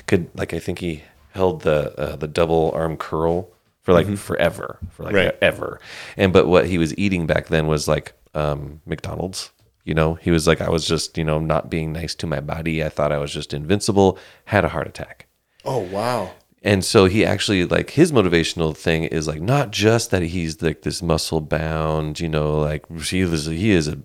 Could 0.06 0.28
like 0.36 0.52
I 0.52 0.58
think 0.58 0.80
he 0.80 1.04
held 1.30 1.62
the 1.62 1.98
uh, 1.98 2.16
the 2.16 2.28
double 2.28 2.70
arm 2.74 2.96
curl 2.98 3.50
for 3.88 3.94
like 3.94 4.16
forever, 4.18 4.78
for 4.90 5.04
like 5.04 5.14
Right. 5.14 5.34
ever. 5.40 5.80
And 6.16 6.32
but 6.32 6.46
what 6.46 6.66
he 6.66 6.76
was 6.78 6.96
eating 6.98 7.26
back 7.26 7.48
then 7.48 7.66
was 7.66 7.88
like 7.88 8.12
um, 8.34 8.80
McDonald's. 8.86 9.50
You 9.84 9.94
know, 9.94 10.14
he 10.16 10.30
was 10.30 10.46
like, 10.46 10.60
I 10.60 10.68
was 10.68 10.86
just 10.86 11.16
you 11.16 11.24
know 11.24 11.38
not 11.38 11.70
being 11.70 11.92
nice 11.94 12.14
to 12.16 12.26
my 12.26 12.40
body. 12.40 12.84
I 12.84 12.90
thought 12.90 13.12
I 13.12 13.18
was 13.18 13.32
just 13.32 13.54
invincible. 13.54 14.18
Had 14.44 14.64
a 14.64 14.68
heart 14.68 14.86
attack. 14.86 15.26
Oh 15.64 15.78
wow. 15.78 16.32
And 16.62 16.84
so 16.84 17.06
he 17.06 17.24
actually 17.24 17.64
like 17.64 17.90
his 17.90 18.12
motivational 18.12 18.76
thing 18.76 19.04
is 19.04 19.26
like 19.26 19.40
not 19.40 19.70
just 19.70 20.10
that 20.10 20.22
he's 20.22 20.60
like 20.60 20.82
this 20.82 21.00
muscle 21.02 21.40
bound, 21.40 22.20
you 22.20 22.28
know, 22.28 22.58
like 22.58 22.84
he 23.00 23.24
was 23.24 23.46
he 23.46 23.70
is 23.70 23.88
a 23.88 23.98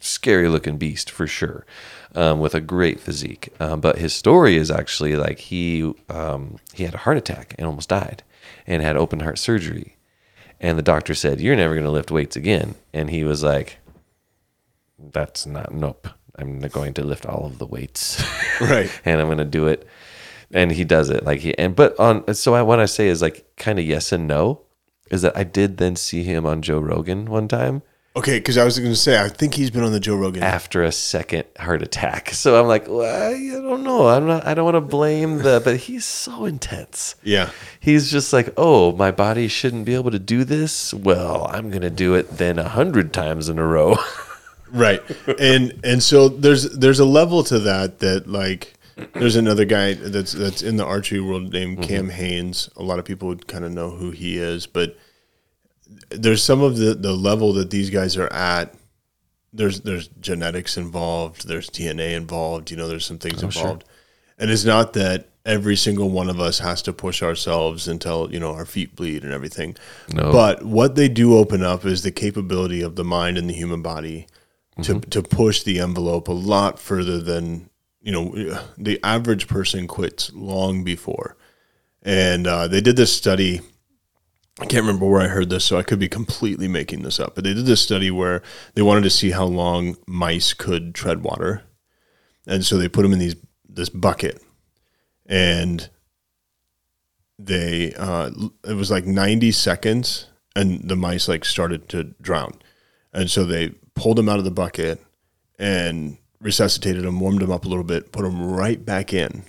scary 0.00 0.48
looking 0.48 0.76
beast 0.76 1.10
for 1.10 1.26
sure, 1.26 1.64
um, 2.14 2.38
with 2.40 2.54
a 2.54 2.60
great 2.60 3.00
physique. 3.00 3.48
Um, 3.60 3.80
but 3.80 3.98
his 3.98 4.12
story 4.12 4.56
is 4.56 4.70
actually 4.70 5.16
like 5.16 5.38
he 5.38 5.94
um, 6.10 6.56
he 6.74 6.84
had 6.84 6.94
a 6.94 6.98
heart 6.98 7.16
attack 7.16 7.54
and 7.58 7.66
almost 7.66 7.88
died, 7.88 8.22
and 8.66 8.82
had 8.82 8.96
open 8.96 9.20
heart 9.20 9.38
surgery, 9.38 9.96
and 10.60 10.78
the 10.78 10.82
doctor 10.82 11.14
said 11.14 11.40
you're 11.40 11.56
never 11.56 11.74
going 11.74 11.84
to 11.84 11.90
lift 11.90 12.10
weights 12.10 12.36
again, 12.36 12.74
and 12.92 13.10
he 13.10 13.24
was 13.24 13.42
like, 13.42 13.78
that's 14.98 15.46
not 15.46 15.72
nope. 15.72 16.08
I'm 16.36 16.60
going 16.60 16.94
to 16.94 17.04
lift 17.04 17.26
all 17.26 17.44
of 17.44 17.58
the 17.58 17.66
weights 17.66 18.22
Right. 18.60 18.90
and 19.04 19.20
I'm 19.20 19.28
gonna 19.28 19.44
do 19.44 19.66
it. 19.66 19.86
And 20.52 20.72
he 20.72 20.84
does 20.84 21.10
it 21.10 21.24
like 21.24 21.40
he 21.40 21.56
and 21.58 21.76
but 21.76 21.98
on 22.00 22.34
so 22.34 22.54
I 22.54 22.62
what 22.62 22.80
I 22.80 22.86
say 22.86 23.08
is 23.08 23.22
like 23.22 23.46
kind 23.56 23.78
of 23.78 23.84
yes 23.84 24.10
and 24.12 24.26
no 24.26 24.62
is 25.10 25.22
that 25.22 25.36
I 25.36 25.44
did 25.44 25.76
then 25.76 25.96
see 25.96 26.22
him 26.22 26.46
on 26.46 26.62
Joe 26.62 26.78
Rogan 26.80 27.26
one 27.26 27.46
time 27.46 27.82
Okay, 28.16 28.40
because 28.40 28.58
I 28.58 28.64
was 28.64 28.76
going 28.76 28.90
to 28.90 28.96
say 28.96 29.22
I 29.22 29.28
think 29.28 29.54
he's 29.54 29.70
been 29.70 29.84
on 29.84 29.92
the 29.92 30.00
Joe 30.00 30.16
Rogan. 30.16 30.42
after 30.42 30.82
a 30.82 30.90
second 30.90 31.44
heart 31.58 31.82
attack. 31.82 32.30
So 32.40 32.58
I'm 32.58 32.66
like, 32.66 32.88
well, 32.88 33.32
I 33.32 33.34
don't 33.60 33.84
know. 33.84 34.08
I'm 34.08 34.26
not. 34.26 34.46
I 34.46 34.54
don't 34.54 34.64
want 34.64 34.76
to 34.76 34.80
blame 34.80 35.38
the. 35.38 35.60
But 35.64 35.76
he's 35.76 36.06
so 36.06 36.46
intense. 36.46 37.14
Yeah. 37.22 37.50
He's 37.78 38.10
just 38.10 38.32
like, 38.32 38.54
oh, 38.56 38.92
my 38.92 39.10
body 39.10 39.46
shouldn't 39.46 39.84
be 39.84 39.94
able 39.94 40.10
to 40.10 40.18
do 40.18 40.42
this. 40.42 40.94
Well, 40.94 41.46
I'm 41.50 41.70
gonna 41.70 41.90
do 41.90 42.14
it 42.14 42.38
then 42.38 42.58
a 42.58 42.68
hundred 42.68 43.12
times 43.12 43.50
in 43.50 43.58
a 43.58 43.66
row. 43.66 43.96
right 44.72 45.02
and 45.40 45.78
and 45.82 46.00
so 46.00 46.28
there's 46.28 46.70
there's 46.78 47.00
a 47.00 47.04
level 47.04 47.42
to 47.42 47.58
that 47.58 47.98
that 47.98 48.28
like 48.28 48.74
there's 49.14 49.34
another 49.34 49.64
guy 49.64 49.94
that's 49.94 50.32
that's 50.32 50.62
in 50.62 50.76
the 50.76 50.84
archery 50.84 51.20
world 51.20 51.52
named 51.52 51.78
mm-hmm. 51.78 51.88
Cam 51.88 52.08
Hanes. 52.08 52.70
A 52.76 52.82
lot 52.82 52.98
of 52.98 53.04
people 53.04 53.28
would 53.28 53.46
kind 53.46 53.64
of 53.64 53.72
know 53.72 53.90
who 53.90 54.10
he 54.12 54.38
is, 54.38 54.66
but 54.66 54.96
there's 56.10 56.42
some 56.42 56.62
of 56.62 56.76
the 56.76 56.94
the 56.94 57.12
level 57.12 57.52
that 57.54 57.70
these 57.70 57.90
guys 57.90 58.16
are 58.16 58.32
at. 58.32 58.74
There's 59.52 59.80
there's 59.80 60.08
genetics 60.20 60.76
involved. 60.76 61.48
There's 61.48 61.70
DNA 61.70 62.14
involved. 62.14 62.70
You 62.70 62.76
know, 62.76 62.88
there's 62.88 63.06
some 63.06 63.18
things 63.18 63.42
involved, 63.42 63.84
and 64.38 64.50
it's 64.50 64.64
not 64.64 64.92
that 64.94 65.28
every 65.44 65.76
single 65.76 66.10
one 66.10 66.28
of 66.28 66.38
us 66.38 66.58
has 66.58 66.82
to 66.82 66.92
push 66.92 67.22
ourselves 67.22 67.88
until 67.88 68.32
you 68.32 68.38
know 68.38 68.52
our 68.52 68.66
feet 68.66 68.94
bleed 68.94 69.24
and 69.24 69.32
everything. 69.32 69.76
No. 70.12 70.32
But 70.32 70.64
what 70.64 70.94
they 70.94 71.08
do 71.08 71.36
open 71.36 71.62
up 71.62 71.84
is 71.84 72.02
the 72.02 72.12
capability 72.12 72.82
of 72.82 72.96
the 72.96 73.04
mind 73.04 73.38
and 73.38 73.48
the 73.48 73.54
human 73.54 73.82
body 73.82 74.26
to 74.82 75.00
to 75.00 75.22
push 75.22 75.62
the 75.62 75.80
envelope 75.80 76.28
a 76.28 76.32
lot 76.32 76.78
further 76.78 77.18
than 77.18 77.68
you 78.00 78.12
know 78.12 78.58
the 78.78 78.98
average 79.02 79.48
person 79.48 79.86
quits 79.86 80.32
long 80.32 80.84
before. 80.84 81.36
And 82.02 82.46
uh, 82.46 82.68
they 82.68 82.80
did 82.80 82.96
this 82.96 83.14
study. 83.14 83.60
I 84.60 84.66
can't 84.66 84.84
remember 84.84 85.06
where 85.06 85.22
I 85.22 85.28
heard 85.28 85.48
this, 85.48 85.64
so 85.64 85.78
I 85.78 85.82
could 85.82 85.98
be 85.98 86.08
completely 86.08 86.68
making 86.68 87.02
this 87.02 87.18
up. 87.18 87.34
But 87.34 87.44
they 87.44 87.54
did 87.54 87.64
this 87.64 87.80
study 87.80 88.10
where 88.10 88.42
they 88.74 88.82
wanted 88.82 89.04
to 89.04 89.10
see 89.10 89.30
how 89.30 89.46
long 89.46 89.96
mice 90.06 90.52
could 90.52 90.94
tread 90.94 91.22
water, 91.22 91.62
and 92.46 92.64
so 92.64 92.76
they 92.76 92.88
put 92.88 93.02
them 93.02 93.12
in 93.12 93.18
these 93.18 93.36
this 93.66 93.88
bucket, 93.88 94.42
and 95.24 95.88
they 97.38 97.94
uh, 97.94 98.30
it 98.68 98.74
was 98.74 98.90
like 98.90 99.06
ninety 99.06 99.50
seconds, 99.50 100.26
and 100.54 100.86
the 100.86 100.96
mice 100.96 101.26
like 101.26 101.46
started 101.46 101.88
to 101.88 102.04
drown, 102.20 102.52
and 103.14 103.30
so 103.30 103.44
they 103.44 103.70
pulled 103.94 104.18
them 104.18 104.28
out 104.28 104.38
of 104.38 104.44
the 104.44 104.50
bucket 104.50 105.00
and 105.58 106.18
resuscitated 106.40 107.04
them, 107.04 107.20
warmed 107.20 107.40
them 107.40 107.50
up 107.50 107.64
a 107.64 107.68
little 107.68 107.84
bit, 107.84 108.12
put 108.12 108.22
them 108.22 108.52
right 108.52 108.84
back 108.84 109.14
in. 109.14 109.42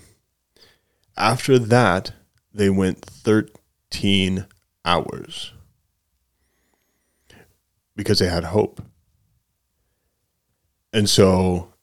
After 1.18 1.60
that, 1.60 2.14
they 2.54 2.70
went 2.70 3.02
thirteen 3.02 4.46
hours 4.86 5.54
because 7.96 8.20
they 8.20 8.28
had 8.28 8.46
hope. 8.46 8.82
And 10.94 11.10
so 11.10 11.74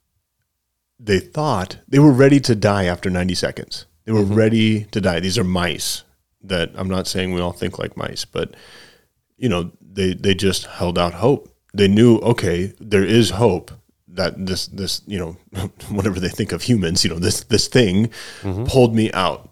they 0.99 1.19
thought 1.19 1.79
they 1.89 1.99
were 1.99 2.13
ready 2.13 2.41
to 2.41 2.55
die 2.55 2.85
after 2.85 3.09
90 3.09 3.35
seconds. 3.35 3.87
They 4.05 4.13
were 4.13 4.21
mm-hmm. 4.21 4.35
ready 4.35 4.85
to 4.85 5.01
die. 5.01 5.21
These 5.21 5.39
are 5.39 5.45
mice 5.45 6.03
that 6.43 6.71
I'm 6.75 6.89
not 6.89 7.07
saying 7.07 7.35
we 7.35 7.41
all 7.41 7.53
think 7.53 7.79
like 7.79 7.97
mice, 7.97 8.25
but 8.25 8.55
you 9.37 9.49
know, 9.49 9.71
they 9.81 10.15
they 10.15 10.35
just 10.35 10.67
held 10.67 10.99
out 10.99 11.15
hope. 11.15 11.55
They 11.75 11.89
knew, 11.89 12.19
okay, 12.19 12.73
there 12.81 13.05
is 13.05 13.31
hope 13.31 13.71
that 14.09 14.47
this 14.47 14.67
this, 14.69 15.03
you 15.07 15.19
know, 15.19 15.37
whatever 15.91 16.21
they 16.21 16.29
think 16.29 16.53
of 16.53 16.63
humans, 16.63 17.05
you 17.05 17.11
know, 17.11 17.19
this 17.19 17.45
this 17.45 17.69
thing 17.69 18.09
mm-hmm. 18.43 18.65
pulled 18.65 18.95
me 18.95 19.13
out. 19.13 19.48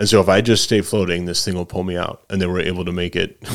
And 0.00 0.08
so 0.08 0.18
if 0.18 0.30
I 0.30 0.40
just 0.40 0.64
stay 0.64 0.80
floating, 0.80 1.26
this 1.26 1.44
thing 1.44 1.54
will 1.54 1.66
pull 1.66 1.84
me 1.84 1.94
out. 1.94 2.24
And 2.30 2.40
they 2.40 2.46
were 2.46 2.58
able 2.58 2.86
to 2.86 2.92
make 2.92 3.14
it 3.14 3.38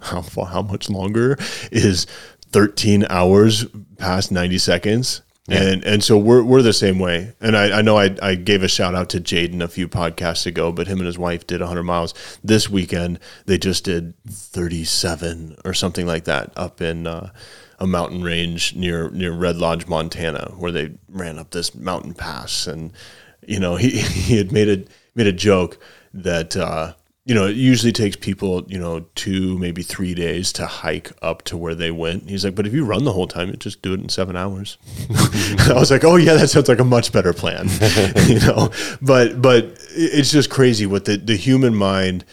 how 0.00 0.22
how 0.22 0.62
much 0.62 0.88
longer 0.88 1.36
is 1.72 2.06
13 2.52 3.06
hours 3.10 3.66
past 3.98 4.30
90 4.30 4.56
seconds. 4.58 5.22
And 5.48 5.84
and 5.84 6.04
so 6.04 6.16
we're 6.16 6.44
we're 6.44 6.62
the 6.62 6.72
same 6.72 7.00
way. 7.00 7.34
And 7.40 7.56
I, 7.56 7.78
I 7.78 7.82
know 7.82 7.98
I, 7.98 8.14
I 8.22 8.36
gave 8.36 8.62
a 8.62 8.68
shout 8.68 8.94
out 8.94 9.08
to 9.10 9.20
Jaden 9.20 9.60
a 9.60 9.66
few 9.66 9.88
podcasts 9.88 10.46
ago, 10.46 10.70
but 10.70 10.86
him 10.86 10.98
and 10.98 11.06
his 11.06 11.18
wife 11.18 11.44
did 11.44 11.58
100 11.58 11.82
miles 11.82 12.14
this 12.44 12.70
weekend. 12.70 13.18
They 13.46 13.58
just 13.58 13.82
did 13.82 14.14
37 14.28 15.56
or 15.64 15.74
something 15.74 16.06
like 16.06 16.22
that 16.24 16.52
up 16.56 16.80
in 16.80 17.08
uh, 17.08 17.30
a 17.80 17.86
mountain 17.88 18.22
range 18.22 18.76
near 18.76 19.10
near 19.10 19.32
Red 19.32 19.56
Lodge, 19.56 19.88
Montana, 19.88 20.52
where 20.56 20.70
they 20.70 20.92
ran 21.08 21.36
up 21.40 21.50
this 21.50 21.74
mountain 21.74 22.14
pass. 22.14 22.68
And 22.68 22.92
you 23.44 23.58
know 23.58 23.74
he 23.74 23.90
he 23.98 24.36
had 24.36 24.52
made 24.52 24.68
a 24.68 24.84
made 25.14 25.26
a 25.26 25.32
joke 25.32 25.78
that 26.12 26.56
uh, 26.56 26.94
you 27.24 27.34
know 27.34 27.46
it 27.46 27.56
usually 27.56 27.92
takes 27.92 28.16
people 28.16 28.64
you 28.68 28.78
know 28.78 29.00
two 29.14 29.58
maybe 29.58 29.82
three 29.82 30.14
days 30.14 30.52
to 30.54 30.66
hike 30.66 31.12
up 31.22 31.42
to 31.42 31.56
where 31.56 31.74
they 31.74 31.90
went. 31.90 32.28
He's 32.28 32.44
like, 32.44 32.54
but 32.54 32.66
if 32.66 32.72
you 32.72 32.84
run 32.84 33.04
the 33.04 33.12
whole 33.12 33.26
time, 33.26 33.48
you 33.48 33.54
just 33.54 33.82
do 33.82 33.92
it 33.92 34.00
in 34.00 34.08
seven 34.08 34.36
hours. 34.36 34.78
I 35.68 35.74
was 35.74 35.90
like, 35.90 36.04
oh 36.04 36.16
yeah, 36.16 36.34
that 36.34 36.48
sounds 36.48 36.68
like 36.68 36.80
a 36.80 36.84
much 36.84 37.12
better 37.12 37.32
plan, 37.32 37.68
you 38.26 38.40
know. 38.40 38.70
But 39.00 39.40
but 39.40 39.76
it's 39.90 40.30
just 40.30 40.50
crazy 40.50 40.86
what 40.86 41.04
the 41.04 41.16
the 41.16 41.36
human 41.36 41.74
mind. 41.74 42.24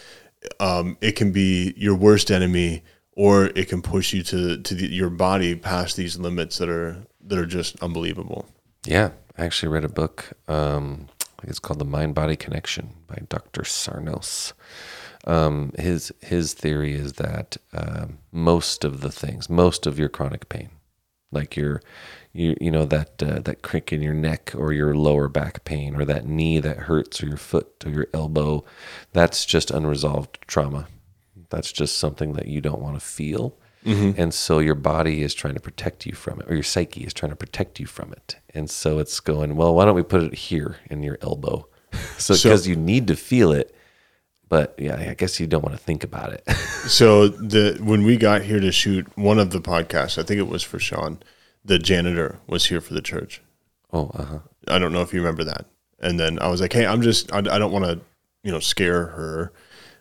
Um, 0.60 0.96
it 1.00 1.12
can 1.12 1.32
be 1.32 1.74
your 1.76 1.96
worst 1.96 2.30
enemy, 2.30 2.82
or 3.12 3.46
it 3.46 3.68
can 3.68 3.82
push 3.82 4.12
you 4.12 4.22
to 4.24 4.62
to 4.62 4.74
the, 4.74 4.86
your 4.86 5.10
body 5.10 5.54
past 5.54 5.96
these 5.96 6.18
limits 6.18 6.58
that 6.58 6.68
are 6.68 7.04
that 7.22 7.38
are 7.38 7.46
just 7.46 7.80
unbelievable. 7.82 8.46
Yeah, 8.84 9.10
I 9.36 9.44
actually 9.44 9.68
read 9.68 9.84
a 9.84 9.88
book. 9.88 10.32
Um, 10.48 11.08
it's 11.44 11.58
called 11.58 11.78
The 11.78 11.84
Mind 11.84 12.14
Body 12.14 12.36
Connection 12.36 12.94
by 13.06 13.22
Dr. 13.28 13.62
Sarnos. 13.62 14.52
Um, 15.26 15.72
his 15.78 16.12
his 16.20 16.54
theory 16.54 16.94
is 16.94 17.14
that 17.14 17.56
um, 17.72 18.18
most 18.32 18.84
of 18.84 19.00
the 19.00 19.10
things, 19.12 19.50
most 19.50 19.86
of 19.86 19.98
your 19.98 20.08
chronic 20.08 20.48
pain, 20.48 20.70
like 21.30 21.56
your 21.56 21.82
you 22.32 22.56
you 22.60 22.70
know 22.70 22.84
that 22.84 23.22
uh, 23.22 23.40
that 23.40 23.62
crick 23.62 23.92
in 23.92 24.00
your 24.00 24.14
neck 24.14 24.52
or 24.56 24.72
your 24.72 24.94
lower 24.94 25.28
back 25.28 25.64
pain 25.64 25.94
or 25.94 26.04
that 26.04 26.26
knee 26.26 26.60
that 26.60 26.78
hurts 26.78 27.22
or 27.22 27.26
your 27.26 27.36
foot 27.36 27.84
or 27.84 27.90
your 27.90 28.06
elbow, 28.14 28.64
that's 29.12 29.44
just 29.44 29.70
unresolved 29.70 30.38
trauma. 30.46 30.88
That's 31.50 31.72
just 31.72 31.98
something 31.98 32.34
that 32.34 32.46
you 32.46 32.60
don't 32.60 32.82
want 32.82 32.98
to 32.98 33.04
feel. 33.04 33.57
And 33.84 34.34
so 34.34 34.58
your 34.58 34.74
body 34.74 35.22
is 35.22 35.32
trying 35.32 35.54
to 35.54 35.60
protect 35.60 36.04
you 36.04 36.12
from 36.12 36.40
it, 36.40 36.50
or 36.50 36.54
your 36.54 36.62
psyche 36.62 37.04
is 37.04 37.14
trying 37.14 37.30
to 37.30 37.36
protect 37.36 37.80
you 37.80 37.86
from 37.86 38.12
it. 38.12 38.36
And 38.54 38.68
so 38.68 38.98
it's 38.98 39.18
going, 39.20 39.56
well, 39.56 39.74
why 39.74 39.86
don't 39.86 39.94
we 39.94 40.02
put 40.02 40.22
it 40.22 40.34
here 40.34 40.76
in 40.90 41.02
your 41.02 41.16
elbow? 41.22 41.66
so 42.18 42.34
So- 42.34 42.48
because 42.48 42.66
you 42.68 42.76
need 42.76 43.06
to 43.06 43.16
feel 43.16 43.50
it, 43.52 43.74
but 44.48 44.74
yeah, 44.78 44.96
I 45.10 45.14
guess 45.14 45.40
you 45.40 45.46
don't 45.46 45.62
want 45.62 45.74
to 45.76 45.82
think 45.82 46.04
about 46.04 46.32
it. 46.32 46.44
So 46.88 47.28
the 47.28 47.78
when 47.82 48.02
we 48.04 48.16
got 48.16 48.42
here 48.42 48.60
to 48.60 48.72
shoot 48.72 49.06
one 49.16 49.38
of 49.38 49.50
the 49.50 49.60
podcasts, 49.60 50.16
I 50.16 50.22
think 50.22 50.38
it 50.38 50.48
was 50.48 50.62
for 50.62 50.78
Sean, 50.78 51.18
the 51.62 51.78
janitor 51.78 52.38
was 52.46 52.66
here 52.66 52.80
for 52.80 52.94
the 52.94 53.02
church. 53.02 53.42
oh, 53.92 54.10
uh 54.14 54.24
huh. 54.24 54.38
I 54.68 54.78
don't 54.78 54.92
know 54.92 55.02
if 55.02 55.12
you 55.12 55.20
remember 55.20 55.44
that. 55.44 55.66
And 56.00 56.18
then 56.18 56.38
I 56.40 56.48
was 56.48 56.62
like, 56.62 56.72
hey, 56.72 56.86
I'm 56.86 57.02
just, 57.02 57.30
I, 57.32 57.38
I 57.40 57.58
don't 57.58 57.72
want 57.72 57.84
to, 57.84 58.00
you 58.42 58.50
know, 58.52 58.58
scare 58.60 59.06
her. 59.06 59.52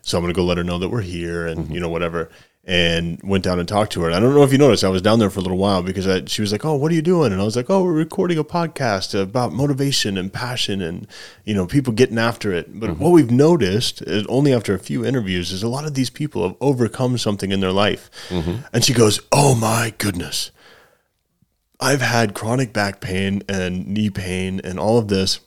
So 0.02 0.18
I'm 0.18 0.24
going 0.24 0.34
to 0.34 0.38
go 0.38 0.46
let 0.46 0.58
her 0.58 0.64
know 0.64 0.80
that 0.80 0.88
we're 0.88 1.02
here 1.02 1.46
and, 1.48 1.70
you 1.74 1.82
know, 1.82 1.90
whatever. 1.90 2.30
And 2.70 3.18
went 3.24 3.46
down 3.46 3.60
and 3.60 3.68
talked 3.68 3.94
to 3.94 4.02
her. 4.02 4.08
And 4.08 4.16
I 4.16 4.20
don't 4.20 4.36
know 4.36 4.44
if 4.44 4.52
you 4.52 4.58
noticed, 4.58 4.84
I 4.84 4.90
was 4.90 5.02
down 5.02 5.20
there 5.20 5.30
for 5.30 5.40
a 5.40 5.42
little 5.42 5.58
while 5.58 5.82
because 5.82 6.06
I, 6.06 6.26
she 6.26 6.42
was 6.42 6.52
like, 6.52 6.66
oh, 6.66 6.76
what 6.76 6.92
are 6.92 6.96
you 6.96 7.02
doing? 7.02 7.32
And 7.32 7.42
I 7.42 7.46
was 7.46 7.56
like, 7.56 7.70
oh, 7.70 7.82
we're 7.82 7.94
recording 7.94 8.38
a 8.38 8.44
podcast 8.44 9.18
about 9.18 9.54
motivation 9.54 10.18
and 10.18 10.34
passion 10.34 10.82
and, 10.82 11.08
you 11.46 11.54
know, 11.54 11.66
people 11.66 11.94
getting 11.94 12.18
after 12.18 12.52
it. 12.52 12.78
But 12.78 12.90
mm-hmm. 12.90 13.02
what 13.02 13.12
we've 13.12 13.32
noticed 13.32 14.02
is 14.02 14.28
only 14.28 14.54
after 14.54 14.74
a 14.74 14.80
few 14.80 15.06
interviews 15.06 15.54
is 15.54 15.64
a 15.64 15.70
lot 15.70 15.86
of 15.86 15.94
these 15.94 16.10
people 16.10 16.46
have 16.46 16.58
overcome 16.60 17.18
something 17.18 17.54
in 17.54 17.62
their 17.62 17.72
life. 17.72 18.12
Mm-hmm. 18.28 18.58
And 18.74 18.84
she 18.84 18.94
goes, 18.94 19.22
oh 19.32 19.56
my 19.56 19.94
goodness. 19.98 20.52
I've 21.80 22.02
had 22.02 22.34
chronic 22.34 22.74
back 22.74 23.00
pain 23.00 23.44
and 23.48 23.88
knee 23.88 24.10
pain 24.10 24.60
and 24.64 24.78
all 24.78 24.98
of 24.98 25.08
this. 25.08 25.40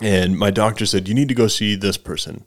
And 0.00 0.38
my 0.38 0.50
doctor 0.50 0.84
said, 0.84 1.08
You 1.08 1.14
need 1.14 1.28
to 1.28 1.34
go 1.34 1.48
see 1.48 1.74
this 1.74 1.96
person. 1.96 2.44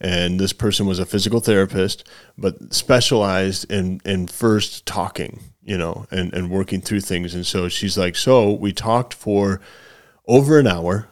And 0.00 0.38
this 0.38 0.52
person 0.52 0.86
was 0.86 0.98
a 0.98 1.06
physical 1.06 1.40
therapist, 1.40 2.08
but 2.36 2.72
specialized 2.72 3.70
in, 3.70 4.00
in 4.04 4.28
first 4.28 4.86
talking, 4.86 5.40
you 5.62 5.76
know, 5.76 6.06
and, 6.10 6.32
and 6.32 6.50
working 6.50 6.80
through 6.80 7.00
things. 7.00 7.34
And 7.34 7.46
so 7.46 7.68
she's 7.68 7.98
like, 7.98 8.14
So 8.14 8.52
we 8.52 8.72
talked 8.72 9.12
for 9.14 9.60
over 10.26 10.58
an 10.58 10.66
hour. 10.66 11.08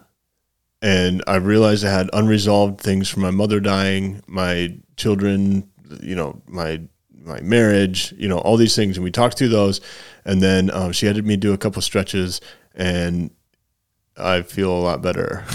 And 0.83 1.25
I 1.27 1.37
realized 1.37 1.85
I 1.85 1.91
had 1.91 2.11
unresolved 2.13 2.81
things 2.81 3.09
from 3.09 3.23
my 3.23 3.31
mother 3.31 3.61
dying, 3.61 4.23
my 4.27 4.77
children, 4.97 5.69
you 6.01 6.15
know, 6.15 6.43
my 6.47 6.83
my 7.27 7.41
marriage, 7.41 8.15
you 8.17 8.29
know, 8.29 8.39
all 8.39 8.57
these 8.57 8.77
things, 8.77 8.97
and 8.97 9.03
we 9.03 9.11
talked 9.11 9.37
through 9.37 9.49
those, 9.49 9.81
and 10.25 10.41
then 10.41 10.71
um, 10.71 10.93
she 10.93 11.07
had 11.07 11.23
me 11.27 11.37
do 11.37 11.53
a 11.53 11.59
couple 11.59 11.83
stretches, 11.83 12.41
and 12.75 13.31
I 14.17 14.43
feel 14.43 14.71
a 14.71 14.79
lot 14.79 15.03
better. 15.03 15.45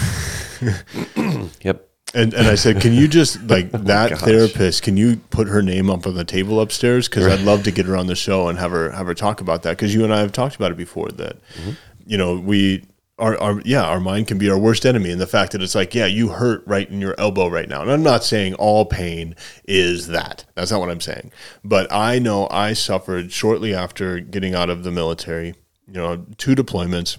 Yep. 1.62 1.91
And 2.14 2.34
and 2.34 2.46
I 2.46 2.56
said, 2.56 2.80
can 2.80 2.92
you 2.92 3.08
just 3.08 3.42
like 3.48 3.70
oh 3.72 3.78
that 3.78 4.10
gosh. 4.10 4.20
therapist? 4.20 4.82
Can 4.82 4.96
you 4.96 5.16
put 5.30 5.48
her 5.48 5.62
name 5.62 5.90
up 5.90 6.06
on 6.06 6.14
the 6.14 6.24
table 6.24 6.60
upstairs? 6.60 7.08
Because 7.08 7.26
I'd 7.26 7.40
love 7.40 7.64
to 7.64 7.70
get 7.70 7.86
her 7.86 7.96
on 7.96 8.06
the 8.06 8.16
show 8.16 8.48
and 8.48 8.58
have 8.58 8.70
her 8.70 8.90
have 8.90 9.06
her 9.06 9.14
talk 9.14 9.40
about 9.40 9.62
that. 9.62 9.70
Because 9.70 9.94
you 9.94 10.04
and 10.04 10.12
I 10.12 10.20
have 10.20 10.32
talked 10.32 10.56
about 10.56 10.70
it 10.70 10.76
before. 10.76 11.08
That 11.08 11.36
mm-hmm. 11.54 11.70
you 12.06 12.18
know 12.18 12.38
we. 12.38 12.84
Our, 13.18 13.38
our 13.40 13.60
yeah 13.64 13.84
our 13.84 14.00
mind 14.00 14.26
can 14.26 14.38
be 14.38 14.50
our 14.50 14.58
worst 14.58 14.84
enemy 14.84 15.12
and 15.12 15.20
the 15.20 15.28
fact 15.28 15.52
that 15.52 15.62
it's 15.62 15.76
like 15.76 15.94
yeah 15.94 16.06
you 16.06 16.30
hurt 16.30 16.64
right 16.66 16.88
in 16.90 17.00
your 17.00 17.14
elbow 17.18 17.46
right 17.46 17.68
now 17.68 17.82
and 17.82 17.90
i'm 17.90 18.02
not 18.02 18.24
saying 18.24 18.54
all 18.54 18.84
pain 18.86 19.36
is 19.68 20.08
that 20.08 20.44
that's 20.54 20.72
not 20.72 20.80
what 20.80 20.88
i'm 20.90 21.00
saying 21.00 21.30
but 21.62 21.92
i 21.92 22.18
know 22.18 22.48
i 22.50 22.72
suffered 22.72 23.30
shortly 23.30 23.74
after 23.74 24.18
getting 24.18 24.54
out 24.54 24.70
of 24.70 24.82
the 24.82 24.90
military 24.90 25.54
you 25.86 25.92
know 25.92 26.24
two 26.38 26.56
deployments 26.56 27.18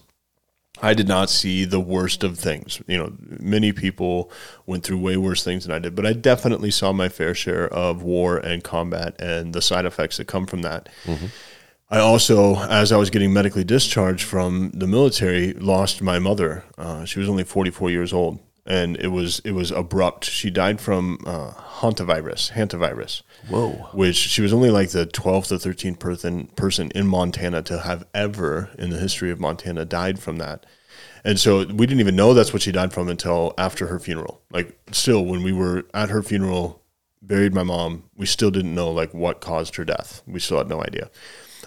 I 0.81 0.93
did 0.93 1.07
not 1.07 1.29
see 1.29 1.65
the 1.65 1.79
worst 1.79 2.23
of 2.23 2.37
things. 2.37 2.81
You 2.87 2.97
know, 2.97 3.13
many 3.19 3.71
people 3.71 4.31
went 4.65 4.83
through 4.83 4.97
way 4.97 5.17
worse 5.17 5.43
things 5.43 5.65
than 5.65 5.73
I 5.75 5.79
did, 5.79 5.95
but 5.95 6.05
I 6.05 6.13
definitely 6.13 6.71
saw 6.71 6.91
my 6.91 7.09
fair 7.09 7.35
share 7.35 7.67
of 7.67 8.01
war 8.01 8.37
and 8.37 8.63
combat 8.63 9.15
and 9.21 9.53
the 9.53 9.61
side 9.61 9.85
effects 9.85 10.17
that 10.17 10.25
come 10.25 10.45
from 10.47 10.63
that. 10.63 10.89
I 11.89 11.99
also, 11.99 12.57
as 12.57 12.91
I 12.91 12.97
was 12.97 13.11
getting 13.11 13.31
medically 13.31 13.63
discharged 13.63 14.23
from 14.23 14.71
the 14.73 14.87
military, 14.87 15.53
lost 15.53 16.01
my 16.01 16.17
mother. 16.17 16.63
Uh, 16.75 17.05
she 17.05 17.19
was 17.19 17.29
only 17.29 17.43
44 17.43 17.91
years 17.91 18.11
old, 18.11 18.39
and 18.65 18.97
it 18.97 19.09
was 19.09 19.41
it 19.45 19.51
was 19.51 19.69
abrupt. 19.69 20.25
She 20.25 20.49
died 20.49 20.81
from 20.81 21.19
uh, 21.27 21.51
hantavirus, 21.81 22.53
hantavirus 22.53 23.21
Whoa. 23.49 23.71
which 23.93 24.15
she 24.15 24.41
was 24.41 24.53
only 24.53 24.69
like 24.69 24.89
the 24.89 25.05
12th 25.05 25.51
or 25.51 25.73
13th 25.73 25.99
person 25.99 26.47
person 26.55 26.91
in 26.95 27.07
Montana 27.07 27.61
to 27.63 27.79
have 27.79 28.05
ever 28.13 28.69
in 28.77 28.89
the 28.89 28.97
history 28.97 29.31
of 29.31 29.39
Montana 29.39 29.85
died 29.85 30.19
from 30.19 30.37
that. 30.37 30.65
And 31.25 31.39
so 31.39 31.59
we 31.65 31.85
didn't 31.85 32.01
even 32.01 32.15
know 32.15 32.33
that's 32.33 32.53
what 32.53 32.61
she 32.61 32.71
died 32.71 32.93
from 32.93 33.07
until 33.07 33.53
after 33.57 33.87
her 33.87 33.99
funeral. 33.99 34.41
Like 34.51 34.77
still 34.91 35.25
when 35.25 35.43
we 35.43 35.53
were 35.53 35.85
at 35.93 36.09
her 36.09 36.21
funeral, 36.21 36.81
buried 37.21 37.53
my 37.53 37.63
mom, 37.63 38.03
we 38.15 38.25
still 38.25 38.51
didn't 38.51 38.75
know 38.75 38.91
like 38.91 39.13
what 39.13 39.41
caused 39.41 39.75
her 39.77 39.85
death. 39.85 40.21
We 40.27 40.39
still 40.39 40.57
had 40.57 40.67
no 40.69 40.83
idea. 40.83 41.09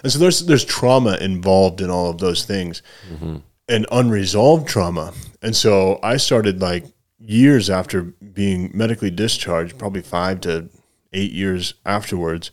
And 0.03 0.11
so 0.11 0.19
there's 0.19 0.45
there's 0.45 0.65
trauma 0.65 1.17
involved 1.17 1.81
in 1.81 1.89
all 1.89 2.09
of 2.09 2.19
those 2.19 2.45
things 2.45 2.83
mm-hmm. 3.11 3.37
and 3.67 3.87
unresolved 3.91 4.67
trauma. 4.67 5.13
And 5.41 5.55
so 5.55 5.99
I 6.03 6.17
started 6.17 6.61
like 6.61 6.85
years 7.19 7.69
after 7.69 8.03
being 8.03 8.71
medically 8.73 9.09
discharged, 9.09 9.77
probably 9.79 10.01
five 10.01 10.41
to 10.41 10.69
eight 11.13 11.31
years 11.31 11.73
afterwards, 11.85 12.51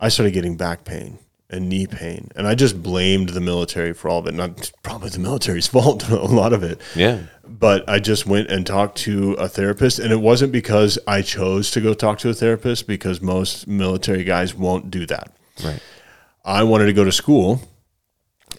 I 0.00 0.08
started 0.08 0.32
getting 0.32 0.56
back 0.56 0.84
pain 0.84 1.18
and 1.50 1.68
knee 1.68 1.86
pain. 1.86 2.30
And 2.34 2.46
I 2.46 2.54
just 2.54 2.82
blamed 2.82 3.30
the 3.30 3.40
military 3.40 3.92
for 3.92 4.08
all 4.08 4.18
of 4.18 4.26
it. 4.26 4.34
Not 4.34 4.72
probably 4.82 5.10
the 5.10 5.18
military's 5.18 5.66
fault, 5.74 6.08
a 6.08 6.16
lot 6.16 6.52
of 6.52 6.62
it. 6.62 6.80
Yeah. 6.94 7.20
But 7.46 7.88
I 7.88 7.98
just 7.98 8.26
went 8.26 8.50
and 8.50 8.66
talked 8.66 8.98
to 8.98 9.34
a 9.34 9.48
therapist. 9.48 9.98
And 9.98 10.12
it 10.12 10.20
wasn't 10.20 10.52
because 10.52 10.98
I 11.06 11.22
chose 11.22 11.70
to 11.72 11.80
go 11.80 11.94
talk 11.94 12.18
to 12.20 12.30
a 12.30 12.34
therapist, 12.34 12.86
because 12.86 13.20
most 13.20 13.66
military 13.66 14.24
guys 14.24 14.54
won't 14.54 14.90
do 14.90 15.06
that. 15.06 15.36
Right. 15.62 15.80
I 16.44 16.62
wanted 16.64 16.86
to 16.86 16.92
go 16.92 17.04
to 17.04 17.12
school. 17.12 17.60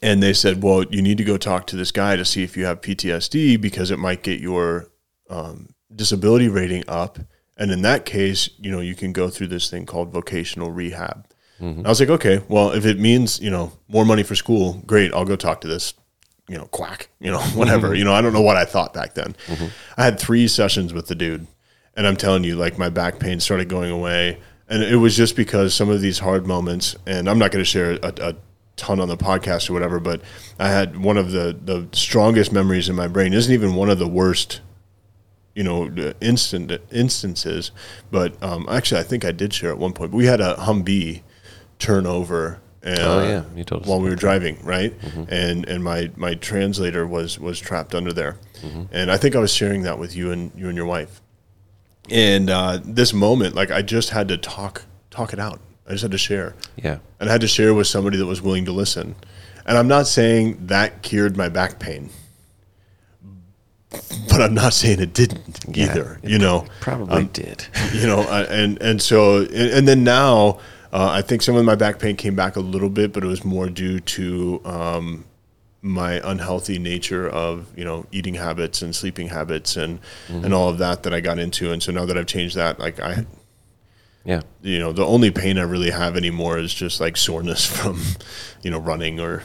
And 0.02 0.22
they 0.22 0.34
said, 0.34 0.62
well, 0.62 0.84
you 0.84 1.02
need 1.02 1.18
to 1.18 1.24
go 1.24 1.38
talk 1.38 1.68
to 1.68 1.76
this 1.76 1.92
guy 1.92 2.16
to 2.16 2.26
see 2.26 2.44
if 2.44 2.56
you 2.56 2.66
have 2.66 2.82
PTSD 2.82 3.60
because 3.60 3.92
it 3.92 3.98
might 3.98 4.24
get 4.24 4.40
your 4.40 4.90
um, 5.30 5.70
disability 5.94 6.48
rating 6.48 6.84
up. 6.88 7.18
And 7.57 7.72
in 7.72 7.82
that 7.84 8.06
case, 8.06 8.49
you 8.60 8.72
know, 8.72 8.82
you 8.82 8.95
can 8.95 9.14
go 9.14 9.30
through 9.30 9.48
this 9.48 9.69
thing 9.69 9.86
called 9.86 10.11
vocational 10.11 10.72
rehab. 10.72 11.27
Mm-hmm. 11.61 11.86
I 11.86 11.90
was 11.90 11.99
like, 11.99 12.10
okay, 12.10 12.41
well, 12.49 12.72
if 12.72 12.86
it 12.86 12.99
means, 12.99 13.40
you 13.40 13.49
know, 13.49 13.72
more 13.88 14.06
money 14.06 14.23
for 14.23 14.36
school, 14.36 14.82
great. 14.86 15.14
I'll 15.14 15.26
go 15.26 15.38
talk 15.38 15.61
to 15.61 15.68
this, 15.68 15.94
you 16.49 16.57
know, 16.57 16.65
quack, 16.65 17.10
you 17.19 17.32
know, 17.32 17.40
whatever. 17.53 17.90
Mm-hmm. 17.90 17.98
You 17.98 18.03
know, 18.06 18.14
I 18.14 18.22
don't 18.22 18.34
know 18.34 18.41
what 18.41 18.57
I 18.57 18.65
thought 18.65 18.94
back 18.94 19.14
then. 19.14 19.36
Mm-hmm. 19.48 19.68
I 19.98 20.03
had 20.03 20.19
three 20.19 20.48
sessions 20.48 20.94
with 20.94 21.07
the 21.07 21.15
dude. 21.15 21.48
And 21.98 22.06
I'm 22.06 22.18
telling 22.18 22.44
you, 22.44 22.56
like 22.57 22.77
my 22.77 22.90
back 22.90 23.19
pain 23.19 23.40
started 23.40 23.69
going 23.69 23.90
away. 23.90 24.38
And 24.68 24.84
it 24.84 24.98
was 24.98 25.15
just 25.15 25.36
because 25.36 25.73
some 25.73 25.90
of 25.90 26.02
these 26.02 26.19
hard 26.19 26.45
moments, 26.45 26.95
and 27.06 27.30
I'm 27.30 27.40
not 27.40 27.52
going 27.52 27.64
to 27.64 27.69
share 27.69 27.91
a, 28.03 28.14
a 28.18 28.36
ton 28.76 28.99
on 28.99 29.07
the 29.07 29.15
podcast 29.15 29.69
or 29.69 29.73
whatever, 29.73 29.99
but 29.99 30.22
I 30.60 30.69
had 30.69 30.98
one 30.98 31.18
of 31.18 31.32
the, 31.32 31.57
the 31.60 31.88
strongest 31.94 32.52
memories 32.52 32.90
in 32.90 32.95
my 32.95 33.07
brain. 33.07 33.34
Isn't 33.34 33.53
even 33.53 33.76
one 33.76 33.90
of 33.90 33.99
the 33.99 34.07
worst, 34.07 34.61
you 35.56 35.64
know, 35.64 35.90
the 35.90 36.15
instant 36.22 36.72
instances. 36.91 37.72
But 38.11 38.41
um, 38.44 38.68
actually, 38.69 38.99
I 39.02 39.03
think 39.03 39.26
I 39.26 39.32
did 39.32 39.53
share 39.53 39.72
at 39.72 39.77
one 39.77 39.94
point. 39.94 40.11
We 40.11 40.26
had 40.26 40.41
a 40.41 40.56
Humvee 40.56 41.22
turn 41.80 42.06
over. 42.06 42.60
And, 42.84 42.99
Oh, 42.99 43.23
yeah. 43.27 43.44
You 43.56 43.64
told 43.64 43.82
us 43.84 43.88
while 43.88 43.99
we 43.99 44.10
were 44.10 44.15
driving, 44.15 44.64
right? 44.64 44.94
And 45.30 45.68
and 45.68 45.84
my 45.84 46.11
my 46.15 46.36
translator 46.36 47.07
was 47.07 47.40
was 47.40 47.60
trapped 47.60 47.95
under 47.95 48.14
there, 48.14 48.38
and 48.91 49.10
I 49.11 49.18
think 49.18 49.36
I 49.36 49.40
was 49.40 49.52
sharing 49.52 49.82
that 49.84 49.98
with 49.98 50.15
you 50.15 50.32
and 50.32 50.52
you 50.56 50.68
and 50.68 50.77
your 50.77 50.86
wife. 50.86 51.19
And 52.11 52.49
uh, 52.52 52.80
this 52.84 53.11
moment, 53.14 53.56
like 53.56 53.72
I 53.72 53.82
just 53.82 54.11
had 54.11 54.27
to 54.27 54.38
talk 54.38 54.84
talk 55.10 55.34
it 55.34 55.40
out. 55.40 55.60
I 55.88 55.91
just 55.91 56.02
had 56.03 56.11
to 56.11 56.18
share 56.18 56.56
Yeah. 56.76 56.98
and 57.19 57.30
I 57.30 57.32
had 57.32 57.41
to 57.41 57.48
share 57.48 57.73
with 57.73 57.88
somebody 57.88 58.18
that 58.18 58.26
was 58.26 58.41
willing 58.41 58.65
to 58.65 58.72
listen. 58.72 59.15
And 59.68 59.77
I'm 59.77 59.88
not 59.88 60.06
saying 60.07 60.68
that 60.68 61.02
cured 61.03 61.38
my 61.38 61.48
back 61.49 61.80
pain, 61.80 62.10
but 64.30 64.41
I'm 64.41 64.53
not 64.53 64.74
saying 64.74 64.99
it 64.99 65.14
didn't 65.14 65.60
Yeah, 65.72 65.91
either. 65.91 66.20
it 66.24 66.30
you 66.30 66.38
know, 66.40 66.66
Probably 66.82 67.16
Um, 67.24 67.28
did. 67.28 67.66
you 67.94 68.07
know, 68.07 68.22
I- 68.22 68.44
and 68.44 68.82
and 68.82 69.02
so 69.02 69.41
and, 69.41 69.52
and 69.72 69.88
then 69.88 70.03
now 70.03 70.60
uh, 70.91 71.10
I 71.12 71.22
think 71.22 71.41
some 71.41 71.56
of 71.56 71.66
my 71.66 71.76
back 71.76 71.99
pain 71.99 72.16
came 72.16 72.36
back 72.36 72.56
a 72.56 72.62
little 72.62 72.90
bit, 72.90 73.12
but 73.14 73.24
it 73.24 73.28
was 73.28 73.44
more 73.44 73.70
due 73.70 73.99
to 73.99 74.62
um, 74.66 75.26
my 75.82 76.22
unhealthy 76.30 76.80
nature 76.80 77.28
of 77.30 77.68
you 77.78 77.84
know 77.86 78.06
eating 78.12 78.36
habits 78.36 78.82
and 78.82 78.95
sleeping 78.95 79.28
habits 79.28 79.76
and 79.78 79.99
and 80.30 80.53
all 80.53 80.70
of 80.70 80.78
that 80.80 81.03
that 81.03 81.14
I 81.14 81.20
got 81.22 81.38
into. 81.40 81.72
And 81.72 81.82
so 81.84 81.91
now 81.91 82.06
that 82.06 82.18
I've 82.18 82.28
changed 82.28 82.56
that, 82.56 82.80
like 82.80 82.99
I 82.99 83.26
Yeah. 84.26 84.41
you 84.64 84.80
know, 84.80 84.91
the 84.94 85.06
only 85.06 85.32
pain 85.32 85.57
I 85.60 85.64
really 85.64 85.91
have 85.91 86.18
anymore 86.18 86.57
is 86.57 86.74
just 86.74 86.99
like 86.99 87.16
soreness 87.18 87.66
from, 87.78 88.02
you 88.64 88.72
know, 88.72 88.80
running 88.80 89.20
or 89.20 89.44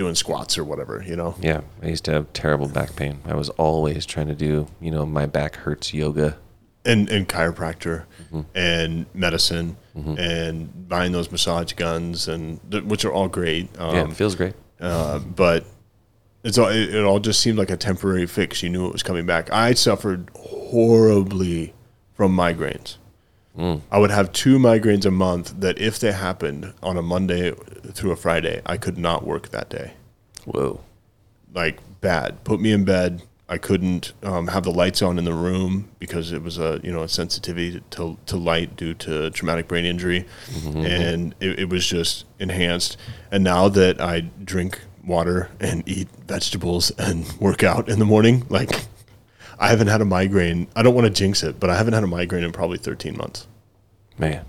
doing 0.00 0.14
squats 0.14 0.56
or 0.56 0.64
whatever, 0.64 1.04
you 1.06 1.14
know. 1.14 1.34
Yeah. 1.40 1.60
I 1.82 1.88
used 1.88 2.04
to 2.06 2.12
have 2.12 2.32
terrible 2.32 2.68
back 2.68 2.96
pain. 2.96 3.20
I 3.26 3.34
was 3.34 3.50
always 3.50 4.06
trying 4.06 4.28
to 4.28 4.34
do, 4.34 4.66
you 4.80 4.90
know, 4.90 5.04
my 5.04 5.26
back 5.26 5.56
hurts 5.56 5.92
yoga. 5.92 6.38
And 6.86 7.10
and 7.10 7.28
chiropractor 7.28 8.04
Mm-hmm. 8.32 8.40
and 8.54 9.06
medicine 9.12 9.76
and 9.94 10.88
buying 10.88 11.10
those 11.12 11.30
massage 11.32 11.72
guns 11.74 12.28
and 12.28 12.58
th- 12.70 12.84
which 12.84 13.04
are 13.04 13.12
all 13.12 13.28
great. 13.28 13.68
Um, 13.78 13.94
Yeah. 13.94 14.04
it 14.08 14.14
feels 14.14 14.34
great. 14.36 14.54
uh, 14.80 15.18
but 15.18 15.64
it's 16.44 16.56
all 16.56 16.68
it, 16.68 16.94
it 16.94 17.04
all 17.04 17.18
just 17.20 17.40
seemed 17.40 17.58
like 17.58 17.68
a 17.70 17.76
temporary 17.76 18.26
fix. 18.26 18.62
You 18.62 18.70
knew 18.70 18.86
it 18.86 18.92
was 18.92 19.02
coming 19.02 19.26
back. 19.26 19.52
I 19.52 19.74
suffered 19.74 20.30
horribly 20.36 21.74
from 22.14 22.34
migraines. 22.34 22.96
I 23.58 23.98
would 23.98 24.10
have 24.10 24.32
two 24.32 24.58
migraines 24.58 25.04
a 25.04 25.10
month 25.10 25.60
that 25.60 25.78
if 25.78 25.98
they 25.98 26.12
happened 26.12 26.72
on 26.82 26.96
a 26.96 27.02
Monday 27.02 27.52
through 27.92 28.12
a 28.12 28.16
Friday, 28.16 28.62
I 28.64 28.76
could 28.78 28.96
not 28.96 29.26
work 29.26 29.50
that 29.50 29.68
day. 29.68 29.92
Whoa. 30.46 30.80
Like 31.52 31.78
bad. 32.00 32.42
Put 32.44 32.60
me 32.60 32.72
in 32.72 32.84
bed. 32.84 33.22
I 33.48 33.58
couldn't 33.58 34.12
um, 34.22 34.46
have 34.46 34.62
the 34.62 34.70
lights 34.70 35.02
on 35.02 35.18
in 35.18 35.24
the 35.24 35.34
room 35.34 35.90
because 35.98 36.30
it 36.32 36.40
was 36.40 36.56
a 36.56 36.80
you 36.84 36.92
know 36.92 37.02
a 37.02 37.08
sensitivity 37.08 37.82
to, 37.90 38.16
to 38.26 38.36
light 38.36 38.76
due 38.76 38.94
to 38.94 39.28
traumatic 39.30 39.66
brain 39.66 39.84
injury, 39.84 40.24
and 40.86 41.34
it, 41.40 41.58
it 41.58 41.68
was 41.68 41.84
just 41.84 42.26
enhanced. 42.38 42.96
And 43.32 43.42
now 43.42 43.68
that 43.68 44.00
I 44.00 44.20
drink 44.20 44.80
water 45.04 45.50
and 45.58 45.82
eat 45.88 46.08
vegetables 46.28 46.92
and 46.92 47.30
work 47.40 47.64
out 47.64 47.88
in 47.88 47.98
the 47.98 48.04
morning, 48.04 48.46
like 48.48 48.70
I 49.60 49.68
haven't 49.68 49.88
had 49.88 50.00
a 50.00 50.06
migraine. 50.06 50.68
I 50.74 50.82
don't 50.82 50.94
want 50.94 51.06
to 51.06 51.12
jinx 51.12 51.42
it, 51.42 51.60
but 51.60 51.68
I 51.68 51.76
haven't 51.76 51.92
had 51.92 52.02
a 52.02 52.06
migraine 52.06 52.44
in 52.44 52.50
probably 52.50 52.78
13 52.78 53.16
months. 53.16 53.46
Man. 54.18 54.46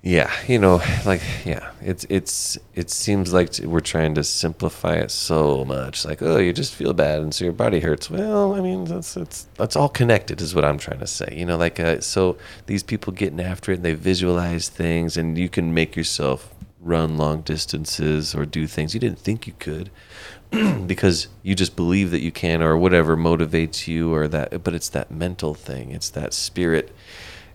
Yeah, 0.00 0.32
you 0.46 0.58
know, 0.58 0.80
like 1.04 1.20
yeah, 1.44 1.72
it's 1.82 2.06
it's 2.08 2.56
it 2.74 2.88
seems 2.88 3.32
like 3.32 3.58
we're 3.58 3.80
trying 3.80 4.14
to 4.14 4.24
simplify 4.24 4.94
it 4.94 5.10
so 5.10 5.64
much. 5.64 6.04
Like, 6.04 6.22
oh, 6.22 6.38
you 6.38 6.52
just 6.52 6.72
feel 6.72 6.94
bad, 6.94 7.20
and 7.20 7.34
so 7.34 7.44
your 7.44 7.52
body 7.52 7.80
hurts. 7.80 8.08
Well, 8.08 8.54
I 8.54 8.60
mean, 8.60 8.84
that's 8.84 9.14
that's 9.14 9.48
that's 9.56 9.74
all 9.74 9.88
connected, 9.88 10.40
is 10.40 10.54
what 10.54 10.64
I'm 10.64 10.78
trying 10.78 11.00
to 11.00 11.06
say. 11.06 11.34
You 11.36 11.44
know, 11.44 11.58
like 11.58 11.80
uh, 11.80 12.00
so 12.00 12.38
these 12.66 12.84
people 12.84 13.12
getting 13.12 13.40
after 13.40 13.72
it, 13.72 13.76
and 13.76 13.84
they 13.84 13.94
visualize 13.94 14.68
things, 14.68 15.16
and 15.16 15.36
you 15.36 15.48
can 15.48 15.74
make 15.74 15.96
yourself 15.96 16.54
run 16.80 17.18
long 17.18 17.40
distances 17.40 18.34
or 18.34 18.46
do 18.46 18.66
things 18.66 18.94
you 18.94 19.00
didn't 19.00 19.18
think 19.18 19.46
you 19.48 19.52
could 19.58 19.90
because 20.86 21.28
you 21.42 21.54
just 21.54 21.76
believe 21.76 22.10
that 22.10 22.20
you 22.20 22.32
can 22.32 22.62
or 22.62 22.76
whatever 22.76 23.16
motivates 23.16 23.86
you 23.86 24.14
or 24.14 24.28
that 24.28 24.62
but 24.64 24.74
it's 24.74 24.88
that 24.90 25.10
mental 25.10 25.54
thing. 25.54 25.90
It's 25.90 26.10
that 26.10 26.32
spirit. 26.32 26.94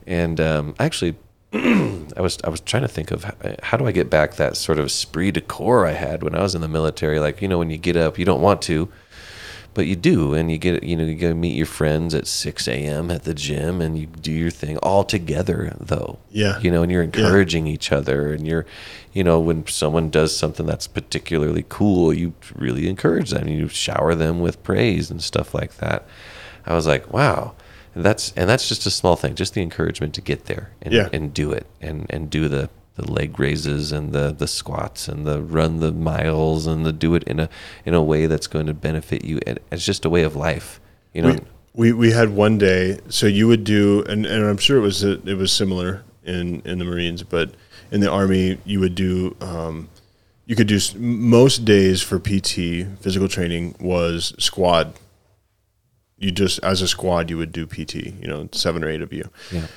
And 0.06 0.40
um, 0.40 0.76
actually 0.80 1.16
I 1.54 2.22
was 2.22 2.38
I 2.44 2.50
was 2.50 2.62
trying 2.62 2.84
to 2.84 2.88
think 2.88 3.12
of 3.12 3.24
how, 3.24 3.36
how 3.62 3.78
do 3.78 3.86
I 3.86 3.92
get 3.92 4.10
back 4.10 4.36
that 4.36 4.58
sort 4.58 4.80
of 4.80 4.86
esprit 4.86 5.32
de 5.32 5.42
corps 5.42 5.86
I 5.86 5.92
had 5.92 6.24
when 6.24 6.36
I 6.36 6.42
was 6.42 6.56
in 6.56 6.62
the 6.62 6.68
military? 6.68 7.20
Like 7.20 7.42
you 7.42 7.48
know 7.48 7.60
when 7.60 7.70
you 7.70 7.78
get 7.78 7.96
up 7.96 8.18
you 8.18 8.26
don't 8.26 8.42
want 8.42 8.62
to 8.64 8.90
but 9.74 9.88
you 9.88 9.96
do 9.96 10.34
and 10.34 10.52
you 10.52 10.58
get 10.58 10.84
you 10.84 10.96
know 10.96 11.04
you 11.04 11.16
go 11.16 11.34
meet 11.34 11.56
your 11.56 11.66
friends 11.66 12.14
at 12.14 12.28
6 12.28 12.68
a.m 12.68 13.10
at 13.12 13.24
the 13.24 13.34
gym 13.34 13.82
and 13.82 13.98
you 13.98 14.06
do 14.08 14.32
your 14.32 14.52
thing 14.52 14.78
all 14.78 15.04
together 15.04 15.76
though. 15.80 16.20
Yeah. 16.32 16.60
you 16.60 16.70
know 16.72 16.84
and 16.84 16.92
you're 16.92 17.04
encouraging 17.04 17.68
each 17.68 17.92
other 17.92 18.32
and 18.34 18.46
you're 18.48 18.66
you 19.14 19.24
know 19.24 19.40
when 19.40 19.66
someone 19.68 20.10
does 20.10 20.36
something 20.36 20.66
that's 20.66 20.88
particularly 20.88 21.66
cool 21.70 22.14
you 22.14 22.34
really 22.56 22.88
encourage 22.88 23.32
them. 23.32 23.48
You 23.48 23.68
shower 23.68 24.16
them 24.16 24.40
with 24.42 24.62
praise 24.64 25.10
and 25.12 25.22
stuff 25.22 25.54
like 25.54 25.76
that. 25.78 26.06
I 26.66 26.74
was 26.76 26.86
like 26.88 27.12
wow. 27.14 27.54
And 27.96 28.04
that's 28.04 28.34
and 28.36 28.50
that's 28.50 28.68
just 28.68 28.86
a 28.86 28.92
small 28.92 29.16
thing 29.16 29.36
just 29.36 29.54
the 29.54 29.62
encouragement 29.62 30.14
to 30.16 30.22
get 30.22 30.46
there 30.46 30.72
and, 30.82 30.94
Yeah. 30.94 31.10
and 31.14 31.34
do 31.34 31.52
it 31.52 31.68
and 31.82 32.06
and 32.10 32.30
do 32.30 32.48
the 32.50 32.70
the 32.96 33.12
leg 33.12 33.40
raises 33.40 33.92
and 33.92 34.14
the 34.14 34.32
the 34.38 34.48
squats 34.48 35.08
and 35.08 35.26
the 35.26 35.42
run 35.42 35.80
the 35.80 35.92
miles 35.92 36.68
and 36.68 36.86
the 36.86 36.94
do 36.94 37.16
it 37.16 37.24
in 37.24 37.40
a 37.40 37.50
in 37.86 37.94
a 37.94 38.04
way 38.04 38.28
that's 38.28 38.48
going 38.48 38.68
to 38.68 38.74
benefit 38.74 39.26
you 39.26 39.40
and 39.48 39.60
it's 39.72 39.86
just 39.86 40.06
a 40.06 40.10
way 40.10 40.24
of 40.24 40.36
life 40.36 40.80
you 41.14 41.22
know 41.22 41.30
We, 41.74 41.92
we 41.92 41.94
we 41.94 42.12
had 42.12 42.30
one 42.30 42.58
day. 42.58 43.00
So 43.10 43.26
you 43.26 43.48
would 43.48 43.64
do, 43.64 44.04
and, 44.04 44.26
and 44.28 44.46
I'm 44.46 44.58
sure 44.58 44.78
it 44.78 44.82
was 44.82 45.04
it 45.04 45.38
was 45.38 45.52
similar 45.52 46.04
in 46.24 46.62
in 46.66 46.78
the 46.78 46.86
Marines, 46.86 47.24
but 47.24 47.56
in 47.92 48.00
the 48.00 48.10
Army 48.12 48.60
you 48.66 48.80
would 48.80 48.96
do. 48.96 49.36
Um, 49.42 49.90
you 50.46 50.56
could 50.56 50.68
do 50.68 50.80
most 50.98 51.64
days 51.66 52.02
for 52.02 52.20
PT 52.20 52.86
physical 53.00 53.28
training 53.28 53.76
was 53.80 54.36
squad. 54.38 54.94
You 56.18 56.32
just 56.32 56.60
as 56.64 56.82
a 56.82 56.88
squad 56.88 57.30
you 57.30 57.38
would 57.38 57.52
do 57.52 57.66
PT. 57.66 57.96
You 57.96 58.28
know, 58.28 58.50
seven 58.52 58.84
or 58.84 58.90
eight 58.90 59.02
of 59.02 59.12
you. 59.12 59.30
yeah 59.52 59.68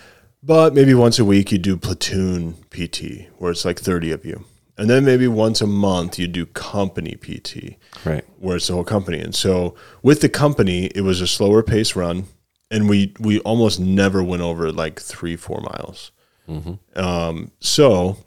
But 0.43 0.75
maybe 0.75 0.95
once 0.95 1.19
a 1.19 1.25
week 1.25 1.51
you 1.51 1.59
do 1.59 1.77
platoon 1.77 2.55
PT, 2.71 3.29
where 3.39 3.51
it's 3.51 3.65
like 3.65 3.81
30 3.81 4.13
of 4.13 4.25
you. 4.25 4.45
And 4.79 4.91
then 4.91 5.05
maybe 5.05 5.27
once 5.27 5.61
a 5.63 5.67
month 5.67 6.19
you 6.19 6.29
do 6.29 6.45
company 6.47 7.15
PT, 7.15 7.77
right 8.05 8.25
where 8.39 8.57
it's 8.57 8.67
the 8.67 8.75
whole 8.75 8.85
company. 8.85 9.19
And 9.21 9.35
so 9.35 9.75
with 10.03 10.21
the 10.21 10.29
company, 10.29 10.87
it 10.95 11.01
was 11.01 11.21
a 11.23 11.27
slower 11.27 11.63
pace 11.63 11.97
run, 11.97 12.25
and 12.71 12.87
we 12.89 13.15
we 13.19 13.41
almost 13.41 13.81
never 13.81 14.23
went 14.23 14.43
over 14.43 14.71
like 14.71 15.01
three 15.01 15.35
four 15.37 15.61
miles. 15.63 16.13
Um, 16.95 17.51
so 17.59 18.19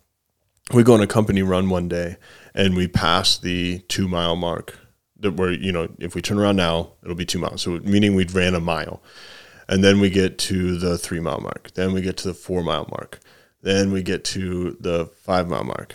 we 0.73 0.81
go 0.83 0.95
on 0.95 1.01
a 1.01 1.07
company 1.07 1.43
run 1.43 1.69
one 1.69 1.87
day, 1.87 2.17
and 2.55 2.75
we 2.75 2.87
pass 2.87 3.37
the 3.37 3.79
two 3.87 4.07
mile 4.07 4.35
mark. 4.35 4.77
That 5.19 5.33
where 5.35 5.51
you 5.51 5.71
know 5.71 5.89
if 5.99 6.15
we 6.15 6.21
turn 6.21 6.39
around 6.39 6.55
now, 6.55 6.93
it'll 7.03 7.15
be 7.15 7.25
two 7.25 7.39
miles. 7.39 7.61
So 7.61 7.79
meaning 7.83 8.15
we'd 8.15 8.31
ran 8.33 8.55
a 8.55 8.59
mile, 8.59 9.03
and 9.69 9.83
then 9.83 9.99
we 9.99 10.09
get 10.09 10.39
to 10.39 10.77
the 10.77 10.97
three 10.97 11.19
mile 11.19 11.39
mark. 11.39 11.71
Then 11.75 11.93
we 11.93 12.01
get 12.01 12.17
to 12.17 12.29
the 12.29 12.33
four 12.33 12.63
mile 12.63 12.87
mark. 12.89 13.19
Then 13.61 13.91
we 13.91 14.01
get 14.01 14.23
to 14.25 14.75
the 14.79 15.05
five 15.05 15.47
mile 15.47 15.63
mark. 15.63 15.93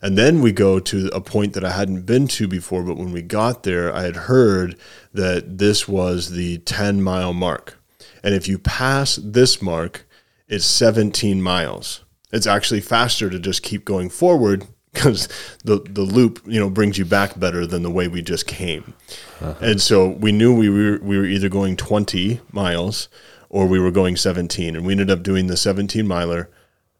And 0.00 0.16
then 0.16 0.40
we 0.40 0.52
go 0.52 0.78
to 0.78 1.10
a 1.12 1.20
point 1.20 1.54
that 1.54 1.64
I 1.64 1.72
hadn't 1.72 2.06
been 2.06 2.28
to 2.28 2.46
before, 2.46 2.84
but 2.84 2.96
when 2.96 3.10
we 3.10 3.22
got 3.22 3.64
there, 3.64 3.92
I 3.92 4.02
had 4.02 4.14
heard 4.14 4.78
that 5.12 5.58
this 5.58 5.88
was 5.88 6.30
the 6.30 6.58
10 6.58 7.02
mile 7.02 7.32
mark. 7.32 7.76
And 8.22 8.32
if 8.32 8.46
you 8.46 8.58
pass 8.58 9.16
this 9.16 9.60
mark, 9.60 10.06
it's 10.46 10.64
17 10.64 11.42
miles. 11.42 12.04
It's 12.32 12.46
actually 12.46 12.80
faster 12.80 13.28
to 13.28 13.40
just 13.40 13.64
keep 13.64 13.84
going 13.84 14.08
forward 14.08 14.68
because 14.96 15.28
the, 15.62 15.78
the 15.78 16.00
loop, 16.00 16.40
you 16.46 16.58
know, 16.58 16.70
brings 16.70 16.96
you 16.96 17.04
back 17.04 17.38
better 17.38 17.66
than 17.66 17.82
the 17.82 17.90
way 17.90 18.08
we 18.08 18.22
just 18.22 18.46
came. 18.46 18.94
Uh-huh. 19.40 19.54
And 19.60 19.80
so 19.80 20.08
we 20.08 20.32
knew 20.32 20.56
we 20.56 20.70
were, 20.70 20.98
we 21.02 21.18
were 21.18 21.26
either 21.26 21.50
going 21.50 21.76
20 21.76 22.40
miles 22.50 23.08
or 23.50 23.66
we 23.66 23.78
were 23.78 23.90
going 23.90 24.16
17. 24.16 24.74
And 24.74 24.86
we 24.86 24.94
ended 24.94 25.10
up 25.10 25.22
doing 25.22 25.48
the 25.48 25.56
17 25.56 26.06
miler, 26.06 26.50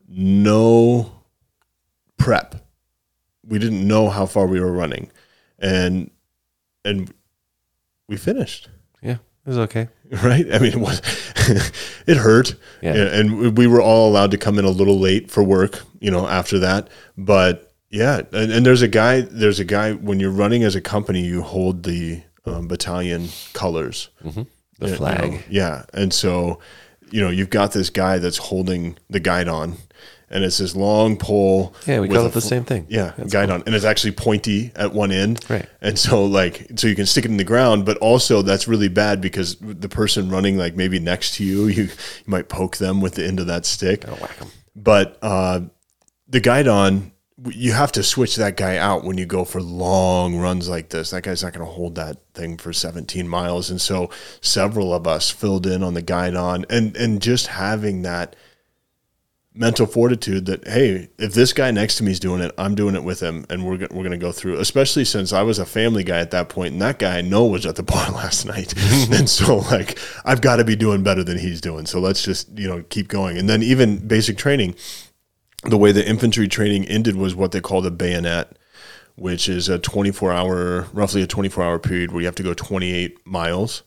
no 0.06 1.10
prep. 2.18 2.66
We 3.46 3.58
didn't 3.58 3.86
know 3.86 4.10
how 4.10 4.26
far 4.26 4.46
we 4.46 4.60
were 4.60 4.72
running. 4.72 5.10
And 5.58 6.10
and 6.84 7.12
we 8.08 8.16
finished. 8.16 8.68
Yeah 9.02 9.16
it 9.46 9.50
was 9.50 9.58
okay. 9.58 9.88
Right? 10.22 10.46
I 10.52 10.60
mean 10.60 10.72
it 10.72 10.80
was 10.80 11.00
it 12.06 12.16
hurt. 12.16 12.54
Yeah. 12.80 12.94
and 12.94 13.56
we 13.56 13.66
were 13.66 13.80
all 13.80 14.08
allowed 14.08 14.30
to 14.32 14.38
come 14.38 14.58
in 14.58 14.64
a 14.64 14.70
little 14.70 15.00
late 15.00 15.30
for 15.30 15.42
work 15.42 15.82
you 16.00 16.10
know 16.10 16.28
after 16.28 16.60
that. 16.60 16.88
But 17.16 17.65
yeah 17.90 18.20
and, 18.32 18.50
and 18.52 18.66
there's 18.66 18.82
a 18.82 18.88
guy 18.88 19.20
there's 19.20 19.60
a 19.60 19.64
guy 19.64 19.92
when 19.92 20.18
you're 20.20 20.30
running 20.30 20.62
as 20.64 20.74
a 20.74 20.80
company 20.80 21.20
you 21.20 21.42
hold 21.42 21.82
the 21.84 22.22
um, 22.44 22.68
battalion 22.68 23.28
colors 23.52 24.08
the 24.22 24.30
you 24.86 24.90
know, 24.92 24.96
flag 24.96 25.44
yeah. 25.48 25.84
And 25.94 26.12
so, 26.12 26.60
you 27.10 27.20
know, 27.22 27.30
you've 27.30 27.50
got 27.50 27.72
this 27.72 27.88
guy 27.90 28.18
that's 28.18 28.36
holding 28.36 28.98
the 29.08 29.20
guidon, 29.20 29.76
and 30.28 30.44
it's 30.44 30.58
this 30.58 30.76
long 30.76 31.16
pole. 31.16 31.74
yeah 31.86 31.98
we 32.00 32.08
call 32.08 32.26
it 32.26 32.32
the 32.34 32.40
fl- 32.40 32.48
same 32.48 32.64
thing 32.64 32.84
Yeah, 32.88 33.12
That's 33.16 33.32
guidon, 33.32 33.62
and 33.64 33.74
it's 33.74 33.84
actually 33.84 34.12
pointy 34.12 34.72
at 34.76 34.92
one 34.92 35.12
end. 35.12 35.44
Right. 35.48 35.66
And 35.80 35.98
so, 35.98 36.24
like, 36.26 36.66
so 36.76 36.88
you 36.88 36.94
can 36.94 37.06
stick 37.06 37.24
it 37.24 37.30
in 37.30 37.36
the 37.38 37.44
ground, 37.44 37.86
but 37.86 37.96
also 37.98 38.42
that's 38.42 38.68
really 38.68 38.88
bad 38.88 39.20
because 39.20 39.56
the 39.60 39.88
person 39.88 40.28
running, 40.30 40.58
like, 40.58 40.76
maybe 40.76 40.98
next 40.98 41.36
to 41.36 41.44
you, 41.44 41.66
you, 41.76 41.82
you 41.84 41.90
might 42.26 42.48
poke 42.48 42.76
them 42.76 43.00
with 43.00 43.14
the 43.14 43.24
end 43.26 43.40
of 43.40 43.46
that 43.46 43.64
stick. 43.66 44.02
Gotta 44.02 44.20
whack 44.20 44.36
'em. 44.42 44.48
But 44.74 45.18
uh, 45.22 45.60
the 46.28 46.40
guidon, 46.40 47.12
you 47.44 47.72
have 47.72 47.92
to 47.92 48.02
switch 48.02 48.36
that 48.36 48.56
guy 48.56 48.78
out 48.78 49.04
when 49.04 49.18
you 49.18 49.26
go 49.26 49.44
for 49.44 49.60
long 49.60 50.38
runs 50.38 50.68
like 50.68 50.88
this. 50.88 51.10
That 51.10 51.22
guy's 51.22 51.42
not 51.42 51.52
going 51.52 51.66
to 51.66 51.72
hold 51.72 51.96
that 51.96 52.16
thing 52.32 52.56
for 52.56 52.72
17 52.72 53.28
miles. 53.28 53.68
And 53.70 53.80
so 53.80 54.10
several 54.40 54.94
of 54.94 55.06
us 55.06 55.30
filled 55.30 55.66
in 55.66 55.82
on 55.82 55.94
the 55.94 56.02
guidon 56.02 56.64
and, 56.70 56.96
and 56.96 57.20
just 57.20 57.48
having 57.48 58.02
that 58.02 58.36
mental 59.52 59.86
fortitude 59.86 60.46
that, 60.46 60.66
hey, 60.66 61.08
if 61.18 61.34
this 61.34 61.52
guy 61.52 61.70
next 61.70 61.96
to 61.96 62.04
me 62.04 62.12
is 62.12 62.20
doing 62.20 62.40
it, 62.40 62.52
I'm 62.56 62.74
doing 62.74 62.94
it 62.94 63.04
with 63.04 63.20
him. 63.20 63.44
And 63.50 63.66
we're, 63.66 63.78
we're 63.78 64.02
going 64.02 64.10
to 64.12 64.16
go 64.18 64.32
through, 64.32 64.58
especially 64.58 65.04
since 65.04 65.34
I 65.34 65.42
was 65.42 65.58
a 65.58 65.66
family 65.66 66.04
guy 66.04 66.20
at 66.20 66.30
that 66.30 66.48
point, 66.48 66.72
And 66.72 66.82
that 66.82 66.98
guy 66.98 67.18
I 67.18 67.20
know 67.20 67.44
was 67.44 67.66
at 67.66 67.76
the 67.76 67.82
bar 67.82 68.10
last 68.12 68.46
night. 68.46 68.72
and 69.10 69.28
so 69.28 69.58
like, 69.58 69.98
I've 70.24 70.40
got 70.40 70.56
to 70.56 70.64
be 70.64 70.76
doing 70.76 71.02
better 71.02 71.22
than 71.24 71.38
he's 71.38 71.60
doing. 71.60 71.84
So 71.84 72.00
let's 72.00 72.22
just, 72.22 72.58
you 72.58 72.66
know, 72.66 72.82
keep 72.88 73.08
going. 73.08 73.36
And 73.36 73.46
then 73.46 73.62
even 73.62 74.06
basic 74.06 74.38
training, 74.38 74.74
the 75.68 75.78
way 75.78 75.92
the 75.92 76.06
infantry 76.06 76.48
training 76.48 76.84
ended 76.86 77.16
was 77.16 77.34
what 77.34 77.52
they 77.52 77.60
called 77.60 77.86
a 77.86 77.90
bayonet, 77.90 78.56
which 79.16 79.48
is 79.48 79.68
a 79.68 79.78
24 79.78 80.32
hour, 80.32 80.86
roughly 80.92 81.22
a 81.22 81.26
24 81.26 81.64
hour 81.64 81.78
period 81.78 82.12
where 82.12 82.20
you 82.20 82.26
have 82.26 82.34
to 82.36 82.42
go 82.42 82.54
28 82.54 83.26
miles 83.26 83.82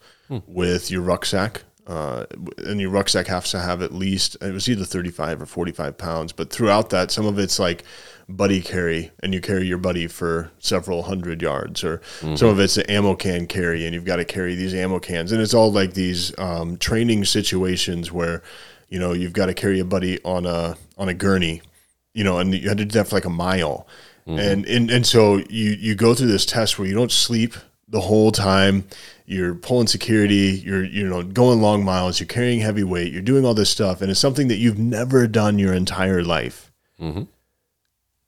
with 0.47 0.91
your 0.91 1.01
rucksack. 1.01 1.63
Uh, 1.87 2.25
and 2.59 2.79
your 2.79 2.91
rucksack 2.91 3.25
has 3.25 3.49
to 3.49 3.59
have 3.59 3.81
at 3.81 3.91
least, 3.91 4.37
it 4.41 4.53
was 4.53 4.69
either 4.69 4.85
35 4.85 5.41
or 5.41 5.45
45 5.47 5.97
pounds. 5.97 6.31
But 6.31 6.51
throughout 6.51 6.91
that, 6.91 7.09
some 7.09 7.25
of 7.25 7.39
it's 7.39 7.57
like 7.57 7.83
buddy 8.27 8.61
carry, 8.61 9.09
and 9.23 9.33
you 9.33 9.41
carry 9.41 9.65
your 9.65 9.79
buddy 9.79 10.05
for 10.05 10.51
several 10.59 11.01
hundred 11.01 11.41
yards, 11.41 11.83
or 11.83 11.99
some 12.35 12.49
of 12.49 12.59
it's 12.59 12.77
an 12.77 12.85
ammo 12.85 13.15
can 13.15 13.47
carry, 13.47 13.85
and 13.85 13.95
you've 13.95 14.05
got 14.05 14.17
to 14.17 14.25
carry 14.25 14.53
these 14.53 14.75
ammo 14.75 14.99
cans. 14.99 15.31
And 15.31 15.41
it's 15.41 15.55
all 15.55 15.71
like 15.71 15.95
these 15.95 16.37
um, 16.37 16.77
training 16.77 17.25
situations 17.25 18.11
where, 18.11 18.43
you 18.89 18.99
know, 18.99 19.13
you've 19.13 19.33
got 19.33 19.47
to 19.47 19.55
carry 19.55 19.79
a 19.79 19.85
buddy 19.85 20.21
on 20.23 20.45
a 20.45 20.77
on 20.99 21.09
a 21.09 21.15
gurney, 21.15 21.63
you 22.13 22.23
know, 22.23 22.39
and 22.39 22.53
you 22.53 22.67
had 22.67 22.77
to 22.77 22.85
do 22.85 22.93
that 22.99 23.07
for 23.07 23.15
like 23.15 23.25
a 23.25 23.29
mile. 23.29 23.87
And, 24.27 24.65
and 24.67 24.91
and 24.91 25.07
so 25.07 25.37
you 25.49 25.71
you 25.71 25.95
go 25.95 26.13
through 26.13 26.27
this 26.27 26.45
test 26.45 26.77
where 26.77 26.87
you 26.87 26.93
don't 26.93 27.11
sleep 27.11 27.55
the 27.87 28.01
whole 28.01 28.31
time. 28.31 28.87
You're 29.25 29.55
pulling 29.55 29.87
security. 29.87 30.61
You're 30.63 30.83
you 30.83 31.07
know 31.07 31.23
going 31.23 31.61
long 31.61 31.83
miles. 31.83 32.19
You're 32.19 32.27
carrying 32.27 32.59
heavy 32.59 32.83
weight. 32.83 33.11
You're 33.11 33.23
doing 33.23 33.43
all 33.43 33.55
this 33.55 33.71
stuff, 33.71 34.01
and 34.01 34.11
it's 34.11 34.19
something 34.19 34.47
that 34.49 34.57
you've 34.57 34.77
never 34.77 35.27
done 35.27 35.57
your 35.57 35.73
entire 35.73 36.23
life. 36.23 36.71
Mm-hmm. 37.01 37.23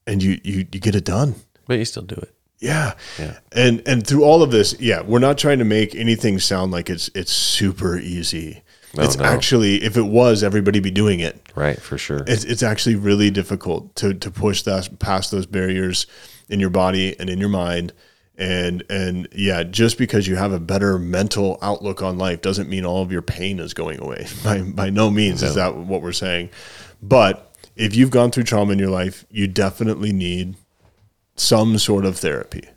And 0.08 0.24
you 0.24 0.40
you 0.44 0.66
you 0.72 0.80
get 0.80 0.96
it 0.96 1.06
done. 1.06 1.36
But 1.68 1.78
you 1.78 1.86
still 1.86 2.04
do 2.04 2.16
it. 2.16 2.34
Yeah. 2.60 2.94
Yeah. 3.20 3.40
And 3.52 3.82
and 3.86 4.06
through 4.06 4.24
all 4.24 4.44
of 4.44 4.52
this, 4.52 4.80
yeah, 4.80 5.02
we're 5.02 5.20
not 5.20 5.38
trying 5.38 5.60
to 5.60 5.66
make 5.66 5.96
anything 5.96 6.40
sound 6.40 6.72
like 6.72 6.90
it's 6.90 7.10
it's 7.14 7.32
super 7.32 7.98
easy. 7.98 8.64
No, 8.96 9.04
it's 9.04 9.16
oh, 9.16 9.20
no. 9.20 9.26
actually 9.26 9.84
if 9.84 9.98
it 9.98 10.04
was, 10.04 10.44
everybody 10.44 10.80
be 10.80 10.92
doing 10.92 11.20
it. 11.20 11.50
Right, 11.56 11.82
for 11.82 11.98
sure. 11.98 12.24
It's 12.28 12.44
it's 12.44 12.64
actually 12.64 12.96
really 12.96 13.32
difficult 13.32 13.96
to 13.98 14.14
to 14.14 14.32
push 14.32 14.64
that 14.64 15.00
past 15.00 15.32
those 15.32 15.46
barriers 15.46 16.08
in 16.50 16.60
your 16.60 16.70
body 16.70 17.18
and 17.20 17.30
in 17.30 17.40
your 17.40 17.50
mind. 17.50 17.94
And 18.38 18.84
and 18.90 19.28
yeah, 19.34 19.64
just 19.64 19.98
because 19.98 20.28
you 20.28 20.36
have 20.36 20.52
a 20.52 20.60
better 20.60 20.98
mental 20.98 21.58
outlook 21.62 22.02
on 22.02 22.18
life 22.18 22.42
doesn't 22.42 22.70
mean 22.70 22.86
all 22.86 23.02
of 23.02 23.12
your 23.12 23.22
pain 23.22 23.60
is 23.60 23.74
going 23.74 24.02
away. 24.02 24.28
By 24.44 24.62
by 24.62 24.90
no 24.90 25.10
means 25.10 25.44
is 25.44 25.56
that 25.56 25.76
what 25.76 26.02
we're 26.02 26.12
saying. 26.12 26.50
But 27.02 27.56
if 27.76 27.96
you've 27.96 28.12
gone 28.12 28.32
through 28.32 28.44
trauma 28.44 28.74
in 28.74 28.80
your 28.80 28.90
life, 28.90 29.26
you 29.30 29.48
definitely 29.48 30.12
need 30.12 30.56
some 31.36 31.78
sort 31.78 32.06
of 32.06 32.18
therapy. 32.18 32.68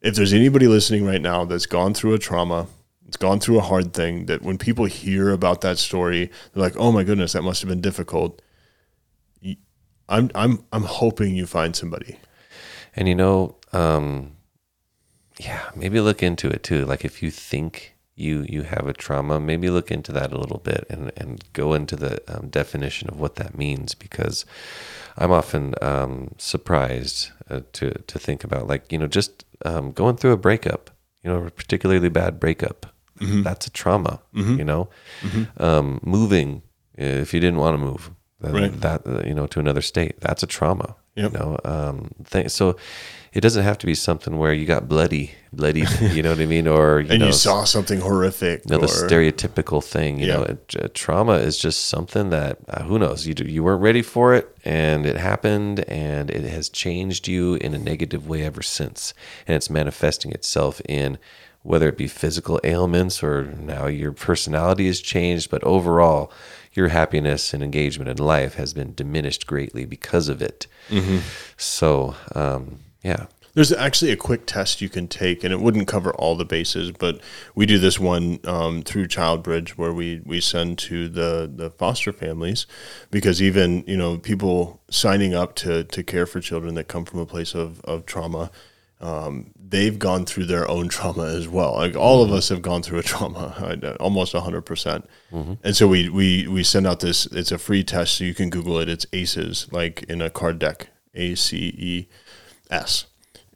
If 0.00 0.14
there's 0.14 0.34
anybody 0.34 0.68
listening 0.68 1.06
right 1.06 1.20
now 1.20 1.44
that's 1.44 1.66
gone 1.66 1.94
through 1.94 2.14
a 2.14 2.18
trauma, 2.18 2.66
it's 3.14 3.22
gone 3.22 3.38
through 3.38 3.58
a 3.58 3.62
hard 3.62 3.94
thing, 3.94 4.26
that 4.26 4.42
when 4.42 4.58
people 4.58 4.86
hear 4.86 5.30
about 5.30 5.60
that 5.60 5.78
story, 5.78 6.32
they're 6.52 6.62
like, 6.62 6.76
"Oh 6.76 6.90
my 6.90 7.04
goodness, 7.04 7.34
that 7.34 7.42
must 7.42 7.62
have 7.62 7.68
been 7.68 7.80
difficult." 7.80 8.42
I'm 10.08 10.32
I'm 10.34 10.64
I'm 10.72 10.82
hoping 10.82 11.36
you 11.36 11.46
find 11.46 11.76
somebody. 11.76 12.18
And 12.96 13.06
you 13.06 13.14
know, 13.14 13.54
um, 13.72 14.32
yeah, 15.38 15.70
maybe 15.76 16.00
look 16.00 16.24
into 16.24 16.48
it 16.48 16.64
too. 16.64 16.84
Like 16.84 17.04
if 17.04 17.22
you 17.22 17.30
think 17.30 17.94
you 18.16 18.44
you 18.48 18.62
have 18.64 18.88
a 18.88 18.92
trauma, 18.92 19.38
maybe 19.38 19.70
look 19.70 19.92
into 19.92 20.10
that 20.10 20.32
a 20.32 20.38
little 20.38 20.58
bit 20.58 20.84
and 20.90 21.12
and 21.16 21.44
go 21.52 21.72
into 21.72 21.94
the 21.94 22.20
um, 22.26 22.48
definition 22.48 23.08
of 23.08 23.20
what 23.20 23.36
that 23.36 23.56
means 23.56 23.94
because 23.94 24.44
I'm 25.16 25.30
often 25.30 25.76
um, 25.80 26.34
surprised 26.38 27.30
uh, 27.48 27.60
to 27.74 27.92
to 27.92 28.18
think 28.18 28.42
about 28.42 28.66
like 28.66 28.90
you 28.90 28.98
know 28.98 29.06
just 29.06 29.44
um, 29.64 29.92
going 29.92 30.16
through 30.16 30.32
a 30.32 30.36
breakup, 30.36 30.90
you 31.22 31.30
know, 31.30 31.46
a 31.46 31.50
particularly 31.52 32.08
bad 32.08 32.40
breakup. 32.40 32.93
That's 33.20 33.66
a 33.66 33.70
trauma, 33.70 34.20
you 34.32 34.64
know. 34.64 34.88
Um, 35.58 36.00
moving 36.02 36.62
if 36.96 37.34
you 37.34 37.40
didn't 37.40 37.58
want 37.58 37.74
to 37.74 37.78
move, 37.78 38.10
then 38.40 38.52
Right. 38.54 38.80
that 38.80 39.06
uh, 39.06 39.22
you 39.26 39.34
know 39.34 39.46
to 39.48 39.60
another 39.60 39.82
state, 39.82 40.20
that's 40.20 40.42
a 40.42 40.46
trauma. 40.46 40.96
Yep. 41.16 41.32
You 41.32 41.38
know, 41.38 41.58
um, 41.64 42.10
so 42.48 42.76
it 43.32 43.40
doesn't 43.40 43.62
have 43.62 43.78
to 43.78 43.86
be 43.86 43.94
something 43.94 44.36
where 44.36 44.52
you 44.52 44.66
got 44.66 44.88
bloody, 44.88 45.30
bloody. 45.52 45.84
you 46.12 46.22
know 46.24 46.30
what 46.30 46.40
I 46.40 46.46
mean? 46.46 46.66
Or 46.66 46.98
you 47.00 47.10
And 47.10 47.20
know, 47.20 47.26
you 47.26 47.32
saw 47.32 47.62
something 47.62 48.00
horrific. 48.00 48.68
no, 48.68 48.78
the 48.78 48.86
or- 48.86 48.88
stereotypical 48.88 49.82
thing. 49.82 50.18
You 50.18 50.26
Yeah. 50.26 50.34
know, 50.34 50.42
it, 50.42 50.74
uh, 50.82 50.88
trauma 50.92 51.34
is 51.34 51.56
just 51.56 51.86
something 51.86 52.30
that 52.30 52.58
uh, 52.68 52.82
who 52.82 52.98
knows 52.98 53.26
you 53.28 53.34
you 53.46 53.62
weren't 53.62 53.80
ready 53.82 54.02
for 54.02 54.34
it, 54.34 54.56
and 54.64 55.06
it 55.06 55.16
happened, 55.16 55.80
and 55.88 56.30
it 56.30 56.44
has 56.50 56.68
changed 56.68 57.28
you 57.28 57.54
in 57.54 57.74
a 57.74 57.78
negative 57.78 58.26
way 58.26 58.42
ever 58.44 58.62
since, 58.62 59.14
and 59.46 59.54
it's 59.54 59.70
manifesting 59.70 60.32
itself 60.32 60.80
in 60.88 61.16
whether 61.64 61.88
it 61.88 61.98
be 61.98 62.06
physical 62.06 62.60
ailments 62.62 63.22
or 63.22 63.52
now 63.58 63.86
your 63.88 64.12
personality 64.12 64.86
has 64.86 65.00
changed, 65.00 65.50
but 65.50 65.62
overall. 65.64 66.30
Your 66.76 66.88
happiness 66.88 67.54
and 67.54 67.62
engagement 67.62 68.10
in 68.10 68.16
life 68.16 68.54
has 68.54 68.74
been 68.74 68.94
diminished 68.94 69.46
greatly 69.46 69.84
because 69.84 70.28
of 70.28 70.42
it. 70.42 70.66
Mm-hmm. 70.88 71.18
So, 71.56 72.16
um, 72.34 72.80
yeah, 73.04 73.26
There's 73.54 73.72
actually 73.72 74.10
a 74.10 74.16
quick 74.16 74.46
test 74.46 74.80
you 74.80 74.88
can 74.88 75.06
take, 75.06 75.44
and 75.44 75.52
it 75.52 75.60
wouldn't 75.60 75.86
cover 75.86 76.12
all 76.14 76.34
the 76.34 76.44
bases, 76.44 76.90
but 76.90 77.20
we 77.54 77.66
do 77.66 77.78
this 77.78 78.00
one 78.00 78.40
um, 78.44 78.82
through 78.82 79.06
ChildBridge 79.06 79.70
where 79.70 79.92
we, 79.92 80.20
we 80.24 80.40
send 80.40 80.76
to 80.78 81.08
the, 81.08 81.48
the 81.54 81.70
foster 81.70 82.12
families 82.12 82.66
because 83.12 83.40
even 83.40 83.84
you 83.86 83.96
know 83.96 84.18
people 84.18 84.80
signing 84.90 85.34
up 85.34 85.54
to, 85.56 85.84
to 85.84 86.02
care 86.02 86.26
for 86.26 86.40
children 86.40 86.74
that 86.74 86.88
come 86.88 87.04
from 87.04 87.20
a 87.20 87.26
place 87.26 87.54
of, 87.54 87.80
of 87.82 88.04
trauma, 88.06 88.50
um, 89.00 89.52
they've 89.74 89.98
gone 89.98 90.24
through 90.24 90.46
their 90.46 90.66
own 90.70 90.86
trauma 90.88 91.26
as 91.26 91.46
well. 91.48 91.72
Like 91.74 91.96
all 91.96 92.22
of 92.22 92.30
us 92.32 92.48
have 92.50 92.62
gone 92.62 92.82
through 92.82 93.00
a 93.00 93.02
trauma, 93.02 93.46
I- 93.82 93.96
almost 94.06 94.32
hundred 94.32 94.62
percent. 94.62 95.04
And 95.64 95.74
so 95.76 95.88
we, 95.88 96.08
we 96.08 96.46
we 96.46 96.62
send 96.62 96.86
out 96.86 97.00
this. 97.00 97.26
It's 97.26 97.50
a 97.52 97.58
free 97.58 97.82
test, 97.84 98.14
so 98.16 98.24
you 98.24 98.34
can 98.34 98.50
Google 98.50 98.78
it. 98.78 98.88
It's 98.88 99.06
ACEs, 99.12 99.66
like 99.72 100.04
in 100.04 100.22
a 100.22 100.30
card 100.30 100.58
deck, 100.60 100.88
A 101.14 101.34
C 101.34 101.56
E 101.90 102.06
S, 102.70 103.06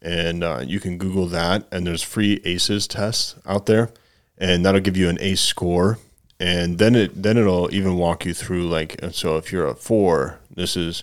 and 0.03 0.43
uh, 0.43 0.61
you 0.67 0.81
can 0.81 0.99
Google 0.99 1.27
that. 1.27 1.67
And 1.73 1.87
there's 1.87 2.03
free 2.03 2.41
ACEs 2.45 2.87
tests 2.89 3.37
out 3.47 3.67
there, 3.67 3.91
and 4.37 4.65
that'll 4.65 4.81
give 4.81 4.97
you 4.97 5.09
an 5.09 5.19
ACE 5.21 5.41
score. 5.41 5.99
And 6.41 6.79
then 6.79 6.95
it 6.95 7.23
then 7.23 7.37
it'll 7.37 7.73
even 7.75 7.97
walk 7.97 8.25
you 8.25 8.35
through 8.35 8.69
like 8.69 9.01
and 9.03 9.15
so 9.15 9.37
if 9.37 9.53
you're 9.53 9.67
a 9.67 9.75
four, 9.75 10.39
this 10.55 10.77
is 10.77 11.03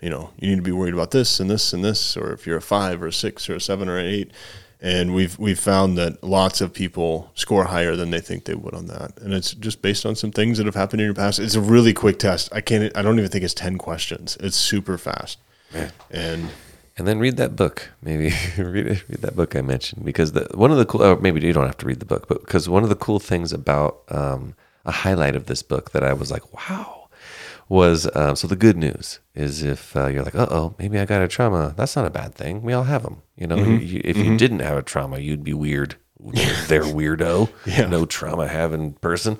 you 0.00 0.10
know 0.10 0.30
you 0.38 0.48
need 0.48 0.56
to 0.56 0.62
be 0.62 0.72
worried 0.72 0.94
about 0.94 1.10
this 1.10 1.40
and 1.40 1.50
this 1.50 1.72
and 1.72 1.84
this, 1.84 2.16
or 2.16 2.32
if 2.32 2.46
you're 2.46 2.58
a 2.58 2.62
five 2.62 3.02
or 3.02 3.08
a 3.08 3.12
six 3.12 3.48
or 3.48 3.56
a 3.56 3.60
seven 3.60 3.88
or 3.88 3.98
an 3.98 4.06
eight. 4.06 4.30
And 4.82 5.14
we've 5.14 5.38
we've 5.38 5.60
found 5.60 5.98
that 5.98 6.24
lots 6.24 6.62
of 6.62 6.72
people 6.72 7.30
score 7.34 7.64
higher 7.64 7.96
than 7.96 8.10
they 8.10 8.20
think 8.20 8.44
they 8.44 8.54
would 8.54 8.74
on 8.74 8.86
that, 8.86 9.18
and 9.20 9.34
it's 9.34 9.52
just 9.52 9.82
based 9.82 10.06
on 10.06 10.16
some 10.16 10.30
things 10.30 10.56
that 10.56 10.64
have 10.64 10.74
happened 10.74 11.02
in 11.02 11.04
your 11.04 11.14
past. 11.14 11.38
It's 11.38 11.54
a 11.54 11.60
really 11.60 11.92
quick 11.92 12.18
test. 12.18 12.48
I 12.50 12.62
can't. 12.62 12.96
I 12.96 13.02
don't 13.02 13.18
even 13.18 13.30
think 13.30 13.44
it's 13.44 13.52
ten 13.52 13.76
questions. 13.76 14.38
It's 14.40 14.56
super 14.56 14.96
fast, 14.96 15.38
and 16.10 16.48
and 16.96 17.06
then 17.06 17.18
read 17.18 17.36
that 17.38 17.56
book. 17.56 17.90
Maybe 18.02 18.32
read 18.58 19.02
read 19.08 19.20
that 19.20 19.36
book 19.36 19.56
I 19.56 19.62
mentioned 19.62 20.04
because 20.04 20.32
the 20.32 20.48
one 20.54 20.70
of 20.70 20.78
the 20.78 20.86
cool. 20.86 21.02
Or 21.02 21.16
maybe 21.16 21.40
you 21.40 21.52
don't 21.52 21.66
have 21.66 21.78
to 21.78 21.86
read 21.86 22.00
the 22.00 22.06
book, 22.06 22.26
but 22.28 22.40
because 22.40 22.68
one 22.68 22.82
of 22.82 22.88
the 22.88 22.94
cool 22.94 23.18
things 23.18 23.52
about 23.52 24.00
um, 24.08 24.54
a 24.84 24.92
highlight 24.92 25.36
of 25.36 25.46
this 25.46 25.62
book 25.62 25.92
that 25.92 26.04
I 26.04 26.12
was 26.12 26.30
like, 26.30 26.52
wow, 26.52 26.99
was 27.70 28.06
um, 28.16 28.34
so 28.36 28.46
the 28.48 28.56
good 28.56 28.76
news 28.76 29.20
is 29.34 29.62
if 29.62 29.96
uh, 29.96 30.08
you're 30.08 30.24
like, 30.24 30.34
uh 30.34 30.48
oh, 30.50 30.74
maybe 30.78 30.98
I 30.98 31.06
got 31.06 31.22
a 31.22 31.28
trauma. 31.28 31.72
That's 31.76 31.94
not 31.96 32.04
a 32.04 32.10
bad 32.10 32.34
thing. 32.34 32.62
We 32.62 32.72
all 32.74 32.82
have 32.84 33.04
them. 33.04 33.22
You 33.36 33.46
know, 33.46 33.56
Mm-hmm. 33.56 33.70
You- 33.72 33.78
you- 33.78 34.00
if 34.04 34.16
you 34.18 34.36
didn't 34.36 34.58
have 34.58 34.76
a 34.76 34.82
trauma, 34.82 35.18
you'd 35.20 35.44
be 35.44 35.54
weird. 35.54 35.94
They're 36.68 36.82
weirdo. 36.82 37.48
Yeah. 37.64 37.86
No 37.86 38.04
trauma 38.04 38.46
having 38.48 38.92
person. 38.94 39.38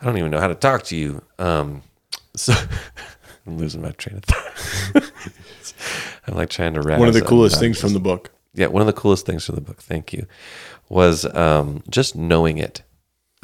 I 0.00 0.04
don't 0.04 0.18
even 0.18 0.30
know 0.30 0.38
how 0.40 0.46
to 0.48 0.54
talk 0.54 0.82
to 0.84 0.96
you. 0.96 1.22
Um, 1.38 1.82
so 2.36 2.52
I'm 3.46 3.56
losing 3.58 3.80
my 3.82 3.90
train 3.92 4.18
of 4.18 4.24
thought. 4.24 5.12
I'm 6.26 6.34
like 6.34 6.50
trying 6.50 6.74
to 6.74 6.82
wrap 6.82 6.98
one 6.98 7.08
of 7.08 7.14
the 7.14 7.22
coolest 7.22 7.58
things 7.58 7.80
from 7.80 7.92
the 7.94 8.00
book. 8.00 8.30
yeah, 8.54 8.66
one 8.66 8.82
of 8.82 8.86
the 8.86 8.92
coolest 8.92 9.26
things 9.26 9.44
from 9.44 9.54
the 9.56 9.60
book, 9.60 9.80
thank 9.82 10.12
you, 10.12 10.26
was 10.88 11.24
um, 11.34 11.82
just 11.90 12.14
knowing 12.14 12.58
it. 12.58 12.82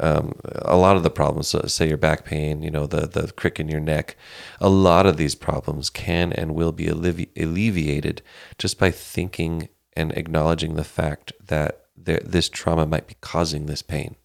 Um, 0.01 0.33
a 0.43 0.75
lot 0.75 0.97
of 0.97 1.03
the 1.03 1.11
problems, 1.11 1.55
say 1.71 1.87
your 1.87 1.95
back 1.97 2.25
pain, 2.25 2.63
you 2.63 2.71
know, 2.71 2.87
the 2.87 3.05
the 3.05 3.31
crick 3.33 3.59
in 3.59 3.69
your 3.69 3.79
neck, 3.79 4.17
a 4.59 4.67
lot 4.67 5.05
of 5.05 5.17
these 5.17 5.35
problems 5.35 5.91
can 5.91 6.33
and 6.33 6.55
will 6.55 6.71
be 6.71 6.87
allevi- 6.87 7.29
alleviated 7.37 8.23
just 8.57 8.79
by 8.79 8.89
thinking 8.89 9.69
and 9.95 10.11
acknowledging 10.13 10.75
the 10.75 10.83
fact 10.83 11.33
that 11.45 11.85
there, 11.95 12.21
this 12.25 12.49
trauma 12.49 12.87
might 12.87 13.07
be 13.07 13.15
causing 13.21 13.67
this 13.67 13.83
pain. 13.83 14.15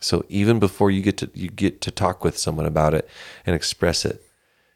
So 0.00 0.26
even 0.28 0.58
before 0.58 0.90
you 0.90 1.00
get 1.00 1.16
to 1.18 1.30
you 1.32 1.48
get 1.48 1.80
to 1.80 1.90
talk 1.90 2.22
with 2.22 2.36
someone 2.36 2.66
about 2.66 2.92
it 2.92 3.08
and 3.46 3.56
express 3.56 4.04
it, 4.04 4.22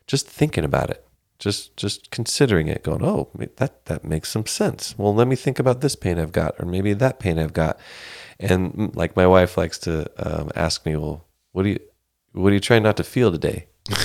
just 0.06 0.26
thinking 0.26 0.64
about 0.64 0.88
it, 0.88 1.06
just 1.38 1.76
just 1.76 2.10
considering 2.10 2.68
it, 2.68 2.82
going, 2.82 3.04
oh, 3.04 3.28
that 3.56 3.84
that 3.84 4.02
makes 4.04 4.30
some 4.30 4.46
sense. 4.46 4.94
Well, 4.96 5.14
let 5.14 5.28
me 5.28 5.36
think 5.36 5.58
about 5.58 5.82
this 5.82 5.96
pain 5.96 6.18
I've 6.18 6.32
got, 6.32 6.54
or 6.58 6.64
maybe 6.64 6.94
that 6.94 7.20
pain 7.20 7.38
I've 7.38 7.52
got. 7.52 7.78
And 8.40 8.73
mm, 8.73 8.97
like 8.97 9.16
my 9.16 9.27
wife 9.27 9.56
likes 9.56 9.78
to 9.81 10.10
um, 10.19 10.51
ask 10.55 10.85
me, 10.86 10.97
well, 10.97 11.27
what 11.52 11.65
do 11.65 11.70
you 11.70 11.81
what 12.32 12.51
are 12.51 12.55
you 12.55 12.60
trying 12.60 12.82
not 12.82 12.97
to 12.98 13.05
feel 13.05 13.32
today? 13.32 13.66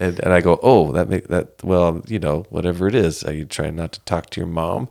and, 0.00 0.18
and 0.20 0.32
I 0.32 0.40
go, 0.40 0.58
oh, 0.62 0.92
that 0.92 1.08
make 1.08 1.28
that 1.28 1.62
well, 1.62 2.02
you 2.06 2.18
know, 2.18 2.46
whatever 2.50 2.88
it 2.88 2.94
is. 2.94 3.22
Are 3.24 3.32
you 3.32 3.44
trying 3.44 3.76
not 3.76 3.92
to 3.92 4.00
talk 4.00 4.30
to 4.30 4.40
your 4.40 4.48
mom, 4.48 4.88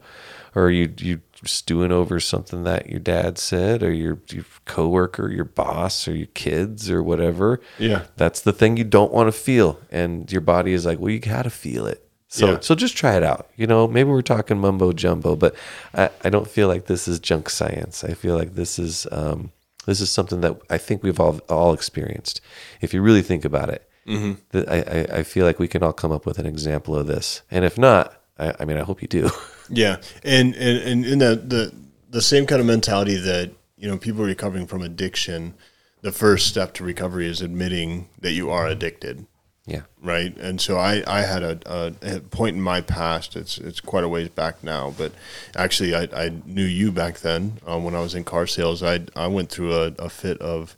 or 0.56 0.66
are 0.66 0.72
you 0.72 0.94
you 0.98 1.22
stewing 1.46 1.92
over 1.92 2.20
something 2.20 2.64
that 2.64 2.90
your 2.90 3.00
dad 3.00 3.38
said, 3.38 3.82
or 3.82 3.92
your 3.92 4.20
your 4.30 4.46
coworker, 4.66 5.30
your 5.30 5.46
boss, 5.46 6.08
or 6.08 6.16
your 6.16 6.28
kids, 6.28 6.92
or 6.92 7.02
whatever? 7.02 7.60
Yeah. 7.80 8.06
that's 8.16 8.42
the 8.42 8.54
thing 8.54 8.78
you 8.78 8.84
don't 8.84 9.12
want 9.12 9.28
to 9.28 9.32
feel, 9.32 9.80
and 9.92 10.32
your 10.32 10.42
body 10.42 10.74
is 10.74 10.86
like, 10.86 11.00
well, 11.00 11.12
you 11.12 11.20
got 11.20 11.44
to 11.44 11.50
feel 11.50 11.88
it. 11.88 12.07
So 12.30 12.52
Yeah. 12.54 12.60
so 12.62 12.76
just 12.76 12.98
try 12.98 13.16
it 13.16 13.24
out. 13.24 13.50
You 13.56 13.68
know, 13.68 13.88
maybe 13.88 14.10
we're 14.10 14.22
talking 14.22 14.58
mumbo 14.60 14.92
jumbo, 14.94 15.36
but 15.36 15.56
I, 15.94 16.10
I 16.24 16.30
don't 16.30 16.48
feel 16.48 16.68
like 16.68 16.86
this 16.88 17.08
is 17.08 17.20
junk 17.20 17.50
science. 17.50 18.04
I 18.04 18.14
feel 18.14 18.36
like 18.36 18.56
this 18.56 18.78
is 18.80 19.08
um, 19.12 19.52
this 19.86 20.02
is 20.02 20.10
something 20.12 20.42
that 20.42 20.60
I 20.70 20.78
think 20.78 21.04
we've 21.04 21.20
all 21.20 21.40
all 21.50 21.74
experienced. 21.74 22.42
If 22.82 22.94
you 22.94 23.02
really 23.02 23.22
think 23.22 23.46
about 23.46 23.70
it, 23.70 23.84
Mm-hmm. 24.08 24.58
I, 24.70 24.78
I 24.78 25.18
I 25.20 25.24
feel 25.24 25.46
like 25.46 25.60
we 25.60 25.68
can 25.68 25.84
all 25.84 25.92
come 25.92 26.14
up 26.14 26.26
with 26.26 26.40
an 26.40 26.46
example 26.46 26.96
of 26.96 27.08
this. 27.08 27.42
And 27.52 27.66
if 27.66 27.78
not, 27.78 28.14
I, 28.40 28.54
I 28.62 28.66
mean, 28.66 28.78
I 28.78 28.84
hope 28.84 29.02
you 29.02 29.08
do. 29.08 29.30
Yeah, 29.70 29.98
and 30.24 30.56
and 30.56 30.78
and 30.78 31.06
in 31.06 31.20
the 31.20 31.36
the 31.36 31.74
the 32.10 32.22
same 32.22 32.46
kind 32.46 32.62
of 32.62 32.68
mentality 32.68 33.18
that 33.18 33.52
you 33.78 33.86
know 33.90 33.98
people 33.98 34.24
recovering 34.24 34.66
from 34.66 34.82
addiction, 34.82 35.56
the 36.04 36.14
first 36.14 36.48
step 36.48 36.74
to 36.76 36.86
recovery 36.86 37.28
is 37.28 37.42
admitting 37.42 38.08
that 38.22 38.32
you 38.32 38.50
are 38.50 38.66
addicted. 38.66 39.26
Yeah. 39.68 39.82
right? 40.02 40.36
And 40.38 40.62
so 40.62 40.78
I, 40.78 41.04
I 41.06 41.22
had 41.24 41.44
a, 41.44 41.94
a, 42.02 42.20
point 42.22 42.56
in 42.56 42.62
my 42.62 42.80
past. 42.80 43.36
It's 43.36 43.58
it's 43.58 43.82
quite 43.82 44.06
a 44.06 44.10
ways 44.10 44.30
back 44.30 44.64
now, 44.64 44.94
but 44.98 45.12
actually 45.58 45.94
I, 45.94 46.08
I 46.16 46.32
knew 46.46 46.64
you 46.64 46.90
back 46.90 47.20
then 47.20 47.60
um, 47.68 47.84
when 47.84 47.94
I 47.94 48.00
was 48.00 48.16
in 48.16 48.24
car 48.24 48.48
sales. 48.48 48.82
I 48.82 49.02
I 49.14 49.28
went 49.28 49.50
through 49.50 49.74
a, 49.74 49.88
a 50.00 50.10
fit 50.10 50.40
of 50.40 50.78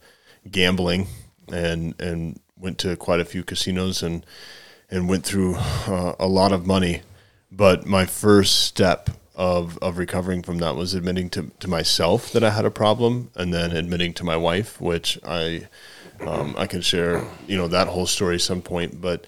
gambling 0.50 1.06
and 1.54 1.94
and 2.02 2.40
went 2.58 2.80
to 2.80 2.96
quite 2.96 3.20
a 3.20 3.26
few 3.26 3.44
casinos 3.44 4.02
and 4.02 4.26
and 4.90 5.08
went 5.08 5.24
through 5.24 5.56
uh, 5.56 6.16
a 6.20 6.28
lot 6.28 6.52
of 6.52 6.66
money. 6.66 7.04
But 7.52 7.86
my 7.86 8.06
first 8.06 8.66
step 8.66 9.12
of, 9.36 9.78
of 9.78 9.98
recovering 9.98 10.44
from 10.44 10.58
that 10.58 10.76
was 10.76 10.94
admitting 10.94 11.30
to, 11.30 11.52
to 11.62 11.68
myself 11.70 12.32
that 12.34 12.44
I 12.44 12.50
had 12.50 12.66
a 12.66 12.72
problem 12.72 13.32
and 13.36 13.54
then 13.54 13.72
admitting 13.72 14.14
to 14.16 14.24
my 14.24 14.36
wife, 14.36 14.82
which 14.82 15.18
I 15.26 15.68
um, 16.22 16.56
I 16.58 16.68
can 16.68 16.82
share, 16.82 17.24
you 17.48 17.58
know, 17.58 17.68
that 17.68 17.88
whole 17.88 18.06
story 18.06 18.40
some 18.40 18.62
point, 18.62 19.02
but 19.02 19.26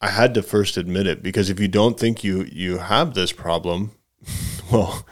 I 0.00 0.08
had 0.08 0.34
to 0.34 0.42
first 0.42 0.76
admit 0.76 1.06
it 1.06 1.22
because 1.22 1.50
if 1.50 1.58
you 1.58 1.68
don't 1.68 1.98
think 1.98 2.22
you 2.22 2.44
you 2.44 2.78
have 2.78 3.14
this 3.14 3.32
problem, 3.32 3.92
well, 4.72 5.06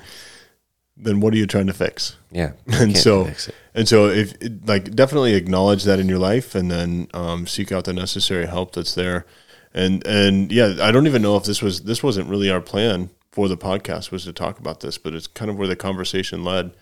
then 0.96 1.20
what 1.20 1.32
are 1.34 1.36
you 1.36 1.46
trying 1.46 1.66
to 1.66 1.72
fix? 1.72 2.16
Yeah. 2.30 2.52
And 2.66 2.96
so, 2.96 3.30
and 3.74 3.88
so, 3.88 4.06
if 4.08 4.34
like 4.66 4.94
definitely 4.94 5.34
acknowledge 5.34 5.84
that 5.84 5.98
in 5.98 6.08
your 6.08 6.18
life, 6.18 6.54
and 6.54 6.70
then 6.70 7.08
um, 7.14 7.46
seek 7.46 7.72
out 7.72 7.84
the 7.84 7.92
necessary 7.92 8.46
help 8.46 8.74
that's 8.74 8.94
there. 8.94 9.26
And 9.74 10.06
and 10.06 10.52
yeah, 10.52 10.76
I 10.80 10.92
don't 10.92 11.06
even 11.06 11.22
know 11.22 11.36
if 11.36 11.44
this 11.44 11.62
was 11.62 11.82
this 11.82 12.02
wasn't 12.02 12.28
really 12.28 12.50
our 12.50 12.60
plan 12.60 13.10
for 13.30 13.48
the 13.48 13.56
podcast 13.56 14.10
was 14.10 14.24
to 14.24 14.32
talk 14.32 14.58
about 14.58 14.80
this, 14.80 14.98
but 14.98 15.14
it's 15.14 15.26
kind 15.26 15.50
of 15.50 15.56
where 15.56 15.68
the 15.68 15.76
conversation 15.76 16.44
led, 16.44 16.72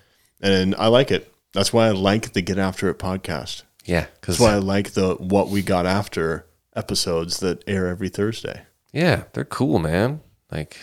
and 0.41 0.75
I 0.77 0.89
like 0.89 1.11
it. 1.11 1.33
That's 1.53 1.73
why 1.73 1.87
I 1.87 1.91
like 1.91 2.33
the 2.33 2.43
Get 2.43 2.59
After 2.59 2.89
It 2.89 2.99
podcast. 2.99 3.63
Yeah. 3.85 4.07
Because 4.21 4.39
That's 4.39 4.51
why 4.51 4.55
I 4.57 4.59
like 4.59 4.91
the 4.93 5.15
what 5.17 5.49
we 5.49 5.63
got 5.63 5.87
after 5.87 6.47
episodes 6.77 7.39
that 7.41 7.63
air 7.67 7.89
every 7.89 8.09
Thursday. 8.09 8.63
Yeah, 8.93 9.25
they're 9.33 9.45
cool, 9.45 9.79
man. 9.79 10.21
Like 10.51 10.77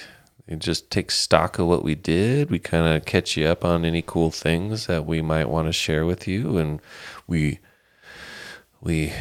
you 0.48 0.56
just 0.56 0.90
take 0.90 1.12
stock 1.12 1.60
of 1.60 1.68
what 1.68 1.84
we 1.84 1.96
did. 1.96 2.50
We 2.50 2.60
kind 2.60 2.96
of 2.96 3.06
catch 3.06 3.36
you 3.38 3.46
up 3.48 3.66
on 3.66 3.84
any 3.86 4.02
cool 4.02 4.32
things 4.32 4.88
that 4.88 5.06
we 5.06 5.22
might 5.22 5.50
want 5.50 5.68
to 5.68 5.74
share 5.74 6.06
with 6.06 6.28
you, 6.28 6.58
and 6.58 6.82
we 7.28 7.60
we 8.82 9.14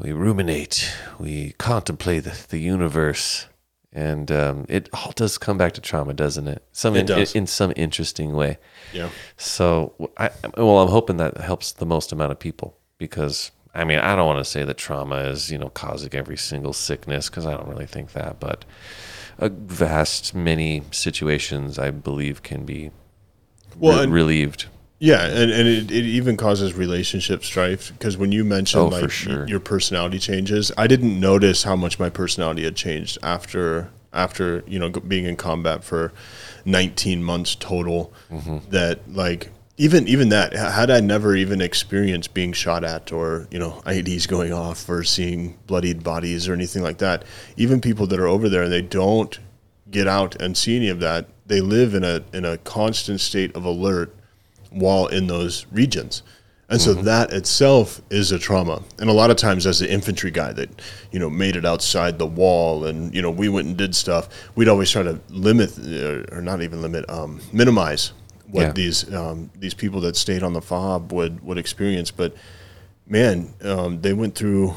we 0.00 0.12
ruminate, 0.12 0.90
we 1.18 1.52
contemplate 1.58 2.24
the, 2.24 2.46
the 2.48 2.58
universe, 2.58 3.46
and 3.92 4.30
um, 4.32 4.64
it 4.68 4.88
all 4.92 5.12
does 5.14 5.36
come 5.36 5.58
back 5.58 5.72
to 5.72 5.80
trauma, 5.80 6.14
doesn't 6.14 6.48
it? 6.48 6.64
Some 6.72 6.96
It 6.96 7.00
in, 7.00 7.06
does. 7.06 7.34
in 7.34 7.46
some 7.46 7.72
interesting 7.76 8.32
way. 8.32 8.58
Yeah. 8.92 9.10
So 9.36 9.94
I 10.16 10.30
well, 10.56 10.78
I'm 10.78 10.88
hoping 10.88 11.16
that 11.18 11.38
helps 11.38 11.72
the 11.72 11.86
most 11.86 12.12
amount 12.12 12.32
of 12.32 12.38
people 12.38 12.78
because 13.06 13.50
I 13.74 13.84
mean 13.84 13.98
I 13.98 14.14
don't 14.16 14.26
want 14.26 14.38
to 14.44 14.50
say 14.50 14.64
that 14.64 14.78
trauma 14.78 15.16
is 15.32 15.50
you 15.50 15.58
know 15.58 15.68
causing 15.70 16.14
every 16.14 16.36
single 16.36 16.72
sickness 16.72 17.28
because 17.28 17.46
I 17.46 17.52
don't 17.56 17.68
really 17.68 17.86
think 17.86 18.12
that, 18.12 18.38
but 18.40 18.64
a 19.38 19.48
vast 19.48 20.34
many 20.34 20.82
situations 20.90 21.78
I 21.78 21.90
believe 21.90 22.42
can 22.42 22.64
be 22.64 22.90
Well, 23.78 23.98
re- 23.98 24.04
and- 24.04 24.12
relieved. 24.12 24.66
Yeah, 25.04 25.26
and, 25.26 25.50
and 25.50 25.66
it, 25.66 25.90
it 25.90 26.04
even 26.04 26.36
causes 26.36 26.74
relationship 26.74 27.42
strife 27.44 27.90
because 27.98 28.16
when 28.16 28.30
you 28.30 28.44
mentioned 28.44 28.82
Oh, 28.84 28.86
like 28.86 29.10
sure. 29.10 29.48
your 29.48 29.58
personality 29.58 30.20
changes, 30.20 30.70
I 30.78 30.86
didn't 30.86 31.18
notice 31.18 31.64
how 31.64 31.74
much 31.74 31.98
my 31.98 32.08
personality 32.08 32.62
had 32.62 32.76
changed 32.76 33.18
after 33.20 33.88
after 34.12 34.62
you 34.68 34.78
know 34.78 34.90
being 34.90 35.24
in 35.24 35.34
combat 35.36 35.82
for 35.82 36.12
19 36.66 37.24
months 37.24 37.56
total. 37.56 38.12
Mm-hmm. 38.30 38.58
That 38.70 39.12
like 39.12 39.50
even 39.76 40.06
even 40.06 40.28
that 40.28 40.52
had 40.52 40.90
I 40.90 41.00
never 41.00 41.34
even 41.34 41.60
experienced 41.60 42.34
being 42.34 42.52
shot 42.52 42.84
at 42.84 43.12
or 43.12 43.48
you 43.50 43.58
know 43.58 43.82
IEDs 43.86 44.28
going 44.28 44.52
off 44.52 44.88
or 44.88 45.02
seeing 45.02 45.58
bloodied 45.66 46.02
bodies 46.02 46.48
or 46.48 46.52
anything 46.52 46.82
like 46.82 46.98
that, 46.98 47.24
even 47.56 47.80
people 47.80 48.06
that 48.08 48.20
are 48.20 48.26
over 48.28 48.48
there 48.48 48.62
and 48.62 48.72
they 48.72 48.82
don't 48.82 49.38
get 49.90 50.06
out 50.06 50.40
and 50.40 50.56
see 50.56 50.76
any 50.76 50.88
of 50.88 51.00
that, 51.00 51.26
they 51.46 51.60
live 51.60 51.94
in 51.94 52.04
a 52.04 52.22
in 52.32 52.44
a 52.44 52.58
constant 52.58 53.20
state 53.20 53.54
of 53.56 53.64
alert 53.64 54.14
while 54.70 55.06
in 55.06 55.26
those 55.26 55.66
regions. 55.72 56.22
And 56.68 56.80
so 56.80 56.94
that 56.94 57.34
itself 57.34 58.00
is 58.08 58.32
a 58.32 58.38
trauma. 58.38 58.82
And 58.98 59.10
a 59.10 59.12
lot 59.12 59.30
of 59.30 59.36
times 59.36 59.66
as 59.66 59.80
the 59.80 59.92
infantry 59.92 60.30
guy 60.30 60.54
that, 60.54 60.70
you 61.10 61.18
know, 61.18 61.28
made 61.28 61.54
it 61.54 61.66
outside 61.66 62.18
the 62.18 62.26
wall 62.26 62.86
and, 62.86 63.14
you 63.14 63.20
know, 63.20 63.30
we 63.30 63.50
went 63.50 63.68
and 63.68 63.76
did 63.76 63.94
stuff, 63.94 64.30
we'd 64.54 64.68
always 64.68 64.90
try 64.90 65.02
to 65.02 65.20
limit 65.28 65.78
uh, 65.78 66.34
or 66.34 66.40
not 66.40 66.62
even 66.62 66.80
limit, 66.80 67.04
um, 67.10 67.42
minimize 67.52 68.14
what 68.52 68.62
Yeah. 68.62 68.72
these 68.72 69.12
um, 69.12 69.50
these 69.58 69.74
people 69.74 70.00
that 70.02 70.14
stayed 70.16 70.42
on 70.44 70.52
the 70.52 70.60
FOB 70.60 71.10
would 71.10 71.42
would 71.42 71.58
experience. 71.58 72.10
But 72.12 72.34
man, 73.08 73.54
um, 73.64 74.00
they 74.02 74.12
went 74.12 74.34
through 74.36 74.74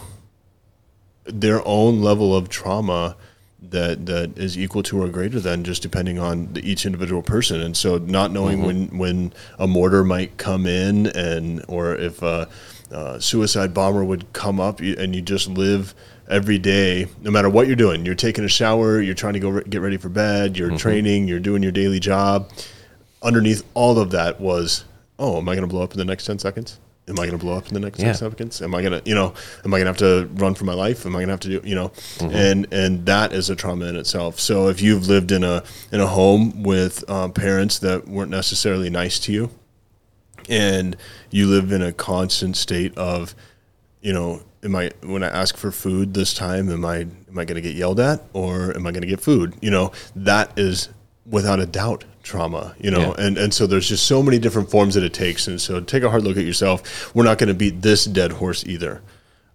their 1.26 1.62
own 1.68 2.02
level 2.02 2.36
of 2.36 2.50
trauma 2.50 3.16
that 3.62 4.06
that 4.06 4.38
is 4.38 4.58
equal 4.58 4.84
to 4.84 5.02
or 5.02 5.10
greater 5.10 5.40
than 5.40 5.64
just 5.64 5.82
depending 5.82 6.20
on 6.20 6.54
the, 6.54 6.62
each 6.70 6.86
individual 6.86 7.24
person 7.24 7.60
and 7.62 7.76
so 7.76 7.98
not 7.98 8.32
knowing 8.32 8.62
when 8.62 8.86
when 8.96 9.34
a 9.58 9.66
mortar 9.66 10.04
might 10.04 10.38
come 10.38 10.68
in 10.68 11.08
and 11.08 11.66
or 11.68 11.96
if 11.96 12.22
a, 12.22 12.48
uh 12.92 13.18
suicide 13.18 13.74
bomber 13.74 14.06
would 14.06 14.32
come 14.34 14.60
up 14.60 14.82
and 14.82 15.16
you 15.16 15.22
just 15.22 15.48
live 15.48 15.96
every 16.30 16.60
day 16.60 17.08
no 17.24 17.32
matter 17.32 17.50
what 17.50 17.66
you're 17.66 17.76
doing 17.76 18.06
you're 18.06 18.14
taking 18.14 18.44
a 18.44 18.48
shower 18.50 19.02
you're 19.02 19.16
trying 19.16 19.34
to 19.34 19.40
go 19.40 19.50
re- 19.50 19.64
get 19.68 19.82
ready 19.82 19.98
for 19.98 20.10
bed 20.10 20.56
you're 20.56 20.78
training 20.78 21.28
you're 21.28 21.40
doing 21.40 21.64
your 21.64 21.72
daily 21.72 22.00
job 22.00 22.48
underneath 23.26 23.64
all 23.74 24.00
of 24.00 24.12
that 24.12 24.40
was, 24.40 24.86
oh, 25.20 25.38
am 25.38 25.50
I 25.50 25.56
going 25.56 25.68
to 25.68 25.74
blow 25.74 25.82
up 25.84 25.92
in 25.92 25.98
the 25.98 26.06
next 26.06 26.26
10 26.26 26.40
seconds? 26.40 26.80
Am 27.08 27.16
I 27.20 27.28
going 27.28 27.38
to 27.38 27.38
blow 27.38 27.56
up 27.58 27.68
in 27.68 27.74
the 27.74 27.80
next 27.80 28.00
Yeah. 28.00 28.14
10 28.14 28.16
seconds? 28.16 28.62
Am 28.62 28.74
I 28.74 28.82
going 28.82 29.00
to, 29.00 29.08
you 29.08 29.14
know, 29.16 29.34
am 29.64 29.74
I 29.74 29.80
going 29.82 29.94
to 29.94 30.04
have 30.06 30.30
to 30.30 30.30
run 30.42 30.56
for 30.56 30.66
my 30.66 30.74
life? 30.74 31.06
Am 31.06 31.16
I 31.16 31.20
going 31.20 31.28
to 31.28 31.34
have 31.34 31.40
to 31.42 31.60
do, 31.60 31.62
you 31.68 31.76
know, 31.76 31.92
and, 32.22 32.68
and 32.72 33.06
that 33.06 33.34
is 33.34 33.50
a 33.50 33.56
trauma 33.56 33.86
in 33.86 33.96
itself. 33.96 34.40
So 34.40 34.70
if 34.70 34.82
you've 34.82 35.08
lived 35.08 35.32
in 35.32 35.44
a, 35.44 35.64
in 35.92 36.00
a 36.00 36.08
home 36.08 36.64
with 36.64 37.08
um, 37.10 37.32
parents 37.34 37.80
that 37.80 38.08
weren't 38.08 38.32
necessarily 38.32 38.90
nice 38.90 39.20
to 39.22 39.32
you 39.32 39.52
and 40.50 40.96
you 41.32 41.48
live 41.48 41.72
in 41.72 41.82
a 41.82 41.92
constant 41.92 42.56
state 42.58 42.96
of, 42.98 43.36
you 44.02 44.14
know, 44.14 44.42
am 44.64 44.76
I 44.76 44.92
when 45.02 45.24
I 45.24 45.28
ask 45.28 45.58
for 45.58 45.72
food 45.72 46.14
this 46.14 46.34
time, 46.34 46.70
am 46.72 46.86
I 46.86 46.98
am 46.98 47.38
I 47.38 47.46
going 47.46 47.56
to 47.56 47.62
get 47.62 47.76
yelled 47.76 48.00
at 48.00 48.24
or 48.34 48.76
am 48.76 48.86
I 48.88 48.92
going 48.92 49.02
to 49.02 49.08
get 49.08 49.20
food? 49.22 49.56
You 49.62 49.72
know, 49.72 49.92
that 50.16 50.58
is 50.58 50.90
without 51.26 51.60
a 51.60 51.66
doubt 51.66 52.04
trauma. 52.26 52.76
You 52.80 52.92
know, 52.92 53.16
Yeah. 53.18 53.26
and 53.26 53.38
and 53.38 53.54
so 53.54 53.66
there's 53.68 53.88
just 53.88 54.06
so 54.06 54.22
many 54.22 54.38
different 54.40 54.70
forms 54.70 54.96
that 54.96 55.04
it 55.04 55.14
takes, 55.14 55.48
and 55.48 55.62
so 55.62 55.80
take 55.80 56.04
a 56.04 56.10
hard 56.10 56.24
look 56.24 56.36
at 56.36 56.44
yourself. 56.44 57.16
We're 57.16 57.24
not 57.24 57.38
going 57.38 57.48
to 57.48 57.54
beat 57.54 57.82
this 57.82 58.04
dead 58.06 58.34
horse 58.34 58.66
either. 58.66 59.02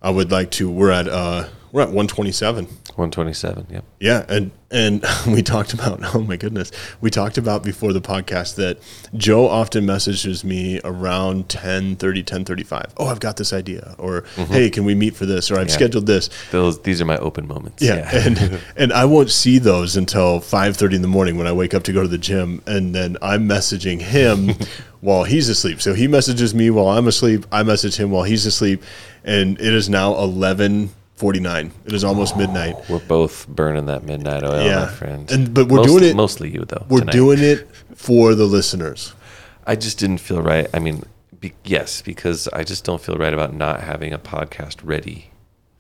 I 0.01 0.09
would 0.11 0.31
like 0.31 0.51
to. 0.53 0.71
We're 0.71 0.91
at 0.93 1.09
uh 1.09 1.49
we're 1.73 1.83
at 1.83 1.89
127. 1.89 2.65
127. 2.65 3.67
Yep. 3.71 3.85
Yeah, 4.01 4.25
and 4.29 4.51
and 4.71 5.05
we 5.27 5.43
talked 5.43 5.73
about 5.73 6.01
oh 6.15 6.21
my 6.21 6.37
goodness, 6.37 6.71
we 7.01 7.11
talked 7.11 7.39
about 7.39 7.63
before 7.63 7.93
the 7.93 8.01
podcast 8.01 8.57
that 8.57 8.79
Joe 9.15 9.49
often 9.49 9.87
messages 9.87 10.45
me 10.45 10.81
around 10.85 11.49
10, 11.49 11.97
30, 11.97 12.23
10, 12.23 12.45
35. 12.45 12.95
Oh, 12.97 13.07
I've 13.07 13.21
got 13.21 13.37
this 13.37 13.53
idea, 13.53 13.95
or 13.99 14.23
mm-hmm. 14.23 14.53
hey, 14.53 14.71
can 14.71 14.85
we 14.85 14.95
meet 14.95 15.15
for 15.15 15.27
this, 15.27 15.51
or 15.51 15.59
I've 15.59 15.69
Yeah. 15.69 15.75
scheduled 15.75 16.07
this. 16.07 16.29
Those 16.51 16.81
these 16.83 17.01
are 17.01 17.05
my 17.05 17.19
open 17.19 17.47
moments. 17.47 17.83
Yeah, 17.83 18.09
and 18.13 18.61
and 18.77 18.93
I 18.93 19.05
won't 19.05 19.31
see 19.31 19.59
those 19.59 19.97
until 19.97 20.41
five 20.41 20.77
thirty 20.77 20.97
in 20.97 21.03
the 21.03 21.09
morning 21.09 21.37
when 21.37 21.47
I 21.47 21.53
wake 21.53 21.75
up 21.75 21.85
to 21.85 21.93
go 21.93 22.03
to 22.03 22.09
the 22.09 22.19
gym, 22.19 22.63
and 22.67 22.95
then 22.95 23.17
I'm 23.23 23.49
messaging 23.49 24.01
him 24.01 24.55
while 25.01 25.25
he's 25.25 25.49
asleep. 25.49 25.81
So 25.81 25.95
he 25.95 26.09
messages 26.09 26.55
me 26.55 26.71
while 26.71 26.89
I'm 26.89 27.07
asleep. 27.07 27.47
I 27.53 27.63
message 27.63 27.97
him 27.97 28.11
while 28.11 28.25
he's 28.25 28.45
asleep, 28.47 28.83
and 29.25 29.59
it 29.61 29.73
is 29.73 29.89
now 29.89 30.17
eleven 30.17 30.91
forty 31.21 31.41
nine. 31.41 31.71
It 31.85 31.93
is 31.93 32.03
almost 32.03 32.37
midnight. 32.37 32.77
We're 32.89 32.99
both 33.19 33.47
burning 33.47 33.87
that 33.87 34.03
midnight 34.05 34.43
oil, 34.43 34.65
Yeah. 34.65 34.81
my 34.81 34.87
friend. 34.87 35.31
And- 35.31 35.53
but 35.53 35.69
we're 35.69 35.83
doing 35.85 36.05
it- 36.05 36.17
Mostly 36.17 36.49
you 36.51 36.65
though. 36.67 36.87
We're 36.89 37.01
tonight. 37.01 37.13
doing 37.13 37.39
it 37.41 37.69
for 37.95 38.35
the 38.35 38.47
listeners. 38.47 39.13
I 39.67 39.77
just 39.77 39.99
didn't 39.99 40.19
feel 40.19 40.41
right. 40.43 40.67
I 40.73 40.79
mean, 40.79 41.03
be, 41.39 41.53
yes, 41.65 42.01
because 42.03 42.49
I 42.53 42.65
just 42.65 42.85
don't 42.85 43.01
feel 43.03 43.17
right 43.17 43.35
about 43.35 43.55
not 43.55 43.81
having 43.83 44.13
a 44.15 44.19
podcast 44.19 44.77
ready 44.83 45.31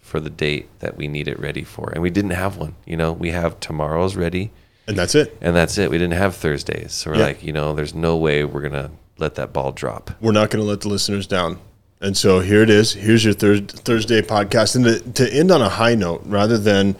for 0.00 0.20
the 0.20 0.30
date 0.30 0.68
that 0.80 0.96
we 0.98 1.08
need 1.08 1.26
it 1.26 1.38
ready 1.40 1.64
for. 1.64 1.90
And 1.94 2.02
we 2.02 2.10
didn't 2.10 2.32
have 2.32 2.56
one. 2.58 2.74
You 2.86 2.96
know, 2.98 3.12
we 3.12 3.30
have 3.30 3.58
tomorrow's 3.60 4.16
ready, 4.16 4.50
And 4.88 4.96
that's 4.96 5.14
it. 5.14 5.36
and 5.40 5.56
that's 5.56 5.78
it. 5.78 5.90
We 5.90 5.96
didn't 5.98 6.18
have 6.18 6.34
Thursdays. 6.36 6.92
So 6.92 7.10
we're 7.10 7.16
Yeah. 7.18 7.24
like, 7.26 7.42
you 7.42 7.52
know, 7.52 7.74
there's 7.74 7.94
no 7.94 8.16
way 8.16 8.44
we're 8.44 8.60
going 8.68 8.72
to 8.84 8.90
let 9.18 9.36
that 9.36 9.52
ball 9.52 9.72
drop. 9.72 10.10
We're 10.20 10.32
not 10.32 10.50
going 10.50 10.62
to 10.62 10.68
let 10.68 10.80
the 10.82 10.88
listeners 10.88 11.26
down. 11.26 11.58
And 12.00 12.16
so 12.16 12.40
here 12.40 12.62
it 12.62 12.70
is. 12.70 12.92
Here's 12.94 13.24
your 13.24 13.34
thir- 13.34 13.60
Thursday 13.60 14.22
podcast. 14.22 14.76
And 14.76 14.84
to, 14.84 15.24
to 15.24 15.32
end 15.34 15.50
on 15.50 15.60
a 15.60 15.68
high 15.68 15.94
note, 15.94 16.22
rather 16.24 16.56
than 16.58 16.96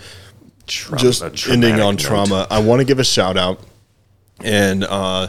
Tra- 0.67 0.99
just 0.99 1.23
ending 1.49 1.75
on 1.81 1.95
note. 1.95 1.99
trauma, 2.01 2.47
I 2.51 2.61
want 2.61 2.81
to 2.81 2.85
give 2.85 2.99
a 2.99 3.05
shout 3.05 3.37
out. 3.37 3.61
And 4.45 4.85
uh, 4.85 5.29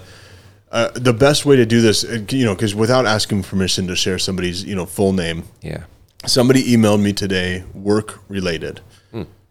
uh, 0.72 0.90
the 0.96 1.14
best 1.14 1.46
way 1.46 1.56
to 1.56 1.66
do 1.66 1.82
this, 1.82 2.04
uh, 2.04 2.24
you 2.30 2.46
know, 2.46 2.54
because 2.54 2.76
without 2.76 3.06
asking 3.06 3.44
permission 3.44 3.88
to 3.88 3.96
share 3.96 4.20
somebody's, 4.20 4.64
you 4.64 4.76
know, 4.76 4.86
full 4.86 5.14
name, 5.14 5.44
Yeah. 5.62 5.84
somebody 6.26 6.64
emailed 6.76 7.02
me 7.02 7.14
today 7.14 7.64
work 7.74 8.20
related 8.30 8.82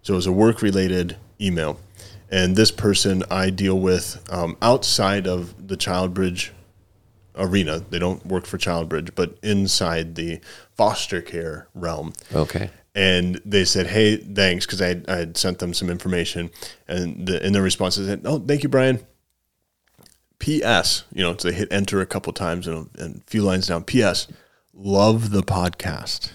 so 0.03 0.15
it 0.15 0.17
was 0.17 0.27
a 0.27 0.33
work 0.33 0.63
related 0.63 1.15
email 1.43 1.79
and 2.31 2.57
this 2.57 2.71
person 2.71 3.23
i 3.31 3.51
deal 3.51 3.79
with 3.79 4.19
um, 4.33 4.57
outside 4.63 5.27
of 5.27 5.69
the 5.69 5.77
ChildBridge 5.77 6.51
arena 7.37 7.81
they 7.91 7.99
don't 7.99 8.25
work 8.27 8.47
for 8.47 8.59
ChildBridge 8.59 9.15
but 9.15 9.39
inside 9.43 10.15
the 10.15 10.41
foster 10.77 11.21
care 11.23 11.69
realm 11.75 12.13
Okay. 12.35 12.71
and 12.95 13.41
they 13.45 13.65
said, 13.65 13.87
"Hey, 13.87 14.17
thanks," 14.17 14.67
because 14.67 14.83
I, 14.83 14.89
had- 14.89 15.05
I 15.09 15.17
had 15.17 15.37
sent 15.37 15.59
them 15.61 15.73
some 15.75 15.89
information, 15.91 16.51
and 16.89 17.27
the, 17.27 17.45
in 17.47 17.53
their 17.53 17.63
response, 17.63 17.97
they 17.97 18.05
said, 18.07 18.23
"Oh, 18.25 18.39
thank 18.41 18.63
you, 18.63 18.69
Brian." 18.69 18.99
P.S. 20.39 21.05
You 21.13 21.23
know, 21.23 21.37
so 21.37 21.49
they 21.51 21.55
hit 21.55 21.69
enter 21.71 22.01
a 22.01 22.07
couple 22.07 22.33
times 22.33 22.67
and, 22.67 22.89
and 22.99 23.17
a 23.19 23.31
few 23.31 23.43
lines 23.43 23.67
down. 23.67 23.85
P.S. 23.85 24.27
Love 24.73 25.31
the 25.31 25.43
podcast, 25.43 26.31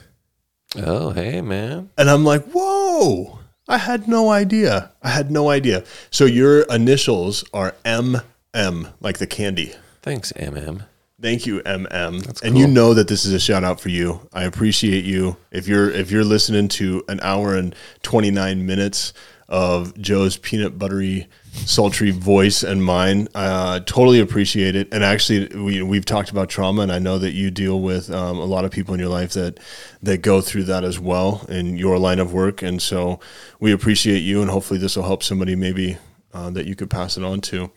Oh, 0.78 1.10
hey, 1.12 1.42
man. 1.42 1.90
and 1.98 2.10
I'm 2.10 2.24
like, 2.24 2.46
"Whoa!" 2.52 3.40
I 3.68 3.78
had 3.80 4.08
no 4.08 4.30
idea. 4.30 4.92
I 5.02 5.10
had 5.10 5.32
no 5.32 5.50
idea. 5.50 5.84
So 6.12 6.26
your 6.26 6.62
initials 6.64 7.44
are 7.54 7.74
M.M. 7.84 8.88
like 9.02 9.18
the 9.18 9.26
candy. 9.28 9.74
Thanks, 10.06 10.32
MM. 10.34 10.84
Thank 11.20 11.48
you, 11.48 11.62
MM. 11.62 12.44
and 12.44 12.56
you 12.56 12.68
know 12.68 12.94
that 12.94 13.08
this 13.08 13.26
is 13.26 13.34
a 13.34 13.40
shout 13.40 13.64
out 13.64 13.80
for 13.80 13.90
you. 13.90 14.30
I 14.32 14.44
appreciate 14.44 15.04
you. 15.04 15.36
If 15.50 15.68
you're 15.68 15.90
if 15.90 16.12
you're 16.12 16.24
listening 16.24 16.68
to 16.68 17.04
an 17.08 17.20
hour 17.24 17.56
and 17.56 17.74
29 18.04 18.68
minutes 18.68 19.14
of 19.50 20.00
Joe's 20.00 20.38
peanut 20.38 20.78
buttery, 20.78 21.28
sultry 21.54 22.12
voice 22.12 22.62
and 22.62 22.86
mine, 22.86 23.30
uh, 23.34 23.80
totally 23.80 24.20
appreciate 24.20 24.76
it. 24.76 24.90
And 24.92 25.04
actually, 25.04 25.48
we 25.60 25.82
we've 25.82 26.06
talked 26.06 26.30
about 26.30 26.50
trauma, 26.50 26.84
and 26.84 26.92
I 26.92 27.00
know 27.00 27.18
that 27.18 27.32
you 27.32 27.50
deal 27.50 27.82
with 27.82 28.12
um, 28.12 28.38
a 28.38 28.46
lot 28.46 28.64
of 28.64 28.70
people 28.70 28.94
in 28.94 29.00
your 29.00 29.10
life 29.10 29.34
that 29.34 29.60
that 30.04 30.20
go 30.20 30.40
through 30.40 30.66
that 30.66 30.84
as 30.84 31.00
well 31.00 31.44
in 31.50 31.78
your 31.78 31.98
line 31.98 32.20
of 32.20 32.32
work. 32.32 32.62
And 32.62 32.80
so 32.80 33.20
we 33.60 33.72
appreciate 33.72 34.20
you, 34.20 34.44
and 34.44 34.52
hopefully 34.52 34.80
this 34.80 34.98
will 34.98 35.04
help 35.06 35.24
somebody 35.24 35.56
maybe 35.56 35.98
uh, 36.32 36.52
that 36.52 36.68
you 36.68 36.76
could 36.76 36.92
pass 36.92 37.18
it 37.18 37.24
on 37.24 37.42
to. 37.42 37.72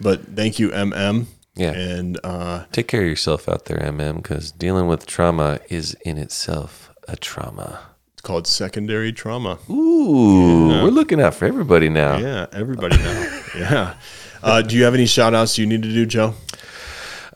But 0.00 0.34
thank 0.34 0.58
you, 0.58 0.70
MM. 0.70 1.28
Yeah. 1.58 1.72
And 1.72 2.18
uh, 2.24 2.64
Take 2.72 2.88
care 2.88 3.02
of 3.02 3.08
yourself 3.08 3.48
out 3.48 3.66
there, 3.66 3.78
MM, 3.78 4.16
because 4.16 4.52
dealing 4.52 4.86
with 4.86 5.06
trauma 5.06 5.58
is 5.68 5.94
in 6.04 6.16
itself 6.16 6.90
a 7.08 7.16
trauma. 7.16 7.80
It's 8.12 8.22
called 8.22 8.46
secondary 8.46 9.12
trauma. 9.12 9.58
Ooh, 9.68 10.68
we're 10.68 10.90
looking 10.90 11.20
out 11.20 11.34
for 11.34 11.46
everybody 11.46 11.88
now. 11.88 12.16
Yeah, 12.18 12.46
everybody 12.52 12.96
now. 12.96 13.40
yeah. 13.56 13.94
Uh, 14.42 14.62
do 14.62 14.76
you 14.76 14.84
have 14.84 14.94
any 14.94 15.06
shout 15.06 15.34
outs 15.34 15.58
you 15.58 15.66
need 15.66 15.82
to 15.82 15.92
do, 15.92 16.06
Joe? 16.06 16.34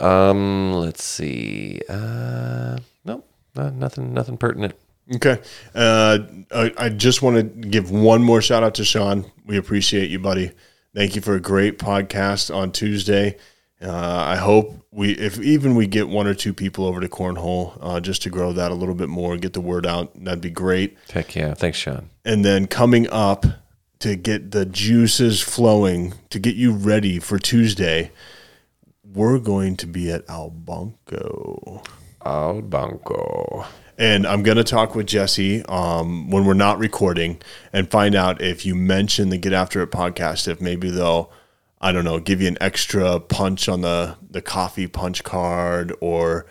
Um, 0.01 0.73
let's 0.73 1.03
see. 1.03 1.81
Uh, 1.89 2.79
nope, 3.05 3.29
uh, 3.57 3.71
nothing, 3.71 4.15
nothing 4.15 4.37
pertinent. 4.37 4.75
Okay. 5.15 5.39
Uh, 5.75 6.19
I, 6.53 6.73
I 6.79 6.89
just 6.89 7.23
want 7.23 7.37
to 7.37 7.69
give 7.69 7.91
one 7.91 8.23
more 8.23 8.41
shout 8.41 8.63
out 8.63 8.75
to 8.77 8.85
Sean. 8.85 9.25
We 9.45 9.57
appreciate 9.57 10.11
you, 10.11 10.19
buddy. 10.21 10.53
Thank 10.95 11.17
you 11.17 11.23
for 11.23 11.35
a 11.35 11.41
great 11.41 11.79
podcast 11.79 12.55
on 12.55 12.71
Tuesday. 12.71 13.37
Uh, 13.83 14.25
I 14.29 14.37
hope 14.37 14.79
we, 14.93 15.13
if 15.13 15.41
even 15.41 15.75
we 15.75 15.87
get 15.87 16.09
one 16.09 16.27
or 16.27 16.35
two 16.35 16.53
people 16.55 16.85
over 16.87 17.01
to 17.01 17.09
Cornhole, 17.09 17.77
uh, 17.81 18.01
just 18.01 18.23
to 18.23 18.31
grow 18.31 18.53
that 18.53 18.71
a 18.71 18.75
little 18.75 18.95
bit 18.95 19.09
more, 19.09 19.37
get 19.37 19.53
the 19.55 19.61
word 19.61 19.87
out, 19.87 20.13
that'd 20.25 20.41
be 20.41 20.51
great. 20.51 20.97
Heck 21.13 21.35
yeah, 21.35 21.55
thanks, 21.55 21.79
Sean. 21.79 22.11
and 22.25 22.45
then 22.45 22.67
coming 22.67 23.09
up 23.11 23.45
to 24.01 24.17
get 24.17 24.51
the 24.51 24.65
juices 24.67 25.41
flowing 25.41 26.15
to 26.31 26.39
get 26.39 26.55
you 26.57 26.73
ready 26.73 27.19
for 27.19 27.39
Tuesday, 27.39 28.11
we're 29.05 29.39
going 29.39 29.77
to 29.77 29.87
be 29.87 30.11
at 30.11 30.27
Albanco. 30.27 31.85
Al 32.25 32.63
Banco. 32.63 33.67
And 33.99 34.27
I'm 34.27 34.43
going 34.43 34.57
to 34.57 34.65
talk 34.65 34.95
with 34.95 35.07
Jesse 35.07 35.65
um, 35.67 36.31
when 36.31 36.45
we're 36.45 36.55
not 36.55 36.79
recording 36.79 37.41
and 37.73 37.91
find 37.91 38.15
out 38.15 38.41
if 38.41 38.65
you 38.65 38.75
mention 38.75 39.29
the 39.29 39.39
Get 39.39 39.53
After 39.53 39.83
It 39.83 39.91
podcast, 39.91 40.49
if 40.49 40.61
maybe 40.61 40.91
they'll, 40.91 41.31
I 41.83 41.91
don't 41.91 42.05
know, 42.05 42.21
give 42.21 42.41
you 42.41 42.49
an 42.49 42.59
extra 42.61 43.19
punch 43.19 43.69
on 43.69 43.81
the, 43.81 44.17
the 44.31 44.41
coffee 44.41 44.87
punch 44.87 45.25
card 45.25 45.93
or, 46.01 46.47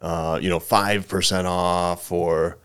uh, 0.00 0.38
you 0.40 0.48
know, 0.48 0.60
5% 0.60 1.44
off 1.44 2.12
or 2.12 2.58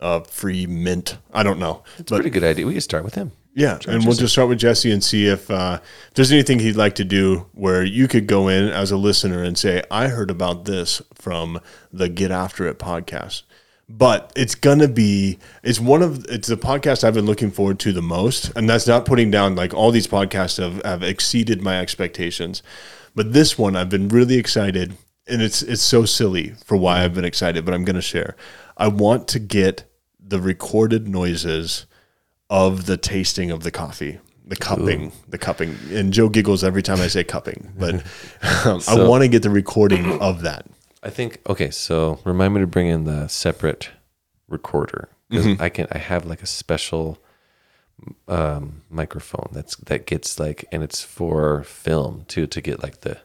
a 0.00 0.24
free 0.24 0.66
mint. 0.66 1.18
I 1.34 1.42
don't 1.42 1.58
know. 1.58 1.82
It's 1.98 2.12
a 2.12 2.14
Pretty 2.14 2.30
good 2.30 2.44
idea. 2.44 2.66
We 2.66 2.74
could 2.74 2.82
start 2.84 3.02
with 3.02 3.16
him. 3.16 3.32
Yeah, 3.54 3.78
and 3.88 4.04
we'll 4.04 4.14
just 4.14 4.34
start 4.34 4.50
with 4.50 4.58
Jesse 4.58 4.92
and 4.92 5.02
see 5.02 5.26
if, 5.26 5.50
uh, 5.50 5.80
if 6.08 6.14
there's 6.14 6.30
anything 6.30 6.58
he'd 6.58 6.76
like 6.76 6.94
to 6.96 7.04
do 7.04 7.46
where 7.52 7.82
you 7.82 8.06
could 8.06 8.26
go 8.26 8.48
in 8.48 8.68
as 8.68 8.90
a 8.90 8.98
listener 8.98 9.42
and 9.42 9.56
say, 9.56 9.82
"I 9.90 10.08
heard 10.08 10.30
about 10.30 10.66
this 10.66 11.00
from 11.14 11.60
the 11.90 12.10
Get 12.10 12.30
After 12.30 12.66
It 12.66 12.78
podcast." 12.78 13.44
But 13.88 14.32
it's 14.34 14.56
gonna 14.56 14.88
be 14.88 15.38
it's 15.62 15.78
one 15.78 16.02
of 16.02 16.24
it's 16.28 16.48
the 16.48 16.56
podcast 16.56 17.04
I've 17.04 17.14
been 17.14 17.26
looking 17.26 17.52
forward 17.52 17.78
to 17.80 17.92
the 17.92 18.02
most, 18.02 18.50
and 18.56 18.68
that's 18.68 18.86
not 18.86 19.06
putting 19.06 19.30
down 19.30 19.54
like 19.54 19.72
all 19.72 19.92
these 19.92 20.08
podcasts 20.08 20.58
have, 20.58 20.84
have 20.84 21.04
exceeded 21.04 21.62
my 21.62 21.78
expectations, 21.80 22.64
but 23.14 23.32
this 23.32 23.56
one 23.56 23.76
I've 23.76 23.88
been 23.88 24.08
really 24.08 24.38
excited, 24.38 24.96
and 25.28 25.40
it's 25.40 25.62
it's 25.62 25.82
so 25.82 26.04
silly 26.04 26.54
for 26.64 26.76
why 26.76 27.04
I've 27.04 27.14
been 27.14 27.24
excited, 27.24 27.64
but 27.64 27.74
I'm 27.74 27.84
gonna 27.84 28.02
share. 28.02 28.34
I 28.76 28.88
want 28.88 29.28
to 29.28 29.38
get 29.38 29.84
the 30.18 30.40
recorded 30.40 31.06
noises 31.06 31.86
of 32.50 32.86
the 32.86 32.96
tasting 32.96 33.50
of 33.50 33.62
the 33.62 33.70
coffee, 33.70 34.18
the 34.44 34.56
cupping, 34.56 35.12
the 35.28 35.38
cupping. 35.38 35.76
And 35.90 36.12
Joe 36.12 36.28
giggles 36.28 36.62
every 36.64 36.82
time 36.82 37.00
I 37.00 37.06
say 37.06 37.24
cupping, 37.24 37.72
but 37.78 37.94
um, 38.64 38.80
I 38.88 39.06
want 39.06 39.22
to 39.22 39.28
get 39.28 39.42
the 39.42 39.50
recording 39.50 40.20
of 40.20 40.42
that. 40.42 40.66
I 41.06 41.10
think 41.10 41.40
okay. 41.48 41.70
So 41.70 42.18
remind 42.24 42.54
me 42.54 42.60
to 42.60 42.66
bring 42.66 42.88
in 42.88 43.04
the 43.04 43.28
separate 43.28 43.90
recorder 44.48 45.08
because 45.30 45.60
I 45.60 45.68
can. 45.68 45.86
I 45.92 45.98
have 45.98 46.26
like 46.26 46.42
a 46.42 46.46
special 46.46 47.18
um, 48.28 48.82
microphone 48.90 49.48
that's 49.52 49.76
that 49.76 50.06
gets 50.06 50.38
like, 50.40 50.64
and 50.72 50.82
it's 50.82 51.02
for 51.02 51.62
film 51.62 52.24
too 52.26 52.46
to 52.48 52.60
get 52.60 52.82
like 52.82 53.02
the 53.02 53.18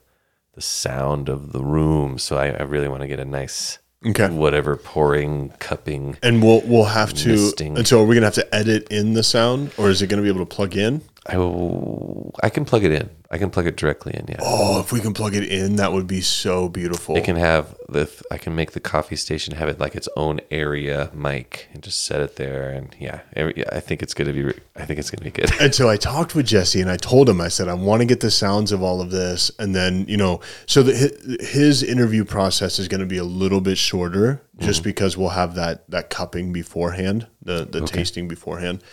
the 0.54 0.62
sound 0.62 1.28
of 1.28 1.52
the 1.54 1.64
room. 1.64 2.18
So 2.20 2.38
I, 2.38 2.50
I 2.50 2.64
really 2.64 2.88
want 2.88 3.02
to 3.02 3.08
get 3.08 3.20
a 3.20 3.26
nice 3.26 3.80
Okay. 4.04 4.30
whatever 4.30 4.78
pouring 4.78 5.50
cupping. 5.60 6.18
And 6.24 6.42
we'll 6.42 6.62
we'll 6.62 6.86
have 6.86 7.14
to. 7.14 7.30
Misting. 7.30 7.78
And 7.78 7.88
so, 7.88 8.02
are 8.02 8.06
we 8.06 8.16
gonna 8.16 8.26
have 8.26 8.34
to 8.36 8.56
edit 8.56 8.88
in 8.92 9.14
the 9.14 9.24
sound, 9.24 9.72
or 9.78 9.90
is 9.90 10.02
it 10.02 10.08
gonna 10.08 10.24
be 10.24 10.28
able 10.28 10.40
to 10.40 10.56
plug 10.56 10.76
in? 10.76 11.02
I 11.28 11.38
will, 11.38 12.34
I 12.42 12.50
can 12.50 12.66
plug 12.66 12.84
it 12.84 12.92
in. 12.92 13.10
I 13.34 13.38
can 13.38 13.50
plug 13.50 13.66
it 13.66 13.78
directly 13.78 14.14
in. 14.14 14.26
Yeah. 14.28 14.36
Oh, 14.42 14.82
if 14.82 14.92
we 14.92 15.00
can 15.00 15.14
plug 15.14 15.36
it 15.36 15.46
in, 15.46 15.78
that 15.78 15.94
would 15.94 16.06
be 16.06 16.20
so 16.20 16.68
beautiful. 16.68 17.16
It 17.16 17.24
can 17.24 17.38
have 17.38 17.74
the. 17.88 18.12
I 18.30 18.38
can 18.38 18.56
make 18.56 18.72
the 18.74 18.82
coffee 18.82 19.16
station 19.16 19.56
have 19.56 19.70
it 19.70 19.80
like 19.80 19.96
its 19.96 20.10
own 20.18 20.42
area 20.52 21.10
mic 21.14 21.70
and 21.74 21.82
just 21.82 22.04
set 22.04 22.20
it 22.20 22.36
there. 22.36 22.70
And 22.70 22.94
yeah, 23.00 23.22
every, 23.34 23.66
I 23.70 23.80
think 23.80 24.04
it's 24.04 24.14
gonna 24.14 24.34
be. 24.34 24.54
I 24.76 24.86
think 24.86 25.00
it's 25.00 25.10
gonna 25.10 25.24
be 25.24 25.32
good. 25.32 25.50
And 25.62 25.76
so 25.76 25.90
I 25.90 25.96
talked 25.96 26.34
with 26.34 26.48
Jesse 26.48 26.82
and 26.82 26.90
I 26.90 26.98
told 26.98 27.30
him, 27.30 27.40
I 27.40 27.48
said, 27.48 27.68
I 27.68 27.76
want 27.76 28.02
to 28.02 28.06
get 28.06 28.20
the 28.20 28.32
sounds 28.32 28.72
of 28.72 28.82
all 28.82 29.00
of 29.00 29.12
this. 29.12 29.52
And 29.60 29.76
then, 29.76 30.06
you 30.08 30.18
know, 30.18 30.42
so 30.66 30.82
the, 30.82 31.38
his 31.40 31.84
interview 31.84 32.26
process 32.26 32.80
is 32.80 32.88
going 32.88 33.00
to 33.00 33.06
be 33.06 33.18
a 33.18 33.24
little 33.24 33.62
bit 33.62 33.78
shorter 33.78 34.42
just 34.60 34.82
mm-hmm. 34.82 34.90
because 34.90 35.16
we'll 35.16 35.30
have 35.30 35.54
that, 35.56 35.88
that 35.90 36.10
cupping 36.10 36.52
beforehand, 36.52 37.28
the, 37.44 37.66
the 37.66 37.86
tasting 37.86 38.28
beforehand. 38.28 38.84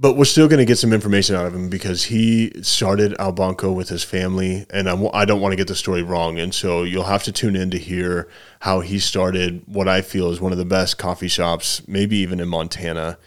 But 0.00 0.16
we're 0.16 0.24
still 0.24 0.48
going 0.48 0.60
to 0.60 0.64
get 0.64 0.78
some 0.78 0.94
information 0.94 1.36
out 1.36 1.44
of 1.44 1.54
him 1.54 1.68
because 1.68 2.04
he 2.04 2.52
started 2.62 3.12
Albanco 3.18 3.74
with 3.74 3.90
his 3.90 4.02
family. 4.02 4.64
And 4.70 4.88
I 4.88 5.26
don't 5.26 5.42
want 5.42 5.52
to 5.52 5.56
get 5.56 5.68
the 5.68 5.74
story 5.74 6.02
wrong. 6.02 6.38
And 6.38 6.54
so 6.54 6.84
you'll 6.84 7.04
have 7.04 7.22
to 7.24 7.32
tune 7.32 7.54
in 7.54 7.70
to 7.72 7.78
hear 7.78 8.26
how 8.60 8.80
he 8.80 8.98
started 8.98 9.62
what 9.66 9.88
I 9.88 10.00
feel 10.00 10.30
is 10.30 10.40
one 10.40 10.52
of 10.52 10.58
the 10.58 10.64
best 10.64 10.96
coffee 10.96 11.28
shops, 11.28 11.86
maybe 11.86 12.16
even 12.16 12.40
in 12.40 12.48
Montana 12.48 13.18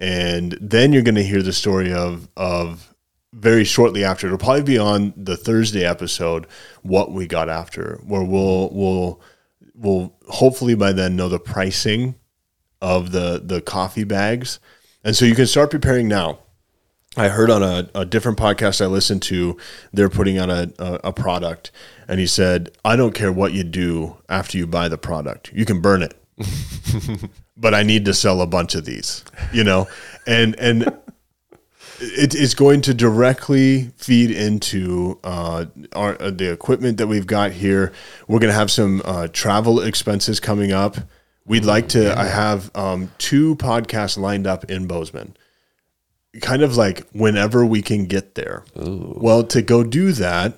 and 0.00 0.56
then 0.60 0.92
you're 0.92 1.02
going 1.02 1.14
to 1.14 1.22
hear 1.22 1.42
the 1.42 1.52
story 1.52 1.92
of 1.92 2.28
of 2.36 2.94
very 3.32 3.62
shortly 3.62 4.02
after 4.02 4.26
it'll 4.26 4.38
probably 4.38 4.62
be 4.62 4.78
on 4.78 5.12
the 5.16 5.36
Thursday 5.36 5.84
episode 5.84 6.46
what 6.82 7.12
we 7.12 7.26
got 7.26 7.48
after 7.48 8.00
where 8.04 8.24
we'll 8.24 8.70
we'll 8.70 9.20
we'll 9.74 10.16
hopefully 10.28 10.74
by 10.74 10.92
then 10.92 11.14
know 11.14 11.28
the 11.28 11.38
pricing 11.38 12.16
of 12.80 13.12
the 13.12 13.40
the 13.44 13.60
coffee 13.60 14.04
bags 14.04 14.58
and 15.04 15.16
so 15.16 15.24
you 15.24 15.34
can 15.34 15.46
start 15.46 15.70
preparing 15.70 16.08
now 16.08 16.38
I 17.16 17.28
heard 17.28 17.50
on 17.50 17.62
a, 17.62 17.88
a 17.94 18.04
different 18.04 18.38
podcast 18.38 18.80
I 18.80 18.86
listened 18.86 19.22
to, 19.22 19.56
they're 19.92 20.08
putting 20.08 20.38
out 20.38 20.48
a, 20.48 20.72
a, 20.78 21.08
a 21.08 21.12
product, 21.12 21.72
and 22.06 22.20
he 22.20 22.26
said, 22.26 22.70
I 22.84 22.94
don't 22.94 23.14
care 23.14 23.32
what 23.32 23.52
you 23.52 23.64
do 23.64 24.16
after 24.28 24.56
you 24.56 24.66
buy 24.66 24.88
the 24.88 24.98
product. 24.98 25.50
You 25.52 25.64
can 25.64 25.80
burn 25.80 26.02
it. 26.02 26.14
but 27.56 27.74
I 27.74 27.82
need 27.82 28.04
to 28.04 28.14
sell 28.14 28.40
a 28.40 28.46
bunch 28.46 28.76
of 28.76 28.84
these, 28.84 29.24
you 29.52 29.64
know? 29.64 29.88
And 30.26 30.58
and 30.60 30.96
it 32.00 32.34
is 32.34 32.54
going 32.54 32.80
to 32.82 32.94
directly 32.94 33.90
feed 33.96 34.30
into 34.30 35.18
uh, 35.24 35.66
our 35.94 36.16
uh, 36.22 36.30
the 36.30 36.52
equipment 36.52 36.98
that 36.98 37.08
we've 37.08 37.26
got 37.26 37.50
here. 37.50 37.92
We're 38.28 38.38
going 38.38 38.52
to 38.52 38.58
have 38.58 38.70
some 38.70 39.02
uh, 39.04 39.28
travel 39.32 39.80
expenses 39.80 40.38
coming 40.38 40.70
up. 40.70 40.96
We'd 41.50 41.64
like 41.64 41.88
to. 41.90 42.18
I 42.18 42.24
have 42.24 42.70
um, 42.74 43.10
two 43.18 43.56
podcasts 43.56 44.16
lined 44.16 44.46
up 44.46 44.70
in 44.70 44.86
Bozeman 44.86 45.36
kind 46.40 46.62
of 46.62 46.76
like 46.76 47.08
whenever 47.10 47.64
we 47.64 47.82
can 47.82 48.06
get 48.06 48.34
there. 48.34 48.64
Well, 48.74 49.42
to 49.44 49.62
go 49.62 49.82
do 49.82 50.12
that, 50.12 50.54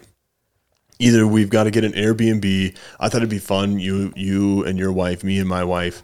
either 0.99 1.27
we've 1.27 1.51
got 1.51 1.65
to 1.65 1.71
get 1.71 1.85
an 1.85 1.93
Airbnb. 1.93 2.77
I 3.01 3.09
thought 3.09 3.19
it'd 3.19 3.31
be 3.31 3.39
fun. 3.39 3.79
You, 3.79 4.13
you 4.15 4.65
and 4.65 4.79
your 4.79 4.93
wife, 4.93 5.25
me 5.25 5.39
and 5.39 5.49
my 5.49 5.65
wife, 5.65 6.03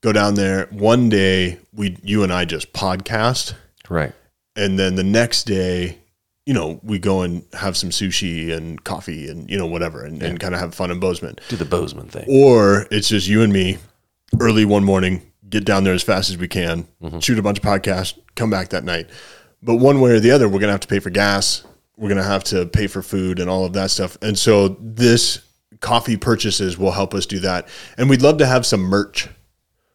go 0.00 0.12
down 0.12 0.34
there. 0.34 0.66
One 0.66 1.08
day, 1.08 1.58
we, 1.72 1.96
you 2.02 2.22
and 2.22 2.32
I 2.32 2.44
just 2.44 2.72
podcast, 2.72 3.54
right. 3.88 4.12
and 4.56 4.78
then 4.78 4.94
the 4.94 5.04
next 5.04 5.44
day, 5.44 5.98
you 6.46 6.54
know, 6.54 6.80
we 6.82 6.98
go 6.98 7.22
and 7.22 7.44
have 7.52 7.76
some 7.76 7.90
sushi 7.90 8.56
and 8.56 8.82
coffee 8.82 9.28
and 9.28 9.50
you 9.50 9.58
know 9.58 9.66
whatever, 9.66 10.02
and, 10.02 10.22
and 10.22 10.40
kind 10.40 10.54
of 10.54 10.60
have 10.60 10.74
fun 10.74 10.90
in 10.90 10.98
Bozeman. 10.98 11.36
Do 11.48 11.56
the 11.56 11.66
Bozeman 11.66 12.08
thing. 12.08 12.24
Or 12.26 12.86
it's 12.90 13.08
just 13.08 13.28
you 13.28 13.42
and 13.42 13.52
me, 13.52 13.76
early 14.40 14.64
one 14.64 14.84
morning, 14.84 15.30
get 15.48 15.64
down 15.64 15.84
there 15.84 15.94
as 15.94 16.02
fast 16.02 16.30
as 16.30 16.36
we 16.36 16.48
can, 16.48 16.86
Mm-hmm. 17.02 17.18
shoot 17.20 17.38
a 17.38 17.42
bunch 17.42 17.58
of 17.58 17.64
podcasts, 17.64 18.18
come 18.34 18.50
back 18.50 18.68
that 18.70 18.84
night. 18.84 19.08
But 19.62 19.76
one 19.76 20.00
way 20.00 20.12
or 20.12 20.20
the 20.20 20.30
other, 20.30 20.48
we're 20.48 20.60
gonna 20.60 20.72
have 20.72 20.80
to 20.80 20.88
pay 20.88 20.98
for 21.00 21.10
gas. 21.10 21.64
We're 21.96 22.08
gonna 22.10 22.22
have 22.22 22.44
to 22.44 22.66
pay 22.66 22.86
for 22.86 23.02
food 23.02 23.40
and 23.40 23.50
all 23.50 23.64
of 23.64 23.72
that 23.72 23.90
stuff. 23.90 24.16
And 24.22 24.38
so 24.38 24.76
this 24.80 25.40
coffee 25.80 26.16
purchases 26.16 26.78
will 26.78 26.92
help 26.92 27.14
us 27.14 27.26
do 27.26 27.38
that. 27.40 27.68
And 27.96 28.08
we'd 28.10 28.22
love 28.22 28.38
to 28.38 28.46
have 28.46 28.64
some 28.66 28.80
merch. 28.82 29.28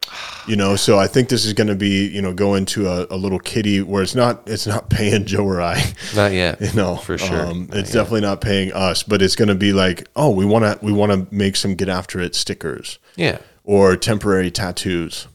You 0.45 0.57
know, 0.57 0.75
so 0.75 0.99
I 0.99 1.07
think 1.07 1.29
this 1.29 1.45
is 1.45 1.53
going 1.53 1.69
to 1.69 1.75
be, 1.75 2.05
you 2.09 2.21
know, 2.21 2.33
go 2.33 2.55
into 2.55 2.85
a, 2.89 3.07
a 3.09 3.15
little 3.15 3.39
kitty 3.39 3.81
where 3.81 4.03
it's 4.03 4.13
not, 4.13 4.43
it's 4.45 4.67
not 4.67 4.89
paying 4.89 5.23
Joe 5.23 5.45
or 5.45 5.61
I. 5.61 5.81
Not 6.17 6.33
yet. 6.33 6.59
You 6.61 6.73
know, 6.73 6.97
for 6.97 7.17
sure. 7.17 7.45
Um, 7.45 7.69
it's 7.71 7.93
definitely 7.93 8.19
not 8.21 8.41
paying 8.41 8.73
us, 8.73 9.03
but 9.03 9.21
it's 9.21 9.37
going 9.37 9.47
to 9.47 9.55
be 9.55 9.71
like, 9.71 10.05
oh, 10.17 10.31
we 10.31 10.43
want 10.43 10.65
to 10.65 10.85
we 10.85 10.91
want 10.91 11.13
to 11.13 11.33
make 11.33 11.55
some 11.55 11.75
get 11.75 11.87
after 11.87 12.19
it 12.19 12.35
stickers 12.35 12.99
yeah. 13.15 13.37
Or 13.63 13.95
temporary 13.95 14.51
tattoos. 14.51 15.27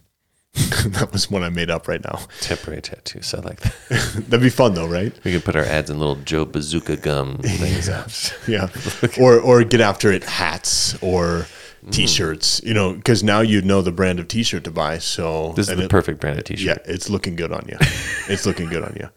that 0.55 1.11
was 1.13 1.31
one 1.31 1.43
I 1.45 1.51
made 1.51 1.71
up 1.71 1.87
right 1.87 2.03
now. 2.03 2.19
Temporary 2.41 2.81
tattoos. 2.83 3.33
I 3.35 3.41
like 3.41 3.61
that. 3.89 4.25
That'd 4.29 4.41
be 4.41 4.51
fun 4.51 4.75
though, 4.75 4.89
right? 4.89 5.13
We 5.25 5.33
can 5.33 5.41
put 5.41 5.55
our 5.55 5.63
ads 5.65 5.89
in 5.91 5.99
little 5.99 6.17
Joe 6.17 6.45
Bazooka 6.45 6.97
gum 6.97 7.39
things. 7.43 8.33
Yeah. 8.49 8.69
or 9.21 9.39
or 9.41 9.63
get 9.65 9.81
after 9.81 10.11
it 10.11 10.25
hats 10.25 11.01
or 11.03 11.47
t-shirts. 11.91 12.61
You 12.65 12.75
know, 12.75 12.95
because 12.95 13.23
now 13.23 13.41
you 13.41 13.63
know 13.63 13.83
the 13.83 13.93
brand 13.93 14.19
of 14.19 14.27
t-shirt 14.29 14.65
to 14.65 14.71
buy. 14.73 14.99
So 14.99 15.53
This 15.55 15.69
is 15.69 15.77
the 15.77 15.85
it- 15.85 15.91
perfect 15.91 16.21
brand 16.21 16.39
of 16.39 16.45
t-shirt. 16.45 16.67
Yeah, 16.87 16.93
it's 16.93 17.09
looking 17.09 17.37
good 17.37 17.53
on 17.53 17.65
you. 17.69 17.77
it's 18.29 18.45
looking 18.47 18.69
good 18.69 18.83
on 18.83 18.97
you. 18.99 19.09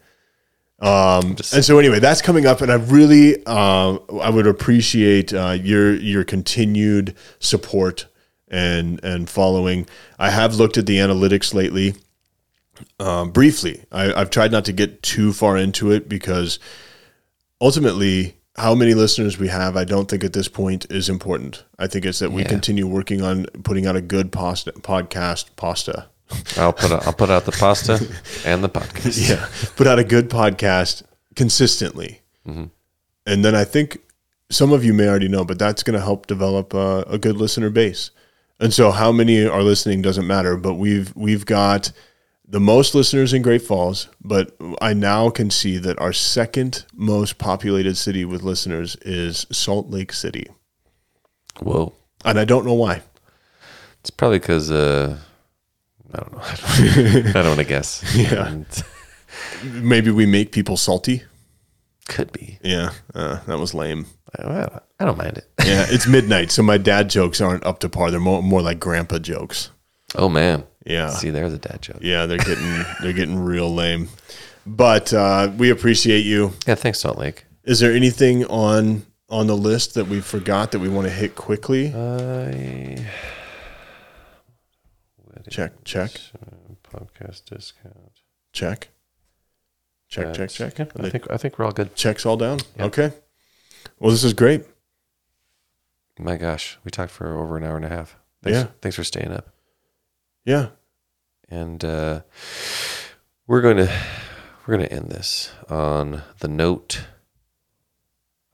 Um, 0.86 1.36
and 1.52 1.64
so 1.64 1.78
anyway, 1.78 2.00
that's 2.00 2.20
coming 2.22 2.44
up, 2.44 2.60
and 2.60 2.70
I 2.70 2.74
really, 2.74 3.40
uh, 3.46 3.98
I 4.20 4.30
would 4.30 4.48
appreciate 4.48 5.32
uh, 5.32 5.56
your 5.60 5.94
your 5.94 6.24
continued 6.24 7.14
support 7.38 8.06
and 8.52 9.02
and 9.02 9.28
following. 9.28 9.88
I 10.18 10.30
have 10.30 10.54
looked 10.54 10.78
at 10.78 10.86
the 10.86 10.98
analytics 10.98 11.52
lately, 11.54 11.94
um, 13.00 13.30
briefly. 13.32 13.82
I, 13.90 14.12
I've 14.12 14.30
tried 14.30 14.52
not 14.52 14.64
to 14.66 14.72
get 14.72 15.02
too 15.02 15.32
far 15.32 15.56
into 15.56 15.90
it 15.90 16.08
because 16.08 16.58
ultimately, 17.60 18.36
how 18.56 18.74
many 18.74 18.94
listeners 18.94 19.38
we 19.38 19.48
have, 19.48 19.76
I 19.76 19.84
don't 19.84 20.08
think 20.08 20.24
at 20.24 20.32
this 20.32 20.48
point 20.48 20.86
is 20.90 21.08
important. 21.08 21.64
I 21.78 21.86
think 21.86 22.04
it's 22.04 22.18
that 22.18 22.32
we 22.32 22.42
Yeah. 22.42 22.48
continue 22.48 22.86
working 22.86 23.22
on 23.22 23.46
putting 23.64 23.86
out 23.86 23.96
a 23.96 24.00
good 24.02 24.30
pasta, 24.30 24.72
podcast 24.72 25.46
pasta. 25.56 26.06
I'll 26.56 26.72
put 26.72 26.90
out, 26.92 27.06
I'll 27.06 27.12
put 27.12 27.30
out 27.30 27.44
the 27.44 27.52
pasta 27.52 27.94
and 28.46 28.64
the 28.64 28.68
podcast. 28.68 29.28
yeah, 29.28 29.46
put 29.76 29.86
out 29.86 29.98
a 29.98 30.04
good 30.04 30.30
podcast 30.30 31.02
consistently. 31.36 32.20
And 32.44 33.44
then 33.44 33.54
I 33.54 33.62
think 33.64 33.98
some 34.50 34.72
of 34.72 34.84
you 34.84 34.92
may 34.92 35.06
already 35.08 35.28
know, 35.28 35.44
but 35.44 35.58
that's 35.58 35.82
going 35.84 35.94
to 35.94 36.02
help 36.04 36.26
develop 36.26 36.74
a, 36.74 37.04
a 37.06 37.16
good 37.18 37.36
listener 37.36 37.70
base. 37.70 38.10
And 38.62 38.72
so, 38.72 38.92
how 38.92 39.10
many 39.12 39.44
are 39.44 39.62
listening 39.62 40.02
doesn't 40.02 40.26
matter. 40.26 40.56
But 40.56 40.74
we've 40.74 41.12
we've 41.16 41.44
got 41.44 41.90
the 42.46 42.60
most 42.60 42.94
listeners 42.94 43.32
in 43.32 43.42
Great 43.42 43.62
Falls, 43.62 44.08
but 44.20 44.56
I 44.80 44.92
now 44.94 45.30
can 45.30 45.50
see 45.50 45.78
that 45.78 45.98
our 45.98 46.12
second 46.12 46.84
most 46.94 47.38
populated 47.38 47.96
city 47.96 48.24
with 48.24 48.42
listeners 48.42 48.94
is 49.02 49.46
Salt 49.50 49.88
Lake 49.90 50.12
City, 50.12 50.46
Whoa. 51.60 51.92
and 52.24 52.38
I 52.38 52.44
don't 52.44 52.64
know 52.64 52.74
why. 52.74 53.02
It's 54.00 54.10
probably 54.10 54.38
because 54.38 54.70
uh, 54.70 55.18
I 56.14 56.18
don't 56.18 56.32
know. 56.32 56.40
I 57.30 57.32
don't, 57.32 57.46
want 57.46 57.58
to 57.60 57.64
guess. 57.64 58.04
Yeah. 58.16 58.48
And- 58.48 58.84
Maybe 59.64 60.10
we 60.10 60.26
make 60.26 60.52
people 60.52 60.76
salty. 60.76 61.22
could 62.08 62.32
be. 62.32 62.58
Yeah, 62.62 62.90
uh, 63.14 63.40
that 63.46 63.58
was 63.58 63.72
lame. 63.74 64.06
I, 64.38 64.80
I 65.00 65.04
don't 65.04 65.18
mind 65.18 65.38
it. 65.38 65.48
Yeah, 65.64 65.86
it's 65.88 66.06
midnight, 66.06 66.50
so 66.50 66.62
my 66.62 66.76
dad 66.76 67.08
jokes 67.08 67.40
aren't 67.40 67.64
up 67.64 67.78
to 67.80 67.88
par. 67.88 68.10
They're 68.10 68.20
more 68.20 68.42
more 68.42 68.62
like 68.62 68.80
grandpa 68.80 69.18
jokes. 69.18 69.70
Oh 70.14 70.28
man. 70.28 70.64
Yeah. 70.84 71.10
See, 71.10 71.30
there's 71.30 71.52
a 71.52 71.58
dad 71.58 71.80
joke. 71.82 71.98
Yeah, 72.00 72.26
they're 72.26 72.38
getting 72.38 72.84
they're 73.00 73.12
getting 73.12 73.38
real 73.38 73.72
lame. 73.72 74.08
But 74.66 75.12
uh, 75.12 75.50
we 75.56 75.70
appreciate 75.70 76.24
you. 76.24 76.52
Yeah. 76.66 76.74
Thanks, 76.74 77.00
Salt 77.00 77.18
Lake. 77.18 77.44
Is 77.64 77.80
there 77.80 77.92
anything 77.92 78.44
on 78.46 79.06
on 79.28 79.46
the 79.46 79.56
list 79.56 79.94
that 79.94 80.08
we 80.08 80.20
forgot 80.20 80.72
that 80.72 80.80
we 80.80 80.88
want 80.88 81.06
to 81.06 81.12
hit 81.12 81.34
quickly? 81.36 81.94
I 81.94 83.04
check, 85.48 85.84
check, 85.84 86.10
podcast 86.84 87.44
discount. 87.46 88.20
check, 88.52 88.88
check, 90.08 90.34
check, 90.34 90.50
check. 90.50 90.78
Yeah, 90.78 90.86
I 90.96 91.10
think 91.10 91.30
I 91.30 91.36
think 91.36 91.58
we're 91.58 91.64
all 91.64 91.72
good. 91.72 91.94
Checks 91.94 92.26
all 92.26 92.36
down. 92.36 92.60
Okay. 92.78 93.12
Well, 94.02 94.10
this 94.10 94.24
is 94.24 94.34
great. 94.34 94.64
My 96.18 96.36
gosh, 96.36 96.76
we 96.82 96.90
talked 96.90 97.12
for 97.12 97.38
over 97.38 97.56
an 97.56 97.62
hour 97.62 97.76
and 97.76 97.84
a 97.84 97.88
half. 97.88 98.16
Thanks, 98.42 98.58
Yeah. 98.58 98.66
Thanks 98.80 98.96
for 98.96 99.04
staying 99.04 99.30
up. 99.30 99.50
Yeah. 100.44 100.70
And 101.48 101.84
uh, 101.84 102.22
we're 103.46 103.60
going 103.60 103.76
to 103.76 103.88
we're 104.66 104.76
going 104.76 104.88
to 104.88 104.92
end 104.92 105.10
this 105.12 105.52
on 105.70 106.22
the 106.40 106.48
note. 106.48 107.04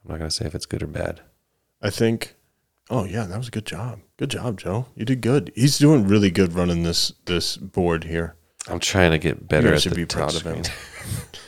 I'm 0.05 0.11
not 0.11 0.19
going 0.19 0.29
to 0.29 0.35
say 0.35 0.45
if 0.45 0.53
it's 0.53 0.67
good 0.67 0.83
or 0.83 0.87
bad. 0.87 1.21
I 1.81 1.89
think. 1.89 2.35
Oh 2.91 3.05
yeah, 3.05 3.23
that 3.23 3.37
was 3.39 3.47
a 3.47 3.51
good 3.51 3.65
job. 3.65 4.01
Good 4.17 4.29
job, 4.29 4.59
Joe. 4.59 4.85
You 4.95 5.03
did 5.03 5.21
good. 5.21 5.51
He's 5.55 5.79
doing 5.79 6.07
really 6.07 6.29
good 6.29 6.53
running 6.53 6.83
this 6.83 7.11
this 7.25 7.57
board 7.57 8.03
here. 8.03 8.35
I'm 8.67 8.79
trying 8.79 9.11
to 9.11 9.17
get 9.17 9.47
better 9.47 9.69
You 9.69 9.73
at 9.73 9.81
should 9.81 9.93
the 9.93 9.95
be 9.95 10.05
proud 10.05 10.35
of 10.35 10.43
him. 10.43 10.61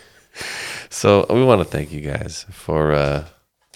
so 0.90 1.28
we 1.30 1.44
want 1.44 1.62
to 1.62 1.66
thank 1.66 1.92
you 1.92 2.02
guys 2.02 2.48
for 2.50 2.94
uh, 2.94 3.26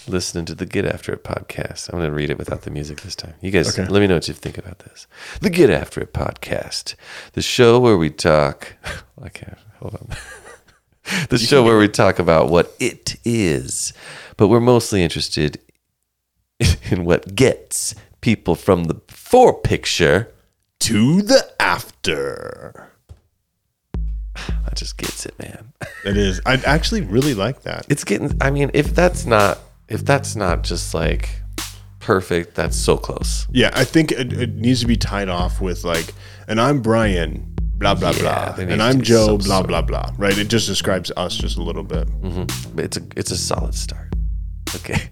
listening 0.08 0.44
to 0.46 0.54
the 0.54 0.66
Get 0.66 0.84
After 0.84 1.12
It 1.12 1.24
podcast. 1.24 1.88
I'm 1.92 1.98
going 1.98 2.10
to 2.10 2.16
read 2.16 2.30
it 2.30 2.38
without 2.38 2.62
the 2.62 2.70
music 2.70 3.00
this 3.02 3.14
time. 3.16 3.34
You 3.40 3.50
guys, 3.50 3.76
Okay. 3.78 3.88
let 3.90 4.00
me 4.00 4.06
know 4.06 4.14
what 4.14 4.28
you 4.28 4.34
think 4.34 4.58
about 4.58 4.80
this. 4.80 5.06
The 5.40 5.50
Get 5.50 5.70
After 5.70 6.00
It 6.00 6.12
podcast, 6.12 6.94
the 7.32 7.42
show 7.42 7.78
where 7.80 7.96
we 7.96 8.10
talk. 8.10 8.74
I 9.22 9.28
can't 9.28 9.58
hold 9.78 9.94
on. 9.94 10.08
the 11.28 11.38
show 11.38 11.62
where 11.64 11.78
we 11.78 11.88
talk 11.88 12.18
about 12.18 12.48
what 12.50 12.74
it 12.80 13.16
is, 13.24 13.92
but 14.36 14.48
we're 14.48 14.60
mostly 14.60 15.02
interested 15.02 15.58
in 16.90 17.04
what 17.04 17.34
gets 17.34 17.94
people 18.20 18.54
from 18.54 18.84
the 18.84 18.94
before 18.94 19.58
picture. 19.60 20.32
To 20.80 21.22
the 21.22 21.50
after. 21.60 22.90
That 24.64 24.76
just 24.76 24.98
gets 24.98 25.24
it, 25.24 25.38
man. 25.38 25.72
It 26.04 26.18
is. 26.18 26.42
I 26.44 26.54
actually 26.66 27.00
really 27.00 27.32
like 27.32 27.62
that. 27.62 27.86
it's 27.88 28.04
getting 28.04 28.36
i 28.42 28.50
mean 28.50 28.70
if 28.74 28.94
that's 28.94 29.24
not 29.24 29.58
if 29.88 30.04
that's 30.04 30.34
not 30.36 30.62
just 30.64 30.94
like 30.94 31.42
perfect 32.00 32.54
that's 32.54 32.76
so 32.76 32.96
close 32.96 33.46
Yeah, 33.50 33.70
I 33.74 33.84
think 33.84 34.12
it, 34.12 34.32
it 34.32 34.54
needs 34.54 34.80
to 34.80 34.86
be 34.86 34.96
tied 34.96 35.28
off 35.28 35.60
with 35.60 35.84
like, 35.84 36.12
and 36.48 36.60
I'm 36.60 36.80
Brian, 36.80 37.54
blah 37.78 37.94
blah 37.94 38.10
Yeah, 38.12 38.52
blah, 38.54 38.54
and 38.64 38.70
to 38.80 38.82
I'm 38.82 39.00
Joe, 39.02 39.26
some 39.26 39.38
blah 39.38 39.56
sort- 39.58 39.68
blah 39.68 39.82
blah. 39.82 40.12
Right? 40.16 40.36
It 40.38 40.48
just 40.48 40.66
describes 40.68 41.10
us 41.16 41.36
just 41.36 41.56
a 41.58 41.62
little 41.62 41.82
bit. 41.82 42.08
But 42.74 42.84
it's 42.84 42.96
a 42.96 43.02
it's 43.16 43.30
a 43.32 43.36
solid 43.36 43.74
start 43.74 44.12
okay 44.74 45.10